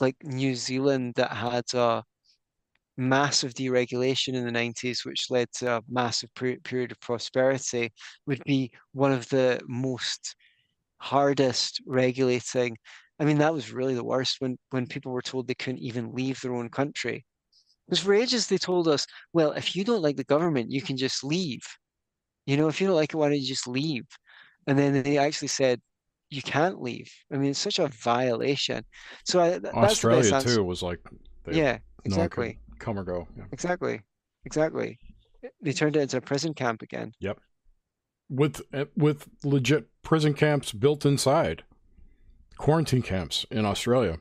like 0.00 0.16
New 0.22 0.54
Zealand 0.54 1.14
that 1.16 1.32
had 1.32 1.64
a 1.74 2.02
massive 2.96 3.54
deregulation 3.54 4.34
in 4.34 4.44
the 4.44 4.50
90s, 4.52 5.04
which 5.04 5.30
led 5.30 5.48
to 5.52 5.76
a 5.76 5.82
massive 5.88 6.30
period 6.34 6.92
of 6.92 7.00
prosperity, 7.00 7.92
would 8.26 8.42
be 8.44 8.70
one 8.92 9.12
of 9.12 9.28
the 9.28 9.60
most 9.66 10.36
hardest 10.98 11.80
regulating. 11.86 12.76
I 13.18 13.24
mean, 13.24 13.38
that 13.38 13.54
was 13.54 13.72
really 13.72 13.94
the 13.94 14.04
worst 14.04 14.36
when 14.40 14.58
when 14.70 14.86
people 14.86 15.12
were 15.12 15.22
told 15.22 15.46
they 15.46 15.54
couldn't 15.54 15.80
even 15.80 16.12
leave 16.14 16.40
their 16.40 16.54
own 16.54 16.68
country. 16.70 17.24
Because 17.86 18.00
for 18.04 18.14
ages 18.14 18.46
they 18.46 18.58
told 18.58 18.86
us, 18.88 19.06
well, 19.32 19.52
if 19.52 19.74
you 19.74 19.84
don't 19.84 20.02
like 20.02 20.16
the 20.16 20.24
government, 20.24 20.70
you 20.70 20.82
can 20.82 20.96
just 20.96 21.24
leave. 21.24 21.62
You 22.46 22.56
know, 22.56 22.68
if 22.68 22.80
you 22.80 22.86
don't 22.86 22.96
like 22.96 23.12
it, 23.12 23.16
why 23.16 23.28
don't 23.28 23.40
you 23.40 23.46
just 23.46 23.68
leave? 23.68 24.06
And 24.66 24.78
then 24.78 25.02
they 25.02 25.18
actually 25.18 25.48
said, 25.48 25.80
you 26.30 26.42
can't 26.42 26.80
leave. 26.80 27.10
I 27.32 27.36
mean, 27.36 27.50
it's 27.50 27.58
such 27.58 27.78
a 27.78 27.88
violation. 27.88 28.84
So 29.24 29.40
I, 29.40 29.58
that's 29.58 29.74
Australia 29.74 30.40
too 30.40 30.64
was 30.64 30.82
like, 30.82 31.00
yeah, 31.50 31.78
exactly. 32.04 32.58
No 32.68 32.76
come 32.78 32.98
or 32.98 33.04
go. 33.04 33.28
Yeah. 33.36 33.44
Exactly, 33.52 34.00
exactly. 34.44 34.98
They 35.62 35.72
turned 35.72 35.96
it 35.96 36.00
into 36.00 36.16
a 36.16 36.20
prison 36.20 36.54
camp 36.54 36.82
again. 36.82 37.12
Yep. 37.20 37.38
With 38.28 38.62
eh, 38.72 38.84
with 38.96 39.28
legit 39.44 39.88
prison 40.02 40.34
camps 40.34 40.72
built 40.72 41.04
inside, 41.04 41.64
quarantine 42.58 43.02
camps 43.02 43.44
in 43.50 43.64
Australia 43.64 44.18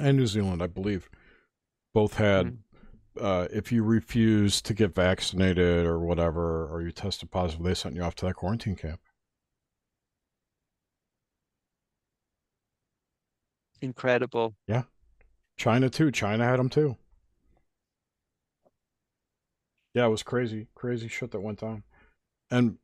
and 0.00 0.16
New 0.16 0.26
Zealand, 0.26 0.62
I 0.62 0.68
believe, 0.68 1.08
both 1.92 2.14
had. 2.14 2.46
Mm-hmm. 2.46 2.56
Uh, 3.20 3.48
if 3.52 3.72
you 3.72 3.82
refuse 3.82 4.60
to 4.62 4.74
get 4.74 4.94
vaccinated 4.94 5.86
or 5.86 5.98
whatever, 5.98 6.66
or 6.66 6.82
you 6.82 6.92
tested 6.92 7.30
positive, 7.30 7.64
they 7.64 7.74
sent 7.74 7.94
you 7.94 8.02
off 8.02 8.14
to 8.16 8.26
that 8.26 8.34
quarantine 8.34 8.76
camp. 8.76 9.00
Incredible. 13.80 14.54
Yeah. 14.66 14.82
China 15.56 15.88
too. 15.88 16.10
China 16.10 16.44
had 16.44 16.58
them 16.58 16.68
too. 16.68 16.96
Yeah, 19.94 20.06
it 20.06 20.10
was 20.10 20.22
crazy, 20.22 20.68
crazy 20.74 21.08
shit 21.08 21.30
that 21.32 21.40
went 21.40 21.60
down. 21.60 21.82
And 22.50 22.78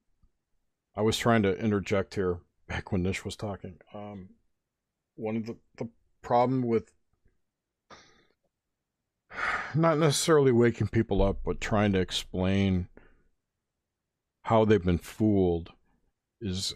I 0.97 1.03
was 1.03 1.19
trying 1.19 1.43
to 1.43 1.57
interject 1.59 2.15
here 2.15 2.39
back 2.69 2.93
when 2.93 3.03
Nish 3.03 3.25
was 3.25 3.37
talking. 3.37 3.77
Um, 3.93 4.31
one 5.17 5.37
of 5.37 5.47
the, 5.47 5.57
the 5.77 5.89
problem 6.23 6.63
with 6.63 6.93
not 9.77 9.99
necessarily 9.99 10.53
waking 10.53 10.89
people 10.89 11.23
up, 11.23 11.39
but 11.45 11.61
trying 11.61 11.93
to 11.93 12.01
explain 12.01 12.89
how 14.43 14.65
they've 14.65 14.85
been 14.85 14.99
fooled 14.99 15.73
is 16.41 16.75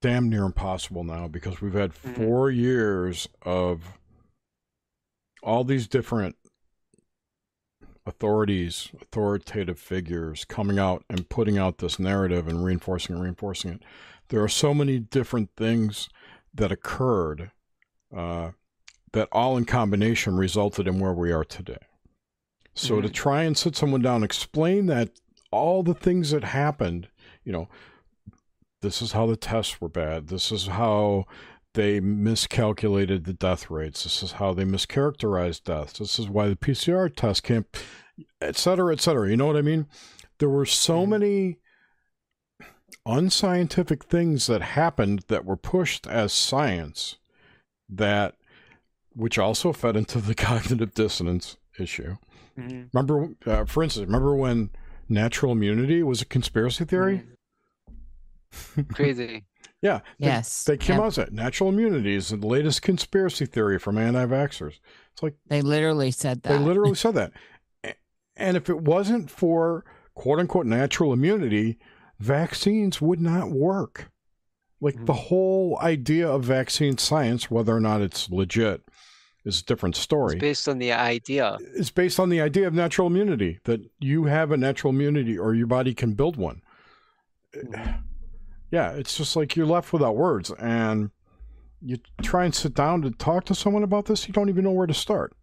damn 0.00 0.28
near 0.28 0.44
impossible 0.44 1.04
now 1.04 1.28
because 1.28 1.60
we've 1.60 1.72
had 1.74 1.92
mm-hmm. 1.92 2.14
four 2.14 2.50
years 2.50 3.28
of 3.42 3.98
all 5.42 5.64
these 5.64 5.88
different 5.88 6.36
authorities, 8.06 8.90
authoritative 9.00 9.78
figures 9.78 10.44
coming 10.44 10.78
out 10.78 11.04
and 11.08 11.28
putting 11.28 11.58
out 11.58 11.78
this 11.78 11.98
narrative 11.98 12.48
and 12.48 12.64
reinforcing 12.64 13.14
and 13.14 13.22
reinforcing 13.24 13.72
it. 13.72 13.82
There 14.28 14.42
are 14.42 14.48
so 14.48 14.74
many 14.74 14.98
different 14.98 15.50
things 15.56 16.08
that 16.54 16.72
occurred 16.72 17.50
uh, 18.16 18.50
that 19.12 19.28
all 19.32 19.56
in 19.56 19.64
combination 19.64 20.36
resulted 20.36 20.86
in 20.86 20.98
where 20.98 21.12
we 21.12 21.32
are 21.32 21.44
today. 21.44 21.78
So 22.74 22.94
mm-hmm. 22.94 23.06
to 23.06 23.12
try 23.12 23.42
and 23.42 23.56
sit 23.56 23.76
someone 23.76 24.02
down, 24.02 24.22
explain 24.22 24.86
that 24.86 25.10
all 25.50 25.82
the 25.82 25.94
things 25.94 26.30
that 26.30 26.44
happened, 26.44 27.08
you 27.44 27.52
know, 27.52 27.68
this 28.80 29.02
is 29.02 29.12
how 29.12 29.26
the 29.26 29.36
tests 29.36 29.80
were 29.80 29.88
bad. 29.88 30.28
This 30.28 30.50
is 30.50 30.66
how 30.66 31.26
they 31.74 32.00
miscalculated 32.00 33.24
the 33.24 33.32
death 33.32 33.70
rates. 33.70 34.02
This 34.04 34.22
is 34.22 34.32
how 34.32 34.52
they 34.52 34.64
mischaracterized 34.64 35.64
deaths. 35.64 35.98
This 35.98 36.18
is 36.18 36.28
why 36.28 36.48
the 36.48 36.56
PCR 36.56 37.14
test 37.14 37.44
can't, 37.44 37.66
et 38.40 38.56
cetera, 38.56 38.92
et 38.92 39.00
cetera. 39.00 39.28
You 39.28 39.36
know 39.36 39.46
what 39.46 39.56
I 39.56 39.62
mean? 39.62 39.86
There 40.38 40.48
were 40.48 40.66
so 40.66 41.00
mm-hmm. 41.00 41.10
many 41.10 41.58
unscientific 43.06 44.04
things 44.04 44.46
that 44.46 44.62
happened 44.62 45.24
that 45.28 45.44
were 45.44 45.56
pushed 45.56 46.06
as 46.06 46.32
science 46.32 47.16
that, 47.88 48.34
which 49.14 49.38
also 49.38 49.72
fed 49.72 49.96
into 49.96 50.20
the 50.20 50.34
cognitive 50.34 50.94
dissonance 50.94 51.56
issue. 51.78 52.16
Mm-hmm. 52.58 52.84
Remember, 52.92 53.34
uh, 53.46 53.64
for 53.64 53.82
instance, 53.82 54.06
remember 54.06 54.34
when 54.34 54.70
natural 55.08 55.52
immunity 55.52 56.02
was 56.02 56.22
a 56.22 56.26
conspiracy 56.26 56.84
theory? 56.84 57.22
Mm-hmm. 58.52 58.92
Crazy. 58.92 59.44
Yeah. 59.82 59.98
They, 60.20 60.26
yes. 60.26 60.62
They 60.62 60.76
came 60.76 60.98
yep. 60.98 61.06
out 61.06 61.16
with 61.16 61.32
natural 61.32 61.68
immunity 61.68 62.14
is 62.14 62.28
the 62.28 62.36
latest 62.36 62.82
conspiracy 62.82 63.46
theory 63.46 63.80
from 63.80 63.98
anti-vaxxers. 63.98 64.78
It's 65.12 65.22
like 65.22 65.34
they 65.48 65.60
literally 65.60 66.12
said 66.12 66.44
that. 66.44 66.50
They 66.50 66.58
literally 66.58 66.94
said 66.94 67.14
that. 67.16 67.32
And 68.36 68.56
if 68.56 68.70
it 68.70 68.80
wasn't 68.80 69.28
for 69.28 69.84
quote 70.14 70.38
unquote 70.38 70.66
natural 70.66 71.12
immunity, 71.12 71.78
vaccines 72.20 73.00
would 73.00 73.20
not 73.20 73.50
work. 73.50 74.12
Like 74.80 74.94
mm-hmm. 74.94 75.06
the 75.06 75.14
whole 75.14 75.78
idea 75.80 76.28
of 76.28 76.44
vaccine 76.44 76.96
science, 76.98 77.50
whether 77.50 77.74
or 77.74 77.80
not 77.80 78.02
it's 78.02 78.30
legit, 78.30 78.82
is 79.44 79.60
a 79.60 79.64
different 79.64 79.96
story. 79.96 80.34
It's 80.34 80.40
based 80.40 80.68
on 80.68 80.78
the 80.78 80.92
idea. 80.92 81.58
It's 81.74 81.90
based 81.90 82.20
on 82.20 82.28
the 82.28 82.40
idea 82.40 82.66
of 82.66 82.74
natural 82.74 83.06
immunity 83.06 83.58
that 83.64 83.80
you 83.98 84.24
have 84.24 84.52
a 84.52 84.56
natural 84.56 84.92
immunity 84.92 85.38
or 85.38 85.54
your 85.54 85.66
body 85.66 85.94
can 85.94 86.14
build 86.14 86.36
one. 86.36 86.62
Mm-hmm 87.54 88.02
yeah, 88.72 88.92
it's 88.92 89.16
just 89.16 89.36
like 89.36 89.54
you're 89.54 89.66
left 89.66 89.92
without 89.92 90.16
words. 90.16 90.50
And 90.58 91.10
you 91.82 91.98
try 92.22 92.46
and 92.46 92.54
sit 92.54 92.74
down 92.74 93.02
to 93.02 93.10
talk 93.10 93.44
to 93.44 93.54
someone 93.54 93.84
about 93.84 94.06
this, 94.06 94.26
you 94.26 94.32
don't 94.32 94.48
even 94.48 94.64
know 94.64 94.72
where 94.72 94.86
to 94.86 94.94
start 94.94 95.34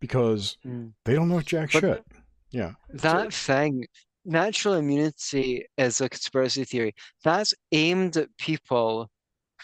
because 0.00 0.58
mm. 0.64 0.92
they 1.04 1.14
don't 1.14 1.30
know 1.30 1.40
jack 1.40 1.72
but 1.72 1.80
shit. 1.80 2.04
Yeah. 2.50 2.72
That 2.92 3.32
thing, 3.32 3.86
natural 4.26 4.74
immunity 4.74 5.64
is 5.78 6.00
a 6.00 6.08
conspiracy 6.10 6.64
theory. 6.64 6.94
That's 7.24 7.54
aimed 7.72 8.18
at 8.18 8.28
people 8.38 9.10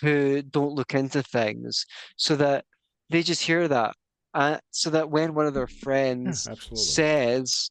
who 0.00 0.40
don't 0.40 0.74
look 0.74 0.94
into 0.94 1.22
things 1.22 1.84
so 2.16 2.36
that 2.36 2.64
they 3.10 3.22
just 3.22 3.42
hear 3.42 3.68
that. 3.68 3.94
Uh, 4.32 4.58
so 4.70 4.90
that 4.90 5.10
when 5.10 5.34
one 5.34 5.46
of 5.46 5.54
their 5.54 5.66
friends 5.66 6.46
yeah, 6.48 6.54
says, 6.72 7.68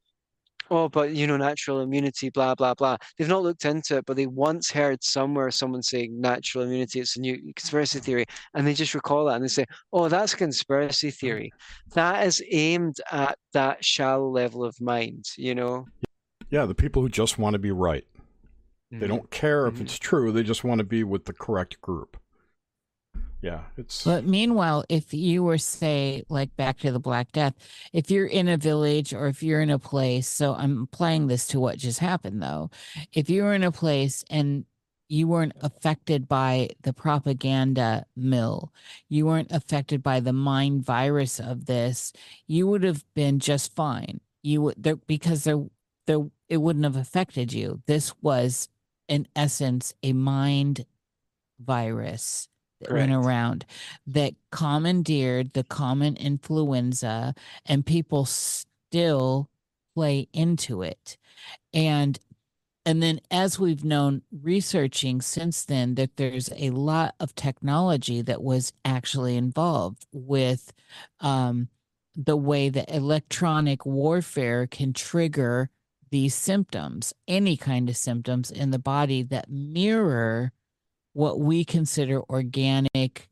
oh, 0.70 0.90
but 0.90 1.11
you 1.11 1.26
know, 1.26 1.38
natural 1.38 1.80
immunity, 1.80 2.30
blah, 2.30 2.53
blah, 2.53 2.74
blah. 2.74 2.98
They've 3.18 3.30
not 3.30 3.44
looked 3.44 3.64
into 3.64 3.98
it, 3.98 4.06
but 4.06 4.18
they 4.18 4.28
once 4.28 4.70
heard 4.70 5.02
somewhere 5.02 5.52
someone 5.52 5.82
saying 5.82 6.20
natural 6.20 6.66
immunity, 6.66 6.99
it's 6.99 7.16
a 7.16 7.22
new 7.22 7.38
conspiracy 7.56 7.99
theory, 7.99 8.26
and 8.53 8.68
they 8.68 8.74
just 8.74 8.94
recall 8.94 9.26
that 9.26 9.36
and 9.36 9.44
they 9.44 9.49
say, 9.49 9.66
oh, 9.94 10.10
that's 10.10 10.34
a 10.34 10.38
conspiracy 10.38 11.11
theory. 11.11 11.52
That 11.94 12.28
is 12.28 12.44
aimed 12.52 12.98
at 13.10 13.38
that 13.53 13.84
shallow 13.84 14.30
level 14.30 14.66
of 14.66 14.80
mind, 14.82 15.26
you 15.38 15.56
know? 15.56 15.86
Yeah, 16.49 16.66
the 16.66 16.76
people 16.76 17.02
who 17.02 17.10
just 17.10 17.38
want 17.38 17.53
to 17.53 17.60
be 17.60 17.72
right. 17.72 18.06
Mm-hmm. 18.91 18.99
They 18.99 19.07
don't 19.07 19.30
care 19.32 19.68
if 19.68 19.76
mm-hmm. 19.76 19.84
it's 19.84 19.98
true, 19.98 20.34
they 20.34 20.44
just 20.44 20.66
want 20.66 20.80
to 20.80 20.86
be 20.86 21.06
with 21.06 21.24
the 21.24 21.34
correct 21.34 21.80
group 21.80 22.18
yeah 23.41 23.61
it's 23.78 24.03
but 24.03 24.26
meanwhile 24.26 24.84
if 24.90 25.14
you 25.14 25.44
were 25.44 25.57
say 25.57 26.24
like 26.30 26.56
back 26.57 26.78
to 26.80 26.91
the 26.91 26.99
black 26.99 27.32
death 27.32 27.53
if 27.94 28.11
you're 28.11 28.26
in 28.26 28.48
a 28.48 28.57
village 28.57 29.14
or 29.14 29.28
if 29.28 29.41
you're 29.41 29.61
in 29.61 29.70
a 29.70 29.80
place 29.80 30.28
so 30.28 30.53
i'm 30.56 30.84
applying 30.84 31.28
this 31.28 31.48
to 31.48 31.60
what 31.60 31.78
just 31.78 31.99
happened 31.99 32.41
though. 32.41 32.70
If 33.14 33.30
you 33.30 33.44
were 33.44 33.53
in 33.53 33.64
a 33.64 33.72
place 33.72 34.24
and 34.30 34.66
you 35.07 35.28
weren't 35.28 35.53
affected 35.61 36.28
by 36.28 36.70
the 36.82 36.94
propaganda 36.94 38.06
mill 38.16 38.74
you 39.07 39.26
weren't 39.26 39.52
affected 39.52 40.03
by 40.03 40.20
the 40.20 40.34
mind 40.34 40.84
virus 40.86 41.40
of 41.40 41.66
this 41.66 42.14
you 42.48 42.68
would 42.68 42.84
have 42.84 43.03
been 43.14 43.40
just 43.40 43.76
fine. 43.76 44.20
You 44.44 44.61
would 44.64 44.76
there 44.78 44.95
because 44.95 45.44
there 45.44 45.64
there 46.07 46.26
it 46.48 46.57
wouldn't 46.57 46.86
have 46.86 46.95
affected 46.95 47.53
you. 47.53 47.82
This 47.86 48.14
was 48.22 48.70
in 49.07 49.28
essence 49.36 49.94
a 50.02 50.14
mind 50.14 50.86
virus 51.60 52.48
that 52.81 52.91
went 52.91 53.11
around 53.11 53.65
that 54.07 54.34
commandeered 54.51 55.53
the 55.53 55.64
common 55.64 56.15
influenza 56.15 57.34
and 57.65 57.85
people 57.85 58.26
still 58.26 59.49
play 59.95 60.27
into 60.34 60.81
it. 60.81 61.18
And 61.73 62.19
and 62.85 63.03
then 63.03 63.19
as 63.30 63.60
we've 63.60 63.84
known 63.84 64.23
researching 64.31 65.22
since 65.22 65.65
then 65.65 65.95
that 65.95 66.15
there's 66.15 66.49
a 66.56 66.69
lot 66.72 67.14
of 67.19 67.35
technology 67.35 68.22
that 68.22 68.41
was 68.41 68.72
actually 68.85 69.35
involved 69.35 70.06
with 70.11 70.73
um, 71.19 71.68
the 72.15 72.38
way 72.38 72.69
that 72.69 72.93
electronic 72.93 73.85
warfare 73.85 74.65
can 74.65 74.93
trigger 74.93 75.69
these 76.10 76.34
symptoms 76.34 77.14
any 77.27 77.56
kind 77.56 77.89
of 77.89 77.97
symptoms 77.97 78.49
in 78.49 78.72
the 78.72 78.80
body 78.80 79.22
that 79.22 79.49
mirror 79.49 80.51
what 81.14 81.40
we 81.40 81.65
consider 81.65 82.22
organic 82.30 83.30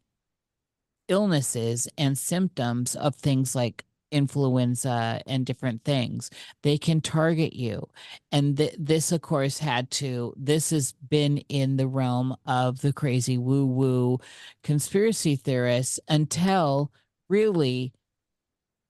illnesses 1.08 1.88
and 1.98 2.18
symptoms 2.18 2.95
of 2.95 3.16
things 3.16 3.56
like 3.56 3.86
influenza 4.12 5.22
and 5.26 5.45
different 5.45 5.84
things. 5.84 6.30
They 6.64 6.78
can 6.78 7.02
target 7.02 7.54
you. 7.54 7.88
And 8.32 8.58
th- 8.58 8.76
this 8.80 9.12
of 9.12 9.22
course 9.22 9.58
had 9.58 9.91
to 9.91 10.34
this 10.38 10.70
has 10.70 10.94
been 11.10 11.40
in 11.49 11.78
the 11.78 11.88
realm 11.88 12.36
of 12.45 12.82
the 12.82 12.94
crazy 12.94 13.38
woo 13.38 13.66
woo 13.66 14.20
conspiracy 14.64 15.36
theorists 15.36 15.99
until 16.08 16.91
really 17.30 17.94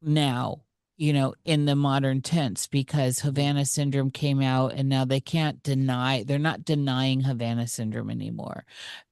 now 0.02 0.62
you 0.98 1.14
know 1.14 1.34
in 1.46 1.66
the 1.66 1.76
modern 1.76 2.22
tense 2.22 2.68
because 2.68 3.20
havana 3.20 3.66
syndrome 3.66 4.12
came 4.12 4.42
out 4.42 4.74
and 4.74 4.90
now 4.90 5.06
they 5.06 5.20
can't 5.20 5.64
deny 5.64 6.24
they're 6.24 6.40
not 6.40 6.66
denying 6.66 7.22
havana 7.22 7.68
syndrome 7.68 8.10
anymore 8.10 8.66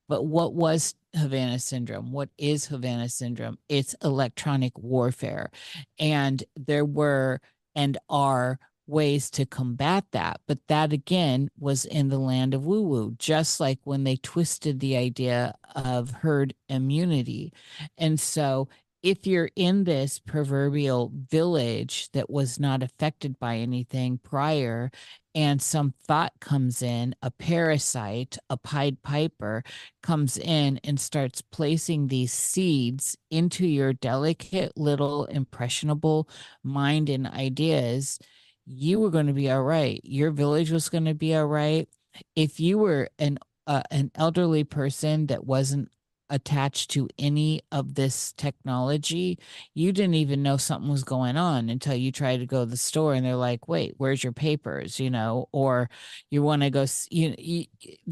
but 0.08 0.24
what 0.24 0.54
was 0.54 0.96
Havana 1.16 1.60
syndrome? 1.60 2.12
What 2.12 2.30
is 2.38 2.66
Havana 2.66 3.10
syndrome? 3.10 3.58
It's 3.70 3.96
electronic 4.04 4.78
warfare. 4.78 5.50
And 5.98 6.44
there 6.56 6.86
were 6.86 7.42
and 7.76 7.98
are 8.10 8.60
ways 8.88 9.32
to 9.32 9.46
combat 9.46 10.06
that. 10.12 10.40
But 10.48 10.60
that 10.68 10.94
again 10.94 11.50
was 11.58 11.86
in 11.86 12.10
the 12.10 12.20
land 12.20 12.54
of 12.54 12.66
woo 12.66 12.84
woo, 12.84 13.16
just 13.18 13.60
like 13.60 13.80
when 13.84 14.04
they 14.04 14.18
twisted 14.18 14.80
the 14.80 14.96
idea 14.96 15.56
of 15.76 16.12
herd 16.12 16.54
immunity. 16.70 17.52
And 17.98 18.20
so 18.20 18.70
if 19.06 19.28
you're 19.28 19.52
in 19.56 19.84
this 19.84 20.18
proverbial 20.18 21.12
village 21.30 22.10
that 22.14 22.28
was 22.28 22.60
not 22.60 22.82
affected 22.82 23.38
by 23.38 23.58
anything 23.58 24.18
prior 24.18 24.90
and 25.36 25.62
some 25.62 25.94
thought 26.08 26.34
comes 26.42 26.82
in, 26.82 27.14
a 27.22 27.30
parasite, 27.30 28.36
a 28.50 28.58
Pied 28.58 29.04
Piper 29.04 29.64
comes 30.02 30.40
in 30.40 30.80
and 30.84 31.00
starts 31.00 31.44
placing 31.44 32.08
these 32.08 32.34
seeds 32.34 33.16
into 33.30 33.68
your 33.68 33.94
delicate 33.94 34.76
little 34.76 35.26
impressionable 35.26 36.28
mind 36.64 37.08
and 37.08 37.28
ideas, 37.28 38.18
you 38.66 39.00
were 39.00 39.12
going 39.12 39.28
to 39.28 39.34
be 39.34 39.52
all 39.52 39.62
right. 39.62 40.02
Your 40.04 40.32
village 40.32 40.72
was 40.72 40.90
going 40.90 41.06
to 41.06 41.14
be 41.14 41.36
all 41.36 41.46
right. 41.46 41.88
If 42.36 42.60
you 42.60 42.80
were 42.80 43.10
an 43.20 43.38
uh, 43.68 43.84
an 43.92 44.12
elderly 44.16 44.64
person 44.64 45.28
that 45.28 45.46
wasn't 45.46 45.90
attached 46.30 46.92
to 46.92 47.08
any 47.20 47.62
of 47.72 47.96
this 47.96 48.34
technology, 48.34 49.40
you 49.74 49.92
didn't 49.92 50.16
even 50.16 50.44
know 50.44 50.58
something 50.58 50.90
was 50.90 51.04
going 51.04 51.38
on 51.38 51.70
until 51.70 51.96
you 51.96 52.12
tried 52.12 52.38
to 52.38 52.46
go 52.46 52.66
to 52.66 52.70
the 52.72 52.78
store 52.78 53.14
and 53.14 53.26
they're 53.26 53.36
like, 53.36 53.68
"Wait, 53.68 53.94
where's 53.98 54.24
your 54.24 54.34
papers?" 54.34 55.00
you 55.00 55.10
know, 55.10 55.48
or 55.52 55.90
you 56.32 56.42
want 56.44 56.62
to 56.64 56.70
go 56.70 56.86
you, 57.12 57.36
you 57.38 57.66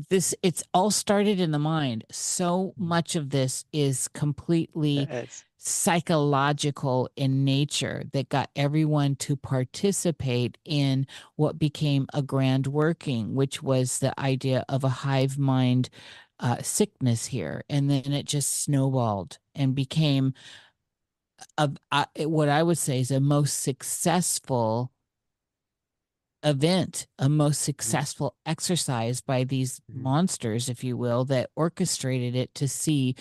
this 0.09 0.35
it's 0.43 0.63
all 0.73 0.91
started 0.91 1.39
in 1.39 1.51
the 1.51 1.59
mind. 1.59 2.03
So 2.11 2.73
much 2.77 3.15
of 3.15 3.29
this 3.29 3.65
is 3.73 4.07
completely 4.09 5.09
psychological 5.57 7.09
in 7.15 7.45
nature 7.45 8.03
that 8.11 8.27
got 8.27 8.49
everyone 8.55 9.15
to 9.15 9.35
participate 9.37 10.57
in 10.65 11.07
what 11.37 11.57
became 11.57 12.05
a 12.13 12.21
grand 12.21 12.67
working, 12.67 13.33
which 13.33 13.63
was 13.63 13.99
the 13.99 14.17
idea 14.19 14.65
of 14.67 14.83
a 14.83 14.89
hive 14.89 15.37
mind 15.37 15.89
uh, 16.39 16.61
sickness 16.61 17.27
here, 17.27 17.63
and 17.69 17.89
then 17.89 18.11
it 18.11 18.25
just 18.25 18.63
snowballed 18.63 19.37
and 19.55 19.75
became 19.75 20.33
a, 21.57 21.71
a, 21.91 22.25
what 22.25 22.49
I 22.49 22.63
would 22.63 22.77
say 22.77 22.99
is 22.99 23.11
a 23.11 23.19
most 23.19 23.61
successful 23.61 24.91
event, 26.43 27.07
a 27.19 27.29
most 27.29 27.57
mm-hmm. 27.57 27.65
successful 27.65 28.35
exercise 28.45 29.21
by 29.21 29.43
these 29.43 29.79
mm-hmm. 29.79 30.03
monsters, 30.03 30.69
if 30.69 30.83
you 30.83 30.97
will, 30.97 31.25
that 31.25 31.49
orchestrated 31.55 32.35
it 32.35 32.53
to 32.55 32.67
see 32.67 33.15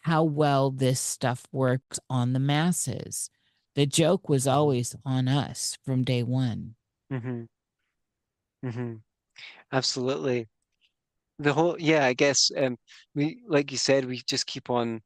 how 0.00 0.24
well 0.24 0.70
this 0.70 1.00
stuff 1.00 1.46
works 1.52 2.00
on 2.10 2.32
the 2.32 2.40
masses. 2.40 3.30
The 3.74 3.86
joke 3.86 4.28
was 4.28 4.42
mm-hmm. 4.42 4.56
always 4.56 4.96
on 5.04 5.28
us 5.28 5.76
from 5.84 6.04
day 6.04 6.22
one. 6.22 6.74
Mm-hmm. 7.12 7.42
Mm-hmm. 8.66 8.94
Absolutely 9.72 10.48
the 11.38 11.52
whole 11.52 11.76
yeah 11.78 12.04
i 12.06 12.12
guess 12.12 12.50
um 12.56 12.76
we 13.14 13.42
like 13.48 13.72
you 13.72 13.78
said 13.78 14.04
we 14.04 14.22
just 14.26 14.46
keep 14.46 14.70
on 14.70 15.00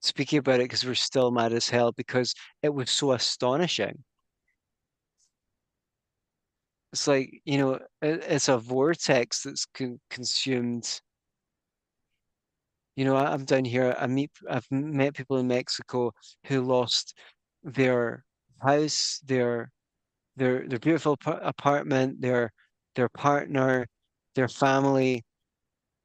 speaking 0.00 0.38
about 0.38 0.60
it 0.60 0.64
because 0.64 0.84
we're 0.84 0.94
still 0.94 1.30
mad 1.30 1.52
as 1.52 1.68
hell 1.68 1.92
because 1.92 2.34
it 2.62 2.72
was 2.72 2.90
so 2.90 3.12
astonishing. 3.12 4.04
It's 6.92 7.06
like 7.06 7.42
you 7.44 7.58
know 7.58 7.74
it, 7.74 8.24
it's 8.28 8.48
a 8.48 8.58
vortex 8.58 9.42
that's 9.42 9.66
con- 9.66 10.00
consumed. 10.10 11.00
You 12.96 13.04
know 13.04 13.14
I, 13.16 13.32
i'm 13.32 13.44
down 13.44 13.64
here 13.64 13.94
i 13.96 14.08
meet 14.08 14.30
i've 14.50 14.66
met 14.72 15.14
people 15.14 15.36
in 15.36 15.46
mexico 15.46 16.12
who 16.46 16.62
lost 16.62 17.14
their 17.62 18.24
house 18.60 19.20
their 19.24 19.70
their 20.36 20.66
their 20.66 20.80
beautiful 20.80 21.16
apartment 21.26 22.20
their 22.20 22.52
their 22.96 23.08
partner 23.10 23.86
their 24.34 24.48
family 24.48 25.24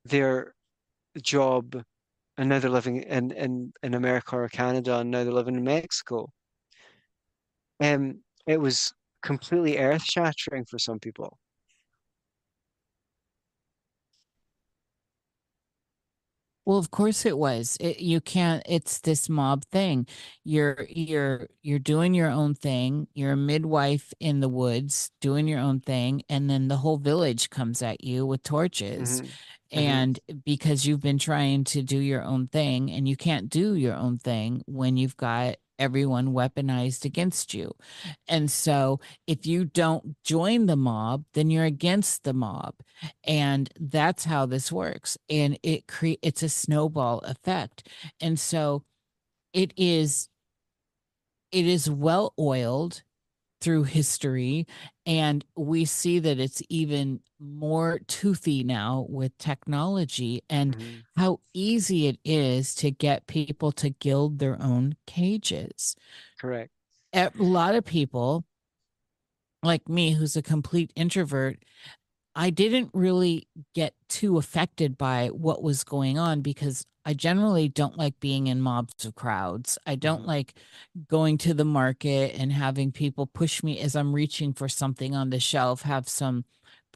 their 0.05 0.53
job 1.21 1.83
and 2.37 2.49
now 2.49 2.59
they're 2.59 2.69
living 2.69 3.03
in, 3.03 3.31
in, 3.31 3.73
in 3.83 3.93
America 3.93 4.35
or 4.35 4.49
Canada 4.49 4.99
and 4.99 5.11
now 5.11 5.23
they're 5.23 5.33
living 5.33 5.55
in 5.55 5.63
Mexico. 5.63 6.29
Um, 7.79 8.23
it 8.47 8.59
was 8.59 8.93
completely 9.21 9.77
earth 9.77 10.03
shattering 10.03 10.65
for 10.65 10.79
some 10.79 10.99
people. 10.99 11.37
Well, 16.65 16.77
of 16.77 16.91
course 16.91 17.25
it 17.25 17.37
was. 17.37 17.77
It, 17.81 17.99
you 17.99 18.21
can't. 18.21 18.63
It's 18.65 18.99
this 19.01 19.27
mob 19.27 19.65
thing. 19.65 20.07
You're 20.45 20.85
you're 20.89 21.49
you're 21.61 21.79
doing 21.79 22.13
your 22.13 22.29
own 22.29 22.55
thing. 22.55 23.07
You're 23.13 23.33
a 23.33 23.37
midwife 23.37 24.13
in 24.19 24.39
the 24.39 24.47
woods 24.47 25.11
doing 25.19 25.47
your 25.47 25.59
own 25.59 25.81
thing, 25.81 26.23
and 26.29 26.49
then 26.49 26.69
the 26.69 26.77
whole 26.77 26.97
village 26.97 27.49
comes 27.49 27.81
at 27.81 28.03
you 28.03 28.25
with 28.25 28.43
torches, 28.43 29.21
mm-hmm. 29.21 29.27
Mm-hmm. 29.27 29.79
and 29.79 30.19
because 30.45 30.85
you've 30.85 31.01
been 31.01 31.19
trying 31.19 31.65
to 31.65 31.81
do 31.81 31.97
your 31.97 32.23
own 32.23 32.47
thing, 32.47 32.91
and 32.91 33.07
you 33.09 33.17
can't 33.17 33.49
do 33.49 33.75
your 33.75 33.95
own 33.95 34.17
thing 34.17 34.63
when 34.65 34.95
you've 34.95 35.17
got 35.17 35.57
everyone 35.79 36.33
weaponized 36.33 37.05
against 37.05 37.53
you. 37.53 37.73
And 38.27 38.49
so 38.49 38.99
if 39.27 39.45
you 39.45 39.65
don't 39.65 40.15
join 40.23 40.65
the 40.65 40.75
mob, 40.75 41.25
then 41.33 41.49
you're 41.49 41.65
against 41.65 42.23
the 42.23 42.33
mob. 42.33 42.75
And 43.23 43.69
that's 43.79 44.25
how 44.25 44.45
this 44.45 44.71
works. 44.71 45.17
And 45.29 45.57
it 45.63 45.87
cre- 45.87 46.21
it's 46.21 46.43
a 46.43 46.49
snowball 46.49 47.19
effect. 47.19 47.87
And 48.21 48.39
so 48.39 48.83
it 49.53 49.73
is 49.77 50.29
it 51.51 51.67
is 51.67 51.89
well 51.89 52.33
oiled 52.39 53.03
through 53.63 53.83
history 53.83 54.67
and 55.05 55.45
we 55.55 55.85
see 55.85 56.19
that 56.19 56.37
it's 56.37 56.61
even 56.67 57.21
more 57.39 57.99
toothy 58.07 58.61
now 58.61 59.05
with 59.07 59.37
technology 59.37 60.41
and 60.49 60.77
mm-hmm. 60.77 60.97
how 61.15 61.39
easy 61.53 62.07
it 62.07 62.19
is 62.25 62.75
to 62.75 62.91
get 62.91 63.25
people 63.25 63.71
to 63.71 63.89
gild 63.89 64.39
their 64.39 64.61
own 64.61 64.95
cages 65.07 65.95
correct 66.39 66.71
a 67.13 67.31
lot 67.37 67.73
of 67.73 67.85
people 67.85 68.43
like 69.63 69.87
me 69.87 70.11
who's 70.11 70.35
a 70.35 70.41
complete 70.41 70.91
introvert 70.97 71.57
I 72.35 72.49
didn't 72.49 72.89
really 72.93 73.47
get 73.75 73.93
too 74.09 74.37
affected 74.37 74.97
by 74.97 75.27
what 75.27 75.61
was 75.61 75.83
going 75.83 76.17
on 76.17 76.41
because 76.41 76.83
I 77.05 77.13
generally 77.13 77.69
don't 77.69 77.97
like 77.97 78.19
being 78.19 78.47
in 78.47 78.61
mobs 78.61 79.05
of 79.05 79.15
crowds. 79.15 79.77
I 79.85 79.95
don't 79.95 80.19
mm-hmm. 80.19 80.27
like 80.27 80.55
going 81.07 81.37
to 81.39 81.53
the 81.53 81.65
market 81.65 82.35
and 82.37 82.51
having 82.51 82.91
people 82.91 83.27
push 83.27 83.63
me 83.63 83.79
as 83.79 83.95
I'm 83.95 84.13
reaching 84.13 84.53
for 84.53 84.69
something 84.69 85.15
on 85.15 85.29
the 85.29 85.39
shelf, 85.39 85.81
have 85.81 86.07
some 86.07 86.45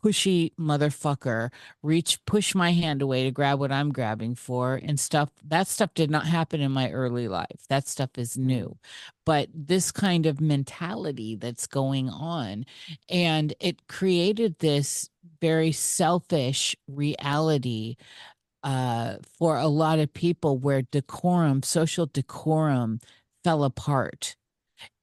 pushy 0.01 0.53
motherfucker 0.59 1.49
reach 1.81 2.23
push 2.25 2.53
my 2.53 2.71
hand 2.71 3.01
away 3.01 3.23
to 3.23 3.31
grab 3.31 3.59
what 3.59 3.71
I'm 3.71 3.91
grabbing 3.91 4.35
for 4.35 4.75
and 4.75 4.99
stuff 4.99 5.29
that 5.47 5.67
stuff 5.67 5.93
did 5.95 6.11
not 6.11 6.27
happen 6.27 6.61
in 6.61 6.71
my 6.71 6.91
early 6.91 7.27
life 7.27 7.65
that 7.69 7.87
stuff 7.87 8.11
is 8.17 8.33
mm-hmm. 8.33 8.47
new 8.47 8.77
but 9.25 9.49
this 9.53 9.91
kind 9.91 10.25
of 10.25 10.39
mentality 10.39 11.35
that's 11.35 11.67
going 11.67 12.09
on 12.09 12.65
and 13.09 13.53
it 13.59 13.87
created 13.87 14.59
this 14.59 15.09
very 15.41 15.71
selfish 15.71 16.75
reality 16.87 17.95
uh, 18.63 19.15
for 19.37 19.57
a 19.57 19.67
lot 19.67 19.99
of 19.99 20.13
people 20.13 20.57
where 20.57 20.81
decorum, 20.81 21.63
social 21.63 22.05
decorum, 22.05 22.99
fell 23.43 23.63
apart. 23.63 24.35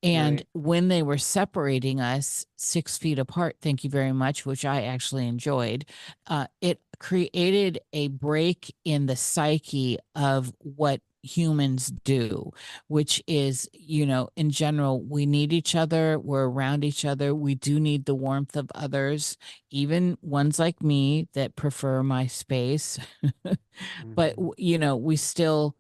And 0.02 0.36
right. 0.36 0.47
when 0.52 0.89
they 0.89 1.02
were 1.02 1.18
separating 1.18 2.01
us 2.01 2.44
six 2.56 2.98
feet 2.98 3.18
apart, 3.18 3.56
thank 3.60 3.85
you 3.85 3.90
very 3.90 4.12
much, 4.12 4.44
which 4.47 4.64
I 4.64 4.82
actually 4.82 5.26
enjoyed, 5.26 5.86
uh, 6.26 6.47
it 6.60 6.81
created 7.01 7.81
a 7.93 8.09
break 8.09 8.74
in 8.85 9.06
the 9.06 9.16
psyche 9.16 9.98
of 10.14 10.52
what 10.59 11.01
humans 11.24 11.92
do, 12.05 12.52
which 12.88 13.22
is, 13.26 13.68
you 13.72 14.06
know, 14.06 14.28
in 14.36 14.51
general, 14.51 15.02
we 15.02 15.26
need 15.26 15.52
each 15.52 15.74
other. 15.74 16.18
We're 16.18 16.46
around 16.46 16.84
each 16.84 17.05
other. 17.05 17.34
We 17.34 17.55
do 17.55 17.80
need 17.80 18.05
the 18.05 18.14
warmth 18.14 18.56
of 18.56 18.70
others, 18.74 19.36
even 19.70 20.18
ones 20.20 20.59
like 20.59 20.82
me 20.82 21.28
that 21.34 21.56
prefer 21.56 22.02
my 22.02 22.26
space. 22.26 22.98
mm-hmm. 23.24 24.14
But, 24.14 24.36
you 24.59 24.78
know, 24.78 24.96
we 24.96 25.16
still 25.16 25.76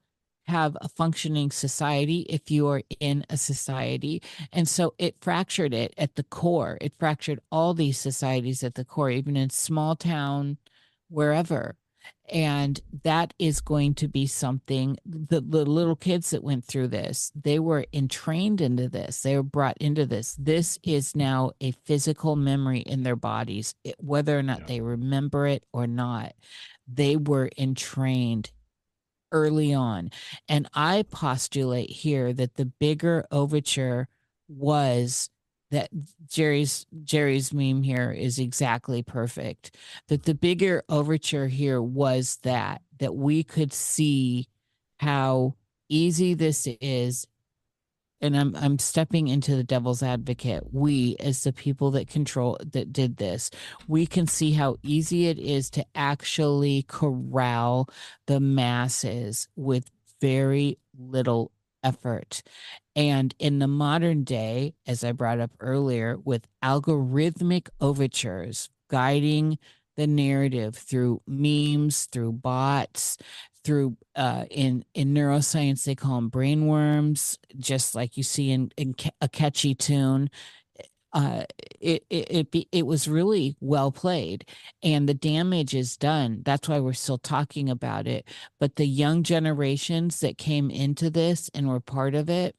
have 0.46 0.76
a 0.80 0.88
functioning 0.88 1.50
society 1.50 2.20
if 2.28 2.50
you 2.50 2.68
are 2.68 2.82
in 3.00 3.24
a 3.30 3.36
society. 3.36 4.22
And 4.52 4.68
so 4.68 4.94
it 4.98 5.16
fractured 5.20 5.72
it 5.72 5.94
at 5.96 6.16
the 6.16 6.22
core. 6.24 6.78
It 6.80 6.94
fractured 6.98 7.40
all 7.50 7.74
these 7.74 7.98
societies 7.98 8.62
at 8.62 8.74
the 8.74 8.84
core, 8.84 9.10
even 9.10 9.36
in 9.36 9.50
small 9.50 9.96
town, 9.96 10.58
wherever. 11.08 11.76
And 12.30 12.80
that 13.02 13.34
is 13.38 13.60
going 13.60 13.94
to 13.96 14.08
be 14.08 14.26
something 14.26 14.96
the, 15.04 15.42
the 15.42 15.64
little 15.66 15.94
kids 15.94 16.30
that 16.30 16.42
went 16.42 16.64
through 16.64 16.88
this, 16.88 17.30
they 17.34 17.58
were 17.58 17.84
entrained 17.92 18.60
into 18.62 18.88
this. 18.88 19.20
They 19.20 19.36
were 19.36 19.42
brought 19.42 19.76
into 19.78 20.06
this. 20.06 20.34
This 20.38 20.78
is 20.82 21.14
now 21.14 21.52
a 21.60 21.72
physical 21.84 22.34
memory 22.34 22.80
in 22.80 23.02
their 23.02 23.16
bodies, 23.16 23.74
it- 23.84 23.96
whether 23.98 24.38
or 24.38 24.42
not 24.42 24.60
Yeah. 24.60 24.66
they 24.66 24.80
remember 24.80 25.46
it 25.46 25.64
or 25.72 25.86
not. 25.86 26.32
They 26.88 27.16
were 27.16 27.50
entrained 27.58 28.50
early 29.30 29.74
on. 29.74 30.10
And 30.48 30.68
I 30.72 31.02
postulate 31.02 31.90
here 31.90 32.32
that 32.32 32.54
the 32.54 32.66
bigger 32.66 33.26
overture 33.30 34.08
was 34.48 35.28
that 35.74 35.90
Jerry's 36.26 36.86
Jerry's 37.02 37.52
meme 37.52 37.82
here 37.82 38.12
is 38.12 38.38
exactly 38.38 39.02
perfect. 39.02 39.76
That 40.08 40.22
the 40.22 40.34
bigger 40.34 40.84
overture 40.88 41.48
here 41.48 41.82
was 41.82 42.38
that 42.42 42.82
that 42.98 43.14
we 43.14 43.42
could 43.42 43.72
see 43.72 44.48
how 44.98 45.56
easy 45.88 46.34
this 46.34 46.66
is 46.80 47.26
and 48.20 48.36
I'm 48.36 48.56
I'm 48.56 48.78
stepping 48.78 49.28
into 49.28 49.54
the 49.54 49.64
devil's 49.64 50.02
advocate. 50.02 50.62
We 50.72 51.16
as 51.20 51.44
the 51.44 51.52
people 51.52 51.90
that 51.92 52.08
control 52.08 52.58
that 52.72 52.92
did 52.92 53.18
this, 53.18 53.50
we 53.86 54.06
can 54.06 54.26
see 54.26 54.52
how 54.52 54.76
easy 54.82 55.26
it 55.26 55.38
is 55.38 55.68
to 55.70 55.84
actually 55.94 56.84
corral 56.88 57.90
the 58.26 58.40
masses 58.40 59.48
with 59.56 59.90
very 60.20 60.78
little 60.98 61.52
effort. 61.82 62.42
And 62.96 63.34
in 63.38 63.58
the 63.58 63.66
modern 63.68 64.24
day, 64.24 64.74
as 64.86 65.02
I 65.02 65.12
brought 65.12 65.40
up 65.40 65.50
earlier, 65.60 66.16
with 66.24 66.46
algorithmic 66.62 67.68
overtures 67.80 68.68
guiding 68.88 69.58
the 69.96 70.06
narrative 70.06 70.76
through 70.76 71.22
memes, 71.26 72.06
through 72.06 72.32
bots, 72.32 73.16
through 73.64 73.96
uh, 74.14 74.44
in 74.50 74.84
in 74.94 75.14
neuroscience 75.14 75.84
they 75.84 75.94
call 75.94 76.16
them 76.16 76.30
brainworms, 76.30 77.38
just 77.58 77.94
like 77.94 78.16
you 78.16 78.22
see 78.22 78.50
in, 78.50 78.70
in 78.76 78.94
a 79.20 79.28
catchy 79.28 79.74
tune. 79.74 80.30
Uh, 81.12 81.44
it 81.80 82.04
it 82.10 82.26
it, 82.30 82.50
be, 82.50 82.68
it 82.72 82.86
was 82.86 83.06
really 83.06 83.56
well 83.60 83.92
played, 83.92 84.44
and 84.82 85.08
the 85.08 85.14
damage 85.14 85.74
is 85.74 85.96
done. 85.96 86.42
That's 86.44 86.68
why 86.68 86.80
we're 86.80 86.92
still 86.92 87.18
talking 87.18 87.70
about 87.70 88.06
it. 88.08 88.26
But 88.58 88.76
the 88.76 88.86
young 88.86 89.22
generations 89.22 90.20
that 90.20 90.38
came 90.38 90.70
into 90.70 91.10
this 91.10 91.50
and 91.54 91.68
were 91.68 91.80
part 91.80 92.14
of 92.16 92.28
it, 92.28 92.56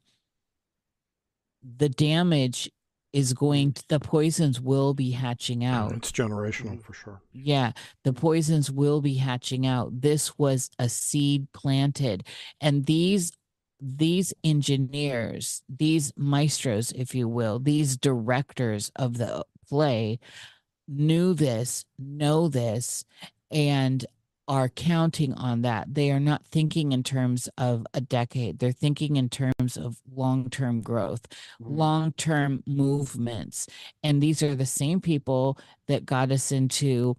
the 1.78 1.88
damage 1.88 2.70
is 3.12 3.32
going 3.32 3.72
to, 3.72 3.82
the 3.88 4.00
poisons 4.00 4.60
will 4.60 4.92
be 4.92 5.10
hatching 5.10 5.60
mm, 5.60 5.70
out. 5.70 5.92
It's 5.92 6.12
generational 6.12 6.82
for 6.82 6.92
sure. 6.92 7.22
Yeah, 7.32 7.72
the 8.04 8.12
poisons 8.12 8.70
will 8.70 9.00
be 9.00 9.14
hatching 9.14 9.66
out. 9.66 10.00
This 10.00 10.38
was 10.38 10.70
a 10.78 10.88
seed 10.88 11.50
planted. 11.52 12.26
And 12.60 12.84
these 12.84 13.32
these 13.80 14.32
engineers, 14.42 15.62
these 15.68 16.12
maestros, 16.16 16.92
if 16.92 17.14
you 17.14 17.28
will, 17.28 17.58
these 17.58 17.96
directors 17.96 18.90
of 18.96 19.18
the 19.18 19.44
play 19.68 20.18
knew 20.88 21.34
this, 21.34 21.84
know 21.98 22.48
this, 22.48 23.04
and 23.50 24.04
are 24.48 24.68
counting 24.68 25.34
on 25.34 25.62
that. 25.62 25.94
They 25.94 26.10
are 26.10 26.20
not 26.20 26.46
thinking 26.46 26.92
in 26.92 27.02
terms 27.02 27.48
of 27.58 27.86
a 27.94 28.00
decade. 28.00 28.58
They're 28.58 28.72
thinking 28.72 29.16
in 29.16 29.28
terms 29.28 29.76
of 29.76 30.00
long-term 30.14 30.82
growth, 30.82 31.26
Mhm. 31.60 31.76
long-term 31.76 32.62
movements. 32.66 33.66
And 34.02 34.22
these 34.22 34.42
are 34.42 34.54
the 34.54 34.66
same 34.66 35.00
people 35.00 35.58
that 35.88 36.06
got 36.06 36.30
us 36.30 36.52
into 36.52 37.16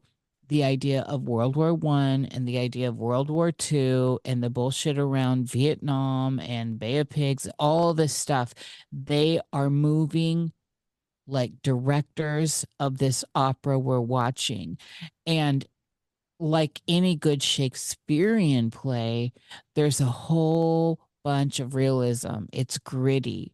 the 0.47 0.63
idea 0.63 1.01
of 1.01 1.27
World 1.27 1.57
War 1.57 1.73
One 1.73 2.23
and 2.25 2.47
the 2.47 2.57
idea 2.57 2.87
of 2.87 2.97
World 2.97 3.29
War 3.29 3.51
Two 3.51 4.19
and 4.23 4.41
the 4.41 4.49
bullshit 4.49 4.97
around 4.97 5.49
Vietnam 5.51 6.39
and 6.39 6.79
Bay 6.79 6.99
of 6.99 7.09
Pigs, 7.09 7.49
all 7.59 7.93
this 7.93 8.13
stuff. 8.13 8.53
They 8.89 9.41
are 9.51 9.69
moving 9.69 10.53
like 11.27 11.61
directors 11.61 12.65
of 12.79 12.99
this 12.99 13.25
opera 13.35 13.77
we're 13.77 13.99
watching. 13.99 14.77
And 15.25 15.65
like 16.39 16.81
any 16.87 17.15
good 17.15 17.41
Shakespearean 17.41 18.71
play, 18.71 19.33
there's 19.75 20.01
a 20.01 20.05
whole 20.05 20.99
bunch 21.23 21.59
of 21.59 21.75
realism. 21.75 22.45
It's 22.53 22.77
gritty. 22.77 23.53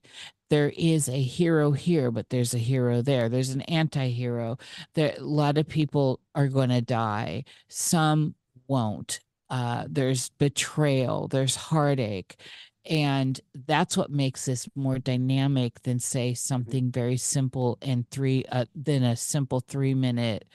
There 0.49 0.71
is 0.77 1.09
a 1.09 1.21
hero 1.21 1.71
here, 1.71 2.11
but 2.11 2.29
there's 2.29 2.53
a 2.53 2.59
hero 2.59 3.01
there. 3.01 3.29
There's 3.29 3.49
an 3.49 3.61
anti-hero. 3.61 4.57
There 4.93 5.15
a 5.17 5.23
lot 5.23 5.57
of 5.57 5.67
people 5.67 6.19
are 6.35 6.47
going 6.47 6.69
to 6.69 6.81
die. 6.81 7.45
Some 7.69 8.35
won't. 8.67 9.19
Uh, 9.49 9.85
there's 9.89 10.29
betrayal. 10.29 11.27
There's 11.27 11.55
heartache. 11.55 12.39
And 12.85 13.39
that's 13.65 13.95
what 13.95 14.11
makes 14.11 14.45
this 14.45 14.67
more 14.75 14.99
dynamic 14.99 15.81
than 15.83 15.99
say 15.99 16.33
something 16.33 16.91
very 16.91 17.17
simple 17.17 17.77
and 17.81 18.07
three 18.11 18.43
uh, 18.51 18.65
than 18.75 19.03
a 19.03 19.15
simple 19.15 19.61
three 19.61 19.93
minute 19.93 20.45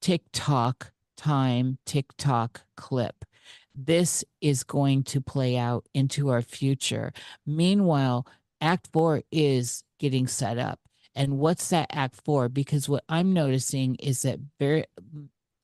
TikTok 0.00 0.92
time 1.16 1.78
TikTok 1.86 2.62
clip. 2.76 3.24
This 3.74 4.24
is 4.40 4.62
going 4.62 5.02
to 5.04 5.20
play 5.20 5.56
out 5.56 5.86
into 5.94 6.30
our 6.30 6.42
future. 6.42 7.12
Meanwhile, 7.46 8.26
Act 8.60 8.88
Four 8.92 9.22
is 9.32 9.82
getting 9.98 10.26
set 10.26 10.58
up. 10.58 10.80
And 11.14 11.38
what's 11.38 11.68
that 11.68 11.88
Act 11.90 12.20
Four? 12.24 12.48
Because 12.48 12.88
what 12.88 13.04
I'm 13.08 13.32
noticing 13.32 13.96
is 13.96 14.22
that 14.22 14.38
very 14.58 14.84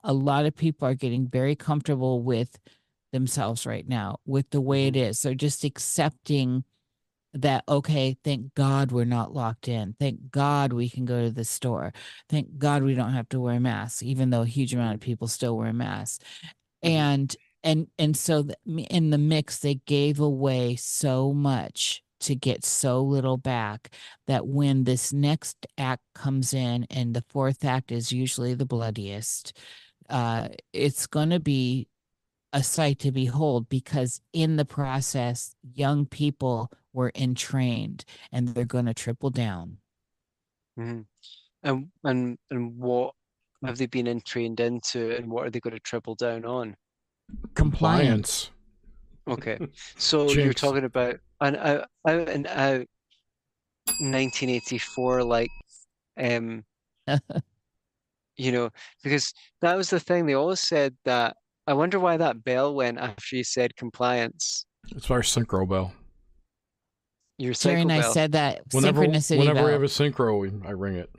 a 0.02 0.12
lot 0.12 0.46
of 0.46 0.56
people 0.56 0.88
are 0.88 0.94
getting 0.94 1.26
very 1.26 1.54
comfortable 1.54 2.22
with 2.22 2.58
themselves 3.12 3.66
right 3.66 3.86
now, 3.88 4.18
with 4.24 4.48
the 4.50 4.60
way 4.60 4.86
it 4.86 4.94
mm-hmm. 4.94 5.10
is. 5.10 5.22
They're 5.22 5.34
just 5.34 5.64
accepting 5.64 6.64
that 7.34 7.62
okay 7.68 8.16
thank 8.24 8.54
god 8.54 8.92
we're 8.92 9.04
not 9.04 9.32
locked 9.32 9.68
in. 9.68 9.94
Thank 9.98 10.30
god 10.30 10.72
we 10.72 10.88
can 10.88 11.04
go 11.04 11.22
to 11.22 11.30
the 11.30 11.44
store. 11.44 11.92
Thank 12.28 12.58
god 12.58 12.82
we 12.82 12.94
don't 12.94 13.12
have 13.12 13.28
to 13.30 13.40
wear 13.40 13.60
masks 13.60 14.02
even 14.02 14.30
though 14.30 14.42
a 14.42 14.46
huge 14.46 14.74
amount 14.74 14.94
of 14.94 15.00
people 15.00 15.28
still 15.28 15.56
wear 15.56 15.72
masks. 15.72 16.24
And 16.82 17.34
and 17.62 17.86
and 17.98 18.16
so 18.16 18.46
in 18.66 19.10
the 19.10 19.18
mix 19.18 19.58
they 19.58 19.74
gave 19.86 20.20
away 20.20 20.76
so 20.76 21.32
much 21.32 22.02
to 22.20 22.34
get 22.34 22.64
so 22.64 23.02
little 23.02 23.36
back 23.36 23.94
that 24.26 24.46
when 24.46 24.84
this 24.84 25.12
next 25.12 25.66
act 25.78 26.02
comes 26.14 26.52
in 26.52 26.86
and 26.90 27.14
the 27.14 27.24
fourth 27.30 27.64
act 27.64 27.92
is 27.92 28.12
usually 28.12 28.54
the 28.54 28.66
bloodiest 28.66 29.56
uh 30.08 30.48
it's 30.72 31.06
going 31.06 31.30
to 31.30 31.40
be 31.40 31.88
a 32.52 32.62
sight 32.62 32.98
to 32.98 33.12
behold 33.12 33.68
because 33.68 34.20
in 34.32 34.56
the 34.56 34.64
process 34.64 35.54
young 35.74 36.04
people 36.04 36.70
were 36.92 37.12
entrained 37.14 38.04
and 38.32 38.48
they're 38.48 38.64
going 38.64 38.86
to 38.86 38.94
triple 38.94 39.30
down 39.30 39.78
Mhm. 40.78 41.04
And 41.62 41.90
and 42.04 42.38
and 42.50 42.76
what 42.78 43.14
have 43.64 43.76
they 43.76 43.86
been 43.86 44.06
entrained 44.06 44.60
into, 44.60 45.14
and 45.14 45.30
what 45.30 45.46
are 45.46 45.50
they 45.50 45.60
going 45.60 45.74
to 45.74 45.80
triple 45.80 46.14
down 46.14 46.44
on? 46.44 46.76
compliance 47.54 48.50
Okay, 49.28 49.58
so 49.98 50.32
you're 50.32 50.54
talking 50.54 50.84
about 50.84 51.16
an 51.40 51.56
out, 51.56 51.88
out 52.08 52.28
and 52.28 52.46
out 52.46 52.86
1984 54.00 55.22
like 55.24 55.50
um 56.18 56.64
you 58.36 58.52
know 58.52 58.70
because 59.02 59.32
that 59.60 59.76
was 59.76 59.90
the 59.90 60.00
thing 60.00 60.24
they 60.26 60.34
always 60.34 60.60
said 60.60 60.96
that 61.04 61.36
I 61.66 61.74
wonder 61.74 62.00
why 62.00 62.16
that 62.16 62.42
bell 62.42 62.74
went 62.74 62.98
after 62.98 63.36
you 63.36 63.44
said 63.44 63.76
compliance. 63.76 64.64
It's 64.96 65.10
our 65.10 65.20
synchro 65.20 65.68
bell. 65.68 65.92
Your 67.40 67.54
Jerry 67.54 67.80
and 67.80 67.90
cycle 67.90 67.98
I 67.98 68.02
bell, 68.02 68.12
said 68.12 68.32
that 68.32 68.60
Whenever, 68.72 69.02
synchronicity 69.06 69.38
whenever 69.38 69.64
we 69.66 69.72
have 69.72 69.82
a 69.82 69.86
synchro, 69.86 70.38
we, 70.40 70.50
I 70.68 70.72
ring 70.72 70.96
it. 70.96 71.10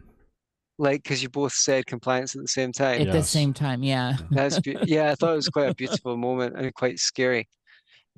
like 0.77 1.01
because 1.03 1.21
you 1.23 1.29
both 1.29 1.53
said 1.53 1.85
compliance 1.87 2.35
at 2.35 2.41
the 2.43 2.47
same 2.47 2.71
time. 2.71 3.01
at 3.01 3.11
the 3.11 3.23
same 3.23 3.53
time 3.53 3.81
yeah 3.83 4.17
That's 4.31 4.59
be- 4.59 4.77
yeah, 4.85 5.11
I 5.11 5.15
thought 5.15 5.33
it 5.33 5.35
was 5.37 5.49
quite 5.49 5.69
a 5.69 5.75
beautiful 5.75 6.15
moment 6.17 6.55
and 6.57 6.73
quite 6.75 6.99
scary. 6.99 7.47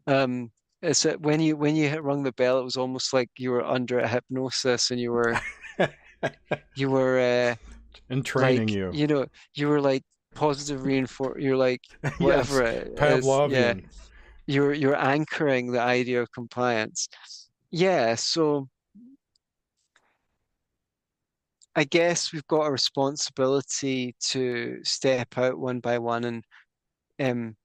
Um, 0.08 0.52
it's 0.82 1.04
that 1.04 1.22
when 1.22 1.40
you 1.40 1.56
when 1.56 1.76
you 1.78 1.88
hit 1.88 2.04
rung 2.04 2.24
the 2.24 2.34
bell, 2.34 2.60
it 2.60 2.64
was 2.64 2.76
almost 2.76 3.14
like 3.14 3.30
you 3.38 3.52
were 3.52 3.64
under 3.66 4.00
a 4.00 4.08
hypnosis 4.08 4.92
and 4.92 5.00
you 5.00 5.12
were 5.14 5.40
you 6.76 6.90
were 6.90 7.20
uh, 7.20 7.56
And 8.10 8.26
training 8.26 8.68
like 8.88 8.96
you. 8.96 9.08
know 9.08 9.26
you 9.56 9.70
were 9.70 9.80
like 9.80 10.04
positive 10.36 10.84
reinforce. 10.84 11.42
You're 11.42 11.56
like 11.56 11.82
yes. 12.04 12.20
whatever 12.20 12.64
it 12.64 13.00
is. 13.00 13.26
Yeah, 13.52 13.76
you're 14.48 14.74
you're 14.74 14.98
anchoring 14.98 15.72
the 15.72 15.80
idea 15.80 16.22
of 16.22 16.30
compliance. 16.34 17.08
Yeah, 17.74 18.14
so 18.16 18.70
I 21.76 21.84
guess 21.86 22.32
we've 22.32 22.48
got 22.48 22.66
a 22.68 22.72
responsibility 22.72 24.16
to 24.30 24.80
step 24.84 25.38
out 25.38 25.58
one 25.58 25.80
by 25.80 25.98
one 26.00 26.24
and 26.24 26.44
um 27.20 27.58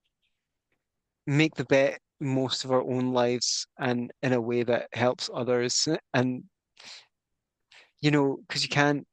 make 1.26 1.55
the 1.55 1.64
bet 1.64 2.01
most 2.20 2.64
of 2.64 2.72
our 2.72 2.82
own 2.82 3.12
lives 3.12 3.66
and 3.78 4.10
in 4.22 4.32
a 4.32 4.40
way 4.40 4.62
that 4.64 4.89
helps 4.93 5.30
others. 5.32 5.86
And 6.14 6.44
you 8.01 8.10
know 8.10 8.39
because 8.48 8.62
you 8.62 8.68
can't 8.68 9.06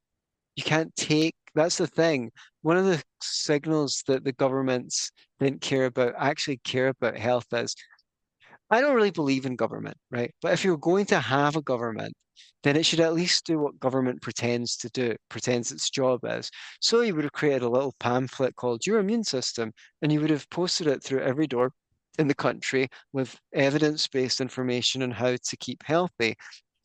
you 0.55 0.63
can't 0.63 0.95
take 0.95 1.35
that's 1.55 1.77
the 1.77 1.87
thing. 1.87 2.31
One 2.63 2.77
of 2.77 2.85
the 2.85 3.03
signals 3.21 4.03
that 4.07 4.23
the 4.25 4.33
governments 4.33 5.11
didn't 5.39 5.61
care 5.61 5.85
about 5.85 6.13
actually 6.17 6.57
care 6.65 6.89
about 6.89 7.17
health 7.17 7.47
is 7.53 7.75
I 8.69 8.81
don't 8.81 8.95
really 8.95 9.11
believe 9.11 9.45
in 9.45 9.55
government, 9.55 9.97
right? 10.11 10.31
But 10.41 10.53
if 10.53 10.63
you're 10.63 10.77
going 10.77 11.05
to 11.07 11.19
have 11.19 11.55
a 11.55 11.61
government, 11.61 12.13
then 12.63 12.75
it 12.75 12.85
should 12.85 12.99
at 12.99 13.13
least 13.13 13.45
do 13.45 13.59
what 13.59 13.79
government 13.79 14.21
pretends 14.21 14.75
to 14.77 14.89
do, 14.89 15.15
pretends 15.29 15.71
its 15.71 15.89
job 15.89 16.21
is. 16.23 16.49
So 16.81 17.01
you 17.01 17.13
would 17.15 17.23
have 17.23 17.31
created 17.31 17.61
a 17.61 17.69
little 17.69 17.93
pamphlet 17.99 18.55
called 18.55 18.85
Your 18.85 18.99
Immune 18.99 19.23
System, 19.23 19.71
and 20.01 20.11
you 20.11 20.19
would 20.21 20.31
have 20.31 20.49
posted 20.49 20.87
it 20.87 21.03
through 21.03 21.21
every 21.21 21.47
door 21.47 21.71
in 22.17 22.27
the 22.27 22.33
country 22.35 22.87
with 23.13 23.37
evidence-based 23.53 24.41
information 24.41 25.03
on 25.03 25.11
how 25.11 25.35
to 25.35 25.57
keep 25.57 25.83
healthy. 25.83 26.35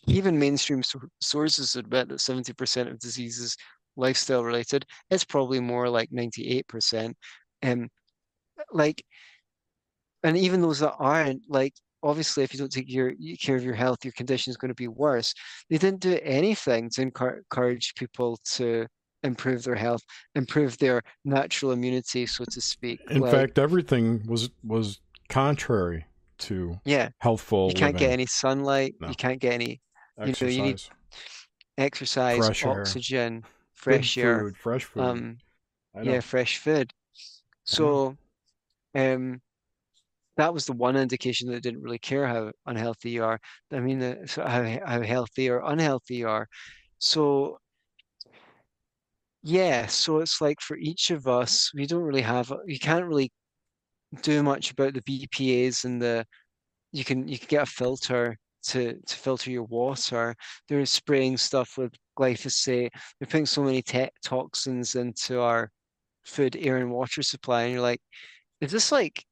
Even 0.07 0.39
mainstream 0.39 0.83
so 0.83 1.01
sources 1.21 1.77
admit 1.77 2.09
that 2.09 2.19
70% 2.19 2.91
of 2.91 2.99
diseases 2.99 3.57
lifestyle 3.97 4.45
related. 4.45 4.85
It's 5.11 5.25
probably 5.25 5.61
more 5.61 5.89
like 5.89 6.11
98%. 6.11 7.15
Um, 7.63 7.89
like 8.73 9.03
and 10.23 10.37
even 10.37 10.61
those 10.61 10.81
that 10.81 10.95
aren't, 10.99 11.43
like 11.49 11.75
obviously 12.03 12.43
if 12.43 12.53
you 12.53 12.59
don't 12.59 12.73
take 12.73 12.91
your 12.91 13.13
care 13.43 13.57
of 13.57 13.65
your 13.65 13.75
health, 13.75 13.99
your 14.05 14.13
condition 14.13 14.51
is 14.51 14.57
going 14.57 14.71
to 14.71 14.75
be 14.75 14.89
worse. 14.89 15.35
They 15.69 15.79
didn't 15.79 16.01
do 16.01 16.19
anything 16.23 16.91
to 16.91 17.03
encourage 17.03 17.95
people 17.95 18.39
to 18.53 18.87
improve 19.23 19.65
their 19.65 19.75
health, 19.75 20.03
improve 20.35 20.79
their 20.79 21.03
natural 21.25 21.73
immunity, 21.73 22.27
so 22.27 22.45
to 22.45 22.61
speak. 22.61 23.01
In 23.11 23.21
like, 23.21 23.31
fact, 23.31 23.59
everything 23.59 24.23
was 24.27 24.51
was 24.65 25.01
contrary 25.29 26.07
to 26.39 26.81
yeah, 26.85 27.11
healthful. 27.19 27.69
you 27.69 27.75
can't 27.75 27.95
living. 27.95 28.09
get 28.09 28.13
any 28.13 28.27
sunlight. 28.27 28.95
No. 29.01 29.09
You 29.09 29.15
can't 29.15 29.41
get 29.41 29.53
any 29.53 29.81
exercise, 30.19 30.57
you 30.57 30.59
know, 30.59 30.65
you 30.65 30.71
need 30.73 30.83
exercise, 31.79 32.39
Fresh 32.39 32.65
air. 32.65 32.81
oxygen, 32.81 33.41
good 33.41 33.47
fresh 33.75 34.19
air. 34.19 34.41
food, 34.41 34.57
fresh 34.57 34.85
food. 34.85 35.03
Um, 35.03 35.39
yeah, 36.03 36.21
fresh 36.21 36.59
food. 36.59 36.93
So, 37.65 38.17
um, 38.95 39.41
that 40.41 40.55
was 40.55 40.65
the 40.65 40.73
one 40.73 40.97
indication 40.97 41.51
that 41.51 41.63
didn't 41.63 41.83
really 41.83 41.99
care 41.99 42.27
how 42.27 42.51
unhealthy 42.67 43.11
you 43.11 43.25
are. 43.25 43.39
I 43.73 43.81
mean, 43.81 44.01
how 44.35 44.81
how 44.87 45.03
healthy 45.03 45.51
or 45.51 45.61
unhealthy 45.65 46.17
you 46.17 46.29
are. 46.29 46.49
So, 46.99 47.59
yeah, 49.43 49.87
so 49.87 50.19
it's 50.19 50.41
like 50.41 50.61
for 50.61 50.77
each 50.79 51.11
of 51.11 51.23
mm-hmm. 51.23 51.43
us, 51.43 51.71
we 51.75 51.87
don't 51.87 52.03
really 52.03 52.23
have, 52.23 52.53
you 52.67 52.79
can't 52.79 53.07
really 53.07 53.31
do 54.23 54.43
much 54.43 54.71
about 54.71 54.95
the 54.95 55.03
BPA's 55.03 55.85
and 55.85 56.01
the, 56.01 56.25
you 56.93 57.05
can 57.05 57.29
you 57.29 57.39
can 57.39 57.49
get 57.49 57.63
a 57.63 57.67
filter 57.67 58.37
to 58.65 58.95
to 59.07 59.17
filter 59.17 59.51
your 59.51 59.65
water. 59.65 60.35
They're 60.69 60.85
spraying 60.87 61.37
stuff 61.37 61.79
with 61.79 61.95
glyphosate. 62.19 62.91
They're 63.19 63.29
putting 63.29 63.47
so 63.47 63.63
many 63.63 63.83
te 63.83 64.09
toxins 64.25 64.95
into 64.97 65.41
our 65.41 65.71
food, 66.25 66.57
air, 66.57 66.79
and 66.79 66.91
water 66.91 67.23
supply, 67.23 67.63
and 67.63 67.73
you're 67.73 67.83
like, 67.83 68.01
is 68.61 68.73
this 68.73 68.93
like, 68.93 69.25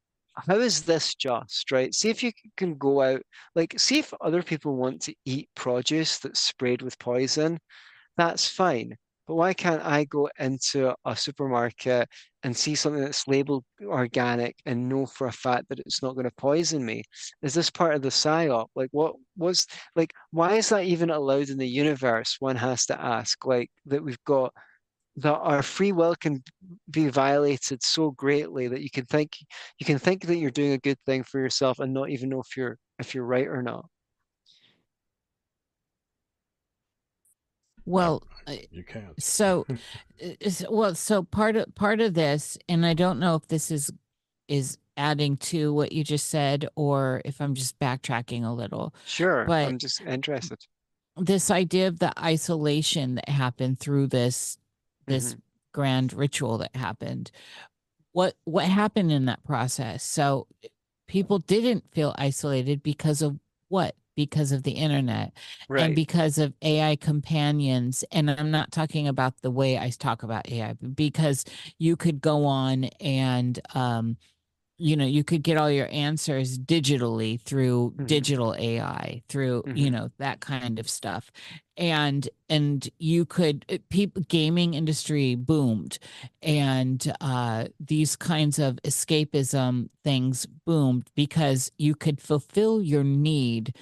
how 0.47 0.57
is 0.57 0.83
this 0.83 1.15
just, 1.15 1.71
right? 1.71 1.95
See 1.95 2.11
if 2.11 2.23
you 2.23 2.33
can 2.57 2.77
go 2.77 3.03
out, 3.03 3.23
like, 3.55 3.79
see 3.79 3.99
if 3.99 4.13
other 4.21 4.43
people 4.43 4.77
want 4.77 5.03
to 5.03 5.15
eat 5.25 5.49
produce 5.55 6.19
that's 6.19 6.41
sprayed 6.41 6.83
with 6.83 6.99
poison, 6.99 7.59
that's 8.17 8.49
fine. 8.49 8.97
But 9.27 9.35
why 9.35 9.53
can't 9.53 9.85
I 9.85 10.05
go 10.05 10.31
into 10.39 10.95
a 11.05 11.15
supermarket 11.15 12.09
and 12.43 12.57
see 12.57 12.75
something 12.75 13.03
that's 13.03 13.29
labeled 13.29 13.65
organic 13.85 14.57
and 14.65 14.89
know 14.89 15.05
for 15.05 15.27
a 15.27 15.33
fact 15.33 15.69
that 15.69 15.81
it's 15.81 16.03
not 16.03 16.15
going 16.15 16.25
to 16.25 16.35
poison 16.39 16.83
me? 16.85 17.03
Is 17.43 17.53
this 17.53 17.69
part 17.69 17.95
of 17.95 18.01
the 18.01 18.09
psyop? 18.09 18.69
Like, 18.75 18.89
what 18.93 19.17
was 19.37 19.67
like? 19.95 20.15
Why 20.31 20.55
is 20.55 20.71
that 20.71 20.85
even 20.85 21.11
allowed 21.11 21.51
in 21.51 21.59
the 21.59 21.69
universe? 21.69 22.37
One 22.41 22.57
has 22.57 22.87
to 22.87 22.99
ask. 22.99 23.45
Like 23.45 23.71
that 23.87 24.03
we've 24.03 24.25
got 24.25 24.55
that 25.21 25.37
our 25.39 25.63
free 25.63 25.93
will 25.93 26.15
can 26.15 26.43
be 26.91 27.09
violated 27.09 27.83
so 27.83 28.11
greatly 28.13 28.69
that 28.69 28.83
you 28.83 28.91
can 28.91 29.05
think 29.05 29.37
you 29.79 29.87
can 29.87 29.99
think 29.99 30.27
that 30.27 30.37
you're 30.37 30.51
doing 30.51 30.73
a 30.73 30.79
good 30.79 30.99
thing 31.07 31.23
for 31.23 31.41
yourself 31.41 31.79
and 31.81 31.93
not 31.93 32.11
even 32.11 32.29
know 32.29 32.41
if 32.41 32.57
you're 32.57 32.79
if 32.99 33.15
you're 33.15 33.25
right 33.25 33.47
or 33.47 33.63
not. 33.63 33.85
Well, 37.85 38.23
you 38.71 38.85
can't. 38.85 39.21
so 39.23 39.67
well 40.71 40.95
so 40.95 41.23
part 41.23 41.57
of 41.57 41.75
part 41.75 42.01
of 42.01 42.15
this 42.15 42.57
and 42.69 42.85
i 42.87 42.95
don't 42.95 43.19
know 43.19 43.35
if 43.35 43.47
this 43.49 43.71
is 43.71 43.91
is 44.47 44.79
adding 44.97 45.37
to 45.37 45.73
what 45.73 45.93
you 45.93 46.03
just 46.03 46.29
said 46.29 46.67
or 46.77 47.21
if 47.25 47.41
i'm 47.41 47.55
just 47.55 47.79
backtracking 47.79 48.45
a 48.45 48.51
little 48.53 48.95
Sure, 49.07 49.45
But- 49.47 49.69
I'm 49.69 49.79
just 49.79 50.01
interested. 50.01 50.59
this 51.17 51.51
idea 51.51 51.89
of 51.89 51.99
the 51.99 52.13
isolation 52.19 53.15
that 53.17 53.29
happened 53.29 53.79
through 53.81 54.07
this 54.09 54.57
this 55.09 55.37
grand 55.73 56.13
ritual 56.13 56.59
that 56.59 56.75
happened 56.77 57.31
what 58.13 58.35
what 58.45 58.65
happened 58.67 59.13
in 59.13 59.27
that 59.27 59.45
process 59.45 60.03
so 60.05 60.47
people 61.09 61.39
didn't 61.41 61.85
feel 61.93 62.15
isolated 62.19 62.83
because 62.83 63.23
of 63.23 63.39
what 63.69 63.95
because 64.17 64.53
of 64.53 64.65
the 64.65 64.73
internet 64.73 65.33
Right. 65.69 65.79
and 65.79 65.95
because 65.95 66.39
of 66.39 66.53
AI 66.63 66.97
companions, 66.97 68.05
and 68.13 68.31
I'm 68.31 68.51
not 68.51 68.73
talking 68.73 69.09
about 69.09 69.41
the 69.43 69.51
way 69.51 69.79
I 69.79 69.91
talk 69.91 70.25
about 70.25 70.49
AI, 70.51 70.73
because 70.75 71.45
you 71.79 71.97
could 71.97 72.21
go 72.21 72.45
on 72.45 72.85
and, 73.01 73.61
um, 73.77 74.17
you 74.79 74.97
know, 74.97 75.07
you 75.07 75.25
could 75.25 75.43
get 75.43 75.57
all 75.59 75.71
your 75.71 75.89
answers 75.93 76.59
digitally 76.59 77.41
through 77.43 77.95
Mhm. 77.99 78.07
digital 78.07 78.55
AI, 78.59 79.23
through 79.29 79.65
you 79.75 79.91
Mhm. 79.91 79.93
know 79.93 80.11
that 80.19 80.41
kind 80.41 80.79
of 80.79 80.89
stuff, 80.91 81.31
and 81.79 82.29
and 82.51 82.91
you 82.99 83.25
could 83.27 83.65
people 83.91 84.23
gaming 84.29 84.75
industry 84.75 85.37
boomed, 85.37 85.99
and 86.43 87.13
uh, 87.23 87.69
these 87.81 88.17
kinds 88.17 88.59
of 88.59 88.77
escapism 88.85 89.89
things 90.05 90.47
boomed 90.67 91.09
because 91.17 91.73
you 91.79 91.95
could 91.95 92.21
fulfill 92.21 92.83
your 92.83 93.05
need 93.05 93.75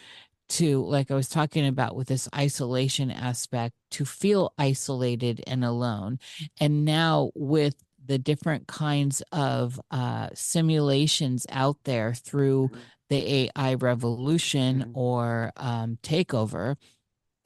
to 0.49 0.85
like 0.85 1.11
I 1.11 1.15
was 1.17 1.29
talking 1.29 1.67
about 1.67 1.97
with 1.97 2.09
this 2.09 2.29
isolation 2.35 3.11
aspect 3.11 3.75
to 3.93 4.05
feel 4.05 4.53
isolated 4.59 5.43
and 5.47 5.65
alone. 5.65 6.19
And 6.61 6.85
now 6.85 7.31
with 7.35 7.75
the 8.05 8.19
different 8.19 8.69
kinds 8.69 9.23
of 9.33 9.81
uh, 9.91 10.29
simulations 10.35 11.47
out 11.51 11.79
there 11.85 12.15
through 12.15 12.71
Mhm. 12.73 12.91
the 13.11 13.51
AI 13.57 13.75
revolution 13.75 14.85
Mhm. 14.85 14.91
or 14.95 15.53
um, 15.57 15.99
takeover, 16.03 16.77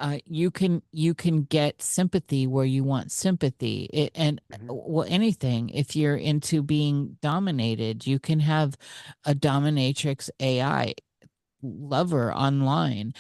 uh, 0.01 0.19
you 0.27 0.51
can 0.51 0.83
you 0.93 1.15
can 1.15 1.45
get 1.45 1.83
sympathy 1.83 2.47
where 2.49 2.65
you 2.67 2.85
want 2.85 3.13
sympathy. 3.13 3.85
It, 3.93 4.13
and 4.17 4.41
Mhm. 4.53 4.69
well, 4.69 5.07
anything 5.09 5.71
if 5.71 5.97
you're 5.97 6.17
into 6.17 6.63
being 6.63 7.19
dominated, 7.23 8.07
you 8.07 8.19
can 8.21 8.41
have 8.41 8.77
a 9.27 9.35
dominatrix 9.35 10.31
AI 10.41 10.95
lover 11.63 12.33
online 12.35 13.13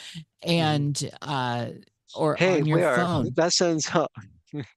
and 0.42 1.10
uh 1.22 1.70
or 2.14 2.38
Mm-hmm. 2.40 2.44
Hey, 2.54 2.60
on 2.60 2.66
your 2.66 2.82
phone 2.82 3.34
That 3.36 3.52
sounds. 3.52 3.90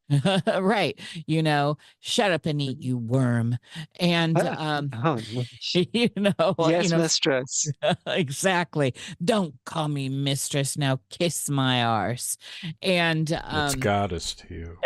right 0.59 0.99
you 1.27 1.41
know 1.41 1.77
shut 1.99 2.31
up 2.31 2.45
and 2.45 2.61
eat 2.61 2.81
you 2.81 2.97
worm 2.97 3.57
and 3.99 4.43
Ah, 4.43 4.57
um 4.57 4.91
Oh, 5.03 5.47
you 5.73 6.09
know 6.17 6.55
yes, 6.57 6.79
you 6.79 6.89
know 6.89 7.03
mistress. 7.03 7.71
exactly 8.07 8.93
don't 9.23 9.55
call 9.65 9.87
me 9.87 10.09
mistress 10.09 10.77
now 10.77 10.99
kiss 11.09 11.49
my 11.49 11.83
arse 11.83 12.37
and 12.81 13.39
it's 13.49 13.73
um 13.73 13.75
goddess 13.75 14.33
to 14.35 14.53
you. 14.53 14.77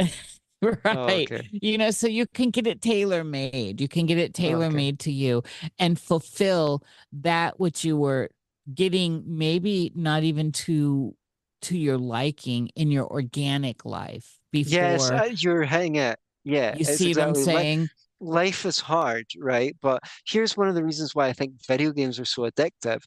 right 0.61 0.81
Oh, 0.91 1.15
okay. 1.17 1.51
you 1.51 1.77
know 1.77 1.91
so 1.91 2.07
you 2.07 2.25
can 2.27 2.49
get 2.49 2.65
it 2.67 2.81
tailor 2.81 3.23
made 3.23 3.79
you 3.79 3.87
can 3.87 4.05
get 4.05 4.17
it 4.17 4.33
tailor 4.33 4.69
Okay. 4.69 4.71
made 4.71 4.99
to 4.99 5.11
you 5.11 5.43
and 5.79 5.99
fulfill 5.99 6.83
that 7.11 7.59
which 7.59 7.83
you 7.85 7.95
were 7.97 8.29
getting 8.73 9.23
maybe 9.27 9.91
not 9.95 10.23
even 10.23 10.51
to 10.51 11.15
to 11.61 11.77
your 11.77 11.97
liking 11.97 12.69
in 12.75 12.91
your 12.91 13.07
organic 13.07 13.85
life 13.85 14.39
before 14.63 15.11
Yes, 15.11 15.11
uh, 15.11 15.29
you're 15.37 15.63
hitting 15.63 15.95
it. 15.95 16.19
Yeah, 16.43 16.77
you 16.77 16.85
see 16.85 17.13
what 17.13 17.23
i'm 17.23 17.35
exactly 17.35 17.35
saying 17.35 17.89
life 18.19 18.65
is 18.65 18.79
hard, 18.79 19.25
right? 19.39 19.75
But 19.81 20.01
here's 20.27 20.57
one 20.57 20.67
of 20.69 20.75
the 20.75 20.83
reasons 20.83 21.13
why 21.15 21.27
I 21.27 21.33
think 21.33 21.53
video 21.67 21.91
games 21.91 22.19
are 22.19 22.25
so 22.25 22.43
addictive. 22.49 23.01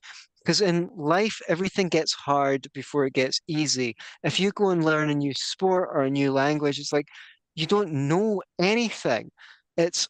Because 0.45 0.61
in 0.61 0.91
life, 0.97 1.41
everything 1.49 1.89
gets 1.89 2.13
hard 2.15 2.67
before 2.73 3.07
it 3.07 3.13
gets 3.15 3.41
easy. 3.49 3.95
If 4.23 4.41
you 4.41 4.53
go 4.53 4.71
and 4.71 4.85
learn 4.85 5.11
a 5.11 5.15
new 5.15 5.35
sport 5.35 5.91
or 5.93 6.03
a 6.03 6.11
new 6.11 6.33
language, 6.33 6.79
it's 6.79 6.93
like 6.93 7.09
you 7.55 7.67
don't 7.67 7.93
know 8.09 8.43
anything. 8.59 9.31
It's, 9.77 10.09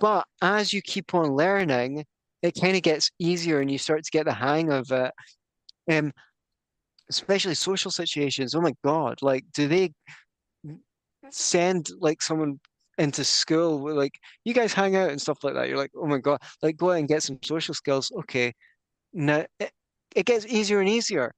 but 0.00 0.26
as 0.42 0.72
you 0.72 0.82
keep 0.82 1.14
on 1.14 1.34
learning, 1.36 2.04
it 2.42 2.52
kind 2.60 2.76
of 2.76 2.82
gets 2.82 3.10
easier 3.18 3.60
and 3.60 3.70
you 3.70 3.78
start 3.78 4.04
to 4.04 4.10
get 4.10 4.26
the 4.26 4.32
hang 4.34 4.70
of 4.72 4.90
it. 4.90 5.12
Um, 5.90 6.12
especially 7.10 7.54
social 7.54 7.90
situations. 7.90 8.54
Oh 8.54 8.60
my 8.62 8.72
God, 8.82 9.20
like, 9.20 9.44
do 9.52 9.68
they 9.68 9.92
send 11.30 11.90
like 12.00 12.22
someone 12.22 12.58
into 12.98 13.24
school, 13.24 13.94
like 13.94 14.12
you 14.44 14.54
guys 14.54 14.72
hang 14.72 14.94
out 14.96 15.10
and 15.10 15.20
stuff 15.20 15.42
like 15.42 15.54
that. 15.54 15.68
You're 15.68 15.78
like, 15.78 15.92
oh 15.96 16.06
my 16.06 16.18
God, 16.18 16.38
like 16.62 16.76
go 16.76 16.90
out 16.90 16.98
and 16.98 17.08
get 17.08 17.22
some 17.22 17.38
social 17.42 17.74
skills. 17.74 18.12
Okay. 18.20 18.52
Now 19.12 19.46
it, 19.58 19.72
it 20.14 20.26
gets 20.26 20.46
easier 20.46 20.80
and 20.80 20.88
easier. 20.88 21.32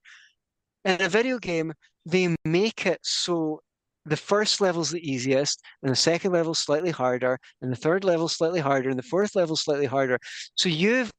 In 0.85 1.01
a 1.01 1.09
video 1.09 1.39
game, 1.39 1.73
they 2.05 2.35
make 2.43 2.85
it 2.85 2.99
so 3.01 3.61
the 4.05 4.17
first 4.17 4.59
level's 4.59 4.91
the 4.91 5.09
easiest, 5.09 5.61
and 5.81 5.89
the 5.89 5.95
second 5.95 6.33
level 6.33 6.53
slightly 6.53 6.91
harder, 6.91 7.39
and 7.61 7.71
the 7.71 7.77
third 7.77 8.03
level 8.03 8.27
slightly 8.27 8.59
harder, 8.59 8.89
and 8.89 8.99
the 8.99 9.03
fourth 9.03 9.33
level 9.33 9.55
slightly 9.55 9.85
harder. 9.85 10.19
So 10.55 10.67
you've 10.67 11.09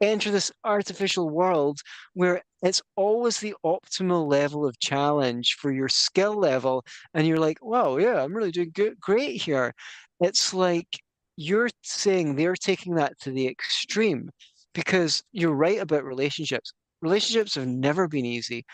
entered 0.00 0.32
this 0.32 0.50
artificial 0.64 1.28
world 1.28 1.78
where 2.14 2.40
it's 2.62 2.82
always 2.96 3.38
the 3.40 3.54
optimal 3.64 4.30
level 4.30 4.66
of 4.66 4.78
challenge 4.80 5.56
for 5.58 5.72
your 5.72 5.88
skill 5.88 6.34
level, 6.34 6.84
and 7.14 7.26
you're 7.26 7.38
like, 7.38 7.58
wow, 7.62 7.96
yeah, 7.96 8.22
I'm 8.22 8.34
really 8.34 8.50
doing 8.50 8.70
good, 8.74 9.00
great 9.00 9.40
here. 9.42 9.74
It's 10.20 10.52
like 10.52 10.88
you're 11.36 11.70
saying 11.82 12.36
they're 12.36 12.56
taking 12.56 12.94
that 12.96 13.18
to 13.20 13.30
the 13.30 13.46
extreme 13.48 14.30
because 14.74 15.22
you're 15.32 15.54
right 15.54 15.80
about 15.80 16.04
relationships. 16.04 16.72
Relationships 17.02 17.54
have 17.54 17.66
never 17.66 18.06
been 18.08 18.26
easy, 18.26 18.64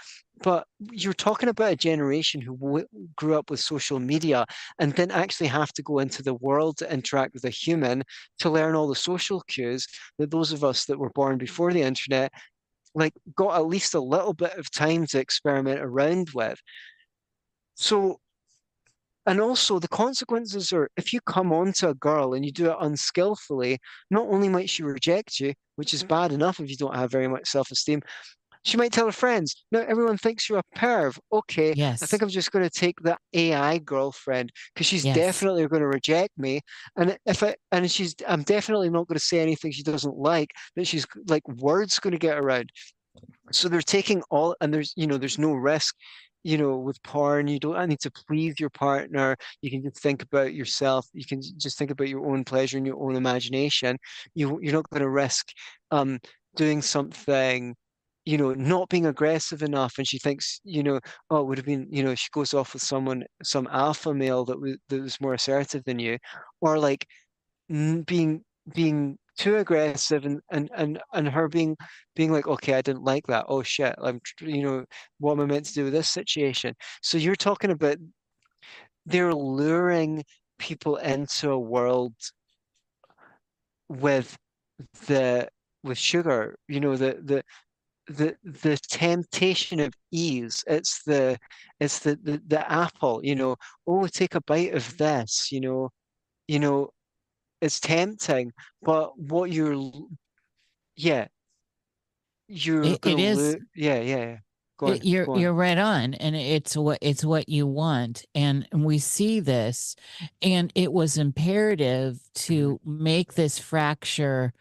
but 0.43 0.67
you're 0.81 1.13
talking 1.13 1.49
about 1.49 1.73
a 1.73 1.77
generation 1.77 2.41
who 2.41 2.57
w- 2.57 2.87
grew 3.17 3.37
up 3.39 3.51
with 3.51 3.61
social 3.61 4.01
media 4.01 4.45
and 4.81 4.95
didn't 4.95 5.13
actually 5.13 5.47
have 5.47 5.73
to 5.75 5.83
go 5.83 6.01
into 6.01 6.23
the 6.25 6.35
world 6.35 6.77
to 6.79 6.93
interact 6.93 7.35
with 7.35 7.45
a 7.45 7.51
human 7.51 8.03
to 8.41 8.51
learn 8.51 8.75
all 8.75 8.89
the 8.89 8.97
social 8.97 9.41
cues 9.43 9.87
that 10.19 10.31
those 10.33 10.51
of 10.51 10.65
us 10.65 10.85
that 10.87 10.99
were 10.99 11.11
born 11.11 11.39
before 11.39 11.73
the 11.73 11.83
internet 11.83 12.33
like 12.97 13.13
got 13.37 13.57
at 13.57 13.67
least 13.67 13.95
a 13.95 14.01
little 14.01 14.33
bit 14.33 14.55
of 14.59 14.71
time 14.71 15.07
to 15.07 15.21
experiment 15.21 15.81
around 15.81 16.31
with. 16.35 16.59
So 17.75 18.19
and 19.27 19.41
also 19.41 19.79
the 19.79 19.89
consequences 19.89 20.73
are 20.73 20.89
if 20.97 21.13
you 21.13 21.21
come 21.21 21.53
on 21.53 21.73
to 21.75 21.91
a 21.91 21.95
girl 21.95 22.35
and 22.35 22.45
you 22.45 22.53
do 22.53 22.71
it 22.71 22.77
unskillfully, 22.81 23.79
not 24.11 24.27
only 24.29 24.49
might 24.49 24.71
she 24.71 24.83
reject 24.83 25.41
you, 25.41 25.53
which 25.75 25.93
is 25.93 26.01
mm-hmm. 26.01 26.09
bad 26.09 26.33
enough 26.33 26.59
if 26.59 26.71
you 26.71 26.77
don't 26.77 26.95
have 26.95 27.11
very 27.11 27.29
much 27.29 27.49
self-esteem, 27.49 28.03
she 28.67 28.77
might 28.77 28.93
tell 28.93 29.07
her 29.07 29.13
friends, 29.13 29.65
no, 29.71 29.81
everyone 29.81 30.19
thinks 30.19 30.49
you're 30.49 30.59
a 30.59 30.79
perv. 30.79 31.19
Okay, 31.33 31.73
Yes. 31.77 32.03
I 32.03 32.07
think 32.07 32.23
I'm 32.23 32.29
just 32.29 32.51
going 32.53 32.65
to 32.65 32.71
take 32.71 32.97
the 33.01 33.17
AI 33.33 33.79
girlfriend 33.79 34.51
because 34.75 34.87
she's 34.87 35.05
Yes. 35.05 35.15
definitely 35.17 35.67
going 35.69 35.83
to 35.83 35.89
reject 35.89 36.37
me. 36.37 36.61
And 36.97 37.17
if 37.27 37.43
I 37.43 37.55
and 37.73 37.91
she's, 37.91 38.15
I'm 38.27 38.43
definitely 38.43 38.91
not 38.91 39.07
going 39.07 39.19
to 39.19 39.25
say 39.25 39.39
anything 39.41 39.71
she 39.73 39.83
doesn't 39.85 40.17
like. 40.17 40.51
That 40.75 40.87
she's 40.87 41.07
like 41.29 41.47
words 41.49 41.99
going 42.01 42.13
to 42.13 42.19
get 42.19 42.39
around. 42.39 42.71
So 43.53 43.69
they're 43.69 43.81
taking 43.83 44.23
all, 44.31 44.57
and 44.61 44.75
there's 44.75 44.93
you 44.97 45.07
know 45.07 45.19
there's 45.19 45.39
no 45.39 45.53
risk. 45.55 45.95
You 46.43 46.59
know, 46.59 46.77
with 46.77 47.03
porn, 47.03 47.49
you 47.49 47.59
don't 47.59 47.89
need 47.89 48.01
to 48.01 48.11
please 48.11 48.61
your 48.61 48.71
partner. 48.71 49.37
You 49.63 49.71
can 49.71 49.83
just 49.83 50.01
think 50.01 50.23
about 50.23 50.55
yourself. 50.55 51.07
You 51.13 51.25
can 51.25 51.41
just 51.43 51.77
think 51.79 51.91
about 51.91 52.09
your 52.09 52.25
own 52.31 52.45
pleasure 52.45 52.77
and 52.79 52.87
your 52.87 53.03
own 53.03 53.17
imagination. 53.17 53.99
You 54.35 54.59
you're 54.63 54.73
not 54.75 54.89
going 54.91 55.03
to 55.03 55.11
risk 55.11 55.49
um 55.91 56.19
doing 56.57 56.83
something 56.83 57.75
you 58.27 58.39
know, 58.39 58.53
not 58.55 58.91
being 58.91 59.07
aggressive 59.07 59.63
enough, 59.63 59.95
and 59.99 60.09
she 60.09 60.19
thinks, 60.19 60.61
you 60.65 60.83
know, 60.83 61.01
oh, 61.31 61.41
it 61.43 61.47
would 61.47 61.59
have 61.59 61.67
been, 61.67 61.89
you 61.91 62.03
know, 62.05 62.15
she 62.15 62.29
goes 62.33 62.55
off 62.55 62.75
with 62.75 62.83
someone, 62.83 63.25
some 63.43 63.69
alpha 63.73 64.13
male 64.15 64.45
that 64.47 64.61
was 64.61 64.77
that 64.91 65.03
was 65.03 65.21
more 65.21 65.35
assertive 65.35 65.85
than 65.85 65.99
you, 66.01 66.19
or 66.61 66.79
like 66.79 67.07
being 67.69 68.45
being 68.75 69.19
too 69.39 69.57
aggressive 69.57 70.25
and 70.27 70.41
and 70.51 70.71
and 70.77 71.01
and 71.13 71.29
her 71.29 71.49
being 71.49 71.77
being 72.15 72.33
like, 72.33 72.47
okay, 72.47 72.75
I 72.75 72.83
didn't 72.83 73.05
like 73.05 73.27
that. 73.29 73.47
Oh 73.49 73.63
shit, 73.63 73.95
I'm, 73.99 74.21
you 74.41 74.63
know, 74.63 74.85
what 75.19 75.33
am 75.33 75.41
I 75.41 75.47
meant 75.47 75.67
to 75.67 75.75
do 75.75 75.85
with 75.85 75.93
this 75.93 76.09
situation? 76.09 76.75
So 77.03 77.19
you're 77.19 77.37
talking 77.37 77.71
about 77.71 77.99
they're 79.07 79.35
luring 79.35 80.25
people 80.59 80.97
into 80.97 81.51
a 81.51 81.59
world 81.59 82.15
with 83.89 84.37
the 85.07 85.49
with 85.83 85.99
sugar, 85.99 86.57
you 86.69 86.81
know, 86.81 86.97
the 86.97 87.19
the 87.23 87.43
the 88.09 88.37
the 88.45 88.77
temptation 88.89 89.81
of 89.81 89.93
ease 90.13 90.63
it's 90.67 91.03
the 91.05 91.37
it's 91.81 91.99
the, 92.01 92.17
the 92.23 92.41
the 92.47 92.73
apple 92.73 93.21
you 93.25 93.35
know 93.35 93.57
oh 93.87 94.07
take 94.07 94.35
a 94.35 94.41
bite 94.43 94.75
of 94.75 94.97
this 94.97 95.51
you 95.51 95.61
know 95.61 95.91
you 96.49 96.59
know 96.59 96.89
it's 97.61 97.81
tempting 97.81 98.53
but 98.83 99.19
what 99.19 99.51
you're 99.51 99.91
yeah 100.97 101.27
you're 102.49 102.85
It- 102.85 103.07
it 103.07 103.17
lo- 103.17 103.55
yeah 103.75 104.01
yeah 104.01 104.01
yeah 104.01 104.37
go 104.79 104.87
on 104.89 104.99
you're 105.03 105.25
go 105.25 105.33
on. 105.33 105.41
you're 105.41 105.53
right 105.53 105.79
on 105.79 106.15
and 106.15 106.37
it's 106.37 106.77
what 106.77 106.99
it's 107.01 107.25
what 107.25 107.49
you 107.49 107.67
want 107.67 108.25
and 108.35 108.69
we 108.73 108.99
see 108.99 109.41
this 109.41 109.97
and 110.43 110.71
it 110.75 110.93
was 110.93 111.19
imperative 111.19 112.21
to 112.35 112.81
Mm-hmm. 112.87 113.03
make 113.03 113.35
this 113.35 113.59
fracture 113.59 114.53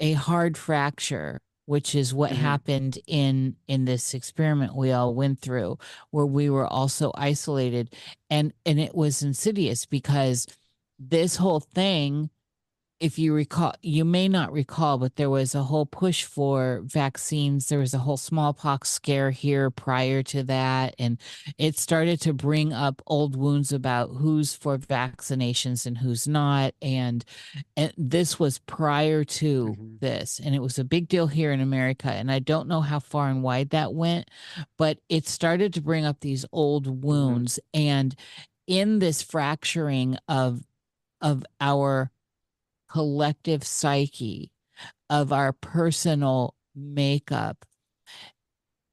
a 0.00 0.14
hard 0.14 0.56
fracture 0.58 1.40
which 1.66 1.94
is 1.94 2.12
what 2.12 2.30
Mhm. 2.32 2.36
happened 2.36 2.98
in 3.06 3.56
in 3.68 3.84
this 3.84 4.14
experiment 4.14 4.74
we 4.76 4.92
all 4.92 5.14
went 5.14 5.40
through 5.40 5.78
where 6.10 6.26
we 6.26 6.50
were 6.50 6.66
also 6.66 7.12
isolated 7.14 7.94
and 8.30 8.52
and 8.66 8.80
it 8.80 8.94
was 8.94 9.22
insidious 9.22 9.86
because 9.86 10.46
this 10.98 11.36
whole 11.36 11.60
thing 11.60 12.30
if 13.02 13.18
you 13.18 13.34
recall, 13.34 13.74
you 13.82 14.04
may 14.04 14.28
not 14.28 14.52
recall, 14.52 14.96
but 14.96 15.16
there 15.16 15.28
was 15.28 15.56
a 15.56 15.64
whole 15.64 15.86
push 15.86 16.22
for 16.24 16.82
vaccines. 16.84 17.66
There 17.66 17.80
was 17.80 17.94
a 17.94 17.98
whole 17.98 18.16
smallpox 18.16 18.90
scare 18.90 19.32
here 19.32 19.70
prior 19.70 20.22
to 20.24 20.44
that. 20.44 20.94
And 21.00 21.20
it 21.58 21.76
started 21.76 22.20
to 22.22 22.32
bring 22.32 22.72
up 22.72 23.02
old 23.08 23.34
wounds 23.34 23.72
about 23.72 24.10
who's 24.10 24.54
for 24.54 24.78
vaccinations 24.78 25.84
and 25.84 25.98
who's 25.98 26.28
not. 26.28 26.74
And, 26.80 27.24
and 27.76 27.92
this 27.98 28.38
was 28.38 28.60
prior 28.60 29.24
to 29.24 29.76
Mhm. 29.78 30.00
this. 30.00 30.38
And 30.38 30.54
it 30.54 30.62
was 30.62 30.78
a 30.78 30.84
big 30.84 31.08
deal 31.08 31.26
here 31.26 31.52
in 31.52 31.60
America. 31.60 32.12
And 32.12 32.30
I 32.30 32.38
don't 32.38 32.68
know 32.68 32.82
how 32.82 33.00
far 33.00 33.28
and 33.28 33.42
wide 33.42 33.70
that 33.70 33.94
went, 33.94 34.30
but 34.78 35.00
it 35.08 35.26
started 35.26 35.74
to 35.74 35.80
bring 35.82 36.04
up 36.04 36.20
these 36.20 36.44
old 36.52 37.02
wounds. 37.04 37.58
And 37.74 38.14
in 38.68 39.00
this 39.00 39.22
fracturing 39.22 40.18
of 40.28 40.62
of 41.20 41.44
our 41.60 42.11
collective 42.92 43.64
psyche, 43.64 44.52
of 45.10 45.32
our 45.32 45.52
personal 45.52 46.54
makeup, 46.74 47.64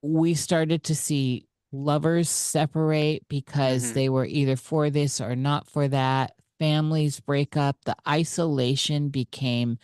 we 0.02 0.34
started 0.34 0.84
to 0.86 0.96
see 0.96 1.48
lovers 1.72 2.30
separate 2.30 3.28
because 3.28 3.92
Mhm. 3.92 3.94
they 3.94 4.10
were 4.10 4.26
either 4.26 4.56
for 4.56 4.90
this 4.90 5.22
or 5.22 5.36
not 5.36 5.68
for 5.68 5.88
that. 5.88 6.36
Families 6.60 7.20
break 7.20 7.56
up. 7.58 7.78
The 7.86 7.96
isolation 8.08 9.10
became 9.10 9.78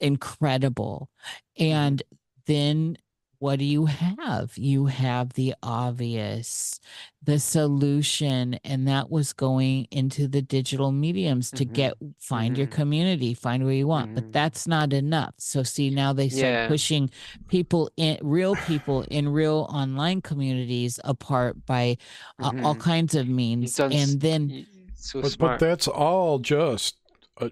incredible. 0.00 1.10
And 1.58 2.02
then 2.46 2.98
what 3.38 3.58
do 3.58 3.64
you 3.64 3.86
have? 3.86 4.56
You 4.56 4.86
have 4.86 5.32
the 5.34 5.54
obvious, 5.62 6.80
the 7.22 7.38
solution, 7.38 8.54
and 8.64 8.86
that 8.88 9.10
was 9.10 9.32
going 9.32 9.86
into 9.90 10.28
the 10.28 10.42
digital 10.42 10.92
mediums 10.92 11.50
to 11.52 11.64
Mhm. 11.66 11.72
get 11.72 11.94
find 12.18 12.56
your 12.56 12.66
Mhm. 12.66 12.70
community, 12.72 13.34
find 13.34 13.64
where 13.64 13.72
you 13.74 13.86
want. 13.86 14.10
Mhm. 14.10 14.14
But 14.14 14.32
that's 14.32 14.66
not 14.66 14.92
enough. 14.92 15.34
So 15.38 15.62
see 15.62 15.90
now 15.90 16.12
they 16.12 16.28
start 16.28 16.52
Yeah. 16.52 16.68
pushing 16.68 17.10
people 17.48 17.90
in 17.96 18.18
real 18.22 18.54
people 18.66 19.02
in 19.10 19.28
real 19.28 19.66
online 19.70 20.20
communities 20.22 20.98
apart 21.04 21.64
by 21.66 21.96
uh, 22.38 22.52
all 22.62 22.74
Mhm. 22.74 22.80
kinds 22.80 23.14
of 23.14 23.26
means. 23.28 23.74
done 23.76 23.92
s- 23.92 24.10
And 24.12 24.20
then 24.20 24.66
so 24.94 25.20
But, 25.22 25.36
but 25.38 25.58
that's 25.58 25.88
all 25.88 26.38
just 26.38 26.96
uh 27.40 27.48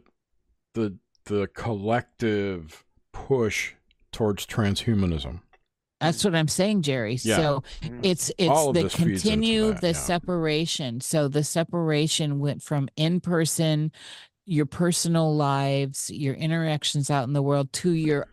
the 0.74 0.98
the 1.26 1.48
collective 1.54 2.84
push 3.12 3.72
towards 4.12 4.46
transhumanism. 4.46 5.40
That's 6.04 6.24
what 6.24 6.34
I'm 6.34 6.48
saying, 6.48 6.82
Jerry. 6.82 7.18
Yeah. 7.22 7.36
So 7.36 7.62
Mhm. 7.82 8.00
it's 8.04 8.30
it's 8.38 8.50
All 8.50 8.72
the 8.72 8.84
this 8.84 8.94
continue 8.94 9.68
that, 9.72 9.80
the 9.80 9.86
yeah. 9.88 9.92
separation 9.92 11.00
so 11.00 11.28
the 11.28 11.44
separation 11.44 12.38
went 12.38 12.62
from 12.62 12.88
in 12.96 13.20
person 13.20 13.92
your 14.46 14.66
personal 14.66 15.34
lives 15.34 16.10
your 16.10 16.34
interactions 16.34 17.10
out 17.10 17.26
in 17.26 17.32
the 17.32 17.42
world 17.42 17.72
to 17.72 17.92
your 17.92 18.26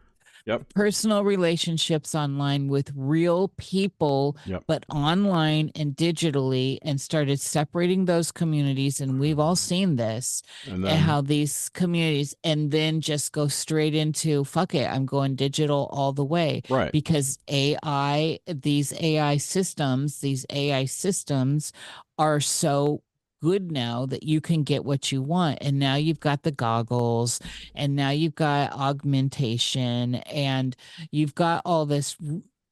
Yep. 0.46 0.74
personal 0.74 1.24
relationships 1.24 2.16
online 2.16 2.68
with 2.68 2.92
real 2.96 3.50
people 3.58 4.38
Yep. 4.46 4.64
but 4.68 4.86
online 4.90 5.72
and 5.76 5.96
digitally 5.96 6.78
and 6.82 7.00
started 7.00 7.40
separating 7.40 8.06
those 8.06 8.32
communities 8.32 9.00
and 9.02 9.20
we've 9.20 9.40
all 9.40 9.56
seen 9.56 9.96
this 9.98 10.42
And 10.66 10.86
and 10.86 11.00
how 11.00 11.22
these 11.22 11.70
communities 11.70 12.36
and 12.44 12.72
then 12.72 13.02
just 13.02 13.32
go 13.32 13.48
straight 13.48 13.94
into 13.96 14.44
fuck 14.44 14.74
it 14.76 14.90
i'm 14.90 15.06
going 15.06 15.36
digital 15.36 15.90
all 15.92 16.14
the 16.14 16.26
way 16.26 16.62
right. 16.70 16.92
because 16.92 17.38
AI, 17.48 18.40
these 18.48 18.94
AI 19.00 19.38
systems, 19.38 20.20
these 20.22 20.46
AI 20.50 20.86
systems 20.86 21.72
are 22.18 22.40
so 22.40 23.02
good 23.42 23.72
now 23.72 24.06
that 24.06 24.24
you 24.24 24.42
can 24.42 24.64
get 24.64 24.86
what 24.86 25.12
you 25.12 25.22
want. 25.22 25.60
And 25.62 25.80
now 25.80 25.96
you've 25.96 26.20
got 26.20 26.44
the 26.44 26.52
goggles, 26.52 27.40
and 27.76 27.96
now 27.96 28.10
you've 28.10 28.36
got 28.36 28.74
augmentation, 28.74 30.16
and 30.16 30.76
you've 31.12 31.36
got 31.36 31.62
all 31.66 31.86
this 31.86 32.16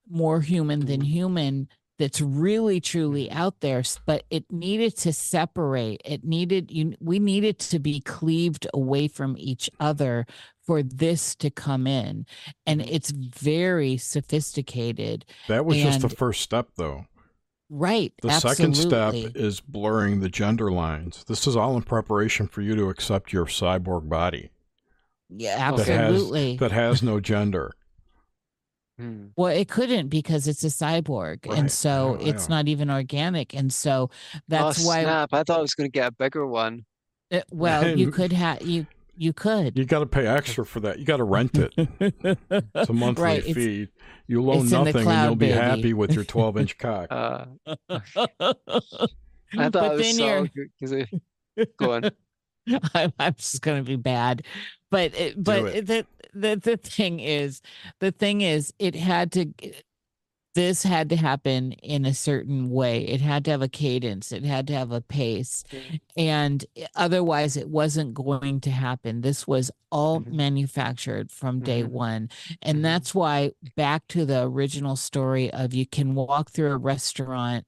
more 0.10 0.41
human 0.41 0.86
than 0.86 1.02
human 1.02 1.68
that's 2.00 2.22
really 2.22 2.80
truly 2.80 3.30
out 3.30 3.60
there 3.60 3.84
but 4.06 4.24
it 4.32 4.46
needed 4.52 4.96
to 4.96 5.14
separate 5.14 6.02
it 6.04 6.24
needed 6.24 6.72
you 6.72 6.96
we 7.00 7.20
needed 7.20 7.60
to 7.60 7.78
be 7.78 8.00
cleaved 8.00 8.66
away 8.74 9.08
from 9.08 9.36
each 9.38 9.70
other 9.80 10.26
for 10.66 10.82
this 10.82 11.36
to 11.36 11.50
come 11.50 11.88
in 11.88 12.26
and 12.66 12.80
mm-hmm. 12.80 12.94
it's 12.94 13.12
very 13.12 13.98
sophisticated 13.98 15.26
That 15.48 15.66
was 15.66 15.78
just 15.78 16.02
the 16.02 16.10
first 16.10 16.41
step, 16.41 16.68
though. 16.78 17.06
Right 17.70 18.14
The 18.22 18.40
second 18.40 18.76
step 18.76 19.14
is 19.16 19.60
blurring 19.60 20.20
the 20.20 20.30
gender 20.30 20.72
lines. 20.72 21.24
This 21.28 21.46
is 21.48 21.56
all 21.56 21.76
in 21.76 21.84
preparation 21.84 22.48
for 22.48 22.62
you 22.62 22.76
to 22.76 22.90
accept 22.90 23.32
your 23.34 23.46
cyborg 23.46 24.10
body 24.10 24.50
yeah 25.30 25.70
that 25.72 25.86
has- 25.86 25.90
absolutely 25.90 26.58
that 26.58 26.72
has 26.72 27.04
no 27.04 27.20
gender. 27.32 27.72
Hmm. 29.00 29.28
Well, 29.38 29.52
it 29.56 29.70
couldn't 29.70 30.10
because 30.10 30.48
it's 30.48 30.64
a 30.66 30.68
cyborg, 30.68 31.46
Right. 31.48 31.58
and 31.58 31.72
so 31.72 32.18
Yeah, 32.20 32.30
it's 32.32 32.50
yeah. 32.50 32.56
not 32.56 32.68
even 32.68 32.90
organic, 32.90 33.54
and 33.56 33.72
so 33.72 34.10
that's 34.50 34.84
oh, 34.84 34.88
why. 34.88 35.04
snap. 35.04 35.30
I 35.32 35.44
thought 35.44 35.60
I 35.60 35.62
was 35.62 35.74
going 35.74 35.90
to 35.90 35.91
get 35.91 36.08
a 36.08 36.12
bigger 36.12 36.46
one. 36.46 36.84
uh, 37.32 37.40
well, 37.52 37.98
you 37.98 38.12
could 38.18 38.34
have 38.34 38.62
you 38.62 38.88
you 39.20 39.34
could. 39.34 39.78
You 39.78 39.86
got 39.86 40.00
to 40.00 40.06
pay 40.06 40.26
extra 40.26 40.66
for 40.66 40.80
that. 40.80 40.98
You 41.00 41.06
got 41.06 41.18
to 41.18 41.24
rent 41.26 41.52
it. 41.58 41.74
It's 41.78 42.90
a 42.90 42.94
monthly 42.94 43.24
right. 43.24 43.40
it's- 43.40 43.54
fee. 43.56 43.88
You 44.28 44.41
loan 44.44 44.64
it's 44.64 44.72
in 44.72 44.84
the 44.84 44.91
nothing, 44.91 45.08
and 45.08 45.26
you'll 45.26 45.36
be 45.36 45.48
baby. 45.48 45.58
happy 45.60 45.94
with 45.94 46.14
your 46.14 46.24
12 46.36 46.58
inch 46.58 46.78
cock. 46.78 47.08
Uh, 47.12 47.46
I 47.68 47.74
but 47.90 49.74
thought 49.74 49.94
it 49.94 49.98
was 49.98 50.02
then 50.02 50.14
so 50.16 50.26
you're 50.26 50.48
good 50.48 50.70
'cause 50.80 50.91
it- 50.91 51.10
Go 51.78 51.94
on. 51.94 52.04
I'm, 52.94 53.12
I'm 53.20 53.34
just 53.34 53.62
gonna 53.62 53.84
be 53.84 53.96
bad, 53.96 54.44
but 54.91 55.14
it, 55.16 55.44
but 55.44 55.66
it. 55.76 55.86
the 55.88 56.06
the 56.34 56.56
the 56.56 56.78
thing 56.78 57.20
is, 57.20 57.62
the 58.00 58.12
thing 58.12 58.41
is, 58.41 58.74
it 58.80 58.96
had 58.96 59.32
to. 59.34 59.48
This 60.60 60.84
had 60.84 61.07
to 61.10 61.15
happen 61.15 61.72
in 61.72 62.06
a 62.06 62.14
certain 62.14 62.69
way. 62.69 63.07
It 63.07 63.22
had 63.22 63.45
to 63.45 63.52
have 63.52 63.61
a 63.61 63.69
cadence. 63.69 64.34
It 64.34 64.44
had 64.44 64.68
to 64.68 64.73
have 64.73 64.91
a 64.91 64.99
pace, 64.99 65.64
and 66.18 66.65
otherwise, 66.95 67.56
it 67.56 67.69
wasn't 67.69 68.14
going 68.14 68.60
to 68.61 68.72
happen. 68.72 69.22
This 69.22 69.48
was 69.48 69.72
all 69.90 70.19
Mhm. 70.19 70.31
manufactured 70.31 71.31
from 71.31 71.61
day 71.61 71.84
Mhm. 71.84 71.91
one, 71.91 72.30
and 72.61 72.80
Mhm. 72.80 72.84
that's 72.84 73.15
why 73.15 73.52
back 73.77 74.06
to 74.10 74.26
the 74.26 74.44
original 74.44 74.98
story 74.98 75.49
of 75.52 75.73
you 75.73 75.86
can 75.88 76.14
walk 76.15 76.49
through 76.52 76.72
a 76.73 76.77
restaurant 76.77 77.65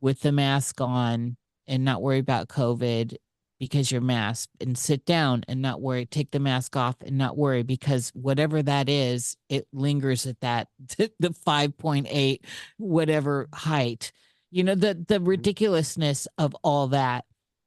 with 0.00 0.20
the 0.20 0.32
mask 0.32 0.80
on 0.80 1.36
and 1.66 1.84
not 1.84 2.02
worry 2.02 2.18
about 2.20 2.48
COVID 2.48 3.16
because 3.62 3.92
you're 3.92 4.00
masked 4.00 4.50
and 4.60 4.76
sit 4.76 5.06
down 5.06 5.44
and 5.46 5.62
not 5.62 5.80
worry, 5.80 6.04
take 6.04 6.32
the 6.32 6.40
mask 6.40 6.76
off 6.76 6.96
and 7.00 7.16
not 7.16 7.36
worry 7.36 7.62
because 7.62 8.10
whatever 8.12 8.60
that 8.60 8.88
is, 8.88 9.36
it 9.48 9.68
lingers 9.72 10.26
at 10.26 10.40
that 10.40 10.66
the 10.98 11.30
5.8 11.46 12.40
whatever 12.78 13.48
height. 13.54 14.10
You 14.50 14.64
know, 14.64 14.74
the 14.74 15.04
the 15.06 15.20
ridiculousness 15.20 16.26
of 16.38 16.56
all 16.64 16.88
that 16.88 17.24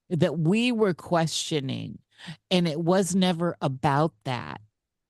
that 0.10 0.38
we 0.38 0.74
were 0.74 0.94
questioning. 0.94 2.00
And 2.52 2.68
it 2.68 2.82
was 2.82 3.16
never 3.16 3.56
about 3.62 4.12
that. 4.26 4.60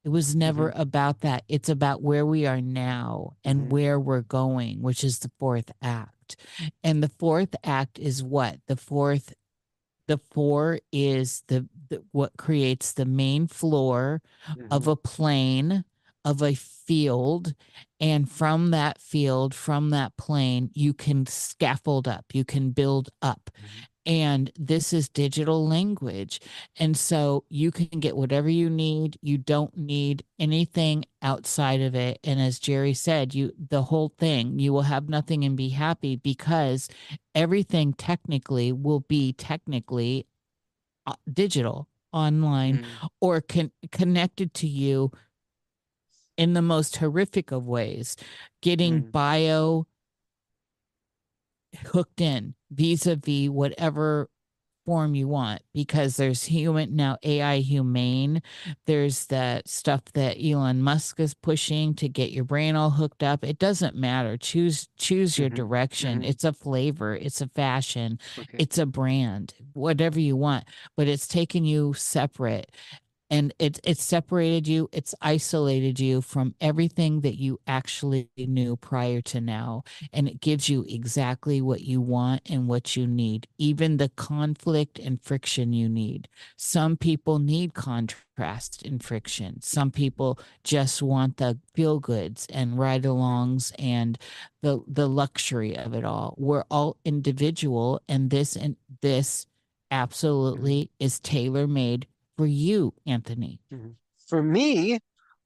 It 0.03 0.09
was 0.09 0.35
never 0.35 0.71
about 0.75 1.21
that. 1.21 1.45
It's 1.47 1.69
about 1.69 2.03
where 2.03 2.27
we 2.27 2.45
are 2.45 2.61
now 2.61 3.37
and 3.43 3.61
Mhm. 3.61 3.69
where 3.69 3.99
we're 3.99 4.21
going, 4.21 4.83
which 4.83 5.03
is 5.03 5.17
the 5.17 5.31
fourth 5.39 5.71
act. 5.81 6.35
And 6.83 7.01
the 7.01 7.09
fourth 7.09 7.55
act 7.63 7.97
is 7.97 8.21
what? 8.21 8.59
The 8.67 8.75
fourth 8.75 9.33
the 10.07 10.17
four 10.31 10.79
is 10.91 11.43
the, 11.47 11.67
the 11.89 12.03
what 12.11 12.31
creates 12.37 12.93
the 12.93 13.05
main 13.05 13.47
floor 13.47 14.21
of 14.71 14.85
Mhm. 14.85 14.91
a 14.91 14.95
plane 14.95 15.85
of 16.23 16.41
a 16.41 16.55
field 16.55 17.53
and 17.99 18.29
from 18.29 18.71
that 18.71 18.99
field 19.01 19.53
from 19.53 19.89
that 19.91 20.15
plane 20.17 20.69
you 20.73 20.93
can 20.93 21.25
scaffold 21.27 22.07
up 22.07 22.25
you 22.33 22.43
can 22.45 22.71
build 22.71 23.09
up 23.21 23.49
Mhm. 23.61 23.87
And 24.05 24.51
this 24.57 24.93
is 24.93 25.09
digital 25.09 25.67
language 25.67 26.39
and 26.77 26.95
so 26.95 27.43
you 27.49 27.71
can 27.71 27.99
get 27.99 28.15
whatever 28.15 28.49
you 28.49 28.69
need 28.69 29.17
you 29.21 29.37
don't 29.37 29.75
need 29.77 30.23
anything 30.39 31.03
outside 31.21 31.81
of 31.81 31.95
it 31.95 32.19
and 32.23 32.39
as 32.39 32.59
jerry 32.59 32.93
said 32.93 33.33
you 33.33 33.51
the 33.69 33.81
whole 33.83 34.09
thing 34.17 34.59
you 34.59 34.71
will 34.71 34.83
have 34.83 35.09
nothing 35.09 35.43
and 35.43 35.57
be 35.57 35.69
happy 35.69 36.15
because 36.15 36.87
everything 37.33 37.93
technically 37.93 38.71
will 38.71 38.99
be 39.01 39.33
technically 39.33 40.27
uh, 41.07 41.13
digital 41.31 41.87
online 42.13 42.77
Mm. 42.79 43.09
or 43.19 43.41
con- 43.41 43.71
connected 43.91 44.53
to 44.53 44.67
you 44.67 45.11
in 46.37 46.53
the 46.53 46.61
most 46.61 46.97
horrific 46.97 47.51
of 47.51 47.67
ways 47.67 48.15
getting 48.61 49.03
Mm. 49.03 49.11
bio 49.11 49.87
hooked 51.77 52.21
in 52.21 52.55
vis-a-vis 52.71 53.49
whatever 53.49 54.29
form 54.85 55.15
you 55.15 55.27
want 55.27 55.63
because 55.73 56.15
there's 56.15 56.43
human 56.43 56.95
now 56.95 57.17
AI 57.23 57.57
humane. 57.57 58.41
There's 58.85 59.25
the 59.27 59.63
stuff 59.65 60.01
that 60.13 60.37
Elon 60.39 60.81
Musk 60.81 61.19
is 61.19 61.33
pushing 61.33 61.95
to 61.95 62.07
get 62.07 62.31
your 62.31 62.43
brain 62.43 62.75
all 62.75 62.91
hooked 62.91 63.23
up. 63.23 63.43
It 63.43 63.57
doesn't 63.57 63.95
matter. 63.95 64.37
Choose 64.37 64.87
choose 64.97 65.39
your 65.39 65.49
Mhm, 65.49 65.55
direction. 65.55 66.21
Mhm. 66.21 66.29
it's 66.29 66.43
a 66.43 66.53
flavor. 66.53 67.15
It's 67.15 67.41
a 67.41 67.47
fashion. 67.47 68.19
Okay. 68.37 68.57
it's 68.59 68.77
a 68.77 68.85
brand. 68.85 69.55
Whatever 69.73 70.19
you 70.19 70.35
want 70.35 70.65
but 70.95 71.07
it's 71.07 71.27
taking 71.27 71.65
you 71.65 71.93
separate 71.93 72.71
and 73.29 73.53
it 73.59 73.79
it's 73.83 74.03
separated 74.03 74.67
you 74.67 74.89
it's 74.91 75.15
isolated 75.21 75.99
you 75.99 76.21
from 76.21 76.53
everything 76.61 77.21
that 77.21 77.35
you 77.35 77.59
actually 77.67 78.29
knew 78.37 78.75
prior 78.75 79.21
to 79.21 79.41
now 79.41 79.83
and 80.13 80.27
it 80.27 80.41
gives 80.41 80.69
you 80.69 80.85
exactly 80.87 81.61
what 81.61 81.81
you 81.81 81.99
want 82.01 82.41
and 82.49 82.67
what 82.67 82.95
you 82.95 83.07
need 83.07 83.47
even 83.57 83.97
the 83.97 84.09
conflict 84.09 84.99
and 84.99 85.21
friction 85.21 85.73
you 85.73 85.89
need. 85.89 86.27
Some 86.57 86.97
people 86.97 87.39
need 87.39 87.73
contrast 87.73 88.83
and 88.83 89.03
friction. 89.03 89.61
Some 89.61 89.91
people 89.91 90.39
just 90.63 91.01
want 91.01 91.37
the 91.37 91.57
feel 91.73 91.99
goods 91.99 92.47
and 92.51 92.77
ride-alongs 92.77 93.71
and 93.79 94.17
the 94.61 94.81
the 94.87 95.07
luxury 95.07 95.77
of 95.77 95.93
it 95.93 96.05
all. 96.05 96.35
We're 96.37 96.65
all 96.69 96.97
individual 97.05 98.01
and 98.07 98.29
this 98.29 98.55
and 98.55 98.75
this 99.01 99.47
absolutely 99.91 100.91
is 100.99 101.19
tailor 101.19 101.67
made 101.67 102.07
for 102.37 102.45
you, 102.45 102.93
Antony. 103.05 103.59
For 104.27 104.41
me, 104.43 104.99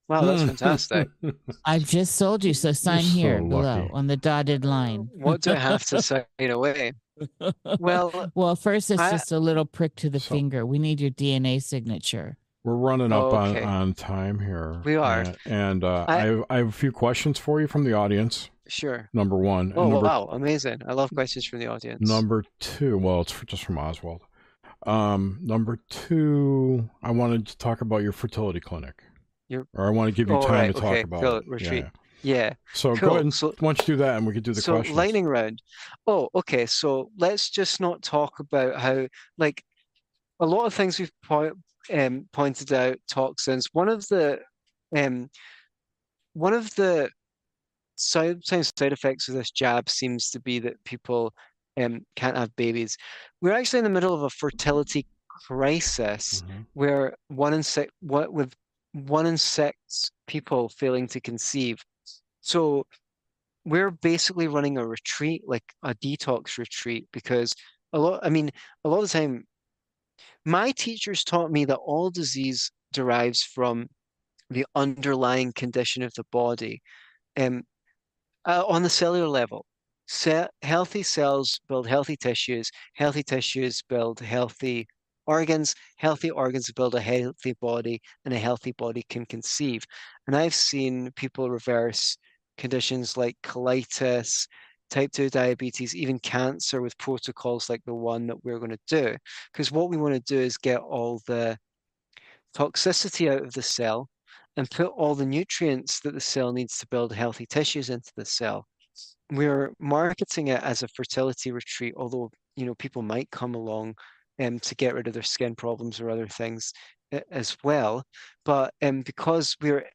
wow, 0.07 0.22
that's 0.22 0.44
fantastic. 0.44 1.10
I've 1.66 1.86
just 1.86 2.16
sold 2.16 2.44
you, 2.44 2.53
so 2.53 2.72
sign 2.72 3.02
so 3.03 3.10
here 3.10 3.38
below 3.41 3.61
lucky. 3.82 3.90
on 3.94 4.07
the 4.07 4.18
dotted 4.18 4.66
line. 4.66 5.10
What 5.14 5.41
do 5.41 5.52
I 5.52 5.56
have 5.56 5.86
to 5.88 6.02
sign 6.02 6.26
away? 6.40 6.94
Well, 7.80 8.32
Well, 8.36 8.56
first 8.56 8.90
it's 8.91 9.02
I- 9.02 9.11
just 9.11 9.32
a 9.32 9.40
little 9.40 9.66
prick 9.66 9.95
to 9.98 10.10
the 10.10 10.20
So- 10.20 10.34
finger. 10.36 10.66
We 10.66 10.80
need 10.80 11.02
your 11.02 11.11
DNA 11.11 11.61
signature. 11.61 12.38
We're 12.64 12.76
running 12.76 13.14
up 13.14 13.34
on, 13.34 13.49
Okay. 13.56 13.64
on 13.64 13.94
time 13.94 14.38
here. 14.40 14.82
We 14.84 14.95
are. 14.98 15.22
And, 15.22 15.38
and, 15.45 15.84
uh, 15.84 16.06
I- 16.10 16.16
I, 16.18 16.20
have, 16.26 16.44
I 16.49 16.57
have 16.57 16.68
a 16.68 16.72
few 16.74 16.91
questions 16.91 17.40
for 17.40 17.61
you 17.61 17.68
from 17.68 17.84
the 17.86 17.94
audience. 17.94 18.49
sure. 18.68 19.10
Number 19.14 19.38
one. 19.38 19.74
Oh, 19.76 19.84
and 19.84 19.91
number, 19.94 20.06
wow, 20.06 20.30
amazing. 20.32 20.80
I 20.86 20.94
love 20.94 21.10
questions 21.14 21.45
from 21.45 21.60
the 21.60 21.68
audience. 21.68 22.02
Number 22.07 22.44
two. 22.60 22.98
Well, 22.98 23.22
it's 23.22 23.32
for, 23.32 23.45
just 23.45 23.64
from 23.64 23.78
Oswald. 23.78 24.22
Um, 24.86 25.40
number 25.42 25.80
two, 25.90 26.90
I 27.04 27.12
wanted 27.12 27.48
to 27.48 27.58
talk 27.58 27.82
about 27.82 28.02
your 28.02 28.12
fertility 28.12 28.60
clinic. 28.60 29.04
Your- 29.50 29.68
or 29.74 29.88
I 29.88 29.90
want 29.90 30.10
to 30.10 30.16
give 30.16 30.30
you 30.30 30.36
Oh, 30.38 30.42
time 30.42 30.52
right, 30.52 30.68
to 30.68 30.82
talk 30.82 30.92
okay, 30.92 31.02
about 31.02 31.22
cool, 31.22 31.36
it. 31.38 31.48
retreat. 31.48 31.84
Yeah. 31.86 31.90
Yeah. 32.22 32.54
So 32.74 32.96
go 32.96 33.12
ahead 33.12 33.22
and 33.22 33.34
So- 33.34 33.56
why 33.60 33.74
don't 33.74 33.80
you 33.88 33.94
do 33.94 33.98
that 33.98 34.18
and 34.18 34.28
we 34.28 34.34
can 34.34 34.44
do 34.44 34.54
the 34.54 34.62
so 34.62 34.74
questions. 34.74 34.98
lightning 34.98 35.26
round. 35.26 35.62
Oh, 36.06 36.30
okay. 36.36 36.66
So 36.66 37.12
let's 37.18 37.50
just 37.50 37.80
not 37.80 38.02
talk 38.04 38.40
about 38.40 38.76
how 38.80 39.08
like 39.38 39.64
a 40.42 40.46
lot 40.46 40.66
of 40.66 40.74
things 40.74 41.00
we've 41.00 41.12
po 41.24 41.52
um, 41.94 42.28
pointed 42.34 42.72
out 42.74 42.98
toxins. 43.10 43.68
One 43.74 43.88
of 43.90 44.06
the 44.10 44.42
um, 44.96 45.30
one 46.34 46.54
of 46.54 46.74
the 46.76 47.10
side 47.96 48.44
sometimes 48.46 48.72
side 48.78 48.94
effects 48.94 49.28
of 49.30 49.36
this 49.36 49.52
jab 49.52 49.90
seems 49.90 50.30
to 50.32 50.40
be 50.42 50.60
that 50.60 50.84
people 50.84 51.34
um, 51.80 52.06
can't 52.16 52.38
have 52.38 52.56
babies. 52.56 52.98
We're 53.42 53.54
actually 53.54 53.80
in 53.80 53.86
the 53.86 53.90
middle 53.90 54.14
of 54.14 54.24
a 54.24 54.30
fertility 54.30 55.06
crisis 55.28 56.44
Mhm. 56.44 56.66
where 56.74 57.16
one 57.28 57.54
in 57.54 57.64
six 57.64 57.92
what 58.02 58.34
with 58.34 58.54
one 58.94 59.26
in 59.26 59.38
six 59.38 60.12
people 60.28 60.70
failing 60.70 61.08
to 61.08 61.22
conceive. 61.22 61.78
So 62.42 62.86
we're 63.66 63.92
basically 63.92 64.48
running 64.48 64.78
a 64.78 64.86
retreat, 64.88 65.44
like 65.46 65.64
a 65.84 65.94
detox 65.96 66.58
retreat, 66.58 67.08
because 67.12 67.54
a 67.94 68.00
lot, 68.00 68.20
I 68.24 68.30
mean, 68.30 68.50
a 68.84 68.90
lot 68.90 69.04
of 69.04 69.12
the 69.12 69.20
time, 69.20 69.46
my 70.46 70.72
teachers 70.72 71.24
taught 71.24 71.52
me 71.52 71.66
that 71.66 71.76
all 71.78 72.10
disease 72.10 72.72
derives 72.94 73.44
from 73.44 73.88
the 74.50 74.66
underlying 74.76 75.54
condition 75.54 76.02
of 76.04 76.14
the 76.16 76.24
body. 76.32 76.82
Um, 77.38 77.64
uh, 78.46 78.64
on 78.68 78.84
the 78.84 78.90
cellular 78.90 79.28
level, 79.28 79.66
healthy 80.61 81.03
cells 81.03 81.60
build 81.68 81.88
healthy 81.88 82.18
tissues, 82.18 82.72
healthy 82.95 83.23
tissues 83.23 83.81
build 83.88 84.19
healthy 84.19 84.88
organs, 85.27 85.76
healthy 85.98 86.31
organs 86.31 86.72
build 86.72 86.95
a 86.95 87.02
healthy 87.02 87.53
body, 87.61 88.02
and 88.26 88.34
a 88.34 88.40
healthy 88.40 88.72
body 88.73 89.03
can 89.10 89.26
conceive. 89.26 89.84
And 90.26 90.36
I've 90.36 90.56
seen 90.56 91.11
people 91.15 91.49
reverse 91.49 92.18
conditions 92.57 93.18
like 93.18 93.38
colitis, 93.44 94.48
type 94.90 95.11
2 95.11 95.30
diabetes, 95.30 95.95
even 95.95 96.18
cancer 96.19 96.81
with 96.81 96.98
protocols 96.98 97.69
like 97.69 97.84
the 97.86 97.94
one 97.94 98.26
that 98.27 98.44
we're 98.44 98.57
going 98.60 98.72
to 98.72 98.80
do. 98.88 99.15
Because 99.53 99.72
what 99.72 99.90
we 99.90 99.98
want 99.98 100.15
to 100.15 100.34
do 100.34 100.40
is 100.40 100.57
get 100.57 100.80
all 100.80 101.22
the 101.27 101.57
toxicity 102.56 103.31
out 103.31 103.44
of 103.44 103.53
the 103.53 103.61
cell 103.61 104.10
and 104.57 104.69
put 104.72 104.88
all 104.88 105.14
the 105.14 105.26
nutrients 105.26 105.99
that 106.02 106.15
the 106.15 106.19
cell 106.19 106.52
needs 106.52 106.80
to 106.80 106.88
build 106.88 107.14
healthy 107.14 107.45
tissues 107.45 107.91
into 107.91 108.11
the 108.18 108.26
cell. 108.26 108.65
We're 109.32 109.72
marketing 109.80 110.48
it 110.48 110.62
as 110.64 110.84
a 110.84 110.88
fertility 110.90 111.52
retreat, 111.52 111.94
although 111.98 112.32
you 112.56 112.66
know 112.66 112.76
people 112.76 113.02
might 113.02 113.30
come 113.32 113.56
along 113.56 113.96
um, 114.42 114.60
to 114.60 114.76
get 114.76 114.96
rid 114.96 115.08
of 115.08 115.14
their 115.14 115.24
skin 115.24 115.56
problems 115.56 116.00
or 116.00 116.10
other 116.10 116.28
things 116.28 116.74
as 117.32 117.58
well. 117.64 118.04
But 118.46 118.74
um, 118.82 119.02
because 119.02 119.56
we're 119.62 119.86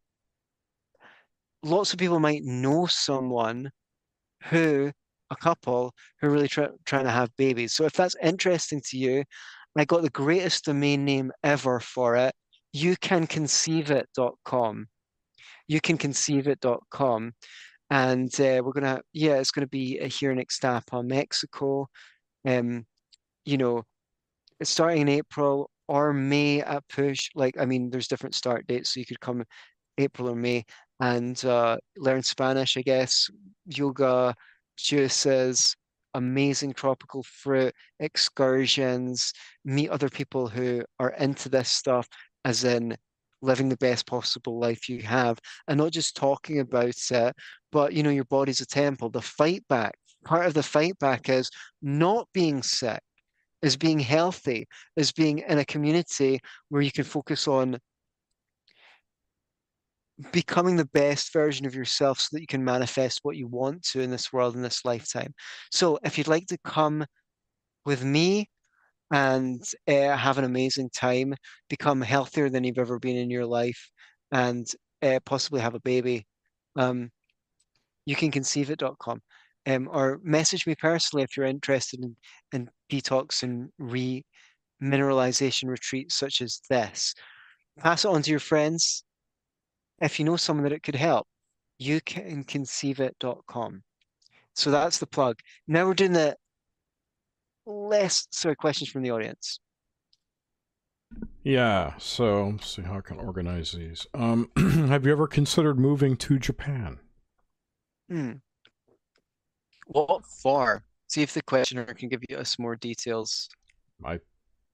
lots 1.62 1.92
of 1.92 1.98
people 1.98 2.20
might 2.20 2.42
know 2.44 2.86
someone 2.86 3.70
who 4.44 4.92
a 5.30 5.36
couple 5.36 5.92
who 6.20 6.28
are 6.28 6.30
really 6.30 6.48
try, 6.48 6.68
trying 6.84 7.04
to 7.04 7.10
have 7.10 7.30
babies. 7.36 7.72
So 7.72 7.84
if 7.84 7.92
that's 7.92 8.16
interesting 8.22 8.80
to 8.90 8.98
you, 8.98 9.24
I 9.76 9.84
got 9.84 10.02
the 10.02 10.10
greatest 10.10 10.66
domain 10.66 11.04
name 11.04 11.32
ever 11.42 11.80
for 11.80 12.16
it. 12.16 12.34
You 12.72 12.96
can 13.00 13.26
conceive 13.26 13.90
it.com. 13.90 14.86
You 15.66 15.80
can 15.80 15.98
conceive 15.98 16.46
it.com. 16.48 17.32
And 17.90 18.32
uh, 18.40 18.62
we're 18.64 18.72
gonna, 18.72 19.02
yeah, 19.12 19.34
it's 19.34 19.50
gonna 19.50 19.66
be 19.66 19.98
a 19.98 20.06
here 20.06 20.32
in 20.32 20.38
Ixtapa, 20.38 21.06
Mexico. 21.06 21.88
Um, 22.46 22.86
you 23.44 23.58
know, 23.58 23.84
starting 24.62 25.02
in 25.02 25.08
April 25.08 25.70
or 25.88 26.12
May 26.12 26.60
at 26.62 26.86
push. 26.88 27.30
Like, 27.34 27.58
I 27.58 27.66
mean, 27.66 27.90
there's 27.90 28.08
different 28.08 28.34
start 28.34 28.66
dates, 28.66 28.94
so 28.94 29.00
you 29.00 29.06
could 29.06 29.20
come 29.20 29.44
April 29.98 30.30
or 30.30 30.34
May 30.34 30.64
and 31.00 31.42
uh, 31.44 31.76
learn 31.96 32.22
Spanish, 32.22 32.76
I 32.76 32.82
guess, 32.82 33.28
yoga, 33.66 34.34
juices, 34.76 35.74
amazing 36.14 36.72
tropical 36.72 37.22
fruit, 37.24 37.74
excursions, 38.00 39.32
meet 39.64 39.90
other 39.90 40.08
people 40.08 40.48
who 40.48 40.82
are 40.98 41.10
into 41.10 41.48
this 41.48 41.68
stuff, 41.68 42.08
as 42.44 42.64
in 42.64 42.96
living 43.44 43.68
the 43.68 43.76
best 43.76 44.06
possible 44.06 44.58
life 44.58 44.88
you 44.88 45.02
have, 45.02 45.38
and 45.68 45.78
not 45.78 45.92
just 45.92 46.16
talking 46.16 46.60
about 46.60 46.94
it, 47.10 47.34
but 47.70 47.92
you 47.92 48.02
know, 48.02 48.10
your 48.10 48.24
body's 48.24 48.60
a 48.60 48.66
temple. 48.66 49.10
The 49.10 49.22
fight 49.22 49.64
back, 49.68 49.94
part 50.24 50.46
of 50.46 50.54
the 50.54 50.62
fight 50.62 50.98
back 50.98 51.28
is 51.28 51.50
not 51.82 52.28
being 52.32 52.62
sick, 52.62 53.00
is 53.62 53.76
being 53.76 53.98
healthy, 53.98 54.66
is 54.96 55.12
being 55.12 55.40
in 55.40 55.58
a 55.58 55.64
community 55.64 56.40
where 56.68 56.82
you 56.82 56.92
can 56.92 57.04
focus 57.04 57.46
on 57.48 57.78
becoming 60.32 60.76
the 60.76 60.88
best 60.94 61.32
version 61.32 61.66
of 61.66 61.74
yourself 61.74 62.20
so 62.20 62.28
that 62.32 62.40
you 62.40 62.46
can 62.46 62.64
manifest 62.64 63.20
what 63.22 63.36
you 63.36 63.48
want 63.48 63.82
to 63.82 64.00
in 64.00 64.10
this 64.10 64.32
world 64.32 64.54
in 64.54 64.62
this 64.62 64.84
lifetime. 64.84 65.34
So 65.72 65.98
if 66.04 66.16
you'd 66.16 66.28
like 66.28 66.46
to 66.46 66.58
come 66.64 67.04
with 67.84 68.04
me 68.04 68.48
and 69.12 69.62
uh, 69.88 70.16
have 70.16 70.38
an 70.38 70.44
amazing 70.44 70.90
time, 70.90 71.34
become 71.68 72.00
healthier 72.00 72.48
than 72.48 72.64
you've 72.64 72.78
ever 72.78 72.98
been 72.98 73.16
in 73.16 73.30
your 73.30 73.46
life, 73.46 73.90
and 74.32 74.66
uh, 75.02 75.20
possibly 75.24 75.60
have 75.60 75.74
a 75.74 75.80
baby, 75.80 76.26
um, 76.76 77.10
you 78.06 78.16
can 78.16 78.30
conceive.com. 78.30 79.20
Um, 79.66 79.88
or 79.90 80.20
message 80.22 80.66
me 80.66 80.74
personally 80.74 81.22
if 81.22 81.36
you're 81.36 81.46
interested 81.46 82.00
in, 82.00 82.16
in 82.52 82.68
detox 82.92 83.42
and 83.42 83.70
re-mineralization 83.78 85.68
retreats 85.68 86.16
such 86.16 86.42
as 86.42 86.60
this. 86.68 87.14
Pass 87.78 88.04
it 88.04 88.08
on 88.08 88.20
to 88.22 88.30
your 88.30 88.40
friends 88.40 89.04
if 90.00 90.18
you 90.18 90.24
know 90.24 90.36
someone 90.36 90.64
that 90.64 90.72
it 90.72 90.82
could 90.82 90.94
help, 90.94 91.26
you 91.78 92.00
can 92.00 92.44
conceive.com. 92.44 93.82
So 94.54 94.70
that's 94.70 94.98
the 94.98 95.06
plug. 95.06 95.38
Now 95.66 95.86
we're 95.86 95.94
doing 95.94 96.12
the 96.12 96.36
less 97.66 98.26
sorry 98.30 98.56
questions 98.56 98.90
from 98.90 99.02
the 99.02 99.10
audience. 99.10 99.60
Yeah, 101.42 101.92
so 101.98 102.48
let's 102.48 102.74
see 102.74 102.82
how 102.82 102.98
I 102.98 103.00
can 103.02 103.18
organize 103.18 103.72
these. 103.72 104.06
Um, 104.14 104.50
have 104.56 105.04
you 105.04 105.12
ever 105.12 105.26
considered 105.26 105.78
moving 105.78 106.16
to 106.16 106.38
Japan? 106.38 106.98
Hmm. 108.08 108.32
What 109.86 110.24
for? 110.26 110.82
See 111.08 111.22
if 111.22 111.34
the 111.34 111.42
questioner 111.42 111.84
can 111.84 112.08
give 112.08 112.22
you 112.28 112.38
us 112.38 112.58
more 112.58 112.76
details. 112.76 113.48
I 114.04 114.18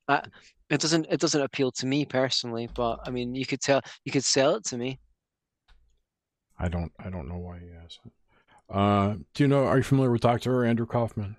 uh, 0.09 0.23
it 0.71 0.81
doesn't 0.81 1.07
it 1.11 1.21
doesn't 1.21 1.43
appeal 1.43 1.73
to 1.73 1.87
me 1.87 2.05
personally, 2.05 2.69
but 2.75 3.01
I 3.05 3.11
mean 3.11 3.35
you 3.35 3.45
could 3.45 3.61
tell 3.61 3.81
you 4.05 4.13
could 4.13 4.25
sell 4.25 4.55
it 4.55 4.65
to 4.67 4.79
me. 4.79 4.99
I 6.59 6.69
don't 6.69 6.93
I 6.99 7.11
don't 7.11 7.29
know 7.29 7.39
why 7.39 7.59
he 7.59 7.67
asked. 7.85 8.01
Uh, 8.69 9.17
do 9.35 9.43
you 9.43 9.49
know? 9.49 9.65
Are 9.65 9.77
you 9.77 9.83
familiar 9.83 10.13
with 10.13 10.21
Doctor 10.21 10.65
Andrew 10.65 10.87
Kaufman? 10.87 11.37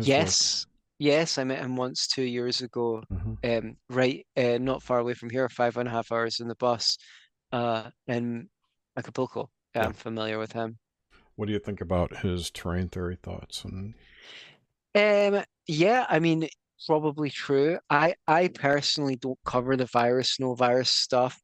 Yes, 0.00 0.66
work? 0.66 0.74
yes. 0.98 1.38
I 1.38 1.44
met 1.44 1.58
him 1.58 1.76
once 1.76 2.06
two 2.06 2.22
years 2.22 2.60
ago. 2.60 3.02
Mm-hmm. 3.12 3.68
Um, 3.68 3.76
right, 3.90 4.26
uh, 4.36 4.58
not 4.58 4.82
far 4.82 4.98
away 4.98 5.14
from 5.14 5.30
here, 5.30 5.48
five 5.48 5.76
and 5.76 5.88
a 5.88 5.92
half 5.92 6.12
hours 6.12 6.40
in 6.40 6.48
the 6.48 6.54
bus, 6.56 6.96
uh, 7.52 7.90
in 8.06 8.48
Acapulco. 8.96 9.50
Yeah, 9.74 9.82
yeah. 9.82 9.88
I'm 9.88 9.94
familiar 9.94 10.38
with 10.38 10.52
him. 10.52 10.78
What 11.36 11.46
do 11.46 11.52
you 11.52 11.58
think 11.58 11.80
about 11.80 12.18
his 12.18 12.50
terrain 12.50 12.88
theory 12.88 13.18
thoughts? 13.20 13.64
And 13.64 13.94
um, 14.94 15.44
yeah, 15.66 16.06
I 16.08 16.20
mean, 16.20 16.48
probably 16.86 17.30
true. 17.30 17.78
I 17.90 18.14
I 18.28 18.48
personally 18.48 19.16
don't 19.16 19.38
cover 19.44 19.76
the 19.76 19.86
virus, 19.86 20.38
no 20.38 20.54
virus 20.54 20.90
stuff 20.90 21.40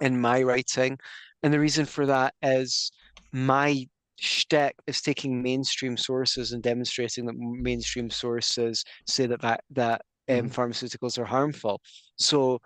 in 0.00 0.20
my 0.20 0.42
writing. 0.42 0.98
And 1.42 1.52
the 1.52 1.60
reason 1.60 1.84
for 1.84 2.06
that 2.06 2.34
is 2.42 2.90
my 3.32 3.86
shtick 4.16 4.74
is 4.86 5.00
taking 5.00 5.42
mainstream 5.42 5.96
sources 5.96 6.52
and 6.52 6.62
demonstrating 6.62 7.26
that 7.26 7.36
mainstream 7.36 8.10
sources 8.10 8.84
say 9.06 9.26
that 9.26 9.40
that, 9.42 9.62
that 9.70 10.02
um, 10.28 10.36
mm-hmm. 10.36 10.48
pharmaceuticals 10.48 11.18
are 11.18 11.24
harmful. 11.24 11.80
So 12.16 12.60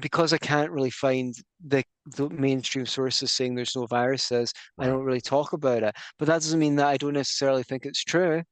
because 0.00 0.32
I 0.32 0.38
can't 0.38 0.70
really 0.70 0.90
find 0.90 1.34
the, 1.66 1.82
the 2.16 2.30
mainstream 2.30 2.86
sources 2.86 3.32
saying 3.32 3.54
there's 3.54 3.76
no 3.76 3.86
viruses, 3.86 4.52
I 4.78 4.86
don't 4.86 5.04
really 5.04 5.20
talk 5.20 5.52
about 5.52 5.82
it. 5.82 5.94
But 6.18 6.26
that 6.26 6.34
doesn't 6.34 6.60
mean 6.60 6.76
that 6.76 6.86
I 6.86 6.96
don't 6.96 7.14
necessarily 7.14 7.62
think 7.62 7.86
it's 7.86 8.04
true. 8.04 8.42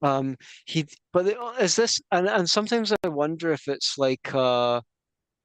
Um, 0.00 0.36
he, 0.66 0.86
but 1.12 1.26
is 1.60 1.76
this, 1.76 2.00
and, 2.10 2.26
and 2.26 2.48
sometimes 2.48 2.92
I 3.04 3.08
wonder 3.08 3.52
if 3.52 3.68
it's 3.68 3.98
like, 3.98 4.34
uh, 4.34 4.80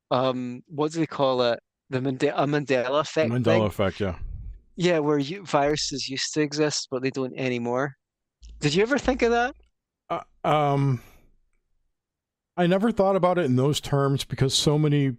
um, 0.09 0.61
what 0.67 0.93
do 0.93 0.99
they 0.99 1.05
call 1.05 1.41
it? 1.41 1.59
the 1.89 1.99
Mandela, 1.99 2.45
Mandela 2.47 3.01
effect. 3.01 3.31
Mandela 3.31 3.43
thing. 3.43 3.63
effect, 3.63 3.99
yeah. 3.99 4.15
Yeah, 4.77 4.99
where 4.99 5.17
you, 5.17 5.43
viruses 5.43 6.07
used 6.07 6.33
to 6.35 6.41
exist, 6.41 6.87
but 6.91 7.01
they 7.01 7.09
don't 7.09 7.35
anymore. 7.35 7.95
Did 8.59 8.75
you 8.75 8.83
ever 8.83 8.97
think 8.97 9.23
of 9.23 9.31
that? 9.31 9.55
Uh, 10.09 10.21
um, 10.43 11.01
I 12.55 12.67
never 12.67 12.91
thought 12.91 13.15
about 13.15 13.37
it 13.37 13.45
in 13.45 13.55
those 13.55 13.81
terms 13.81 14.23
because 14.23 14.53
so 14.53 14.77
many. 14.77 15.17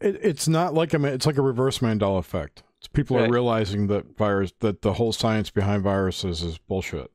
It, 0.00 0.18
it's 0.22 0.46
not 0.48 0.72
like 0.72 0.94
a. 0.94 1.04
It's 1.04 1.26
like 1.26 1.36
a 1.36 1.42
reverse 1.42 1.80
Mandela 1.80 2.18
effect. 2.18 2.62
It's 2.78 2.88
people 2.88 3.16
right. 3.16 3.28
are 3.28 3.32
realizing 3.32 3.88
that 3.88 4.16
virus 4.16 4.52
that 4.60 4.82
the 4.82 4.94
whole 4.94 5.12
science 5.12 5.50
behind 5.50 5.82
viruses 5.82 6.42
is 6.42 6.58
bullshit. 6.58 7.10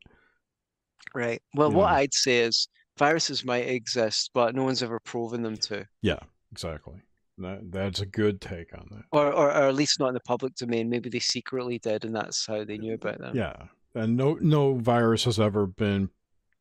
Right. 1.15 1.41
Well, 1.55 1.71
what 1.71 1.91
I'd 1.91 2.13
say 2.13 2.39
is 2.39 2.67
viruses 2.97 3.45
might 3.45 3.69
exist, 3.69 4.31
but 4.33 4.55
no 4.55 4.63
one's 4.63 4.83
ever 4.83 4.99
proven 4.99 5.41
them 5.41 5.55
to. 5.57 5.87
Yeah, 6.01 6.19
exactly. 6.51 7.01
That 7.39 7.71
that's 7.71 8.01
a 8.01 8.05
good 8.05 8.41
take 8.41 8.77
on 8.77 8.87
that. 8.91 9.05
Or, 9.11 9.27
or, 9.27 9.47
or 9.47 9.67
at 9.67 9.75
least 9.75 9.99
not 9.99 10.09
in 10.09 10.13
the 10.13 10.19
public 10.21 10.55
domain. 10.55 10.89
Maybe 10.89 11.09
they 11.09 11.19
secretly 11.19 11.79
did, 11.79 12.05
and 12.05 12.15
that's 12.15 12.45
how 12.45 12.63
they 12.63 12.77
knew 12.77 12.93
about 12.93 13.19
them. 13.19 13.35
Yeah, 13.35 13.55
and 13.95 14.15
no 14.15 14.37
no 14.39 14.75
virus 14.75 15.23
has 15.23 15.39
ever 15.39 15.65
been 15.65 16.09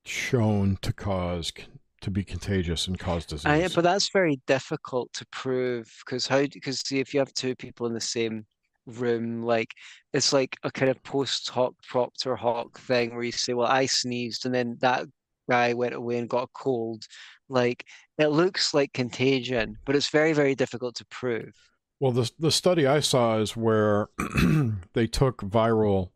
shown 0.04 0.78
to 0.82 0.92
cause 0.92 1.52
to 2.00 2.10
be 2.10 2.24
contagious 2.24 2.86
and 2.88 2.98
cause 2.98 3.24
disease. 3.26 3.46
I, 3.46 3.68
but 3.74 3.84
that's 3.84 4.10
very 4.12 4.40
difficult 4.46 5.12
to 5.14 5.26
prove 5.26 5.90
because 6.04 6.26
how 6.26 6.40
because 6.40 6.80
see 6.80 7.00
if 7.00 7.14
you 7.14 7.20
have 7.20 7.32
two 7.34 7.54
people 7.54 7.86
in 7.86 7.94
the 7.94 8.00
same 8.00 8.46
room, 8.86 9.42
like 9.42 9.72
it's 10.12 10.32
like 10.32 10.56
a 10.62 10.70
kind 10.70 10.90
of 10.90 11.02
post 11.02 11.50
hoc 11.50 11.74
propter 11.88 12.34
hoc 12.34 12.78
thing 12.80 13.14
where 13.14 13.24
you 13.24 13.32
say, 13.32 13.54
well, 13.54 13.68
I 13.68 13.86
sneezed, 13.86 14.46
and 14.46 14.54
then 14.54 14.76
that 14.80 15.06
guy 15.48 15.74
went 15.74 15.94
away 15.94 16.18
and 16.18 16.28
got 16.28 16.44
a 16.44 16.48
cold. 16.54 17.04
Like 17.52 17.86
it 18.18 18.28
looks 18.28 18.74
like 18.74 18.92
contagion, 18.92 19.78
but 19.84 19.94
it's 19.94 20.08
very, 20.08 20.32
very 20.32 20.54
difficult 20.54 20.96
to 20.96 21.04
prove. 21.06 21.54
Well, 22.00 22.12
the 22.12 22.30
the 22.38 22.50
study 22.50 22.86
I 22.86 23.00
saw 23.00 23.38
is 23.38 23.56
where 23.56 24.08
they 24.94 25.06
took 25.06 25.42
viral 25.42 26.10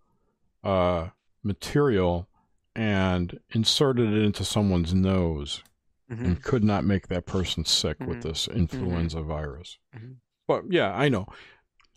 uh, 0.64 1.08
material 1.42 2.28
and 2.74 3.38
inserted 3.50 4.12
it 4.12 4.22
into 4.22 4.44
someone's 4.44 4.92
nose 4.92 5.62
mm-hmm. 6.10 6.24
and 6.24 6.42
could 6.42 6.64
not 6.64 6.84
make 6.84 7.08
that 7.08 7.26
person 7.26 7.64
sick 7.64 7.98
mm-hmm. 7.98 8.10
with 8.10 8.22
this 8.22 8.48
influenza 8.48 9.18
mm-hmm. 9.18 9.28
virus. 9.28 9.78
Mm-hmm. 9.96 10.12
But 10.48 10.64
yeah, 10.70 10.92
I 10.92 11.08
know 11.08 11.26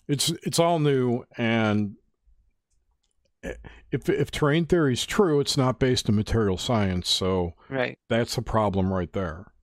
it's 0.07 0.31
it's 0.43 0.59
all 0.59 0.79
new 0.79 1.23
and 1.37 1.95
if 3.43 4.09
if 4.09 4.31
terrain 4.31 4.65
theory 4.65 4.93
is 4.93 5.05
true, 5.05 5.39
it's 5.39 5.57
not 5.57 5.79
based 5.79 6.09
in 6.09 6.15
material 6.15 6.57
science, 6.57 7.09
so 7.09 7.53
right. 7.69 7.97
that's 8.09 8.37
a 8.37 8.41
problem 8.41 8.93
right 8.93 9.11
there. 9.13 9.45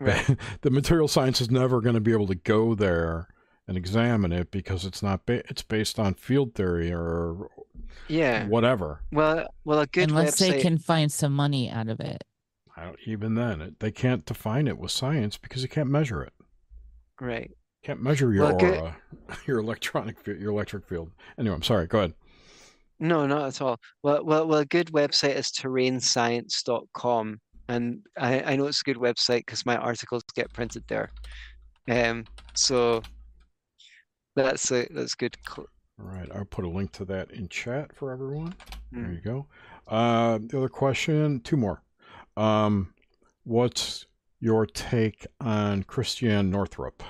Right. 0.00 0.36
the 0.62 0.70
material 0.70 1.06
science 1.08 1.40
is 1.40 1.50
never 1.52 1.80
going 1.80 1.94
to 1.94 2.00
be 2.00 2.12
able 2.12 2.26
to 2.26 2.34
go 2.34 2.74
there 2.74 3.28
and 3.68 3.76
examine 3.76 4.32
it 4.32 4.50
because 4.50 4.84
it's 4.84 5.02
not 5.02 5.24
ba- 5.24 5.48
it's 5.48 5.62
based 5.62 5.98
on 6.00 6.14
field 6.14 6.54
theory 6.54 6.92
or 6.92 7.48
Yeah. 8.08 8.46
whatever. 8.48 9.00
Well, 9.12 9.46
well, 9.64 9.80
a 9.80 9.86
good 9.86 10.10
Unless 10.10 10.36
website. 10.36 10.50
they 10.50 10.60
can 10.62 10.78
find 10.78 11.10
some 11.12 11.32
money 11.32 11.70
out 11.70 11.88
of 11.88 12.00
it. 12.00 12.24
Even 13.06 13.34
then, 13.36 13.60
it, 13.60 13.80
they 13.80 13.92
can't 13.92 14.26
define 14.26 14.66
it 14.66 14.78
with 14.78 14.90
science 14.90 15.38
because 15.38 15.62
you 15.62 15.68
can't 15.68 15.88
measure 15.88 16.22
it. 16.22 16.32
Right. 17.20 17.52
Can't 17.84 18.02
measure 18.02 18.32
your 18.32 18.46
Well, 18.46 18.56
good- 18.58 18.78
aura, 18.80 18.96
your 19.46 19.58
electronic, 19.60 20.26
your 20.26 20.50
electric 20.50 20.86
field. 20.86 21.12
Anyway, 21.38 21.54
I'm 21.54 21.62
sorry. 21.62 21.86
Go 21.86 21.98
ahead. 22.00 22.14
No, 23.04 23.26
not 23.26 23.48
at 23.48 23.60
all. 23.60 23.78
Well, 24.02 24.24
well, 24.24 24.48
well, 24.48 24.60
a 24.60 24.64
good 24.64 24.86
website 24.86 25.36
is 25.36 25.48
terrainscience.com, 25.48 27.38
and 27.68 27.98
I, 28.18 28.40
I 28.40 28.56
know 28.56 28.66
it's 28.66 28.80
a 28.80 28.84
good 28.84 28.96
website 28.96 29.40
because 29.40 29.66
my 29.66 29.76
articles 29.76 30.22
get 30.34 30.50
printed 30.54 30.84
there. 30.88 31.10
Um, 31.86 32.24
so 32.54 33.02
that's 34.36 34.72
a 34.72 34.86
that's 34.90 35.14
good. 35.14 35.36
All 35.58 35.66
right, 35.98 36.30
I'll 36.34 36.46
put 36.46 36.64
a 36.64 36.68
link 36.68 36.92
to 36.92 37.04
that 37.04 37.30
in 37.30 37.46
chat 37.48 37.94
for 37.94 38.10
everyone. 38.10 38.54
There 38.90 39.02
Mm. 39.04 39.14
you 39.16 39.20
go. 39.20 39.46
Uh, 39.86 40.38
the 40.38 40.56
other 40.56 40.70
question, 40.70 41.40
two 41.40 41.58
more. 41.58 41.82
Um, 42.38 42.94
what's 43.42 44.06
your 44.40 44.64
take 44.64 45.26
on 45.42 45.82
Christiane 45.82 46.50
Northrup, 46.50 47.02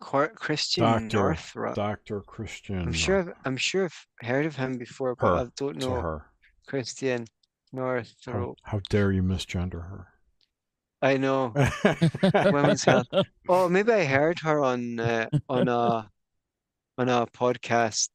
Cor- 0.00 0.28
Christiane 0.28 1.08
Doctor- 1.08 1.16
Northrup. 1.18 1.74
Doctor 1.74 2.20
Christiane? 2.22 2.86
I'm 2.86 2.92
sure 2.92 3.18
I've, 3.20 3.32
I'm 3.44 3.56
sure 3.56 3.84
I've 3.86 4.06
heard 4.22 4.46
of 4.46 4.56
him 4.56 4.78
before, 4.78 5.14
but 5.16 5.26
Her. 5.26 5.34
I 5.44 5.46
don't 5.56 5.76
know 5.76 6.00
her. 6.00 6.26
Christiane 6.66 7.26
How, 7.72 7.78
Northrup. 7.78 8.56
how 8.62 8.80
dare 8.90 9.10
you 9.12 9.22
misgender 9.22 9.88
her? 9.88 10.06
I 11.00 11.16
know. 11.16 11.52
Women's 12.52 12.84
health. 12.84 13.06
Oh, 13.48 13.68
maybe 13.68 13.92
I 13.92 14.04
heard 14.16 14.38
her 14.40 14.62
on 14.64 14.98
uh, 15.00 15.26
on 15.48 15.68
a 15.68 16.10
on 16.98 17.08
a 17.08 17.26
podcast. 17.26 18.08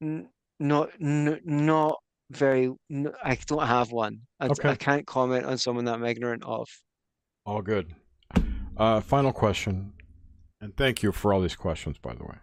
N 0.00 0.28
not 0.58 0.90
n 1.00 1.40
not 1.44 1.96
very. 2.30 2.70
N 2.90 3.12
I 3.22 3.36
don't 3.46 3.66
have 3.66 3.92
one. 3.92 4.20
I, 4.40 4.46
Okay. 4.48 4.70
I 4.70 4.74
can't 4.74 5.06
comment 5.06 5.44
on 5.46 5.58
someone 5.58 5.84
that 5.84 5.94
I'm 5.94 6.04
ignorant 6.04 6.42
of. 6.44 6.68
All 7.46 7.62
good. 7.62 7.94
Uh, 8.76 9.00
final 9.00 9.32
question, 9.32 9.92
and 10.62 10.74
thank 10.76 11.02
you 11.02 11.12
for 11.12 11.34
all 11.34 11.40
these 11.40 11.56
questions, 11.56 11.98
by 11.98 12.14
the 12.14 12.24
way. 12.24 12.36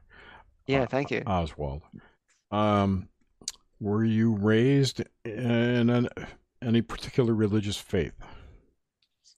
Yeah, 0.68 0.84
Uh, 0.84 0.88
thank 0.88 1.10
you. 1.10 1.24
Oswald. 1.26 1.82
Um, 2.52 3.08
were 3.80 4.04
you 4.04 4.36
raised 4.36 5.02
in 5.26 5.90
an, 5.90 6.10
any 6.62 6.82
particular 6.82 7.34
religious 7.34 7.78
faith? 7.78 8.14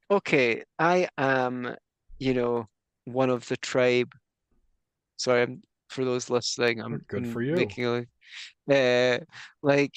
Okay, 0.09 0.63
I 0.79 1.07
am, 1.17 1.75
you 2.19 2.33
know, 2.33 2.67
one 3.05 3.29
of 3.29 3.47
the 3.47 3.55
tribe. 3.57 4.11
Sorry, 5.17 5.43
I'm 5.43 5.61
for 5.89 6.03
those 6.03 6.29
listening. 6.29 6.81
I'm 6.81 6.97
Good 7.07 7.27
for 7.27 7.41
you. 7.41 7.53
making 7.53 7.85
a, 8.69 9.15
uh, 9.15 9.19
like, 9.61 9.93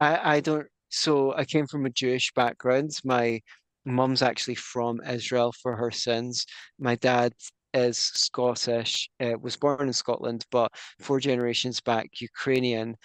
I 0.00 0.36
I 0.36 0.40
don't. 0.40 0.66
So 0.90 1.34
I 1.34 1.44
came 1.44 1.66
from 1.66 1.86
a 1.86 1.90
Jewish 1.90 2.32
background. 2.34 2.90
My 3.04 3.40
mum's 3.84 4.22
actually 4.22 4.54
from 4.56 5.00
Israel 5.02 5.52
for 5.62 5.74
her 5.76 5.90
sins. 5.90 6.46
My 6.78 6.94
dad 6.96 7.32
is 7.74 7.98
Scottish. 7.98 9.08
Uh, 9.20 9.36
was 9.40 9.56
born 9.56 9.86
in 9.88 9.92
Scotland, 9.92 10.44
but 10.50 10.70
four 11.00 11.20
generations 11.20 11.80
back, 11.80 12.20
Ukrainian. 12.20 12.96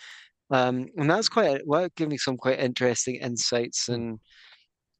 Um, 0.51 0.87
and 0.97 1.09
that's 1.09 1.29
quite 1.29 1.61
well, 1.67 1.89
gave 1.97 2.09
me 2.09 2.17
some 2.17 2.37
quite 2.37 2.59
interesting 2.59 3.15
insights 3.17 3.87
Hmm. 3.87 4.03
and 4.03 4.19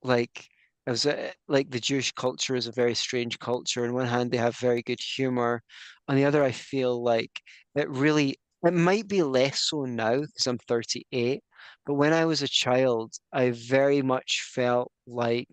like 0.03 0.47
I 0.87 0.91
was 0.91 1.05
uh, 1.05 1.31
like 1.47 1.69
the 1.71 1.79
Jewish 1.79 2.11
culture 2.11 2.55
is 2.55 2.67
a 2.67 2.71
very 2.71 2.93
strange 2.95 3.39
culture. 3.39 3.85
On 3.85 3.93
one 3.93 4.07
hand, 4.07 4.31
they 4.31 4.37
have 4.37 4.57
very 4.57 4.81
good 4.81 4.99
humor. 4.99 5.61
On 6.07 6.15
the 6.15 6.25
other, 6.25 6.43
I 6.43 6.51
feel 6.51 7.01
like 7.03 7.31
it 7.75 7.89
really 7.89 8.37
it 8.65 8.73
might 8.73 9.07
be 9.07 9.23
less 9.23 9.61
so 9.69 9.85
now 9.85 10.21
because 10.21 10.47
I'm 10.47 10.57
38. 10.57 11.41
But 11.85 11.95
when 11.95 12.13
I 12.13 12.25
was 12.25 12.41
a 12.41 12.47
child, 12.47 13.13
I 13.33 13.51
very 13.51 14.01
much 14.01 14.41
felt 14.53 14.91
like 15.07 15.49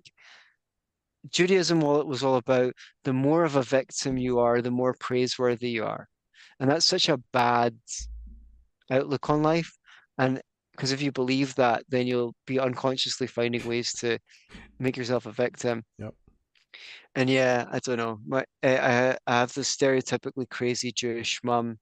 Judaism 1.29 1.83
all 1.83 2.01
it 2.01 2.07
was 2.07 2.23
all 2.23 2.37
about 2.37 2.73
the 3.05 3.13
more 3.13 3.45
of 3.45 3.57
a 3.57 3.63
victim 3.63 4.17
you 4.17 4.39
are, 4.39 4.63
the 4.63 4.71
more 4.71 4.95
praiseworthy 4.99 5.71
you 5.71 5.85
are. 5.85 6.09
And 6.59 6.71
that's 6.71 6.87
such 6.87 7.09
a 7.09 7.19
bad 7.33 7.75
outlook 8.91 9.31
on 9.31 9.43
life. 9.43 9.71
And 10.19 10.41
because 10.73 10.93
if 10.93 11.03
you 11.03 11.13
believe 11.13 11.55
that, 11.57 11.85
then 11.89 12.07
you'll 12.07 12.35
be 12.47 12.59
unconsciously 12.59 13.27
finding 13.27 13.67
ways 13.67 13.93
to 14.01 14.19
make 14.79 14.97
yourself 14.97 15.27
a 15.27 15.33
victim. 15.33 15.83
Yep. 15.99 16.15
And 17.15 17.29
yeah, 17.29 17.67
I 17.71 17.81
don't 17.81 17.99
know. 17.99 18.19
My 18.27 18.45
I 18.63 18.79
I 18.79 19.19
I 19.27 19.41
have 19.41 19.53
this 19.53 19.75
stereotypically 19.75 20.49
crazy 20.49 20.93
Jewish 20.93 21.41
mum, 21.43 21.79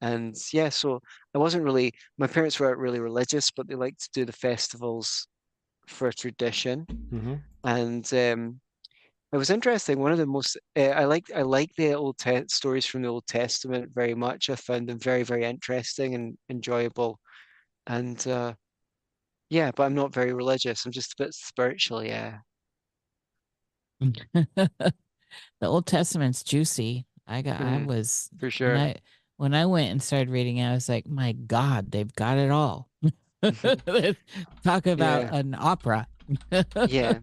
and 0.00 0.34
yeah, 0.52 0.70
so 0.70 1.00
I 1.34 1.38
wasn't 1.38 1.64
really. 1.64 1.92
My 2.16 2.26
parents 2.26 2.58
weren't 2.58 2.78
really 2.78 3.00
religious, 3.00 3.50
but 3.50 3.68
they 3.68 3.74
liked 3.74 4.00
to 4.02 4.10
do 4.14 4.24
the 4.24 4.32
festivals 4.32 5.26
for 5.86 6.08
a 6.08 6.14
tradition, 6.14 6.86
Mm-hmm. 6.86 7.34
and 7.64 8.14
um, 8.14 8.60
it 9.32 9.36
was 9.36 9.50
interesting. 9.50 10.00
One 10.00 10.12
of 10.12 10.18
the 10.18 10.26
most 10.26 10.56
uh, 10.76 10.80
I 10.80 11.04
like 11.04 11.30
I 11.34 11.42
like 11.42 11.70
the 11.76 11.94
old 11.94 12.18
te 12.18 12.42
stories 12.48 12.86
from 12.86 13.02
the 13.02 13.08
Old 13.08 13.26
Testament 13.26 13.90
very 13.94 14.14
much. 14.14 14.50
I 14.50 14.56
found 14.56 14.88
them 14.88 14.98
very 14.98 15.22
very 15.22 15.44
interesting 15.44 16.14
and 16.14 16.36
enjoyable, 16.48 17.20
and 17.86 18.24
uh, 18.26 18.54
yeah, 19.50 19.70
but 19.74 19.84
I'm 19.84 19.94
not 19.94 20.12
very 20.14 20.32
religious. 20.32 20.84
I'm 20.86 20.92
just 20.92 21.12
a 21.12 21.24
bit 21.24 21.34
spiritual. 21.34 22.04
Yeah. 22.04 22.38
the 24.34 24.92
Old 25.62 25.86
Testament's 25.86 26.42
juicy. 26.42 27.06
I 27.26 27.42
got 27.42 27.60
I 27.60 27.78
Mhm. 27.78 27.86
was 27.86 28.30
For 28.38 28.46
when 28.46 28.50
sure. 28.50 28.76
I 28.76 28.96
when 29.36 29.54
I 29.54 29.66
went 29.66 29.90
and 29.90 30.02
started 30.02 30.30
reading 30.30 30.58
it, 30.58 30.66
I 30.68 30.72
was 30.72 30.88
like, 30.88 31.06
my 31.06 31.32
God, 31.32 31.90
they've 31.90 32.12
got 32.14 32.36
it 32.38 32.50
all. 32.50 32.90
Talk 34.64 34.86
about 34.86 35.22
Yeah. 35.22 35.34
an 35.34 35.54
opera. 35.58 36.06
Yeah. 36.88 37.20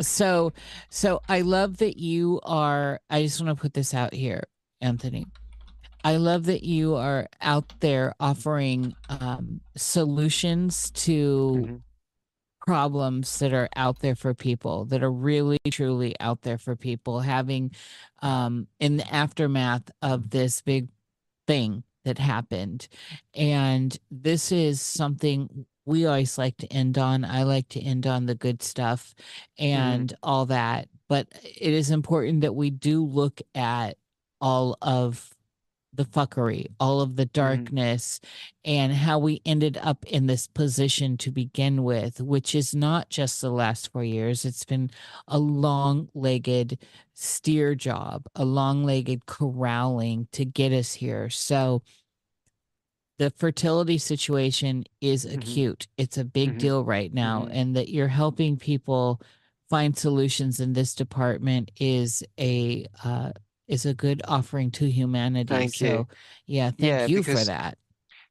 So 0.00 0.52
so 0.90 1.20
I 1.28 1.40
love 1.42 1.78
that 1.78 1.96
you 1.98 2.40
are 2.44 3.00
I 3.10 3.22
just 3.22 3.40
want 3.40 3.56
to 3.56 3.60
put 3.60 3.74
this 3.74 3.94
out 3.94 4.12
here, 4.12 4.44
Antony. 4.80 5.26
I 6.04 6.16
love 6.16 6.44
that 6.44 6.62
you 6.62 6.94
are 6.94 7.26
out 7.40 7.80
there 7.80 8.14
offering 8.20 8.94
um, 9.08 9.60
solutions 9.76 10.90
to 10.92 11.64
Mhm. 11.66 11.82
problems 12.66 13.38
that 13.38 13.52
are 13.52 13.68
out 13.76 14.00
there 14.00 14.16
for 14.16 14.34
people 14.34 14.84
that 14.86 15.02
are 15.02 15.12
really 15.12 15.58
truly 15.70 16.18
out 16.20 16.42
there 16.42 16.58
for 16.58 16.74
people 16.76 17.20
having 17.20 17.70
um 18.22 18.66
in 18.80 18.96
the 18.96 19.14
aftermath 19.14 19.90
of 20.02 20.30
this 20.30 20.62
big 20.62 20.88
thing 21.46 21.84
that 22.04 22.18
happened 22.18 22.88
and 23.34 23.98
this 24.10 24.50
is 24.50 24.80
something 24.80 25.64
we 25.86 26.04
always 26.04 26.36
like 26.36 26.56
to 26.56 26.70
end 26.72 26.98
on 26.98 27.24
i 27.24 27.42
like 27.42 27.68
to 27.68 27.80
end 27.80 28.06
on 28.06 28.26
the 28.26 28.34
good 28.34 28.62
stuff 28.62 29.14
mm. 29.58 29.64
and 29.64 30.14
all 30.22 30.46
that 30.46 30.88
but 31.08 31.28
it 31.42 31.72
is 31.72 31.90
important 31.90 32.42
that 32.42 32.54
we 32.54 32.70
do 32.70 33.04
look 33.04 33.40
at 33.54 33.96
all 34.40 34.76
of 34.82 35.32
the 35.96 36.04
fuckery, 36.04 36.66
all 36.78 37.00
of 37.00 37.16
the 37.16 37.26
mm. 37.26 37.32
darkness, 37.32 38.20
and 38.64 38.92
how 38.92 39.18
we 39.18 39.40
ended 39.44 39.78
up 39.82 40.04
in 40.06 40.26
this 40.26 40.46
position 40.46 41.16
to 41.16 41.30
begin 41.30 41.82
with, 41.82 42.20
which 42.20 42.54
is 42.54 42.74
not 42.74 43.08
just 43.08 43.40
the 43.40 43.50
last 43.50 43.90
four 43.92 44.04
years. 44.04 44.44
It's 44.44 44.64
been 44.64 44.90
a 45.26 45.38
long 45.38 46.08
legged 46.14 46.78
steer 47.14 47.74
job, 47.74 48.26
a 48.34 48.44
long 48.44 48.84
legged 48.84 49.26
corralling 49.26 50.28
to 50.32 50.44
get 50.44 50.72
us 50.72 50.94
here. 50.94 51.30
So 51.30 51.82
the 53.18 53.30
fertility 53.30 53.98
situation 53.98 54.84
is 55.00 55.24
Mhm. 55.30 55.62
acute. 55.64 55.88
It's 55.96 56.18
a 56.18 56.24
big 56.24 56.58
Mhm. 56.58 56.58
deal 56.58 56.84
right 56.84 57.12
now. 57.12 57.46
Mhm. 57.46 57.50
And 57.50 57.76
that 57.76 57.88
you're 57.90 58.08
helping 58.08 58.56
people 58.58 59.20
find 59.70 59.96
solutions 59.96 60.60
in 60.60 60.74
this 60.74 60.94
department 60.94 61.70
is 61.80 62.22
a 62.38 62.86
uh, 63.04 63.32
is 63.68 63.86
a 63.86 63.94
good 63.94 64.22
offering 64.28 64.70
to 64.72 64.90
humanity. 64.90 65.66
Thank 65.66 65.68
so 65.68 66.06
you. 66.06 66.08
yeah, 66.46 66.70
thank 66.70 67.06
Yeah, 67.06 67.08
you 67.08 67.22
for 67.22 67.44
that. 67.44 67.78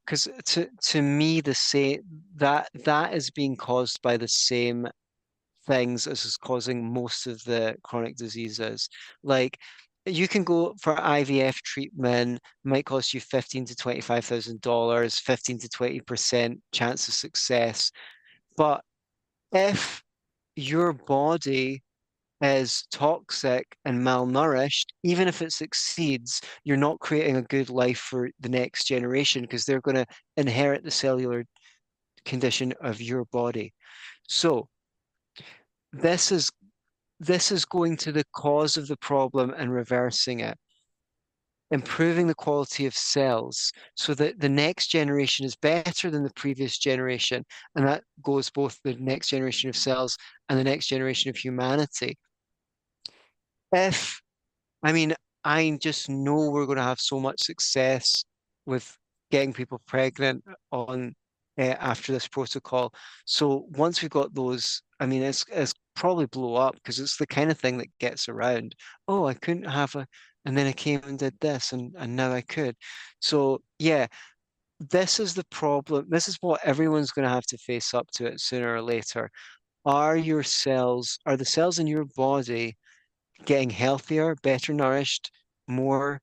Because 0.06 0.28
to 0.46 0.70
to 0.90 1.02
me, 1.02 1.42
the 1.42 1.54
same 1.56 2.02
that 2.36 2.70
that 2.86 3.14
is 3.14 3.32
being 3.32 3.56
caused 3.56 4.02
by 4.02 4.18
the 4.18 4.28
same 4.28 4.88
things 5.68 6.08
as 6.08 6.26
is 6.26 6.38
causing 6.38 6.94
most 6.94 7.28
of 7.28 7.44
the 7.46 7.78
chronic 7.84 8.16
diseases. 8.18 8.90
Like 9.24 9.60
you 10.06 10.28
can 10.28 10.44
go 10.44 10.76
for 10.82 10.96
IVF 10.96 11.56
treatment, 11.56 12.40
might 12.64 12.86
cost 12.86 13.14
you 13.14 13.20
fifteen 13.20 13.66
to 13.66 13.76
twenty 13.76 14.02
five 14.02 14.26
thousand 14.26 14.62
dollars, 14.62 15.20
fifteen 15.20 15.58
to 15.60 15.70
twenty 15.70 16.00
percent 16.00 16.62
chance 16.72 17.08
of 17.08 17.14
success. 17.14 17.92
But 18.58 18.82
if 19.52 20.04
your 20.56 20.94
body 20.94 21.84
is 22.42 22.86
toxic 22.92 23.66
and 23.86 24.00
malnourished, 24.00 24.86
even 25.04 25.28
if 25.28 25.42
it 25.42 25.54
succeeds, 25.54 26.42
you're 26.64 26.78
not 26.78 27.00
creating 27.00 27.38
a 27.38 27.42
good 27.42 27.70
life 27.70 27.98
for 27.98 28.30
the 28.40 28.50
next 28.50 28.86
generation 28.86 29.42
because 29.42 29.66
they're 29.66 29.82
going 29.82 29.96
to 29.96 30.06
inherit 30.38 30.84
the 30.84 30.92
cellular 30.92 31.46
condition 32.26 32.74
of 32.82 33.02
your 33.02 33.26
body. 33.26 33.74
So 34.28 34.68
this 35.94 36.32
is 36.32 36.52
this 37.26 37.52
is 37.52 37.66
going 37.66 37.98
to 37.98 38.12
the 38.12 38.26
cause 38.34 38.78
of 38.78 38.88
the 38.88 38.98
problem 38.98 39.54
and 39.58 39.72
reversing 39.72 40.40
it. 40.42 40.58
improving 41.72 42.28
the 42.28 42.36
quality 42.36 42.86
of 42.86 42.96
cells 42.96 43.72
so 43.96 44.14
that 44.14 44.40
the 44.40 44.50
next 44.50 44.88
generation 44.88 45.46
is 45.46 45.56
better 45.56 46.10
than 46.12 46.24
the 46.24 46.34
previous 46.36 46.78
generation. 46.78 47.44
And 47.76 47.88
that 47.88 48.04
goes 48.22 48.50
both 48.50 48.80
the 48.84 48.96
next 48.96 49.30
generation 49.30 49.70
of 49.70 49.76
cells 49.76 50.18
and 50.50 50.60
the 50.60 50.64
next 50.64 50.88
generation 50.88 51.30
of 51.30 51.38
humanity. 51.38 52.18
If, 53.72 54.22
I 54.84 54.92
mean, 54.92 55.16
I 55.44 55.78
just 55.82 56.10
know 56.10 56.50
we're 56.50 56.66
going 56.66 56.78
to 56.78 56.84
have 56.84 57.00
so 57.00 57.20
much 57.20 57.42
success 57.42 58.24
with 58.66 58.96
getting 59.32 59.54
people 59.54 59.82
pregnant 59.88 60.44
on 60.72 61.16
uh, 61.58 61.76
after 61.80 62.12
this 62.12 62.28
protocol. 62.28 62.94
So 63.26 63.66
once 63.72 64.02
we've 64.02 64.12
got 64.12 64.34
those, 64.34 64.82
I 65.00 65.06
mean, 65.06 65.24
it's, 65.24 65.46
it's 65.52 65.74
probably 65.96 66.26
blow 66.28 66.56
up 66.56 66.76
because 66.76 67.00
it's 67.00 67.18
the 67.18 67.28
kind 67.28 67.52
of 67.52 67.60
thing 67.60 67.78
that 67.78 67.98
gets 68.00 68.30
around. 68.30 68.76
Oh, 69.08 69.26
I 69.26 69.34
couldn't 69.34 69.66
have 69.70 69.96
a, 69.96 70.06
and 70.46 70.58
then 70.58 70.68
I 70.68 70.74
came 70.74 71.02
and 71.06 71.18
did 71.18 71.34
this, 71.42 71.74
and 71.74 71.96
and 71.98 72.16
now 72.16 72.32
I 72.32 72.42
could. 72.42 72.76
So 73.20 73.62
yeah, 73.80 74.08
this 74.80 75.20
is 75.20 75.34
the 75.34 75.46
problem. 75.46 76.06
This 76.10 76.28
is 76.28 76.38
what 76.42 76.62
everyone's 76.64 77.12
going 77.12 77.28
to 77.28 77.34
have 77.34 77.46
to 77.48 77.58
face 77.58 77.94
up 77.94 78.08
to 78.16 78.28
it 78.28 78.40
sooner 78.40 78.74
or 78.74 78.82
later. 78.82 79.32
Are 79.86 80.18
your 80.18 80.44
cells, 80.44 81.20
are 81.26 81.38
the 81.38 81.46
cells 81.46 81.80
in 81.80 81.88
your 81.88 82.06
body 82.16 82.76
getting 83.46 83.70
healthier, 83.70 84.36
better 84.44 84.74
nourished, 84.74 85.32
more, 85.68 86.20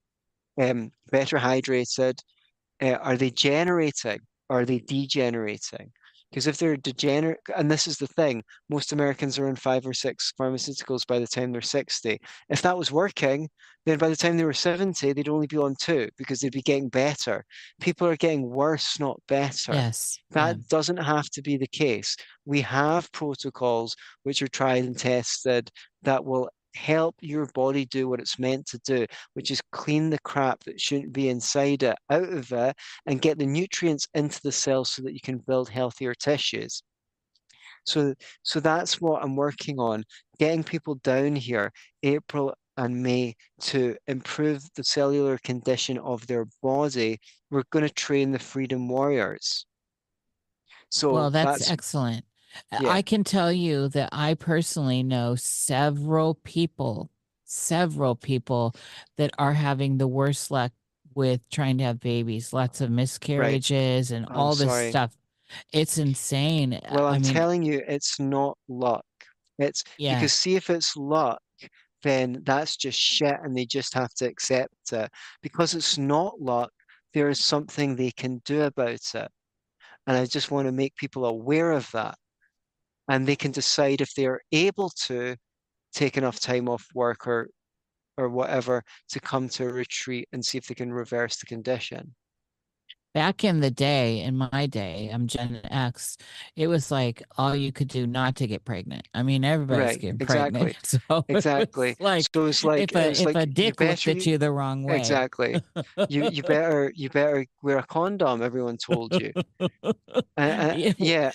um, 0.60 0.90
better 1.10 1.38
hydrated? 1.38 2.14
Uh, 2.80 2.94
are 2.94 3.16
they 3.16 3.30
generating? 3.30 4.20
Are 4.52 4.66
they 4.66 4.80
degenerating? 4.80 5.90
Because 6.30 6.46
if 6.46 6.58
they're 6.58 6.76
degenerate, 6.76 7.40
and 7.56 7.70
this 7.70 7.86
is 7.86 7.96
the 7.96 8.06
thing, 8.06 8.42
most 8.68 8.92
Americans 8.92 9.38
are 9.38 9.48
on 9.48 9.56
five 9.56 9.86
or 9.86 9.94
six 9.94 10.32
pharmaceuticals 10.38 11.06
by 11.06 11.18
the 11.18 11.26
time 11.26 11.52
they're 11.52 11.62
60. 11.62 12.18
If 12.50 12.60
that 12.62 12.76
was 12.76 12.92
working, 12.92 13.48
then 13.86 13.96
by 13.96 14.10
the 14.10 14.16
time 14.16 14.36
they 14.36 14.44
were 14.44 14.52
70, 14.52 15.12
they'd 15.12 15.28
only 15.28 15.46
be 15.46 15.56
on 15.56 15.74
two 15.78 16.08
because 16.18 16.40
they'd 16.40 16.52
be 16.52 16.60
getting 16.60 16.90
better. 16.90 17.44
People 17.80 18.06
are 18.08 18.16
getting 18.16 18.50
worse, 18.50 19.00
not 19.00 19.20
better. 19.26 19.72
Yes. 19.72 20.18
That 20.32 20.56
yeah. 20.56 20.62
doesn't 20.68 20.98
have 20.98 21.30
to 21.30 21.42
be 21.42 21.56
the 21.56 21.66
case. 21.66 22.14
We 22.44 22.60
have 22.60 23.10
protocols 23.12 23.96
which 24.22 24.42
are 24.42 24.48
tried 24.48 24.84
and 24.84 24.98
tested 24.98 25.70
that 26.02 26.24
will 26.26 26.50
help 26.74 27.16
your 27.20 27.46
body 27.54 27.84
do 27.86 28.08
what 28.08 28.20
it's 28.20 28.38
meant 28.38 28.66
to 28.66 28.78
do, 28.78 29.06
which 29.34 29.50
is 29.50 29.60
clean 29.72 30.10
the 30.10 30.18
crap 30.20 30.64
that 30.64 30.80
shouldn't 30.80 31.12
be 31.12 31.28
inside 31.28 31.82
it 31.82 31.96
out 32.10 32.32
of 32.32 32.52
it 32.52 32.76
and 33.06 33.22
get 33.22 33.38
the 33.38 33.46
nutrients 33.46 34.08
into 34.14 34.40
the 34.42 34.52
cells 34.52 34.90
so 34.90 35.02
that 35.02 35.14
you 35.14 35.20
can 35.20 35.38
build 35.38 35.68
healthier 35.68 36.14
tissues. 36.14 36.82
So, 37.84 38.14
so 38.42 38.60
that's 38.60 39.00
what 39.00 39.22
I'm 39.22 39.36
working 39.36 39.78
on, 39.78 40.04
getting 40.38 40.62
people 40.62 40.96
down 40.96 41.34
here 41.34 41.72
April 42.02 42.54
and 42.76 43.02
May 43.02 43.34
to 43.60 43.96
improve 44.06 44.62
the 44.74 44.84
cellular 44.84 45.38
condition 45.38 45.98
of 45.98 46.26
their 46.26 46.46
body. 46.62 47.20
We're 47.50 47.64
going 47.70 47.86
to 47.86 47.92
train 47.92 48.30
the 48.30 48.38
freedom 48.38 48.88
warriors. 48.88 49.66
So 50.90 51.12
well, 51.12 51.30
that's, 51.30 51.60
that's 51.60 51.70
excellent. 51.70 52.24
Yeah. 52.72 52.88
I 52.88 53.02
can 53.02 53.24
tell 53.24 53.52
you 53.52 53.88
that 53.88 54.10
I 54.12 54.34
personally 54.34 55.02
know 55.02 55.34
several 55.34 56.34
people, 56.34 57.10
several 57.44 58.14
people 58.14 58.74
that 59.16 59.32
are 59.38 59.54
having 59.54 59.98
the 59.98 60.08
worst 60.08 60.50
luck 60.50 60.72
with 61.14 61.40
trying 61.50 61.78
to 61.78 61.84
have 61.84 62.00
babies, 62.00 62.52
lots 62.52 62.80
of 62.80 62.90
miscarriages 62.90 64.10
and 64.10 64.26
I'm 64.26 64.36
all 64.36 64.54
this 64.54 64.68
sorry. 64.68 64.90
stuff. 64.90 65.16
It's 65.72 65.98
insane. 65.98 66.80
Well, 66.90 67.06
I 67.06 67.16
I'm 67.16 67.22
mean, 67.22 67.32
telling 67.32 67.62
you, 67.62 67.82
it's 67.86 68.18
not 68.18 68.56
luck. 68.68 69.04
It's 69.58 69.84
Yeah. 69.98 70.14
because 70.14 70.32
see 70.32 70.56
if 70.56 70.70
it's 70.70 70.96
luck, 70.96 71.42
then 72.02 72.40
that's 72.44 72.76
just 72.76 72.98
shit 72.98 73.36
and 73.42 73.56
they 73.56 73.66
just 73.66 73.94
have 73.94 74.12
to 74.14 74.26
accept 74.26 74.92
it. 74.92 75.10
Because 75.42 75.74
it's 75.74 75.98
not 75.98 76.40
luck, 76.40 76.72
there 77.12 77.28
is 77.28 77.44
something 77.44 77.94
they 77.94 78.10
can 78.10 78.40
do 78.44 78.62
about 78.62 78.88
it. 78.90 79.28
And 80.06 80.16
I 80.16 80.24
just 80.24 80.50
want 80.50 80.66
to 80.66 80.72
make 80.72 80.96
people 80.96 81.26
aware 81.26 81.72
of 81.72 81.88
that. 81.92 82.16
And 83.12 83.28
they 83.28 83.36
can 83.36 83.52
decide 83.52 84.00
if 84.02 84.12
they're 84.16 84.42
able 84.52 84.90
to 85.06 85.36
take 85.94 86.16
enough 86.18 86.40
time 86.40 86.68
off 86.68 86.86
work 86.94 87.26
or 87.28 87.50
or 88.18 88.28
whatever 88.30 88.84
to 89.10 89.20
come 89.20 89.48
to 89.50 89.64
a 89.68 89.72
retreat 89.72 90.28
and 90.32 90.44
see 90.46 90.58
if 90.58 90.66
they 90.68 90.74
can 90.76 90.92
reverse 90.92 91.38
the 91.38 91.46
condition. 91.46 92.16
back 93.14 93.44
in 93.44 93.60
the 93.60 93.70
day, 93.70 94.20
in 94.20 94.36
my 94.36 94.66
day, 94.66 95.10
I'm 95.12 95.26
Gen 95.26 95.60
X, 95.64 96.16
it 96.56 96.68
was 96.68 96.90
like 96.90 97.22
all 97.36 97.54
you 97.54 97.72
could 97.72 97.88
do 97.88 98.06
not 98.06 98.36
to 98.36 98.46
get 98.46 98.64
pregnant. 98.64 99.08
I 99.14 99.22
mean, 99.22 99.44
everybody's 99.44 99.96
Right, 99.96 99.98
getting 99.98 100.20
exactly, 100.20 100.74
pregnant. 100.74 100.76
So 100.84 101.26
Exactly. 101.28 101.96
like 101.98 102.26
so 102.34 102.46
it's 102.46 102.64
like 102.64 102.86
if 102.86 102.94
a 102.96 103.20
if 103.20 103.24
like 103.24 103.36
a 103.36 103.46
dick 103.46 103.80
looked 103.80 104.08
at 104.08 104.26
you 104.26 104.38
the 104.38 104.52
wrong 104.52 104.84
way. 104.84 105.20
Exactly. 105.26 105.62
You 106.08 106.22
you 106.24 106.42
better 106.44 106.92
you 106.94 107.10
better 107.10 107.46
wear 107.62 107.78
a 107.78 107.86
condom, 107.86 108.42
everyone 108.42 108.78
told 108.78 109.18
you. 109.18 109.34
Uh, 110.36 110.40
uh, 110.40 110.76
Yeah. 110.96 111.32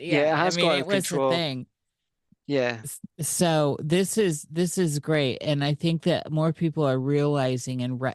Yeah, 0.00 0.14
Yeah, 0.22 0.32
it 0.34 0.36
has 0.36 0.56
I 0.56 0.60
mean, 0.60 0.66
got 0.70 0.78
it 0.80 0.86
was 0.86 1.08
control. 1.08 1.30
a 1.30 1.34
thing. 1.34 1.66
yeah. 2.46 2.82
So 3.20 3.76
this 3.80 4.18
is 4.18 4.46
this 4.50 4.78
is 4.78 4.98
great, 4.98 5.38
and 5.40 5.62
I 5.64 5.74
think 5.74 6.02
that 6.02 6.30
more 6.32 6.52
people 6.52 6.84
are 6.84 6.98
realizing 6.98 7.82
and 7.82 8.00
re- 8.00 8.14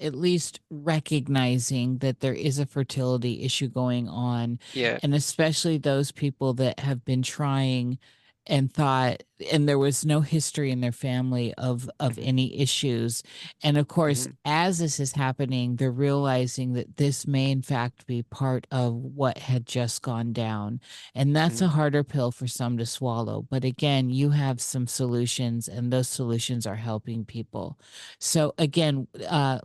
at 0.00 0.14
least 0.14 0.60
recognizing 0.70 1.98
that 1.98 2.20
there 2.20 2.34
is 2.34 2.58
a 2.58 2.66
fertility 2.66 3.42
issue 3.42 3.68
going 3.68 4.08
on, 4.08 4.58
Yeah. 4.74 4.98
and 5.02 5.14
especially 5.14 5.78
those 5.78 6.12
people 6.12 6.54
that 6.54 6.80
have 6.80 7.04
been 7.04 7.22
trying 7.22 7.98
and 8.46 8.72
thought 8.72 9.22
and 9.52 9.68
there 9.68 9.78
was 9.78 10.04
no 10.06 10.20
history 10.20 10.70
in 10.70 10.80
their 10.80 10.92
family 10.92 11.54
of 11.54 11.88
of 12.00 12.18
any 12.18 12.58
issues. 12.60 13.22
And 13.62 13.76
of 13.78 13.88
course 13.88 14.26
Mhm. 14.26 14.36
as 14.44 14.78
this 14.78 15.00
is 15.00 15.12
happening 15.12 15.76
they're 15.76 15.90
realizing 15.90 16.74
that 16.74 16.96
this 16.98 17.26
may 17.26 17.50
in 17.50 17.62
fact 17.62 18.06
be 18.06 18.22
part 18.22 18.66
of 18.70 18.94
what 18.94 19.38
had 19.38 19.66
just 19.66 20.02
gone 20.02 20.32
down. 20.32 20.80
And 21.14 21.34
that's 21.34 21.60
a 21.62 21.68
Mhm. 21.68 21.70
harder 21.70 22.04
pill 22.04 22.30
for 22.32 22.46
some 22.46 22.78
to 22.78 22.86
swallow. 22.86 23.46
But 23.50 23.64
again 23.64 24.10
you 24.10 24.30
have 24.30 24.60
some 24.60 24.86
solutions 24.86 25.68
and 25.68 25.92
those 25.92 26.08
solutions 26.08 26.66
are 26.66 26.76
helping 26.76 27.24
people. 27.24 27.78
So 28.20 28.54
again 28.58 29.08
uh 29.28 29.60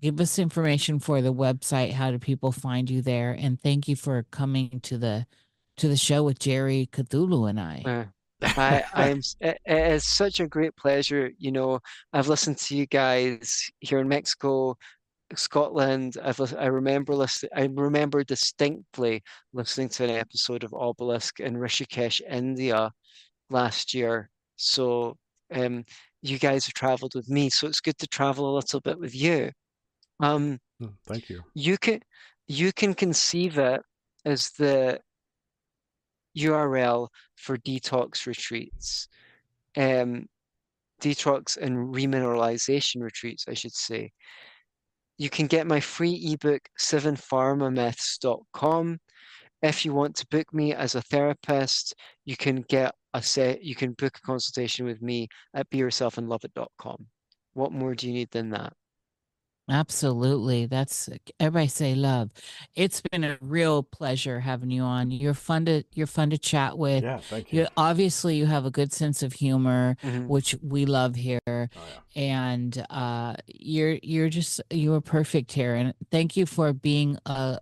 give 0.00 0.20
us 0.20 0.38
information 0.38 0.98
for 0.98 1.22
the 1.22 1.32
website 1.32 1.92
how 1.92 2.10
do 2.10 2.18
people 2.18 2.52
find 2.52 2.90
you 2.90 3.02
there? 3.02 3.32
And 3.32 3.60
thank 3.60 3.88
you 3.88 3.96
for 3.96 4.24
coming 4.32 4.80
to 4.82 4.98
the 4.98 5.26
to 5.76 5.88
the 5.88 5.96
show 5.96 6.22
with 6.22 6.38
jerry 6.38 6.88
cthulhu 6.92 7.48
and 7.48 7.60
i 7.60 7.82
Uh, 7.84 8.04
I 8.56 8.84
I'm 8.94 9.20
it, 9.40 9.58
it 9.64 9.92
is 9.92 10.04
such 10.04 10.40
a 10.40 10.48
great 10.48 10.74
pleasure. 10.76 11.30
You 11.38 11.52
know, 11.52 11.78
I've 12.12 12.26
listened 12.28 12.58
to 12.58 12.76
you 12.76 12.86
guys 12.86 13.70
here 13.78 14.00
in 14.00 14.08
Mexico, 14.08 14.76
Scotland. 15.36 16.16
I've 16.22 16.40
I 16.54 16.66
remember 16.66 17.14
listening. 17.14 17.52
I 17.54 17.68
remember 17.72 18.24
distinctly 18.24 19.22
listening 19.52 19.88
to 19.90 20.04
an 20.04 20.10
episode 20.10 20.64
of 20.64 20.74
Obelisk 20.74 21.38
in 21.40 21.54
Rishikesh, 21.56 22.20
India, 22.28 22.90
last 23.48 23.94
year. 23.94 24.28
So, 24.56 25.16
um, 25.54 25.84
you 26.20 26.38
guys 26.38 26.66
have 26.66 26.74
traveled 26.74 27.14
with 27.14 27.28
me, 27.28 27.48
so 27.48 27.66
it's 27.68 27.80
good 27.80 27.98
to 27.98 28.06
travel 28.08 28.50
a 28.50 28.56
little 28.56 28.80
bit 28.80 28.98
with 28.98 29.14
you. 29.14 29.50
Um, 30.20 30.58
Oh, 30.82 30.90
Thank 31.06 31.30
you. 31.30 31.44
you 31.54 31.78
can 31.78 32.00
you 32.48 32.72
can 32.72 32.92
conceive 32.94 33.56
it 33.58 33.80
as 34.24 34.50
the 34.58 34.98
URL 36.36 37.08
for 37.36 37.56
detox 37.58 38.26
retreats, 38.26 39.08
um, 39.76 40.26
detox 41.00 41.56
and 41.56 41.94
remineralization 41.94 43.02
retreats, 43.02 43.46
I 43.48 43.54
should 43.54 43.74
say. 43.74 44.12
You 45.18 45.30
can 45.30 45.46
get 45.46 45.66
my 45.66 45.80
free 45.80 46.32
ebook, 46.32 46.62
sevenpharmamyths.com. 46.78 48.98
If 49.62 49.84
you 49.84 49.94
want 49.94 50.16
to 50.16 50.26
book 50.28 50.52
me 50.52 50.74
as 50.74 50.96
a 50.96 51.02
therapist, 51.02 51.94
you 52.24 52.36
can 52.36 52.62
get 52.62 52.94
a 53.14 53.22
set, 53.22 53.62
you 53.62 53.74
can 53.74 53.92
book 53.92 54.16
a 54.16 54.26
consultation 54.26 54.86
with 54.86 55.02
me 55.02 55.28
at 55.54 55.68
beyourselfandloveit.com. 55.70 57.06
What 57.54 57.72
more 57.72 57.94
do 57.94 58.08
you 58.08 58.14
need 58.14 58.30
than 58.30 58.50
that? 58.50 58.72
Absolutely. 59.72 60.66
That's 60.66 61.08
everybody 61.40 61.66
say 61.68 61.94
love. 61.94 62.30
It's 62.76 63.00
been 63.00 63.24
a 63.24 63.38
real 63.40 63.82
pleasure 63.82 64.40
having 64.40 64.70
you 64.70 64.82
on. 64.82 65.10
You're 65.10 65.32
fun 65.32 65.64
to 65.64 65.82
you're 65.94 66.06
fun 66.06 66.28
to 66.28 66.36
chat 66.38 66.76
with. 66.76 67.02
Yeah, 67.04 67.18
thank 67.18 67.50
you. 67.52 67.60
You 67.62 67.66
obviously 67.78 68.36
you 68.36 68.44
have 68.44 68.66
a 68.66 68.70
good 68.70 68.92
sense 68.92 69.22
of 69.22 69.32
humor, 69.32 69.96
Mhm. 70.02 70.26
which 70.26 70.54
we 70.62 70.84
love 70.84 71.14
here. 71.14 71.40
Oh, 71.46 71.58
yeah. 71.74 72.00
And 72.22 72.86
uh 72.90 73.34
you're 73.46 73.98
you're 74.02 74.28
just 74.28 74.60
you 74.70 74.92
are 74.92 75.00
perfect 75.00 75.52
here. 75.52 75.74
And 75.74 75.94
thank 76.10 76.36
you 76.36 76.44
for 76.44 76.74
being 76.74 77.16
uh 77.24 77.56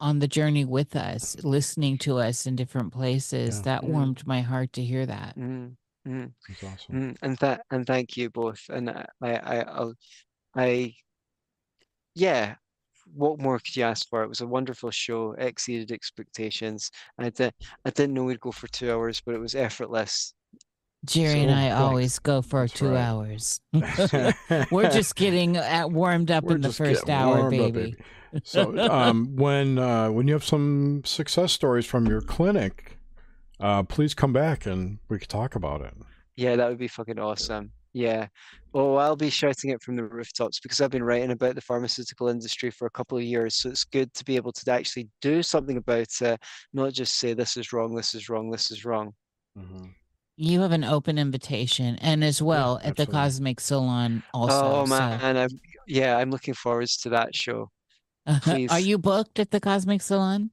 on 0.00 0.18
the 0.20 0.28
journey 0.28 0.64
with 0.64 0.96
us, 0.96 1.36
listening 1.44 1.98
to 1.98 2.16
us 2.18 2.46
in 2.46 2.56
different 2.56 2.90
places. 2.92 3.56
Yeah. 3.58 3.62
That 3.64 3.82
Mhm. 3.82 3.88
warmed 3.88 4.26
my 4.26 4.40
heart 4.40 4.72
to 4.74 4.82
hear 4.82 5.04
that. 5.04 5.36
Mm, 5.38 5.76
mm. 6.08 6.32
It's 6.48 6.64
awesome. 6.64 6.94
Mm, 6.94 7.16
and 7.20 7.36
that 7.38 7.66
and 7.70 7.86
thank 7.86 8.16
you 8.16 8.30
both. 8.30 8.62
And 8.70 8.88
I 8.88 9.04
I 9.20 9.36
I 9.36 9.56
I'll- 9.60 9.94
I 10.56 10.94
yeah, 12.14 12.54
what 13.12 13.40
more 13.40 13.58
could 13.58 13.76
you 13.76 13.84
ask 13.84 14.08
for? 14.08 14.22
It 14.22 14.28
was 14.28 14.40
a 14.40 14.46
wonderful 14.46 14.90
show, 14.90 15.34
exceeded 15.38 15.92
expectations. 15.92 16.90
I 17.18 17.30
did 17.30 17.52
I 17.84 17.90
didn't 17.90 18.14
know 18.14 18.24
we'd 18.24 18.40
go 18.40 18.52
for 18.52 18.68
two 18.68 18.92
hours, 18.92 19.20
but 19.24 19.34
it 19.34 19.38
was 19.38 19.54
effortless. 19.54 20.34
Jerry 21.04 21.40
and 21.40 21.50
I 21.50 21.70
always 21.70 22.18
go 22.18 22.40
for 22.40 22.66
two 22.66 22.88
right. 22.88 23.00
hours. 23.00 23.60
We're 24.70 24.90
just 24.90 25.16
getting 25.16 25.56
at 25.56 25.90
warmed 25.90 26.30
up 26.30 26.44
We're 26.44 26.56
in 26.56 26.62
the 26.62 26.72
first 26.72 27.10
hour, 27.10 27.46
up, 27.46 27.50
baby. 27.50 27.94
So 28.42 28.76
um, 28.90 29.36
when 29.36 29.78
uh, 29.78 30.10
when 30.10 30.26
you 30.26 30.34
have 30.34 30.44
some 30.44 31.02
success 31.04 31.52
stories 31.52 31.86
from 31.86 32.06
your 32.06 32.20
clinic, 32.20 32.98
uh, 33.60 33.82
please 33.82 34.14
come 34.14 34.32
back 34.32 34.66
and 34.66 34.98
we 35.08 35.18
could 35.18 35.28
talk 35.28 35.54
about 35.54 35.82
it. 35.82 35.94
Yeah, 36.36 36.56
that 36.56 36.68
would 36.68 36.78
be 36.78 36.88
fucking 36.88 37.18
awesome. 37.18 37.70
Yeah. 37.94 38.26
Oh, 38.74 38.96
I'll 38.96 39.14
be 39.14 39.30
shouting 39.30 39.70
it 39.70 39.80
from 39.80 39.94
the 39.94 40.04
rooftops 40.04 40.58
because 40.58 40.80
I've 40.80 40.90
been 40.90 41.04
writing 41.04 41.30
about 41.30 41.54
the 41.54 41.60
pharmaceutical 41.60 42.28
industry 42.28 42.72
for 42.72 42.86
a 42.86 42.90
couple 42.90 43.16
of 43.16 43.22
years. 43.22 43.54
So 43.54 43.68
it's 43.68 43.84
good 43.84 44.12
to 44.14 44.24
be 44.24 44.34
able 44.34 44.50
to 44.52 44.72
actually 44.72 45.08
do 45.22 45.44
something 45.44 45.76
about 45.76 46.08
it, 46.20 46.40
not 46.72 46.92
just 46.92 47.18
say 47.18 47.34
this 47.34 47.56
is 47.56 47.72
wrong, 47.72 47.94
this 47.94 48.14
is 48.14 48.28
wrong, 48.28 48.50
this 48.50 48.72
is 48.72 48.84
wrong. 48.84 49.12
Mm-hmm. 49.56 49.86
You 50.36 50.60
have 50.62 50.72
an 50.72 50.82
open 50.82 51.16
invitation, 51.16 51.96
and 52.00 52.24
as 52.24 52.42
well 52.42 52.78
at 52.78 52.96
the 52.96 53.02
absolutely. 53.02 53.12
Cosmic 53.12 53.60
Salon 53.60 54.22
also. 54.34 54.64
Oh 54.64 54.84
so- 54.84 54.90
man, 54.90 55.36
I'm 55.36 55.60
yeah, 55.86 56.16
I'm 56.16 56.32
looking 56.32 56.54
forward 56.54 56.88
to 57.02 57.10
that 57.10 57.36
show. 57.36 57.70
Are 58.70 58.80
you 58.80 58.98
booked 58.98 59.38
at 59.38 59.52
the 59.52 59.60
Cosmic 59.60 60.02
Salon? 60.02 60.50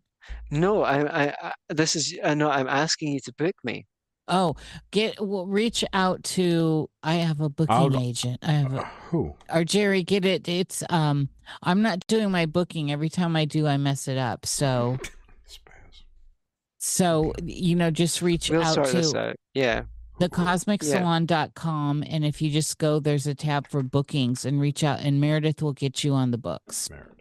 No, 0.51 0.83
I, 0.83 1.23
I, 1.23 1.35
I 1.41 1.53
this 1.69 1.95
is 1.95 2.15
I 2.23 2.35
know 2.35 2.51
I'm 2.51 2.67
asking 2.67 3.13
you 3.13 3.19
to 3.21 3.33
book 3.33 3.55
me. 3.63 3.87
Oh, 4.27 4.55
get 4.91 5.19
well, 5.19 5.45
reach 5.45 5.83
out 5.93 6.23
to. 6.23 6.89
I 7.03 7.15
have 7.15 7.41
a 7.41 7.49
booking 7.49 7.89
go- 7.89 7.99
agent. 7.99 8.39
I 8.43 8.51
have 8.53 8.73
Uh, 8.73 8.77
a, 8.81 8.85
who? 9.09 9.35
or 9.53 9.63
Jerry. 9.63 10.03
Get 10.03 10.25
it. 10.25 10.47
It's 10.47 10.83
um. 10.89 11.29
I'm 11.63 11.81
not 11.81 12.05
doing 12.07 12.31
my 12.31 12.45
booking. 12.45 12.91
Every 12.91 13.09
time 13.09 13.35
I 13.35 13.45
do, 13.45 13.67
I 13.67 13.77
mess 13.77 14.07
it 14.07 14.17
up. 14.17 14.45
So 14.45 14.97
so 16.77 17.33
you 17.43 17.75
know, 17.75 17.91
just 17.91 18.21
reach 18.21 18.49
We'll 18.49 18.63
out 18.63 18.73
sort 18.75 18.87
this 18.91 19.11
to 19.11 19.19
out. 19.29 19.35
Yeah. 19.53 19.83
thecosmicsalon.com, 20.19 22.03
and 22.07 22.23
if 22.25 22.41
you 22.41 22.49
just 22.51 22.77
go, 22.77 22.99
there's 22.99 23.27
a 23.27 23.35
tab 23.35 23.67
for 23.67 23.81
bookings, 23.83 24.45
and 24.45 24.61
reach 24.61 24.83
out, 24.83 24.99
and 25.01 25.19
Meredith 25.19 25.61
will 25.61 25.73
get 25.73 26.03
you 26.03 26.13
on 26.13 26.31
the 26.31 26.37
books. 26.37 26.89
Meredith. 26.89 27.15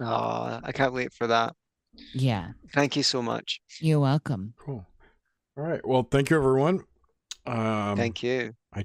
Oh, 0.00 0.60
I 0.62 0.72
can't 0.72 0.92
wait 0.92 1.12
for 1.12 1.26
that. 1.26 1.54
Yeah, 2.12 2.48
Thank 2.72 2.96
you 2.96 3.02
so 3.04 3.22
much. 3.22 3.60
you're 3.80 4.00
welcome. 4.00 4.54
Cool. 4.58 4.84
All 5.56 5.64
right. 5.64 5.86
Well, 5.86 6.06
thank 6.10 6.30
you, 6.30 6.36
everyone. 6.36 6.84
Um, 7.46 7.96
Thank 7.96 8.22
you. 8.22 8.54
I 8.72 8.82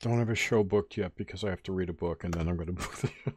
don't 0.00 0.18
have 0.18 0.28
a 0.28 0.34
show 0.34 0.62
booked 0.62 0.96
yet 0.96 1.16
because 1.16 1.42
I 1.42 1.50
have 1.50 1.62
to 1.64 1.72
read 1.72 1.88
a 1.88 1.94
book 1.94 2.24
and 2.24 2.32
then 2.32 2.48
I'm 2.48 2.56
going 2.56 2.66
to 2.66 2.72
book 2.72 2.94
the 2.96 3.08
show. 3.08 3.32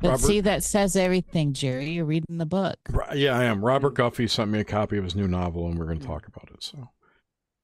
But 0.00 0.10
Robert, 0.10 0.26
see, 0.26 0.40
that 0.40 0.64
says 0.64 0.96
everything, 0.96 1.52
Jerry. 1.52 1.90
You're 1.90 2.04
reading 2.04 2.38
the 2.38 2.46
book. 2.46 2.78
Yeah, 3.14 3.38
I 3.38 3.44
am. 3.44 3.64
Robert 3.64 3.94
Guffey 3.94 4.28
sent 4.28 4.50
me 4.50 4.60
a 4.60 4.64
copy 4.64 4.98
of 4.98 5.04
his 5.04 5.14
new 5.14 5.28
novel, 5.28 5.66
and 5.66 5.78
we're 5.78 5.86
going 5.86 6.00
to 6.00 6.06
talk 6.06 6.26
about 6.26 6.50
it. 6.52 6.62
So, 6.62 6.88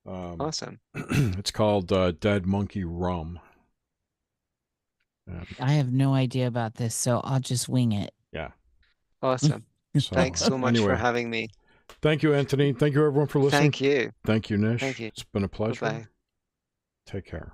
um, 0.06 0.36
Awesome. 0.40 0.80
it's 0.94 1.50
called 1.50 1.92
uh, 1.92 2.12
Dead 2.12 2.46
Monkey 2.46 2.84
Rum. 2.84 3.40
And 5.26 5.46
I 5.58 5.72
have 5.72 5.92
no 5.92 6.14
idea 6.14 6.46
about 6.46 6.74
this, 6.74 6.94
so 6.94 7.20
I'll 7.24 7.40
just 7.40 7.68
wing 7.68 7.92
it. 7.92 8.12
Yeah. 8.32 8.50
Awesome. 9.22 9.64
so, 9.98 10.14
Thanks 10.14 10.40
so 10.40 10.56
much 10.56 10.78
for 10.78 10.94
having 10.94 11.30
me. 11.30 11.48
Thank 12.02 12.22
you, 12.22 12.34
Antony. 12.34 12.72
Thank 12.72 12.94
you, 12.94 13.04
everyone, 13.04 13.28
for 13.28 13.38
listening. 13.38 13.62
Thank 13.62 13.80
you. 13.80 14.12
Thank 14.24 14.50
you, 14.50 14.56
Nish. 14.56 14.80
Thank 14.80 14.98
you. 15.00 15.08
It's 15.08 15.24
been 15.24 15.44
a 15.44 15.48
pleasure. 15.48 15.80
Bye-bye. 15.80 16.06
Take 17.06 17.26
care. 17.26 17.52